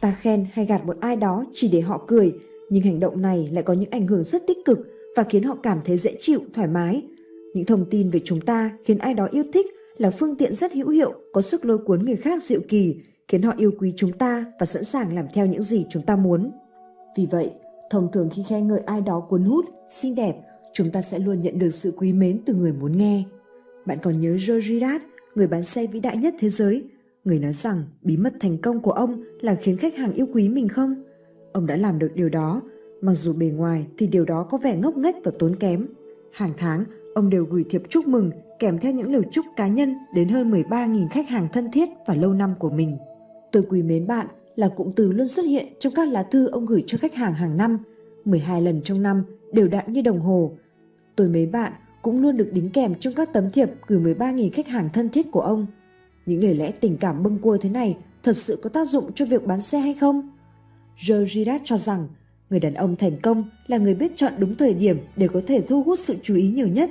Ta 0.00 0.16
khen 0.20 0.46
hay 0.52 0.66
gạt 0.66 0.84
một 0.84 0.96
ai 1.00 1.16
đó 1.16 1.44
chỉ 1.52 1.68
để 1.72 1.80
họ 1.80 2.00
cười, 2.06 2.32
nhưng 2.70 2.82
hành 2.82 3.00
động 3.00 3.22
này 3.22 3.48
lại 3.52 3.62
có 3.62 3.72
những 3.72 3.90
ảnh 3.90 4.06
hưởng 4.06 4.24
rất 4.24 4.42
tích 4.46 4.58
cực 4.64 4.78
và 5.16 5.24
khiến 5.24 5.42
họ 5.42 5.56
cảm 5.62 5.78
thấy 5.84 5.98
dễ 5.98 6.16
chịu, 6.20 6.40
thoải 6.54 6.68
mái. 6.68 7.02
Những 7.54 7.64
thông 7.64 7.84
tin 7.90 8.10
về 8.10 8.20
chúng 8.24 8.40
ta 8.40 8.70
khiến 8.84 8.98
ai 8.98 9.14
đó 9.14 9.28
yêu 9.32 9.44
thích 9.52 9.66
là 9.96 10.10
phương 10.10 10.36
tiện 10.36 10.54
rất 10.54 10.72
hữu 10.72 10.88
hiệu, 10.88 11.12
có 11.32 11.40
sức 11.42 11.64
lôi 11.64 11.78
cuốn 11.78 12.04
người 12.04 12.16
khác 12.16 12.42
diệu 12.42 12.60
kỳ, 12.68 12.96
khiến 13.28 13.42
họ 13.42 13.54
yêu 13.56 13.72
quý 13.78 13.92
chúng 13.96 14.12
ta 14.12 14.44
và 14.60 14.66
sẵn 14.66 14.84
sàng 14.84 15.14
làm 15.14 15.26
theo 15.34 15.46
những 15.46 15.62
gì 15.62 15.86
chúng 15.90 16.02
ta 16.02 16.16
muốn. 16.16 16.50
Vì 17.16 17.26
vậy, 17.30 17.50
thông 17.90 18.12
thường 18.12 18.28
khi 18.32 18.42
khen 18.48 18.68
ngợi 18.68 18.80
ai 18.80 19.00
đó 19.00 19.20
cuốn 19.20 19.42
hút, 19.42 19.64
xinh 19.90 20.14
đẹp, 20.14 20.36
chúng 20.72 20.90
ta 20.90 21.02
sẽ 21.02 21.18
luôn 21.18 21.40
nhận 21.40 21.58
được 21.58 21.70
sự 21.70 21.92
quý 21.96 22.12
mến 22.12 22.40
từ 22.46 22.54
người 22.54 22.72
muốn 22.72 22.98
nghe. 22.98 23.24
Bạn 23.86 23.98
còn 24.02 24.20
nhớ 24.20 24.30
George 24.30 24.60
Girard, 24.60 25.04
người 25.34 25.46
bán 25.46 25.62
xe 25.62 25.86
vĩ 25.86 26.00
đại 26.00 26.16
nhất 26.16 26.34
thế 26.38 26.50
giới, 26.50 26.84
người 27.24 27.38
nói 27.38 27.54
rằng 27.54 27.84
bí 28.02 28.16
mật 28.16 28.32
thành 28.40 28.58
công 28.58 28.80
của 28.80 28.92
ông 28.92 29.22
là 29.40 29.54
khiến 29.54 29.76
khách 29.76 29.96
hàng 29.96 30.12
yêu 30.12 30.26
quý 30.34 30.48
mình 30.48 30.68
không? 30.68 30.94
Ông 31.52 31.66
đã 31.66 31.76
làm 31.76 31.98
được 31.98 32.10
điều 32.14 32.28
đó, 32.28 32.62
mặc 33.02 33.14
dù 33.14 33.32
bề 33.32 33.46
ngoài 33.46 33.86
thì 33.98 34.06
điều 34.06 34.24
đó 34.24 34.46
có 34.50 34.58
vẻ 34.58 34.76
ngốc 34.76 34.96
nghếch 34.96 35.16
và 35.24 35.32
tốn 35.38 35.56
kém. 35.56 35.86
Hàng 36.32 36.50
tháng, 36.58 36.84
ông 37.14 37.30
đều 37.30 37.44
gửi 37.44 37.64
thiệp 37.70 37.82
chúc 37.88 38.06
mừng 38.06 38.30
kèm 38.58 38.78
theo 38.78 38.92
những 38.92 39.12
lời 39.12 39.22
chúc 39.32 39.46
cá 39.56 39.68
nhân 39.68 39.94
đến 40.14 40.28
hơn 40.28 40.50
13.000 40.50 41.08
khách 41.08 41.28
hàng 41.28 41.48
thân 41.52 41.70
thiết 41.70 41.88
và 42.06 42.14
lâu 42.14 42.32
năm 42.32 42.54
của 42.58 42.70
mình. 42.70 42.98
Tôi 43.52 43.62
quý 43.70 43.82
mến 43.82 44.06
bạn 44.06 44.26
là 44.56 44.68
cụm 44.68 44.92
từ 44.96 45.12
luôn 45.12 45.28
xuất 45.28 45.42
hiện 45.42 45.66
trong 45.80 45.92
các 45.96 46.08
lá 46.08 46.22
thư 46.22 46.46
ông 46.46 46.66
gửi 46.66 46.84
cho 46.86 46.98
khách 46.98 47.14
hàng 47.14 47.32
hàng 47.34 47.56
năm, 47.56 47.78
12 48.24 48.62
lần 48.62 48.82
trong 48.82 49.02
năm, 49.02 49.24
đều 49.52 49.68
đặn 49.68 49.92
như 49.92 50.02
đồng 50.02 50.20
hồ. 50.20 50.52
Tôi 51.16 51.28
mến 51.28 51.50
bạn 51.50 51.72
cũng 52.02 52.22
luôn 52.22 52.36
được 52.36 52.52
đính 52.52 52.70
kèm 52.70 52.94
trong 52.94 53.14
các 53.14 53.32
tấm 53.32 53.50
thiệp 53.50 53.68
gửi 53.86 54.00
13.000 54.00 54.50
khách 54.52 54.68
hàng 54.68 54.88
thân 54.92 55.08
thiết 55.08 55.30
của 55.30 55.40
ông. 55.40 55.66
Những 56.26 56.42
lời 56.42 56.54
lẽ 56.54 56.72
tình 56.80 56.96
cảm 56.96 57.22
bâng 57.22 57.38
quơ 57.38 57.56
thế 57.60 57.70
này 57.70 57.96
thật 58.22 58.36
sự 58.36 58.58
có 58.62 58.70
tác 58.70 58.88
dụng 58.88 59.12
cho 59.12 59.24
việc 59.24 59.46
bán 59.46 59.60
xe 59.60 59.78
hay 59.78 59.94
không? 59.94 60.30
Joe 60.98 61.26
Girard 61.26 61.62
cho 61.64 61.78
rằng 61.78 62.08
người 62.52 62.60
đàn 62.60 62.74
ông 62.74 62.96
thành 62.96 63.16
công 63.22 63.44
là 63.66 63.78
người 63.78 63.94
biết 63.94 64.12
chọn 64.16 64.32
đúng 64.38 64.54
thời 64.54 64.74
điểm 64.74 64.98
để 65.16 65.28
có 65.28 65.42
thể 65.46 65.60
thu 65.60 65.82
hút 65.82 65.98
sự 65.98 66.16
chú 66.22 66.34
ý 66.34 66.50
nhiều 66.50 66.68
nhất. 66.68 66.90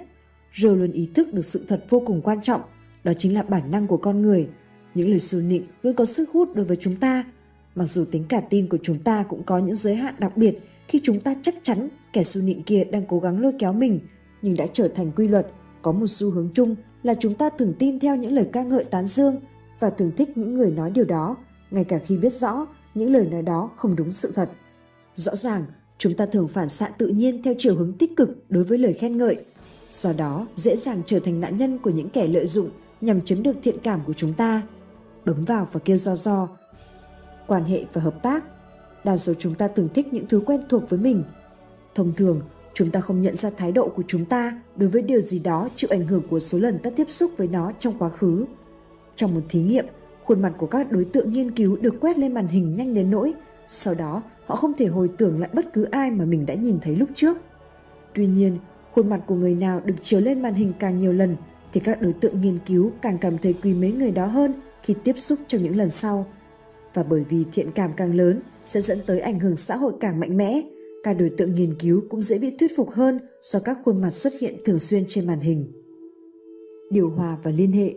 Joe 0.54 0.76
luôn 0.76 0.92
ý 0.92 1.10
thức 1.14 1.34
được 1.34 1.46
sự 1.46 1.66
thật 1.68 1.86
vô 1.90 2.04
cùng 2.06 2.22
quan 2.22 2.42
trọng, 2.42 2.62
đó 3.04 3.12
chính 3.18 3.34
là 3.34 3.44
bản 3.44 3.72
năng 3.72 3.88
của 3.88 3.98
con 3.98 4.22
người. 4.22 4.48
Những 4.96 5.10
lời 5.10 5.20
xu 5.20 5.42
nịnh 5.42 5.66
luôn 5.84 5.94
có 5.94 6.06
sức 6.06 6.30
hút 6.30 6.56
đối 6.56 6.66
với 6.66 6.78
chúng 6.80 6.96
ta. 6.96 7.24
Mặc 7.76 7.86
dù 7.90 8.06
tính 8.06 8.24
cả 8.30 8.42
tin 8.50 8.68
của 8.68 8.78
chúng 8.84 9.00
ta 9.00 9.24
cũng 9.24 9.44
có 9.44 9.60
những 9.60 9.76
giới 9.76 9.96
hạn 9.96 10.16
đặc 10.20 10.38
biệt 10.38 10.60
khi 10.88 11.00
chúng 11.04 11.20
ta 11.20 11.36
chắc 11.42 11.56
chắn 11.64 11.90
kẻ 12.14 12.24
xu 12.24 12.42
nịnh 12.42 12.64
kia 12.64 12.84
đang 12.84 13.06
cố 13.06 13.20
gắng 13.20 13.42
lôi 13.42 13.54
kéo 13.60 13.74
mình, 13.74 14.00
nhưng 14.42 14.56
đã 14.56 14.66
trở 14.74 14.88
thành 14.88 15.12
quy 15.16 15.28
luật, 15.28 15.48
có 15.82 15.92
một 15.92 16.08
xu 16.08 16.32
hướng 16.32 16.50
chung 16.54 16.76
là 17.04 17.14
chúng 17.20 17.34
ta 17.34 17.50
thường 17.50 17.74
tin 17.80 18.00
theo 18.00 18.16
những 18.16 18.32
lời 18.32 18.50
ca 18.54 18.64
ngợi 18.64 18.84
tán 18.84 19.08
dương 19.08 19.40
và 19.80 19.90
thường 19.90 20.12
thích 20.18 20.38
những 20.38 20.54
người 20.54 20.72
nói 20.72 20.92
điều 20.92 21.06
đó, 21.06 21.38
ngay 21.72 21.84
cả 21.84 21.98
khi 21.98 22.18
biết 22.18 22.34
rõ 22.34 22.68
những 22.94 23.14
lời 23.14 23.28
nói 23.32 23.42
đó 23.42 23.70
không 23.76 23.96
đúng 23.96 24.12
sự 24.12 24.32
thật. 24.36 24.50
Rõ 25.22 25.36
ràng, 25.36 25.66
chúng 25.98 26.14
ta 26.14 26.26
thường 26.26 26.48
phản 26.48 26.70
xạ 26.70 26.90
tự 26.98 27.08
nhiên 27.08 27.44
theo 27.44 27.54
chiều 27.58 27.76
hướng 27.76 27.94
tích 27.94 28.18
cực 28.18 28.30
đối 28.50 28.64
với 28.64 28.78
lời 28.78 28.94
khen 28.94 29.18
ngợi, 29.18 29.38
do 29.92 30.14
đó 30.14 30.48
dễ 30.56 30.76
dàng 30.76 31.02
trở 31.06 31.20
thành 31.20 31.42
nạn 31.42 31.58
nhân 31.58 31.78
của 31.78 31.90
những 31.90 32.10
kẻ 32.10 32.28
lợi 32.28 32.48
dụng 32.48 32.70
nhằm 33.02 33.22
chiếm 33.22 33.44
được 33.44 33.56
thiện 33.64 33.76
cảm 33.84 34.00
của 34.08 34.14
chúng 34.14 34.34
ta. 34.34 34.62
Bấm 35.26 35.42
vào 35.42 35.68
và 35.72 35.80
kêu 35.86 35.98
do 35.98 36.16
do. 36.16 36.48
Quan 37.48 37.64
hệ 37.64 37.86
và 37.94 38.02
hợp 38.02 38.24
tác. 38.24 38.44
Đa 39.04 39.18
số 39.18 39.34
chúng 39.40 39.56
ta 39.56 39.68
thường 39.68 39.90
thích 39.94 40.14
những 40.14 40.26
thứ 40.28 40.42
quen 40.46 40.62
thuộc 40.70 40.90
với 40.90 41.00
mình. 41.00 41.24
Thông 41.96 42.14
thường, 42.14 42.42
chúng 42.74 42.92
ta 42.92 43.00
không 43.00 43.22
nhận 43.22 43.36
ra 43.36 43.50
thái 43.58 43.72
độ 43.72 43.90
của 43.96 44.04
chúng 44.08 44.26
ta 44.26 44.62
đối 44.76 44.90
với 44.90 45.02
điều 45.02 45.22
gì 45.22 45.40
đó 45.40 45.70
chịu 45.76 45.90
ảnh 45.94 46.08
hưởng 46.08 46.28
của 46.28 46.40
số 46.40 46.58
lần 46.58 46.80
ta 46.80 46.90
tiếp 46.90 47.08
xúc 47.10 47.32
với 47.38 47.48
nó 47.48 47.72
trong 47.80 48.00
quá 48.00 48.10
khứ. 48.10 48.46
Trong 49.16 49.36
một 49.36 49.42
thí 49.50 49.62
nghiệm, 49.62 49.86
khuôn 50.24 50.42
mặt 50.42 50.54
của 50.58 50.68
các 50.68 50.92
đối 50.92 51.06
tượng 51.06 51.34
nghiên 51.34 51.52
cứu 51.52 51.78
được 51.78 51.94
quét 52.02 52.18
lên 52.18 52.34
màn 52.34 52.48
hình 52.48 52.76
nhanh 52.76 52.94
đến 52.94 53.12
nỗi 53.12 53.34
sau 53.74 53.96
đó 53.96 54.24
họ 54.46 54.56
không 54.56 54.74
thể 54.78 54.86
hồi 54.86 55.10
tưởng 55.18 55.40
lại 55.40 55.50
bất 55.54 55.74
cứ 55.74 55.84
ai 55.84 56.12
mà 56.12 56.26
mình 56.26 56.46
đã 56.46 56.54
nhìn 56.54 56.80
thấy 56.82 56.96
lúc 56.96 57.10
trước. 57.16 57.38
Tuy 58.14 58.28
nhiên, 58.28 58.58
khuôn 58.92 59.10
mặt 59.10 59.22
của 59.28 59.36
người 59.36 59.56
nào 59.56 59.82
được 59.86 59.96
chiếu 60.02 60.22
lên 60.22 60.42
màn 60.42 60.54
hình 60.54 60.74
càng 60.80 61.00
nhiều 61.00 61.14
lần 61.14 61.36
thì 61.74 61.80
các 61.80 62.02
đối 62.02 62.14
tượng 62.14 62.42
nghiên 62.42 62.58
cứu 62.66 62.92
càng 63.02 63.18
cảm 63.18 63.38
thấy 63.38 63.56
quý 63.64 63.74
mến 63.74 64.00
người 64.00 64.12
đó 64.12 64.26
hơn 64.26 64.54
khi 64.84 64.96
tiếp 65.04 65.14
xúc 65.18 65.40
trong 65.48 65.64
những 65.64 65.76
lần 65.76 65.92
sau. 65.92 66.26
Và 66.94 67.04
bởi 67.04 67.24
vì 67.30 67.46
thiện 67.52 67.72
cảm 67.72 67.94
càng 67.94 68.16
lớn 68.16 68.40
sẽ 68.66 68.82
dẫn 68.82 69.00
tới 69.06 69.20
ảnh 69.20 69.40
hưởng 69.40 69.58
xã 69.58 69.76
hội 69.76 69.94
càng 70.00 70.20
mạnh 70.20 70.38
mẽ, 70.38 70.62
các 71.04 71.14
đối 71.20 71.30
tượng 71.30 71.56
nghiên 71.56 71.76
cứu 71.80 72.04
cũng 72.10 72.22
dễ 72.22 72.40
bị 72.40 72.56
thuyết 72.60 72.72
phục 72.78 72.90
hơn 72.90 73.20
do 73.42 73.60
các 73.60 73.78
khuôn 73.86 74.02
mặt 74.02 74.10
xuất 74.10 74.34
hiện 74.42 74.56
thường 74.66 74.80
xuyên 74.80 75.04
trên 75.08 75.28
màn 75.28 75.40
hình. 75.40 75.72
Điều 76.92 77.10
hòa 77.10 77.38
và 77.44 77.52
liên 77.52 77.72
hệ 77.72 77.94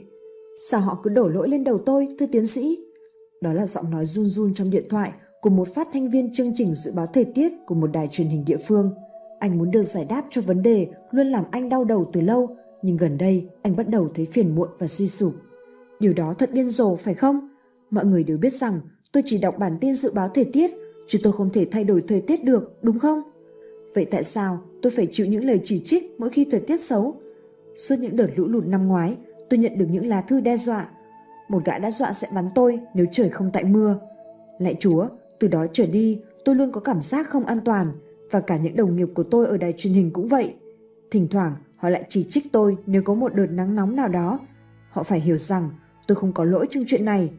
Sao 0.57 0.81
họ 0.81 1.01
cứ 1.03 1.11
đổ 1.11 1.29
lỗi 1.29 1.49
lên 1.49 1.65
đầu 1.65 1.79
tôi, 1.79 2.09
thưa 2.19 2.27
tiến 2.33 2.47
sĩ? 2.47 2.79
Đó 3.41 3.53
là 3.53 3.67
giọng 3.67 3.91
nói 3.91 4.07
run 4.07 4.27
run 4.27 4.55
trong 4.55 4.71
điện 4.71 4.85
thoại 4.91 5.13
của 5.45 5.51
một 5.51 5.69
phát 5.75 5.89
thanh 5.93 6.11
viên 6.11 6.33
chương 6.33 6.55
trình 6.55 6.75
dự 6.75 6.93
báo 6.97 7.07
thời 7.07 7.25
tiết 7.25 7.53
của 7.67 7.75
một 7.75 7.87
đài 7.87 8.09
truyền 8.09 8.29
hình 8.29 8.45
địa 8.45 8.57
phương. 8.57 8.95
Anh 9.39 9.59
muốn 9.59 9.71
được 9.71 9.85
giải 9.85 10.05
đáp 10.05 10.25
cho 10.31 10.41
vấn 10.41 10.63
đề 10.63 10.89
luôn 11.11 11.27
làm 11.27 11.45
anh 11.51 11.69
đau 11.69 11.85
đầu 11.85 12.05
từ 12.13 12.21
lâu, 12.21 12.57
nhưng 12.83 12.97
gần 12.97 13.19
đây 13.19 13.49
anh 13.63 13.77
bắt 13.77 13.89
đầu 13.89 14.09
thấy 14.15 14.27
phiền 14.27 14.55
muộn 14.55 14.69
và 14.79 14.87
suy 14.87 15.09
sụp. 15.09 15.35
Điều 16.01 16.13
đó 16.13 16.35
thật 16.39 16.51
điên 16.53 16.71
rồ 16.71 16.97
phải 16.97 17.15
không? 17.15 17.49
Mọi 17.91 18.05
người 18.05 18.25
đều 18.25 18.39
biết 18.39 18.53
rằng 18.53 18.81
tôi 19.13 19.23
chỉ 19.27 19.39
đọc 19.39 19.59
bản 19.59 19.77
tin 19.81 19.95
dự 19.95 20.13
báo 20.15 20.29
thời 20.29 20.45
tiết, 20.45 20.71
chứ 21.09 21.19
tôi 21.23 21.33
không 21.33 21.51
thể 21.53 21.67
thay 21.71 21.85
đổi 21.85 22.05
thời 22.09 22.21
tiết 22.21 22.45
được, 22.45 22.79
đúng 22.83 22.99
không? 22.99 23.23
Vậy 23.95 24.05
tại 24.05 24.25
sao 24.25 24.63
tôi 24.83 24.93
phải 24.97 25.09
chịu 25.13 25.27
những 25.27 25.45
lời 25.45 25.61
chỉ 25.65 25.83
trích 25.85 26.15
mỗi 26.19 26.31
khi 26.31 26.47
thời 26.51 26.61
tiết 26.61 26.81
xấu? 26.81 27.15
Suốt 27.77 27.97
những 28.01 28.17
đợt 28.17 28.29
lũ 28.37 28.47
lụt 28.47 28.67
năm 28.67 28.89
ngoái, 28.89 29.17
tôi 29.51 29.59
nhận 29.59 29.79
được 29.79 29.87
những 29.91 30.07
lá 30.07 30.21
thư 30.21 30.41
đe 30.41 30.57
dọa. 30.57 30.89
Một 31.49 31.65
gã 31.65 31.79
đã 31.79 31.91
dọa 31.91 32.13
sẽ 32.13 32.29
bắn 32.35 32.49
tôi 32.55 32.81
nếu 32.95 33.07
trời 33.13 33.29
không 33.29 33.51
tại 33.53 33.65
mưa. 33.65 33.99
Lạy 34.59 34.77
Chúa, 34.81 35.09
từ 35.41 35.49
đó 35.49 35.67
trở 35.73 35.87
đi, 35.87 36.21
tôi 36.45 36.55
luôn 36.55 36.73
có 36.73 36.81
cảm 36.81 37.03
giác 37.03 37.31
không 37.31 37.45
an 37.45 37.61
toàn, 37.65 37.93
và 38.31 38.41
cả 38.41 38.57
những 38.57 38.77
đồng 38.77 38.97
nghiệp 38.97 39.09
của 39.15 39.23
tôi 39.23 39.47
ở 39.47 39.57
đài 39.57 39.75
truyền 39.79 39.93
hình 39.93 40.11
cũng 40.11 40.29
vậy. 40.29 40.55
Thỉnh 41.11 41.29
thoảng, 41.31 41.57
họ 41.77 41.89
lại 41.89 42.05
chỉ 42.09 42.27
trích 42.31 42.53
tôi 42.53 42.77
nếu 42.87 43.03
có 43.03 43.15
một 43.15 43.35
đợt 43.35 43.47
nắng 43.47 43.75
nóng 43.75 43.97
nào 43.97 44.09
đó. 44.09 44.39
Họ 44.91 45.03
phải 45.03 45.21
hiểu 45.21 45.39
rằng, 45.39 45.71
tôi 46.07 46.17
không 46.17 46.33
có 46.33 46.45
lỗi 46.45 46.67
trong 46.71 46.85
chuyện 46.87 47.05
này. 47.05 47.33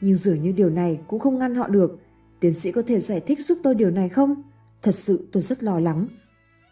Nhưng 0.00 0.14
dường 0.14 0.38
như 0.38 0.52
điều 0.52 0.70
này 0.70 1.00
cũng 1.08 1.20
không 1.20 1.38
ngăn 1.38 1.54
họ 1.54 1.68
được. 1.68 1.98
Tiến 2.40 2.54
sĩ 2.54 2.72
có 2.72 2.82
thể 2.86 3.00
giải 3.00 3.20
thích 3.20 3.40
giúp 3.40 3.58
tôi 3.62 3.74
điều 3.74 3.90
này 3.90 4.08
không? 4.08 4.42
Thật 4.82 4.94
sự 4.94 5.28
tôi 5.32 5.42
rất 5.42 5.62
lo 5.62 5.80
lắng. 5.80 6.06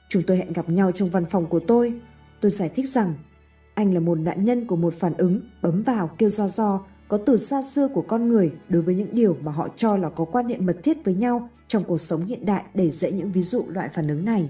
Chúng 0.09 0.23
tôi 0.27 0.37
hẹn 0.37 0.53
gặp 0.53 0.71
nhau 0.71 0.93
trong 0.93 1.11
văn 1.11 1.25
phòng 1.31 1.47
của 1.47 1.61
tôi. 1.61 2.01
Tôi 2.41 2.51
giải 2.51 2.69
thích 2.69 2.89
rằng, 2.89 3.15
anh 3.75 3.95
là 3.95 4.01
một 4.01 4.19
nạn 4.19 4.45
nhân 4.45 4.67
của 4.67 4.77
một 4.77 4.95
phản 4.95 5.15
ứng, 5.15 5.41
bấm 5.63 5.83
vào 5.83 6.11
kêu 6.19 6.29
do 6.29 6.49
do 6.49 6.87
có 7.13 7.19
từ 7.19 7.37
xa 7.37 7.63
xưa 7.63 7.89
của 7.89 8.03
con 8.03 8.29
người 8.29 8.53
đối 8.69 8.83
với 8.83 8.95
những 8.95 9.09
điều 9.13 9.37
mà 9.43 9.53
họ 9.53 9.69
cho 9.77 9.97
là 9.97 10.09
có 10.09 10.25
quan 10.25 10.49
hệ 10.49 10.59
mật 10.59 10.77
thiết 10.83 11.05
với 11.05 11.15
nhau 11.15 11.49
trong 11.69 11.85
cuộc 11.85 11.99
sống 11.99 12.25
hiện 12.25 12.45
đại 12.47 12.65
để 12.75 12.91
dễ 12.91 13.13
những 13.13 13.33
ví 13.33 13.43
dụ 13.43 13.65
loại 13.69 13.89
phản 13.95 14.09
ứng 14.09 14.25
này. 14.25 14.49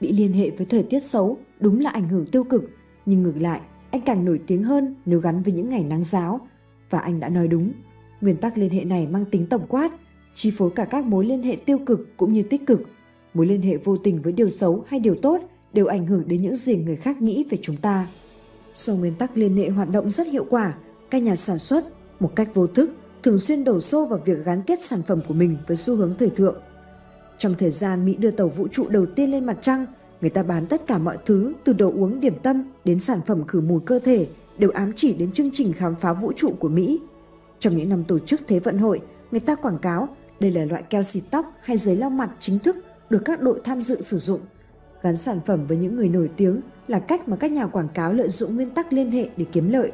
Bị 0.00 0.12
liên 0.12 0.32
hệ 0.32 0.50
với 0.50 0.66
thời 0.66 0.82
tiết 0.82 1.00
xấu 1.00 1.38
đúng 1.60 1.80
là 1.80 1.90
ảnh 1.90 2.08
hưởng 2.08 2.26
tiêu 2.26 2.44
cực, 2.44 2.62
nhưng 3.06 3.22
ngược 3.22 3.36
lại, 3.36 3.60
anh 3.90 4.00
càng 4.00 4.24
nổi 4.24 4.40
tiếng 4.46 4.62
hơn 4.62 4.94
nếu 5.04 5.20
gắn 5.20 5.42
với 5.42 5.52
những 5.52 5.68
ngày 5.68 5.84
nắng 5.84 6.04
giáo. 6.04 6.40
Và 6.90 6.98
anh 6.98 7.20
đã 7.20 7.28
nói 7.28 7.48
đúng, 7.48 7.72
nguyên 8.20 8.36
tắc 8.36 8.58
liên 8.58 8.70
hệ 8.70 8.84
này 8.84 9.06
mang 9.06 9.24
tính 9.24 9.46
tổng 9.46 9.66
quát, 9.68 9.92
chi 10.34 10.52
phối 10.56 10.70
cả 10.70 10.84
các 10.84 11.04
mối 11.04 11.26
liên 11.26 11.42
hệ 11.42 11.56
tiêu 11.56 11.78
cực 11.78 12.16
cũng 12.16 12.32
như 12.32 12.42
tích 12.42 12.66
cực. 12.66 12.80
Mối 13.34 13.46
liên 13.46 13.62
hệ 13.62 13.76
vô 13.76 13.96
tình 13.96 14.22
với 14.22 14.32
điều 14.32 14.48
xấu 14.48 14.84
hay 14.86 15.00
điều 15.00 15.14
tốt 15.22 15.40
đều 15.72 15.86
ảnh 15.86 16.06
hưởng 16.06 16.28
đến 16.28 16.42
những 16.42 16.56
gì 16.56 16.76
người 16.76 16.96
khác 16.96 17.22
nghĩ 17.22 17.44
về 17.50 17.58
chúng 17.62 17.76
ta. 17.76 18.08
Do 18.74 18.94
nguyên 18.94 19.14
tắc 19.14 19.36
liên 19.36 19.56
hệ 19.56 19.68
hoạt 19.68 19.90
động 19.90 20.10
rất 20.10 20.26
hiệu 20.26 20.46
quả, 20.50 20.74
các 21.10 21.22
nhà 21.22 21.36
sản 21.36 21.58
xuất, 21.58 21.95
một 22.20 22.36
cách 22.36 22.54
vô 22.54 22.66
thức, 22.66 22.90
thường 23.22 23.38
xuyên 23.38 23.64
đổ 23.64 23.80
xô 23.80 24.06
vào 24.06 24.20
việc 24.24 24.44
gắn 24.44 24.62
kết 24.62 24.82
sản 24.82 25.02
phẩm 25.02 25.20
của 25.28 25.34
mình 25.34 25.56
với 25.66 25.76
xu 25.76 25.96
hướng 25.96 26.14
thời 26.18 26.30
thượng. 26.30 26.56
Trong 27.38 27.54
thời 27.58 27.70
gian 27.70 28.04
Mỹ 28.04 28.14
đưa 28.14 28.30
tàu 28.30 28.48
vũ 28.48 28.68
trụ 28.68 28.88
đầu 28.88 29.06
tiên 29.06 29.30
lên 29.30 29.44
mặt 29.44 29.58
trăng, 29.62 29.86
người 30.20 30.30
ta 30.30 30.42
bán 30.42 30.66
tất 30.66 30.86
cả 30.86 30.98
mọi 30.98 31.18
thứ 31.26 31.52
từ 31.64 31.72
đồ 31.72 31.92
uống 31.96 32.20
điểm 32.20 32.34
tâm 32.42 32.64
đến 32.84 33.00
sản 33.00 33.20
phẩm 33.26 33.46
khử 33.46 33.60
mùi 33.60 33.80
cơ 33.86 33.98
thể 33.98 34.26
đều 34.58 34.70
ám 34.70 34.92
chỉ 34.96 35.14
đến 35.14 35.32
chương 35.32 35.50
trình 35.52 35.72
khám 35.72 35.94
phá 36.00 36.12
vũ 36.12 36.32
trụ 36.36 36.50
của 36.58 36.68
Mỹ. 36.68 37.00
Trong 37.58 37.76
những 37.76 37.88
năm 37.88 38.04
tổ 38.04 38.18
chức 38.18 38.40
Thế 38.46 38.60
vận 38.60 38.78
hội, 38.78 39.00
người 39.30 39.40
ta 39.40 39.54
quảng 39.54 39.78
cáo 39.78 40.08
đây 40.40 40.50
là 40.50 40.64
loại 40.64 40.82
keo 40.82 41.02
xịt 41.02 41.22
tóc 41.30 41.52
hay 41.62 41.76
giấy 41.76 41.96
lau 41.96 42.10
mặt 42.10 42.30
chính 42.40 42.58
thức 42.58 42.76
được 43.10 43.22
các 43.24 43.40
đội 43.40 43.60
tham 43.64 43.82
dự 43.82 44.00
sử 44.00 44.18
dụng. 44.18 44.40
Gắn 45.02 45.16
sản 45.16 45.40
phẩm 45.46 45.66
với 45.66 45.76
những 45.76 45.96
người 45.96 46.08
nổi 46.08 46.30
tiếng 46.36 46.60
là 46.88 46.98
cách 46.98 47.28
mà 47.28 47.36
các 47.36 47.52
nhà 47.52 47.66
quảng 47.66 47.88
cáo 47.94 48.12
lợi 48.12 48.28
dụng 48.28 48.56
nguyên 48.56 48.70
tắc 48.70 48.92
liên 48.92 49.10
hệ 49.10 49.28
để 49.36 49.44
kiếm 49.52 49.68
lợi. 49.68 49.92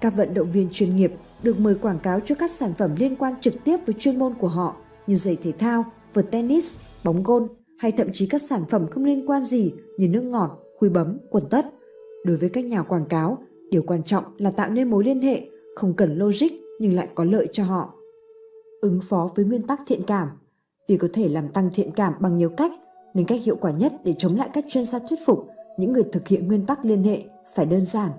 Các 0.00 0.16
vận 0.16 0.34
động 0.34 0.52
viên 0.52 0.68
chuyên 0.72 0.96
nghiệp 0.96 1.12
được 1.42 1.60
mời 1.60 1.74
quảng 1.74 1.98
cáo 1.98 2.20
cho 2.20 2.34
các 2.34 2.50
sản 2.50 2.72
phẩm 2.78 2.94
liên 2.98 3.16
quan 3.16 3.34
trực 3.40 3.54
tiếp 3.64 3.76
với 3.86 3.94
chuyên 3.98 4.18
môn 4.18 4.34
của 4.34 4.48
họ 4.48 4.76
như 5.06 5.16
giày 5.16 5.36
thể 5.42 5.52
thao, 5.52 5.84
vợt 6.14 6.30
tennis, 6.30 6.80
bóng 7.04 7.22
gôn 7.22 7.48
hay 7.78 7.92
thậm 7.92 8.08
chí 8.12 8.26
các 8.26 8.42
sản 8.42 8.64
phẩm 8.68 8.86
không 8.90 9.04
liên 9.04 9.30
quan 9.30 9.44
gì 9.44 9.72
như 9.98 10.08
nước 10.08 10.22
ngọt, 10.22 10.58
khui 10.78 10.90
bấm, 10.90 11.18
quần 11.30 11.44
tất. 11.50 11.66
Đối 12.24 12.36
với 12.36 12.48
các 12.48 12.64
nhà 12.64 12.82
quảng 12.82 13.06
cáo, 13.08 13.38
điều 13.70 13.82
quan 13.82 14.02
trọng 14.02 14.24
là 14.36 14.50
tạo 14.50 14.70
nên 14.70 14.90
mối 14.90 15.04
liên 15.04 15.20
hệ, 15.20 15.48
không 15.74 15.94
cần 15.94 16.18
logic 16.18 16.52
nhưng 16.80 16.94
lại 16.94 17.08
có 17.14 17.24
lợi 17.24 17.48
cho 17.52 17.64
họ. 17.64 17.94
Ứng 18.80 19.00
phó 19.08 19.30
với 19.34 19.44
nguyên 19.44 19.62
tắc 19.62 19.80
thiện 19.86 20.02
cảm 20.06 20.28
Vì 20.88 20.96
có 20.96 21.08
thể 21.12 21.28
làm 21.28 21.48
tăng 21.48 21.70
thiện 21.74 21.90
cảm 21.90 22.12
bằng 22.20 22.36
nhiều 22.36 22.50
cách, 22.50 22.72
nên 23.14 23.26
cách 23.26 23.40
hiệu 23.44 23.56
quả 23.56 23.70
nhất 23.70 23.92
để 24.04 24.14
chống 24.18 24.36
lại 24.36 24.48
các 24.52 24.64
chuyên 24.68 24.84
gia 24.84 24.98
thuyết 24.98 25.18
phục 25.26 25.48
những 25.78 25.92
người 25.92 26.04
thực 26.12 26.28
hiện 26.28 26.48
nguyên 26.48 26.66
tắc 26.66 26.84
liên 26.84 27.02
hệ 27.02 27.22
phải 27.54 27.66
đơn 27.66 27.84
giản. 27.84 28.10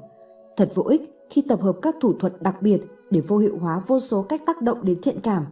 Thật 0.57 0.72
vô 0.76 0.84
ích 0.84 1.01
khi 1.30 1.41
tập 1.41 1.61
hợp 1.61 1.76
các 1.82 1.95
thủ 2.01 2.13
thuật 2.13 2.41
đặc 2.41 2.61
biệt 2.61 2.80
để 3.12 3.22
vô 3.28 3.38
hiệu 3.38 3.57
hóa 3.57 3.82
vô 3.88 3.99
số 3.99 4.22
cách 4.22 4.41
tác 4.45 4.62
động 4.62 4.78
đến 4.84 4.97
thiện 5.01 5.20
cảm. 5.24 5.45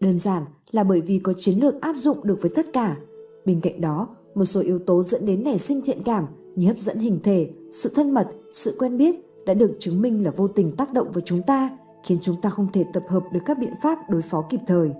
Đơn 0.00 0.18
giản 0.18 0.42
là 0.70 0.84
bởi 0.84 1.00
vì 1.00 1.18
có 1.18 1.32
chiến 1.32 1.60
lược 1.60 1.80
áp 1.80 1.96
dụng 1.96 2.18
được 2.22 2.38
với 2.42 2.50
tất 2.54 2.66
cả. 2.72 2.96
Bên 3.44 3.60
cạnh 3.60 3.80
đó, 3.80 4.08
một 4.34 4.44
số 4.44 4.60
yếu 4.60 4.78
tố 4.78 5.02
dẫn 5.02 5.26
đến 5.26 5.44
nảy 5.44 5.58
sinh 5.58 5.82
thiện 5.82 6.02
cảm 6.04 6.26
như 6.54 6.66
hấp 6.66 6.78
dẫn 6.78 6.98
hình 6.98 7.20
thể, 7.24 7.50
sự 7.72 7.92
thân 7.94 8.10
mật, 8.10 8.28
sự 8.52 8.76
quen 8.78 8.98
biết 8.98 9.16
đã 9.46 9.54
được 9.54 9.72
chứng 9.78 10.02
minh 10.02 10.24
là 10.24 10.30
vô 10.36 10.48
tình 10.48 10.76
tác 10.76 10.92
động 10.92 11.10
vào 11.12 11.20
chúng 11.20 11.42
ta, 11.42 11.78
khiến 12.04 12.18
chúng 12.22 12.40
ta 12.40 12.50
không 12.50 12.66
thể 12.72 12.84
tập 12.92 13.02
hợp 13.08 13.22
được 13.32 13.40
các 13.46 13.58
biện 13.58 13.72
pháp 13.82 14.10
đối 14.10 14.22
phó 14.22 14.44
kịp 14.50 14.60
thời. 14.66 14.90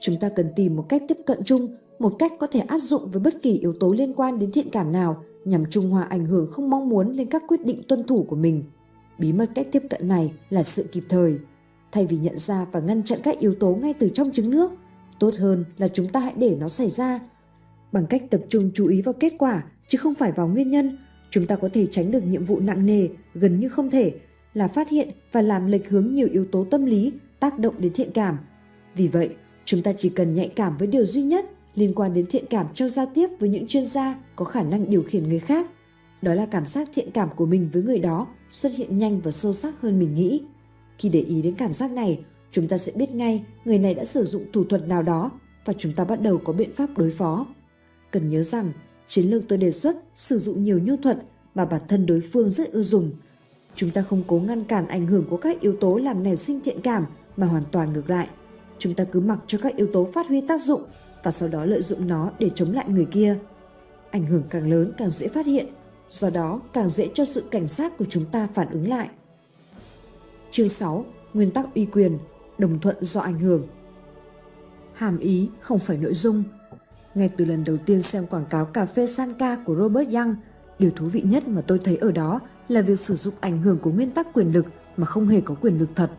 Chúng 0.00 0.16
ta 0.20 0.28
cần 0.28 0.46
tìm 0.56 0.76
một 0.76 0.88
cách 0.88 1.02
tiếp 1.08 1.18
cận 1.26 1.44
chung, 1.44 1.76
một 1.98 2.12
cách 2.18 2.32
có 2.38 2.46
thể 2.46 2.60
áp 2.60 2.78
dụng 2.78 3.10
với 3.10 3.20
bất 3.20 3.42
kỳ 3.42 3.58
yếu 3.58 3.72
tố 3.80 3.92
liên 3.92 4.12
quan 4.14 4.38
đến 4.38 4.52
thiện 4.52 4.70
cảm 4.70 4.92
nào 4.92 5.22
nhằm 5.44 5.64
trung 5.70 5.90
hòa 5.90 6.02
ảnh 6.02 6.26
hưởng 6.26 6.50
không 6.50 6.70
mong 6.70 6.88
muốn 6.88 7.12
lên 7.12 7.28
các 7.28 7.42
quyết 7.48 7.64
định 7.66 7.82
tuân 7.88 8.04
thủ 8.04 8.26
của 8.28 8.36
mình. 8.36 8.64
Bí 9.22 9.32
mật 9.32 9.50
cách 9.54 9.66
tiếp 9.72 9.82
cận 9.90 10.08
này 10.08 10.32
là 10.50 10.62
sự 10.62 10.86
kịp 10.92 11.04
thời. 11.08 11.38
Thay 11.92 12.06
vì 12.06 12.16
nhận 12.16 12.38
ra 12.38 12.66
và 12.72 12.80
ngăn 12.80 13.02
chặn 13.02 13.18
các 13.22 13.38
yếu 13.38 13.54
tố 13.54 13.74
ngay 13.74 13.94
từ 13.94 14.08
trong 14.14 14.32
trứng 14.32 14.50
nước, 14.50 14.72
tốt 15.18 15.34
hơn 15.38 15.64
là 15.78 15.88
chúng 15.88 16.08
ta 16.08 16.20
hãy 16.20 16.34
để 16.36 16.56
nó 16.60 16.68
xảy 16.68 16.90
ra. 16.90 17.20
Bằng 17.92 18.06
cách 18.06 18.22
tập 18.30 18.40
trung 18.48 18.70
chú 18.74 18.86
ý 18.86 19.02
vào 19.02 19.12
kết 19.20 19.32
quả 19.38 19.64
chứ 19.88 19.98
không 19.98 20.14
phải 20.14 20.32
vào 20.32 20.48
nguyên 20.48 20.70
nhân, 20.70 20.98
chúng 21.30 21.46
ta 21.46 21.56
có 21.56 21.68
thể 21.72 21.86
tránh 21.86 22.10
được 22.10 22.24
nhiệm 22.24 22.44
vụ 22.44 22.60
nặng 22.60 22.86
nề 22.86 23.08
gần 23.34 23.60
như 23.60 23.68
không 23.68 23.90
thể 23.90 24.12
là 24.54 24.68
phát 24.68 24.88
hiện 24.88 25.10
và 25.32 25.42
làm 25.42 25.66
lệch 25.66 25.90
hướng 25.90 26.14
nhiều 26.14 26.28
yếu 26.32 26.46
tố 26.52 26.64
tâm 26.70 26.86
lý 26.86 27.12
tác 27.40 27.58
động 27.58 27.74
đến 27.78 27.92
thiện 27.92 28.10
cảm. 28.14 28.38
Vì 28.96 29.08
vậy, 29.08 29.30
chúng 29.64 29.82
ta 29.82 29.92
chỉ 29.92 30.08
cần 30.08 30.34
nhạy 30.34 30.48
cảm 30.48 30.76
với 30.76 30.86
điều 30.86 31.06
duy 31.06 31.22
nhất 31.22 31.46
liên 31.74 31.94
quan 31.94 32.14
đến 32.14 32.26
thiện 32.26 32.44
cảm 32.50 32.66
trong 32.74 32.88
giao 32.88 33.06
tiếp 33.14 33.28
với 33.40 33.48
những 33.48 33.66
chuyên 33.66 33.86
gia 33.86 34.14
có 34.36 34.44
khả 34.44 34.62
năng 34.62 34.90
điều 34.90 35.02
khiển 35.02 35.28
người 35.28 35.40
khác. 35.40 35.70
Đó 36.22 36.34
là 36.34 36.46
cảm 36.46 36.66
giác 36.66 36.88
thiện 36.94 37.10
cảm 37.10 37.28
của 37.36 37.46
mình 37.46 37.70
với 37.72 37.82
người 37.82 37.98
đó 37.98 38.26
xuất 38.50 38.72
hiện 38.72 38.98
nhanh 38.98 39.20
và 39.20 39.32
sâu 39.32 39.52
sắc 39.52 39.80
hơn 39.80 39.98
mình 39.98 40.14
nghĩ. 40.14 40.42
Khi 40.98 41.08
để 41.08 41.20
ý 41.20 41.42
đến 41.42 41.54
cảm 41.54 41.72
giác 41.72 41.92
này, 41.92 42.24
chúng 42.52 42.68
ta 42.68 42.78
sẽ 42.78 42.92
biết 42.94 43.10
ngay 43.10 43.44
người 43.64 43.78
này 43.78 43.94
đã 43.94 44.04
sử 44.04 44.24
dụng 44.24 44.42
thủ 44.52 44.64
thuật 44.64 44.88
nào 44.88 45.02
đó 45.02 45.30
và 45.64 45.72
chúng 45.78 45.92
ta 45.92 46.04
bắt 46.04 46.22
đầu 46.22 46.38
có 46.38 46.52
biện 46.52 46.74
pháp 46.74 46.98
đối 46.98 47.10
phó. 47.10 47.46
Cần 48.10 48.30
nhớ 48.30 48.42
rằng, 48.42 48.72
chiến 49.08 49.30
lược 49.30 49.48
tôi 49.48 49.58
đề 49.58 49.70
xuất 49.70 49.96
sử 50.16 50.38
dụng 50.38 50.64
nhiều 50.64 50.78
nhu 50.78 50.96
thuật 50.96 51.18
mà 51.54 51.64
bản 51.64 51.80
thân 51.88 52.06
đối 52.06 52.20
phương 52.20 52.50
rất 52.50 52.72
ưa 52.72 52.82
dùng. 52.82 53.10
Chúng 53.76 53.90
ta 53.90 54.02
không 54.02 54.22
cố 54.26 54.38
ngăn 54.38 54.64
cản 54.64 54.88
ảnh 54.88 55.06
hưởng 55.06 55.24
của 55.30 55.36
các 55.36 55.60
yếu 55.60 55.76
tố 55.80 55.96
làm 55.96 56.22
nảy 56.22 56.36
sinh 56.36 56.60
thiện 56.60 56.80
cảm 56.80 57.06
mà 57.36 57.46
hoàn 57.46 57.62
toàn 57.72 57.92
ngược 57.92 58.10
lại. 58.10 58.28
Chúng 58.78 58.94
ta 58.94 59.04
cứ 59.04 59.20
mặc 59.20 59.38
cho 59.46 59.58
các 59.62 59.76
yếu 59.76 59.86
tố 59.92 60.08
phát 60.14 60.28
huy 60.28 60.40
tác 60.40 60.62
dụng 60.62 60.82
và 61.22 61.30
sau 61.30 61.48
đó 61.48 61.64
lợi 61.64 61.82
dụng 61.82 62.06
nó 62.06 62.30
để 62.38 62.50
chống 62.54 62.72
lại 62.72 62.84
người 62.88 63.06
kia. 63.10 63.38
Ảnh 64.10 64.26
hưởng 64.26 64.42
càng 64.50 64.70
lớn 64.70 64.92
càng 64.98 65.10
dễ 65.10 65.28
phát 65.28 65.46
hiện, 65.46 65.66
do 66.12 66.30
đó 66.30 66.60
càng 66.72 66.90
dễ 66.90 67.08
cho 67.14 67.24
sự 67.24 67.44
cảnh 67.50 67.68
sát 67.68 67.98
của 67.98 68.04
chúng 68.10 68.24
ta 68.24 68.48
phản 68.54 68.70
ứng 68.70 68.88
lại. 68.88 69.08
Chương 70.50 70.68
6. 70.68 71.04
Nguyên 71.34 71.50
tắc 71.50 71.74
uy 71.74 71.86
quyền, 71.86 72.18
đồng 72.58 72.80
thuận 72.80 72.96
do 73.00 73.20
ảnh 73.20 73.38
hưởng. 73.38 73.66
Hàm 74.94 75.18
ý 75.18 75.48
không 75.60 75.78
phải 75.78 75.96
nội 75.96 76.14
dung. 76.14 76.44
Ngay 77.14 77.30
từ 77.36 77.44
lần 77.44 77.64
đầu 77.64 77.76
tiên 77.86 78.02
xem 78.02 78.26
quảng 78.26 78.46
cáo 78.50 78.64
cà 78.64 78.86
phê 78.86 79.06
Sanka 79.06 79.56
của 79.64 79.74
Robert 79.74 80.14
Young, 80.14 80.36
điều 80.78 80.90
thú 80.90 81.06
vị 81.06 81.22
nhất 81.22 81.48
mà 81.48 81.62
tôi 81.66 81.78
thấy 81.84 81.96
ở 81.96 82.12
đó 82.12 82.40
là 82.68 82.82
việc 82.82 82.98
sử 82.98 83.14
dụng 83.14 83.34
ảnh 83.40 83.62
hưởng 83.62 83.78
của 83.78 83.90
nguyên 83.90 84.10
tắc 84.10 84.32
quyền 84.34 84.52
lực 84.52 84.66
mà 84.96 85.06
không 85.06 85.28
hề 85.28 85.40
có 85.40 85.54
quyền 85.54 85.78
lực 85.78 85.88
thật. 85.94 86.10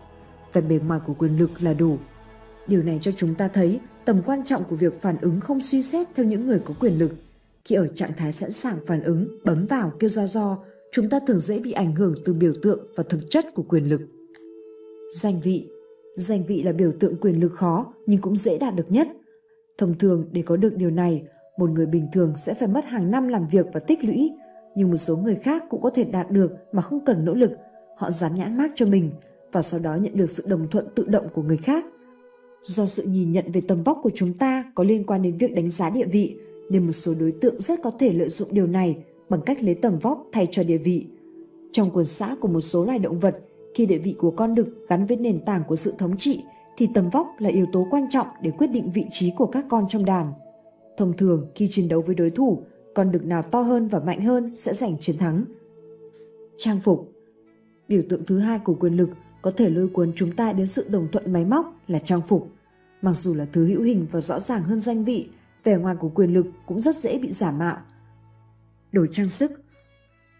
Vẻ 0.53 0.61
bề 0.61 0.79
ngoài 0.87 0.99
của 1.05 1.13
quyền 1.13 1.39
lực 1.39 1.51
là 1.59 1.73
đủ. 1.73 1.97
Điều 2.67 2.83
này 2.83 2.99
cho 3.01 3.11
chúng 3.17 3.35
ta 3.35 3.47
thấy 3.47 3.79
tầm 4.05 4.21
quan 4.25 4.45
trọng 4.45 4.63
của 4.63 4.75
việc 4.75 5.01
phản 5.01 5.17
ứng 5.21 5.39
không 5.39 5.61
suy 5.61 5.83
xét 5.83 6.07
theo 6.15 6.25
những 6.25 6.47
người 6.47 6.59
có 6.65 6.73
quyền 6.79 6.99
lực. 6.99 7.11
Khi 7.65 7.75
ở 7.75 7.87
trạng 7.87 8.11
thái 8.17 8.33
sẵn 8.33 8.51
sàng 8.51 8.77
phản 8.85 9.03
ứng, 9.03 9.27
bấm 9.43 9.65
vào 9.65 9.91
kêu 9.99 10.09
ra 10.09 10.27
do, 10.27 10.57
chúng 10.91 11.09
ta 11.09 11.19
thường 11.27 11.39
dễ 11.39 11.59
bị 11.59 11.71
ảnh 11.71 11.95
hưởng 11.95 12.15
từ 12.25 12.33
biểu 12.33 12.53
tượng 12.61 12.87
và 12.95 13.03
thực 13.09 13.19
chất 13.29 13.45
của 13.55 13.63
quyền 13.63 13.89
lực. 13.89 14.01
Danh 15.15 15.41
vị 15.41 15.67
Danh 16.15 16.43
vị 16.45 16.63
là 16.63 16.71
biểu 16.71 16.91
tượng 16.99 17.15
quyền 17.21 17.39
lực 17.39 17.53
khó 17.53 17.93
nhưng 18.05 18.21
cũng 18.21 18.37
dễ 18.37 18.57
đạt 18.57 18.75
được 18.75 18.91
nhất. 18.91 19.07
Thông 19.77 19.97
thường 19.97 20.25
để 20.31 20.41
có 20.45 20.57
được 20.57 20.75
điều 20.75 20.89
này, 20.89 21.23
một 21.57 21.69
người 21.69 21.85
bình 21.85 22.07
thường 22.13 22.33
sẽ 22.37 22.53
phải 22.53 22.67
mất 22.67 22.85
hàng 22.85 23.11
năm 23.11 23.27
làm 23.27 23.47
việc 23.47 23.65
và 23.73 23.79
tích 23.79 24.03
lũy, 24.03 24.31
nhưng 24.75 24.91
một 24.91 24.97
số 24.97 25.17
người 25.17 25.35
khác 25.35 25.63
cũng 25.69 25.81
có 25.81 25.89
thể 25.89 26.03
đạt 26.03 26.31
được 26.31 26.51
mà 26.71 26.81
không 26.81 27.05
cần 27.05 27.25
nỗ 27.25 27.33
lực. 27.33 27.51
Họ 27.97 28.11
dán 28.11 28.33
nhãn 28.33 28.57
mác 28.57 28.71
cho 28.75 28.85
mình 28.85 29.11
và 29.51 29.61
sau 29.61 29.79
đó 29.79 29.95
nhận 29.95 30.17
được 30.17 30.31
sự 30.31 30.43
đồng 30.47 30.67
thuận 30.67 30.87
tự 30.95 31.05
động 31.07 31.29
của 31.33 31.41
người 31.41 31.57
khác 31.57 31.85
Do 32.63 32.85
sự 32.85 33.03
nhìn 33.03 33.31
nhận 33.31 33.51
về 33.51 33.61
tầm 33.67 33.83
vóc 33.83 33.99
của 34.03 34.11
chúng 34.15 34.33
ta 34.33 34.71
có 34.75 34.83
liên 34.83 35.03
quan 35.03 35.21
đến 35.21 35.37
việc 35.37 35.55
đánh 35.55 35.69
giá 35.69 35.89
địa 35.89 36.05
vị, 36.05 36.37
nên 36.69 36.85
một 36.87 36.93
số 36.93 37.13
đối 37.19 37.31
tượng 37.31 37.61
rất 37.61 37.79
có 37.83 37.91
thể 37.99 38.13
lợi 38.13 38.29
dụng 38.29 38.49
điều 38.51 38.67
này 38.67 38.97
bằng 39.29 39.41
cách 39.41 39.63
lấy 39.63 39.75
tầm 39.75 39.99
vóc 39.99 40.27
thay 40.31 40.47
cho 40.51 40.63
địa 40.63 40.77
vị. 40.77 41.07
Trong 41.71 41.91
quần 41.93 42.05
xã 42.05 42.35
của 42.41 42.47
một 42.47 42.61
số 42.61 42.85
loài 42.85 42.99
động 42.99 43.19
vật, 43.19 43.39
khi 43.75 43.85
địa 43.85 43.97
vị 43.97 44.15
của 44.17 44.31
con 44.31 44.55
đực 44.55 44.87
gắn 44.87 45.05
với 45.05 45.17
nền 45.17 45.45
tảng 45.45 45.63
của 45.67 45.75
sự 45.75 45.93
thống 45.97 46.17
trị, 46.17 46.43
thì 46.77 46.89
tầm 46.93 47.09
vóc 47.09 47.27
là 47.39 47.49
yếu 47.49 47.65
tố 47.71 47.87
quan 47.91 48.05
trọng 48.09 48.27
để 48.41 48.51
quyết 48.51 48.67
định 48.67 48.91
vị 48.91 49.05
trí 49.11 49.31
của 49.37 49.45
các 49.45 49.65
con 49.69 49.85
trong 49.89 50.05
đàn. 50.05 50.33
Thông 50.97 51.17
thường, 51.17 51.47
khi 51.55 51.67
chiến 51.71 51.87
đấu 51.87 52.01
với 52.01 52.15
đối 52.15 52.29
thủ, 52.29 52.63
con 52.95 53.11
đực 53.11 53.25
nào 53.25 53.41
to 53.41 53.61
hơn 53.61 53.87
và 53.87 53.99
mạnh 53.99 54.21
hơn 54.21 54.55
sẽ 54.55 54.73
giành 54.73 54.97
chiến 54.99 55.17
thắng. 55.17 55.45
Trang 56.57 56.79
phục 56.79 57.13
Biểu 57.87 58.03
tượng 58.09 58.25
thứ 58.25 58.39
hai 58.39 58.59
của 58.59 58.73
quyền 58.73 58.93
lực 58.93 59.09
có 59.41 59.51
thể 59.51 59.69
lôi 59.69 59.87
cuốn 59.87 60.11
chúng 60.15 60.31
ta 60.31 60.53
đến 60.53 60.67
sự 60.67 60.85
đồng 60.89 61.07
thuận 61.11 61.33
máy 61.33 61.45
móc 61.45 61.65
là 61.87 61.99
trang 61.99 62.21
phục. 62.27 62.49
Mặc 63.01 63.13
dù 63.17 63.35
là 63.35 63.45
thứ 63.45 63.65
hữu 63.65 63.81
hình 63.81 64.07
và 64.11 64.21
rõ 64.21 64.39
ràng 64.39 64.63
hơn 64.63 64.79
danh 64.79 65.03
vị, 65.03 65.29
vẻ 65.63 65.77
ngoài 65.77 65.95
của 65.95 66.09
quyền 66.09 66.33
lực 66.33 66.45
cũng 66.65 66.79
rất 66.79 66.95
dễ 66.95 67.19
bị 67.19 67.31
giả 67.31 67.51
mạo. 67.51 67.77
Đồ 68.91 69.05
trang 69.13 69.29
sức 69.29 69.51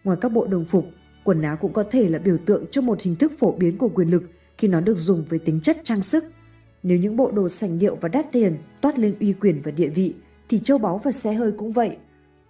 Ngoài 0.04 0.18
các 0.20 0.32
bộ 0.32 0.46
đồng 0.46 0.64
phục, 0.64 0.86
quần 1.24 1.42
áo 1.42 1.56
cũng 1.56 1.72
có 1.72 1.84
thể 1.90 2.08
là 2.08 2.18
biểu 2.18 2.38
tượng 2.46 2.64
cho 2.70 2.82
một 2.82 3.00
hình 3.00 3.16
thức 3.16 3.32
phổ 3.38 3.52
biến 3.52 3.78
của 3.78 3.88
quyền 3.88 4.10
lực 4.10 4.22
khi 4.58 4.68
nó 4.68 4.80
được 4.80 4.98
dùng 4.98 5.24
với 5.28 5.38
tính 5.38 5.60
chất 5.60 5.78
trang 5.84 6.02
sức. 6.02 6.24
Nếu 6.82 6.98
những 6.98 7.16
bộ 7.16 7.30
đồ 7.30 7.48
sành 7.48 7.78
điệu 7.78 7.96
và 8.00 8.08
đắt 8.08 8.32
tiền 8.32 8.56
toát 8.80 8.98
lên 8.98 9.16
uy 9.20 9.32
quyền 9.32 9.62
và 9.62 9.70
địa 9.70 9.88
vị, 9.88 10.14
thì 10.48 10.58
châu 10.58 10.78
báu 10.78 10.98
và 10.98 11.12
xe 11.12 11.32
hơi 11.32 11.52
cũng 11.52 11.72
vậy. 11.72 11.96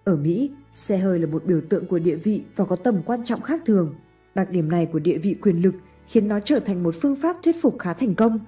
Ở 0.05 0.17
Mỹ, 0.17 0.51
xe 0.75 0.97
hơi 0.97 1.19
là 1.19 1.27
một 1.27 1.45
biểu 1.45 1.61
tượng 1.69 1.87
của 1.87 1.99
địa 1.99 2.17
vị 2.17 2.43
và 2.57 2.65
có 2.65 2.77
tầm 2.77 3.03
quan 3.07 3.25
trọng 3.25 3.41
khác 3.41 3.63
thường. 3.67 3.95
Đặc 4.35 4.51
điểm 4.51 4.69
này 4.69 4.87
của 4.87 4.99
địa 4.99 5.19
vị 5.19 5.35
quyền 5.43 5.63
lực 5.63 5.75
khiến 6.07 6.29
nó 6.29 6.41
trở 6.41 6.61
thành 6.61 6.83
một 6.83 6.95
phương 7.01 7.17
pháp 7.17 7.37
thuyết 7.43 7.57
phục 7.63 7.79
khá 7.79 7.95
thành 7.95 8.15
công. 8.15 8.39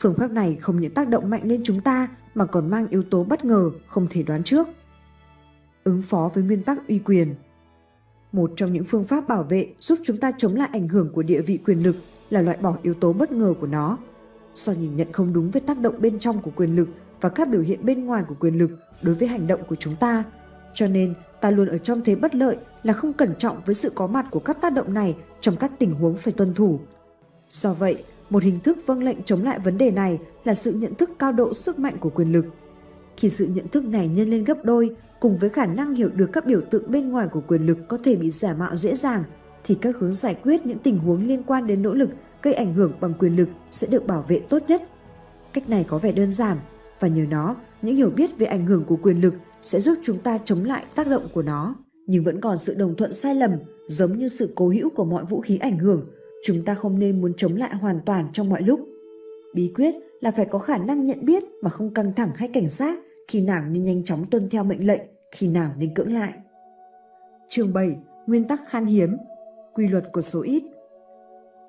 Phương 0.00 0.14
pháp 0.14 0.30
này 0.30 0.56
không 0.60 0.80
những 0.80 0.94
tác 0.94 1.08
động 1.08 1.30
mạnh 1.30 1.42
lên 1.44 1.60
chúng 1.64 1.80
ta 1.80 2.08
mà 2.34 2.44
còn 2.44 2.70
mang 2.70 2.88
yếu 2.88 3.02
tố 3.02 3.24
bất 3.24 3.44
ngờ 3.44 3.70
không 3.86 4.06
thể 4.10 4.22
đoán 4.22 4.42
trước. 4.42 4.68
Ứng 5.84 6.02
phó 6.02 6.30
với 6.34 6.44
nguyên 6.44 6.62
tắc 6.62 6.88
uy 6.88 6.98
quyền 6.98 7.34
Một 8.32 8.52
trong 8.56 8.72
những 8.72 8.84
phương 8.84 9.04
pháp 9.04 9.28
bảo 9.28 9.42
vệ 9.42 9.72
giúp 9.78 9.98
chúng 10.04 10.16
ta 10.16 10.32
chống 10.38 10.54
lại 10.54 10.68
ảnh 10.72 10.88
hưởng 10.88 11.12
của 11.14 11.22
địa 11.22 11.42
vị 11.42 11.58
quyền 11.66 11.82
lực 11.82 11.96
là 12.30 12.42
loại 12.42 12.56
bỏ 12.56 12.76
yếu 12.82 12.94
tố 12.94 13.12
bất 13.12 13.32
ngờ 13.32 13.54
của 13.60 13.66
nó. 13.66 13.98
Do 14.54 14.72
nhìn 14.72 14.96
nhận 14.96 15.12
không 15.12 15.32
đúng 15.32 15.50
với 15.50 15.60
tác 15.60 15.78
động 15.78 15.94
bên 16.00 16.18
trong 16.18 16.42
của 16.42 16.50
quyền 16.56 16.76
lực 16.76 16.88
và 17.20 17.28
các 17.28 17.48
biểu 17.48 17.60
hiện 17.60 17.84
bên 17.84 18.04
ngoài 18.04 18.24
của 18.28 18.34
quyền 18.40 18.58
lực 18.58 18.70
đối 19.02 19.14
với 19.14 19.28
hành 19.28 19.46
động 19.46 19.60
của 19.68 19.76
chúng 19.76 19.96
ta, 19.96 20.24
cho 20.74 20.86
nên 20.86 21.14
ta 21.40 21.50
luôn 21.50 21.68
ở 21.68 21.78
trong 21.78 22.00
thế 22.04 22.16
bất 22.16 22.34
lợi 22.34 22.56
là 22.82 22.92
không 22.92 23.12
cẩn 23.12 23.34
trọng 23.38 23.60
với 23.66 23.74
sự 23.74 23.90
có 23.94 24.06
mặt 24.06 24.26
của 24.30 24.40
các 24.40 24.60
tác 24.60 24.72
động 24.72 24.94
này 24.94 25.16
trong 25.40 25.56
các 25.56 25.72
tình 25.78 25.94
huống 25.94 26.16
phải 26.16 26.32
tuân 26.32 26.54
thủ 26.54 26.80
Do 27.50 27.74
vậy, 27.74 28.04
một 28.30 28.42
hình 28.42 28.60
thức 28.60 28.78
vâng 28.86 29.02
lệnh 29.02 29.22
chống 29.22 29.44
lại 29.44 29.58
vấn 29.58 29.78
đề 29.78 29.90
này 29.90 30.18
là 30.44 30.54
sự 30.54 30.72
nhận 30.72 30.94
thức 30.94 31.10
cao 31.18 31.32
độ 31.32 31.54
sức 31.54 31.78
mạnh 31.78 31.96
của 32.00 32.10
quyền 32.10 32.32
lực. 32.32 32.44
Khi 33.16 33.30
sự 33.30 33.46
nhận 33.46 33.68
thức 33.68 33.84
này 33.84 34.08
nhân 34.08 34.28
lên 34.28 34.44
gấp 34.44 34.64
đôi, 34.64 34.96
cùng 35.20 35.38
với 35.38 35.50
khả 35.50 35.66
năng 35.66 35.94
hiểu 35.94 36.08
được 36.14 36.30
các 36.32 36.46
biểu 36.46 36.60
tượng 36.70 36.90
bên 36.90 37.08
ngoài 37.08 37.28
của 37.28 37.40
quyền 37.40 37.66
lực 37.66 37.78
có 37.88 37.98
thể 38.04 38.16
bị 38.16 38.30
giả 38.30 38.54
mạo 38.54 38.76
dễ 38.76 38.94
dàng, 38.94 39.24
thì 39.64 39.74
các 39.80 39.96
hướng 39.96 40.12
giải 40.12 40.36
quyết 40.42 40.66
những 40.66 40.78
tình 40.78 40.98
huống 40.98 41.26
liên 41.26 41.42
quan 41.42 41.66
đến 41.66 41.82
nỗ 41.82 41.94
lực 41.94 42.10
gây 42.42 42.54
ảnh 42.54 42.74
hưởng 42.74 42.92
bằng 43.00 43.14
quyền 43.18 43.36
lực 43.36 43.48
sẽ 43.70 43.86
được 43.86 44.06
bảo 44.06 44.24
vệ 44.28 44.40
tốt 44.48 44.62
nhất. 44.68 44.82
Cách 45.52 45.68
này 45.68 45.84
có 45.88 45.98
vẻ 45.98 46.12
đơn 46.12 46.32
giản, 46.32 46.58
và 47.00 47.08
nhờ 47.08 47.24
nó, 47.30 47.56
những 47.82 47.96
hiểu 47.96 48.10
biết 48.10 48.38
về 48.38 48.46
ảnh 48.46 48.66
hưởng 48.66 48.84
của 48.84 48.96
quyền 48.96 49.20
lực 49.20 49.34
sẽ 49.62 49.80
giúp 49.80 49.98
chúng 50.02 50.18
ta 50.18 50.38
chống 50.44 50.64
lại 50.64 50.84
tác 50.94 51.08
động 51.08 51.28
của 51.34 51.42
nó. 51.42 51.74
Nhưng 52.06 52.24
vẫn 52.24 52.40
còn 52.40 52.58
sự 52.58 52.74
đồng 52.74 52.96
thuận 52.96 53.14
sai 53.14 53.34
lầm, 53.34 53.50
giống 53.88 54.18
như 54.18 54.28
sự 54.28 54.52
cố 54.54 54.68
hữu 54.68 54.90
của 54.90 55.04
mọi 55.04 55.24
vũ 55.24 55.40
khí 55.40 55.56
ảnh 55.56 55.78
hưởng 55.78 56.06
chúng 56.42 56.64
ta 56.64 56.74
không 56.74 56.98
nên 56.98 57.20
muốn 57.20 57.32
chống 57.36 57.56
lại 57.56 57.74
hoàn 57.74 58.00
toàn 58.06 58.28
trong 58.32 58.48
mọi 58.48 58.62
lúc. 58.62 58.80
Bí 59.54 59.72
quyết 59.74 59.94
là 60.20 60.30
phải 60.30 60.46
có 60.46 60.58
khả 60.58 60.78
năng 60.78 61.06
nhận 61.06 61.24
biết 61.24 61.44
mà 61.62 61.70
không 61.70 61.94
căng 61.94 62.12
thẳng 62.14 62.30
hay 62.34 62.48
cảnh 62.48 62.68
giác 62.68 62.98
khi 63.28 63.40
nào 63.40 63.64
nên 63.64 63.84
nhanh 63.84 64.04
chóng 64.04 64.24
tuân 64.30 64.50
theo 64.50 64.64
mệnh 64.64 64.86
lệnh, 64.86 65.00
khi 65.32 65.48
nào 65.48 65.70
nên 65.78 65.94
cưỡng 65.94 66.14
lại. 66.14 66.32
Chương 67.48 67.72
7 67.72 67.96
nguyên 68.26 68.48
tắc 68.48 68.60
khan 68.68 68.86
hiếm, 68.86 69.16
quy 69.74 69.88
luật 69.88 70.04
của 70.12 70.22
số 70.22 70.42
ít. 70.42 70.62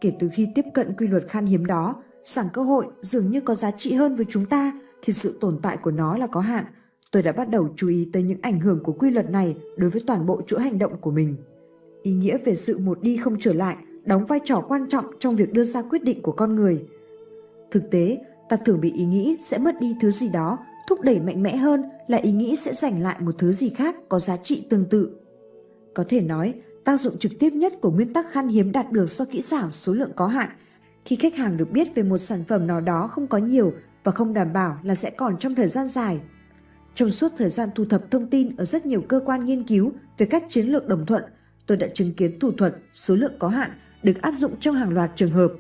Kể 0.01 0.11
từ 0.19 0.29
khi 0.33 0.47
tiếp 0.55 0.65
cận 0.73 0.93
quy 0.97 1.07
luật 1.07 1.23
khan 1.27 1.45
hiếm 1.45 1.65
đó, 1.65 2.03
sẵn 2.25 2.45
cơ 2.53 2.63
hội 2.63 2.85
dường 3.01 3.31
như 3.31 3.41
có 3.41 3.55
giá 3.55 3.71
trị 3.77 3.93
hơn 3.93 4.15
với 4.15 4.25
chúng 4.29 4.45
ta 4.45 4.79
thì 5.03 5.13
sự 5.13 5.37
tồn 5.41 5.59
tại 5.61 5.77
của 5.77 5.91
nó 5.91 6.17
là 6.17 6.27
có 6.27 6.39
hạn. 6.39 6.65
Tôi 7.11 7.23
đã 7.23 7.31
bắt 7.31 7.49
đầu 7.49 7.69
chú 7.75 7.89
ý 7.89 8.09
tới 8.13 8.23
những 8.23 8.39
ảnh 8.41 8.59
hưởng 8.59 8.83
của 8.83 8.93
quy 8.93 9.09
luật 9.09 9.29
này 9.29 9.55
đối 9.77 9.89
với 9.89 10.03
toàn 10.07 10.25
bộ 10.25 10.41
chuỗi 10.47 10.61
hành 10.61 10.79
động 10.79 10.97
của 11.01 11.11
mình. 11.11 11.35
Ý 12.03 12.13
nghĩa 12.13 12.37
về 12.37 12.55
sự 12.55 12.77
một 12.77 13.01
đi 13.01 13.17
không 13.17 13.35
trở 13.39 13.53
lại 13.53 13.77
đóng 14.03 14.25
vai 14.25 14.39
trò 14.45 14.65
quan 14.67 14.89
trọng 14.89 15.05
trong 15.19 15.35
việc 15.35 15.53
đưa 15.53 15.63
ra 15.63 15.81
quyết 15.81 16.03
định 16.03 16.21
của 16.21 16.31
con 16.31 16.55
người. 16.55 16.85
Thực 17.71 17.91
tế, 17.91 18.17
ta 18.49 18.57
thường 18.57 18.81
bị 18.81 18.91
ý 18.91 19.05
nghĩ 19.05 19.37
sẽ 19.39 19.57
mất 19.57 19.79
đi 19.79 19.95
thứ 20.01 20.11
gì 20.11 20.29
đó 20.33 20.57
thúc 20.87 21.01
đẩy 21.01 21.19
mạnh 21.19 21.43
mẽ 21.43 21.55
hơn 21.55 21.83
là 22.07 22.17
ý 22.17 22.31
nghĩ 22.31 22.55
sẽ 22.55 22.73
giành 22.73 23.01
lại 23.01 23.15
một 23.19 23.35
thứ 23.37 23.51
gì 23.51 23.69
khác 23.69 23.95
có 24.09 24.19
giá 24.19 24.37
trị 24.37 24.65
tương 24.69 24.85
tự. 24.85 25.15
Có 25.93 26.03
thể 26.09 26.21
nói, 26.21 26.53
tác 26.83 26.99
dụng 26.99 27.17
trực 27.17 27.31
tiếp 27.39 27.49
nhất 27.53 27.73
của 27.81 27.91
nguyên 27.91 28.13
tắc 28.13 28.31
khan 28.31 28.47
hiếm 28.47 28.71
đạt 28.71 28.91
được 28.91 29.09
do 29.09 29.25
kỹ 29.25 29.41
xảo 29.41 29.71
số 29.71 29.93
lượng 29.93 30.11
có 30.15 30.27
hạn. 30.27 30.49
Khi 31.05 31.15
khách 31.15 31.35
hàng 31.35 31.57
được 31.57 31.71
biết 31.71 31.95
về 31.95 32.03
một 32.03 32.17
sản 32.17 32.43
phẩm 32.47 32.67
nào 32.67 32.81
đó 32.81 33.07
không 33.07 33.27
có 33.27 33.37
nhiều 33.37 33.73
và 34.03 34.11
không 34.11 34.33
đảm 34.33 34.53
bảo 34.53 34.77
là 34.83 34.95
sẽ 34.95 35.09
còn 35.09 35.37
trong 35.39 35.55
thời 35.55 35.67
gian 35.67 35.87
dài. 35.87 36.19
Trong 36.95 37.11
suốt 37.11 37.31
thời 37.37 37.49
gian 37.49 37.69
thu 37.75 37.85
thập 37.85 38.11
thông 38.11 38.29
tin 38.29 38.55
ở 38.55 38.65
rất 38.65 38.85
nhiều 38.85 39.01
cơ 39.01 39.19
quan 39.25 39.45
nghiên 39.45 39.63
cứu 39.63 39.91
về 40.17 40.25
các 40.25 40.43
chiến 40.49 40.67
lược 40.67 40.87
đồng 40.87 41.05
thuận, 41.05 41.23
tôi 41.67 41.77
đã 41.77 41.87
chứng 41.93 42.13
kiến 42.13 42.39
thủ 42.39 42.51
thuật 42.51 42.75
số 42.93 43.15
lượng 43.15 43.33
có 43.39 43.47
hạn 43.47 43.71
được 44.03 44.21
áp 44.21 44.31
dụng 44.35 44.59
trong 44.59 44.75
hàng 44.75 44.93
loạt 44.93 45.11
trường 45.15 45.31
hợp. 45.31 45.51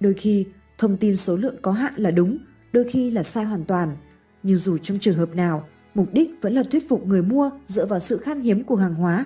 Đôi 0.00 0.14
khi, 0.14 0.46
thông 0.78 0.96
tin 0.96 1.16
số 1.16 1.36
lượng 1.36 1.56
có 1.62 1.72
hạn 1.72 1.94
là 1.96 2.10
đúng, 2.10 2.38
đôi 2.72 2.84
khi 2.90 3.10
là 3.10 3.22
sai 3.22 3.44
hoàn 3.44 3.64
toàn. 3.64 3.96
Nhưng 4.42 4.56
dù 4.56 4.78
trong 4.78 4.98
trường 4.98 5.16
hợp 5.16 5.34
nào, 5.34 5.68
mục 5.94 6.08
đích 6.12 6.30
vẫn 6.40 6.54
là 6.54 6.62
thuyết 6.70 6.88
phục 6.88 7.06
người 7.06 7.22
mua 7.22 7.50
dựa 7.66 7.86
vào 7.86 8.00
sự 8.00 8.16
khan 8.16 8.40
hiếm 8.40 8.64
của 8.64 8.76
hàng 8.76 8.94
hóa 8.94 9.24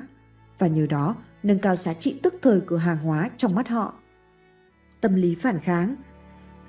và 0.58 0.66
nhờ 0.66 0.86
đó 0.86 1.16
nâng 1.42 1.58
cao 1.58 1.76
giá 1.76 1.94
trị 1.94 2.20
tức 2.22 2.34
thời 2.42 2.60
của 2.60 2.76
hàng 2.76 2.98
hóa 2.98 3.30
trong 3.36 3.54
mắt 3.54 3.68
họ. 3.68 3.94
Tâm 5.00 5.14
lý 5.14 5.34
phản 5.34 5.60
kháng 5.60 5.96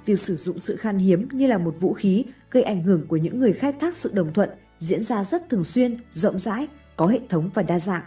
Việc 0.06 0.20
sử 0.20 0.36
dụng 0.36 0.60
sự 0.60 0.76
khan 0.76 0.98
hiếm 0.98 1.28
như 1.32 1.48
là 1.48 1.58
một 1.58 1.76
vũ 1.80 1.94
khí 1.94 2.26
gây 2.52 2.64
ảnh 2.64 2.84
hưởng 2.84 3.08
của 3.08 3.18
những 3.18 3.40
người 3.40 3.54
khai 3.54 3.74
thác 3.74 3.96
sự 3.96 4.12
đồng 4.14 4.34
thuận 4.34 4.50
diễn 4.78 5.04
ra 5.04 5.24
rất 5.24 5.50
thường 5.50 5.64
xuyên, 5.64 5.98
rộng 6.12 6.40
rãi, 6.40 6.68
có 6.96 7.08
hệ 7.08 7.20
thống 7.30 7.50
và 7.54 7.64
đa 7.64 7.80
dạng. 7.80 8.04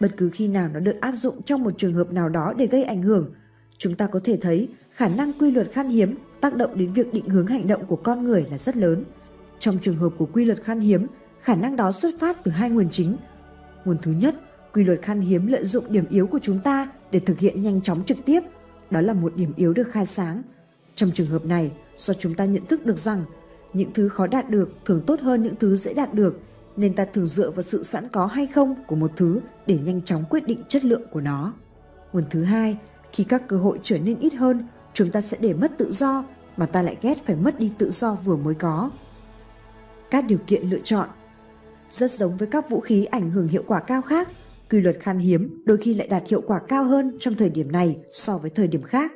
Bất 0.00 0.16
cứ 0.16 0.30
khi 0.32 0.48
nào 0.48 0.68
nó 0.68 0.80
được 0.80 1.00
áp 1.00 1.12
dụng 1.12 1.42
trong 1.42 1.62
một 1.62 1.74
trường 1.78 1.94
hợp 1.94 2.12
nào 2.12 2.28
đó 2.28 2.54
để 2.56 2.66
gây 2.66 2.84
ảnh 2.84 3.02
hưởng, 3.02 3.34
chúng 3.78 3.94
ta 3.94 4.06
có 4.06 4.20
thể 4.24 4.38
thấy 4.40 4.68
khả 4.94 5.08
năng 5.08 5.32
quy 5.32 5.50
luật 5.50 5.72
khan 5.72 5.88
hiếm 5.88 6.18
tác 6.40 6.56
động 6.56 6.78
đến 6.78 6.92
việc 6.92 7.12
định 7.12 7.28
hướng 7.28 7.46
hành 7.46 7.66
động 7.66 7.86
của 7.86 7.96
con 7.96 8.24
người 8.24 8.46
là 8.50 8.58
rất 8.58 8.76
lớn. 8.76 9.04
Trong 9.58 9.78
trường 9.78 9.96
hợp 9.96 10.12
của 10.18 10.26
quy 10.26 10.44
luật 10.44 10.62
khan 10.62 10.80
hiếm, 10.80 11.06
khả 11.40 11.54
năng 11.54 11.76
đó 11.76 11.92
xuất 11.92 12.10
phát 12.18 12.44
từ 12.44 12.50
hai 12.50 12.70
nguồn 12.70 12.90
chính. 12.90 13.16
Nguồn 13.84 13.98
thứ 14.02 14.12
nhất, 14.12 14.34
quy 14.72 14.84
luật 14.84 15.02
khan 15.02 15.20
hiếm 15.20 15.46
lợi 15.46 15.64
dụng 15.64 15.84
điểm 15.88 16.04
yếu 16.10 16.26
của 16.26 16.38
chúng 16.42 16.60
ta 16.60 16.88
để 17.10 17.20
thực 17.20 17.38
hiện 17.38 17.62
nhanh 17.62 17.82
chóng 17.82 18.04
trực 18.04 18.18
tiếp. 18.24 18.40
Đó 18.90 19.00
là 19.00 19.14
một 19.14 19.36
điểm 19.36 19.52
yếu 19.56 19.72
được 19.72 19.88
khai 19.90 20.06
sáng. 20.06 20.42
Trong 20.94 21.10
trường 21.10 21.26
hợp 21.26 21.44
này, 21.44 21.72
do 21.96 22.14
chúng 22.14 22.34
ta 22.34 22.44
nhận 22.44 22.66
thức 22.66 22.86
được 22.86 22.98
rằng 22.98 23.24
những 23.72 23.92
thứ 23.92 24.08
khó 24.08 24.26
đạt 24.26 24.50
được 24.50 24.68
thường 24.84 25.02
tốt 25.06 25.20
hơn 25.20 25.42
những 25.42 25.56
thứ 25.56 25.76
dễ 25.76 25.94
đạt 25.94 26.14
được, 26.14 26.40
nên 26.78 26.94
ta 26.94 27.04
thường 27.04 27.26
dựa 27.26 27.50
vào 27.50 27.62
sự 27.62 27.82
sẵn 27.82 28.08
có 28.08 28.26
hay 28.26 28.46
không 28.46 28.74
của 28.86 28.96
một 28.96 29.10
thứ 29.16 29.40
để 29.66 29.78
nhanh 29.78 30.02
chóng 30.02 30.24
quyết 30.30 30.46
định 30.46 30.62
chất 30.68 30.84
lượng 30.84 31.02
của 31.10 31.20
nó. 31.20 31.52
Nguồn 32.12 32.24
thứ 32.30 32.44
hai, 32.44 32.78
khi 33.12 33.24
các 33.24 33.48
cơ 33.48 33.56
hội 33.56 33.80
trở 33.82 33.98
nên 33.98 34.18
ít 34.18 34.34
hơn, 34.34 34.66
chúng 34.94 35.10
ta 35.10 35.20
sẽ 35.20 35.36
để 35.40 35.54
mất 35.54 35.78
tự 35.78 35.92
do 35.92 36.24
mà 36.56 36.66
ta 36.66 36.82
lại 36.82 36.96
ghét 37.02 37.14
phải 37.24 37.36
mất 37.36 37.58
đi 37.58 37.72
tự 37.78 37.90
do 37.90 38.14
vừa 38.24 38.36
mới 38.36 38.54
có. 38.54 38.90
Các 40.10 40.24
điều 40.28 40.38
kiện 40.46 40.70
lựa 40.70 40.80
chọn 40.84 41.08
rất 41.90 42.10
giống 42.10 42.36
với 42.36 42.48
các 42.48 42.70
vũ 42.70 42.80
khí 42.80 43.04
ảnh 43.04 43.30
hưởng 43.30 43.48
hiệu 43.48 43.62
quả 43.66 43.80
cao 43.80 44.02
khác, 44.02 44.28
quy 44.70 44.80
luật 44.80 44.96
khan 45.00 45.18
hiếm 45.18 45.62
đôi 45.64 45.76
khi 45.76 45.94
lại 45.94 46.08
đạt 46.08 46.28
hiệu 46.28 46.40
quả 46.46 46.60
cao 46.68 46.84
hơn 46.84 47.16
trong 47.20 47.34
thời 47.34 47.50
điểm 47.50 47.72
này 47.72 47.98
so 48.12 48.38
với 48.38 48.50
thời 48.50 48.68
điểm 48.68 48.82
khác. 48.82 49.12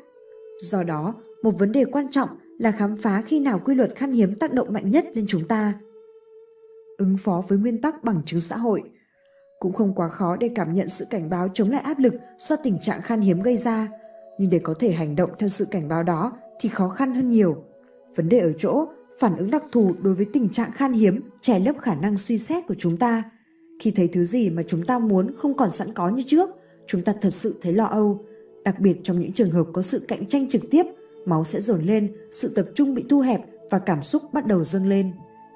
Do 0.60 0.82
đó, 0.82 1.14
một 1.42 1.58
vấn 1.58 1.72
đề 1.72 1.84
quan 1.84 2.10
trọng 2.10 2.28
là 2.58 2.72
khám 2.72 2.96
phá 2.96 3.22
khi 3.26 3.40
nào 3.40 3.60
quy 3.64 3.74
luật 3.74 3.96
khan 3.96 4.12
hiếm 4.12 4.34
tác 4.34 4.52
động 4.52 4.72
mạnh 4.72 4.90
nhất 4.90 5.04
lên 5.14 5.24
chúng 5.28 5.48
ta. 5.48 5.74
Ứng 7.02 7.16
phó 7.16 7.42
với 7.48 7.58
nguyên 7.58 7.80
tắc 7.80 8.04
bằng 8.04 8.22
chứng 8.26 8.40
xã 8.40 8.56
hội 8.56 8.82
cũng 9.60 9.72
không 9.72 9.94
quá 9.94 10.08
khó 10.08 10.36
để 10.36 10.50
cảm 10.54 10.72
nhận 10.72 10.88
sự 10.88 11.04
cảnh 11.10 11.30
báo 11.30 11.48
chống 11.54 11.70
lại 11.70 11.80
áp 11.80 11.98
lực 11.98 12.14
do 12.38 12.56
tình 12.56 12.78
trạng 12.82 13.02
khan 13.02 13.20
hiếm 13.20 13.42
gây 13.42 13.56
ra, 13.56 13.88
nhưng 14.38 14.50
để 14.50 14.58
có 14.58 14.74
thể 14.80 14.92
hành 14.92 15.16
động 15.16 15.30
theo 15.38 15.48
sự 15.48 15.64
cảnh 15.64 15.88
báo 15.88 16.02
đó 16.02 16.32
thì 16.60 16.68
khó 16.68 16.88
khăn 16.88 17.14
hơn 17.14 17.30
nhiều. 17.30 17.64
Vấn 18.16 18.28
đề 18.28 18.38
ở 18.38 18.52
chỗ 18.58 18.86
phản 19.20 19.36
ứng 19.36 19.50
đặc 19.50 19.62
thù 19.72 19.94
đối 20.02 20.14
với 20.14 20.26
tình 20.32 20.48
trạng 20.48 20.72
khan 20.72 20.92
hiếm 20.92 21.20
trẻ 21.40 21.58
lấp 21.58 21.76
khả 21.78 21.94
năng 21.94 22.16
suy 22.16 22.38
xét 22.38 22.66
của 22.68 22.74
chúng 22.78 22.96
ta. 22.96 23.22
Khi 23.80 23.90
thấy 23.90 24.08
thứ 24.08 24.24
gì 24.24 24.50
mà 24.50 24.62
chúng 24.66 24.84
ta 24.84 24.98
muốn 24.98 25.34
không 25.36 25.56
còn 25.56 25.70
sẵn 25.70 25.92
có 25.92 26.08
như 26.08 26.22
trước, 26.26 26.50
chúng 26.86 27.02
ta 27.02 27.14
thật 27.20 27.30
sự 27.30 27.54
thấy 27.62 27.72
lo 27.72 27.84
âu. 27.84 28.24
Đặc 28.64 28.80
biệt 28.80 28.96
trong 29.02 29.20
những 29.20 29.32
trường 29.32 29.50
hợp 29.50 29.66
có 29.72 29.82
sự 29.82 29.98
cạnh 30.08 30.26
tranh 30.26 30.48
trực 30.48 30.62
tiếp, 30.70 30.86
máu 31.26 31.44
sẽ 31.44 31.60
dồn 31.60 31.82
lên, 31.82 32.12
sự 32.30 32.48
tập 32.48 32.66
trung 32.74 32.94
bị 32.94 33.04
thu 33.08 33.20
hẹp 33.20 33.40
và 33.70 33.78
cảm 33.78 34.02
xúc 34.02 34.22
bắt 34.32 34.46
đầu 34.46 34.64
dâng 34.64 34.88
lên. 34.88 35.12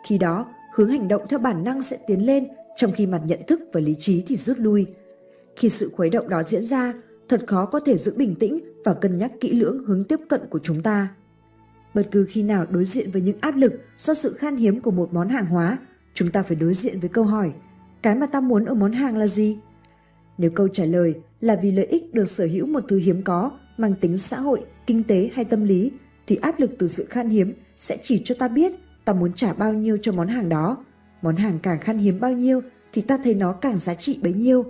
Khi 0.08 0.18
đó, 0.18 0.46
hướng 0.76 0.90
hành 0.90 1.08
động 1.08 1.22
theo 1.28 1.38
bản 1.38 1.64
năng 1.64 1.82
sẽ 1.82 1.98
tiến 2.06 2.26
lên, 2.26 2.48
trong 2.76 2.92
khi 2.92 3.06
mặt 3.06 3.22
nhận 3.26 3.40
thức 3.46 3.60
và 3.72 3.80
lý 3.80 3.94
trí 3.98 4.22
thì 4.26 4.36
rút 4.36 4.58
lui. 4.58 4.86
Khi 5.56 5.68
sự 5.68 5.90
khuấy 5.96 6.10
động 6.10 6.28
đó 6.28 6.42
diễn 6.42 6.62
ra, 6.62 6.92
thật 7.28 7.44
khó 7.46 7.66
có 7.66 7.80
thể 7.80 7.96
giữ 7.96 8.14
bình 8.16 8.34
tĩnh 8.34 8.58
và 8.84 8.94
cân 8.94 9.18
nhắc 9.18 9.32
kỹ 9.40 9.52
lưỡng 9.52 9.84
hướng 9.84 10.04
tiếp 10.04 10.20
cận 10.28 10.40
của 10.50 10.58
chúng 10.62 10.82
ta. 10.82 11.08
Bất 11.94 12.08
cứ 12.10 12.26
khi 12.28 12.42
nào 12.42 12.66
đối 12.70 12.84
diện 12.84 13.10
với 13.10 13.22
những 13.22 13.36
áp 13.40 13.56
lực 13.56 13.72
do 13.96 14.14
sự 14.14 14.32
khan 14.32 14.56
hiếm 14.56 14.80
của 14.80 14.90
một 14.90 15.12
món 15.12 15.28
hàng 15.28 15.46
hóa, 15.46 15.78
chúng 16.14 16.30
ta 16.30 16.42
phải 16.42 16.56
đối 16.56 16.74
diện 16.74 17.00
với 17.00 17.08
câu 17.08 17.24
hỏi, 17.24 17.52
cái 18.02 18.14
mà 18.14 18.26
ta 18.26 18.40
muốn 18.40 18.64
ở 18.64 18.74
món 18.74 18.92
hàng 18.92 19.16
là 19.16 19.26
gì? 19.26 19.58
Nếu 20.38 20.50
câu 20.50 20.68
trả 20.68 20.84
lời 20.84 21.14
là 21.40 21.56
vì 21.62 21.72
lợi 21.72 21.86
ích 21.86 22.14
được 22.14 22.28
sở 22.28 22.46
hữu 22.46 22.66
một 22.66 22.84
thứ 22.88 22.98
hiếm 22.98 23.22
có, 23.22 23.50
mang 23.76 23.94
tính 24.00 24.18
xã 24.18 24.40
hội, 24.40 24.60
kinh 24.86 25.02
tế 25.02 25.30
hay 25.34 25.44
tâm 25.44 25.64
lý, 25.64 25.90
thì 26.26 26.36
áp 26.36 26.60
lực 26.60 26.70
từ 26.78 26.88
sự 26.88 27.04
khan 27.04 27.28
hiếm 27.28 27.54
sẽ 27.78 27.96
chỉ 28.02 28.22
cho 28.24 28.34
ta 28.38 28.48
biết 28.48 28.72
ta 29.06 29.12
muốn 29.12 29.32
trả 29.32 29.52
bao 29.52 29.72
nhiêu 29.72 29.98
cho 30.02 30.12
món 30.12 30.28
hàng 30.28 30.48
đó. 30.48 30.76
Món 31.22 31.36
hàng 31.36 31.58
càng 31.58 31.80
khan 31.80 31.98
hiếm 31.98 32.20
bao 32.20 32.32
nhiêu 32.32 32.60
thì 32.92 33.02
ta 33.02 33.18
thấy 33.24 33.34
nó 33.34 33.52
càng 33.52 33.78
giá 33.78 33.94
trị 33.94 34.20
bấy 34.22 34.32
nhiêu. 34.32 34.64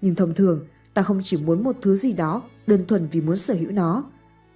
Nhưng 0.00 0.14
thông 0.14 0.34
thường, 0.34 0.66
ta 0.94 1.02
không 1.02 1.20
chỉ 1.22 1.36
muốn 1.36 1.64
một 1.64 1.76
thứ 1.82 1.96
gì 1.96 2.12
đó 2.12 2.42
đơn 2.66 2.86
thuần 2.86 3.08
vì 3.12 3.20
muốn 3.20 3.36
sở 3.36 3.54
hữu 3.54 3.70
nó. 3.70 4.04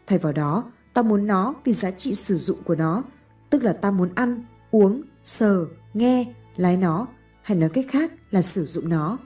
Thay 0.07 0.19
vào 0.19 0.33
đó, 0.33 0.73
ta 0.95 1.03
muốn 1.03 1.27
nó 1.27 1.55
vì 1.65 1.73
giá 1.73 1.91
trị 1.91 2.15
sử 2.15 2.37
dụng 2.37 2.63
của 2.63 2.75
nó, 2.75 3.03
tức 3.51 3.63
là 3.63 3.73
ta 3.73 3.91
muốn 3.91 4.11
ăn, 4.15 4.45
uống, 4.71 5.03
sờ, 5.25 5.67
nghe, 5.95 6.35
lái 6.57 6.77
nó, 6.77 7.07
hay 7.43 7.59
nói 7.59 7.69
cách 7.69 7.87
khác 7.89 8.13
là 8.31 8.43
sử 8.43 8.65
dụng 8.65 8.89
nó. 8.89 9.19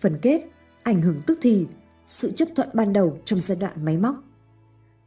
Phần 0.00 0.18
kết, 0.22 0.42
ảnh 0.82 1.02
hưởng 1.02 1.22
tức 1.26 1.38
thì, 1.42 1.66
sự 2.08 2.32
chấp 2.32 2.48
thuận 2.56 2.68
ban 2.74 2.92
đầu 2.92 3.18
trong 3.24 3.40
giai 3.40 3.58
đoạn 3.60 3.84
máy 3.84 3.96
móc. 3.96 4.16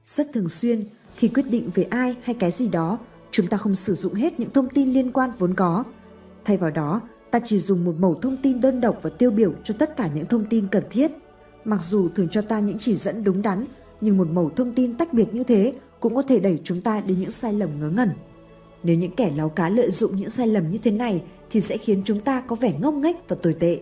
Rất 0.06 0.28
thường 0.34 0.50
xuyên, 0.50 0.84
khi 1.16 1.28
quyết 1.28 1.46
định 1.50 1.70
về 1.74 1.84
ai 1.84 2.16
hay 2.24 2.36
cái 2.40 2.52
gì 2.52 2.70
đó, 2.70 3.00
chúng 3.32 3.48
ta 3.48 3.58
không 3.58 3.76
sử 3.76 3.94
dụng 3.94 4.14
hết 4.14 4.40
những 4.40 4.50
thông 4.50 4.70
tin 4.70 4.90
liên 4.90 5.12
quan 5.12 5.32
vốn 5.40 5.54
có. 5.54 5.84
Thay 6.46 6.58
vào 6.58 6.72
đó, 6.72 7.02
ta 7.32 7.40
chỉ 7.46 7.60
dùng 7.60 7.86
một 7.86 7.96
mẩu 8.00 8.16
thông 8.16 8.38
tin 8.38 8.62
đơn 8.62 8.82
độc 8.82 9.00
và 9.02 9.10
tiêu 9.10 9.32
biểu 9.32 9.54
cho 9.64 9.74
tất 9.80 9.98
cả 9.98 10.10
những 10.14 10.26
thông 10.26 10.46
tin 10.46 10.68
cần 10.68 10.84
thiết. 10.90 11.12
Mặc 11.66 11.84
dù 11.84 12.10
thường 12.10 12.30
cho 12.32 12.42
ta 12.42 12.60
những 12.60 12.78
chỉ 12.78 12.96
dẫn 12.96 13.24
đúng 13.24 13.42
đắn, 13.42 13.66
nhưng 14.02 14.18
một 14.18 14.28
mẩu 14.28 14.50
thông 14.50 14.74
tin 14.74 14.98
tách 14.98 15.14
biệt 15.14 15.34
như 15.34 15.44
thế 15.44 15.74
cũng 16.00 16.16
có 16.16 16.22
thể 16.22 16.40
đẩy 16.40 16.60
chúng 16.64 16.82
ta 16.82 17.02
đến 17.02 17.20
những 17.20 17.32
sai 17.32 17.54
lầm 17.54 17.80
ngớ 17.80 17.90
ngẩn. 17.90 18.10
Nếu 18.84 18.96
những 18.96 19.16
kẻ 19.16 19.32
láo 19.36 19.50
cá 19.50 19.70
lợi 19.70 19.92
dụng 19.92 20.16
những 20.16 20.30
sai 20.30 20.48
lầm 20.48 20.72
như 20.72 20.78
thế 20.78 20.92
này 20.92 21.24
thì 21.50 21.62
sẽ 21.62 21.78
khiến 21.78 22.02
chúng 22.06 22.20
ta 22.20 22.42
có 22.42 22.56
vẻ 22.56 22.74
ngốc 22.80 22.94
nghếch 22.94 23.16
và 23.28 23.36
tồi 23.42 23.54
tệ. 23.54 23.80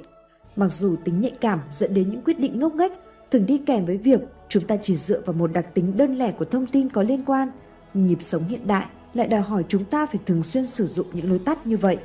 Mặc 0.56 0.72
dù 0.72 0.96
tính 1.04 1.22
nhạy 1.22 1.32
cảm 1.42 1.60
dẫn 1.72 1.94
đến 1.94 2.10
những 2.10 2.22
quyết 2.22 2.40
định 2.40 2.60
ngốc 2.60 2.76
nghếch 2.76 2.92
thường 3.32 3.46
đi 3.46 3.58
kèm 3.58 3.86
với 3.86 3.98
việc 3.98 4.22
chúng 4.50 4.64
ta 4.64 4.78
chỉ 4.82 4.96
dựa 4.96 5.22
vào 5.26 5.34
một 5.34 5.54
đặc 5.54 5.66
tính 5.74 5.98
đơn 5.98 6.16
lẻ 6.16 6.32
của 6.32 6.46
thông 6.46 6.68
tin 6.68 6.90
có 6.90 7.04
liên 7.04 7.26
quan, 7.26 7.52
như 7.94 8.04
nhịp 8.04 8.22
sống 8.22 8.44
hiện 8.48 8.68
đại 8.68 8.86
lại 9.16 9.28
đòi 9.28 9.42
hỏi 9.42 9.64
chúng 9.68 9.86
ta 9.86 10.06
phải 10.06 10.20
thường 10.26 10.44
xuyên 10.44 10.66
sử 10.66 10.86
dụng 10.86 11.08
những 11.14 11.30
lối 11.30 11.40
tắt 11.40 11.68
như 11.68 11.78
vậy. 11.78 11.98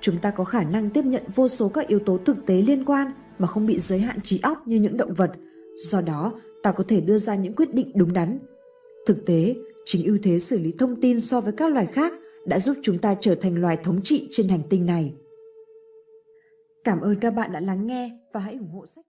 Chúng 0.00 0.18
ta 0.22 0.30
có 0.30 0.44
khả 0.44 0.64
năng 0.64 0.90
tiếp 0.90 1.04
nhận 1.04 1.22
vô 1.34 1.48
số 1.48 1.68
các 1.68 1.88
yếu 1.88 1.98
tố 1.98 2.18
thực 2.24 2.46
tế 2.46 2.62
liên 2.62 2.84
quan 2.84 3.12
mà 3.38 3.46
không 3.46 3.66
bị 3.66 3.80
giới 3.80 3.98
hạn 3.98 4.20
trí 4.20 4.40
óc 4.42 4.58
như 4.66 4.76
những 4.76 4.96
động 4.96 5.14
vật. 5.14 5.32
Do 5.76 6.00
đó, 6.00 6.32
ta 6.62 6.72
có 6.72 6.84
thể 6.88 7.00
đưa 7.00 7.18
ra 7.18 7.34
những 7.34 7.54
quyết 7.54 7.74
định 7.74 7.90
đúng 7.94 8.12
đắn. 8.12 8.38
Thực 9.06 9.26
tế, 9.26 9.54
chính 9.84 10.06
ưu 10.06 10.18
thế 10.22 10.38
xử 10.38 10.58
lý 10.58 10.72
thông 10.78 11.00
tin 11.00 11.20
so 11.20 11.40
với 11.40 11.52
các 11.52 11.72
loài 11.72 11.86
khác 11.86 12.12
đã 12.46 12.60
giúp 12.60 12.76
chúng 12.82 12.98
ta 12.98 13.14
trở 13.20 13.34
thành 13.34 13.60
loài 13.60 13.76
thống 13.84 14.00
trị 14.04 14.28
trên 14.30 14.48
hành 14.48 14.62
tinh 14.70 14.86
này. 14.86 15.14
Cảm 16.84 17.00
ơn 17.00 17.16
các 17.20 17.30
bạn 17.30 17.52
đã 17.52 17.60
lắng 17.60 17.86
nghe 17.86 18.18
và 18.32 18.40
hãy 18.40 18.54
ủng 18.54 18.70
hộ 18.70 18.86
sách 18.86 19.04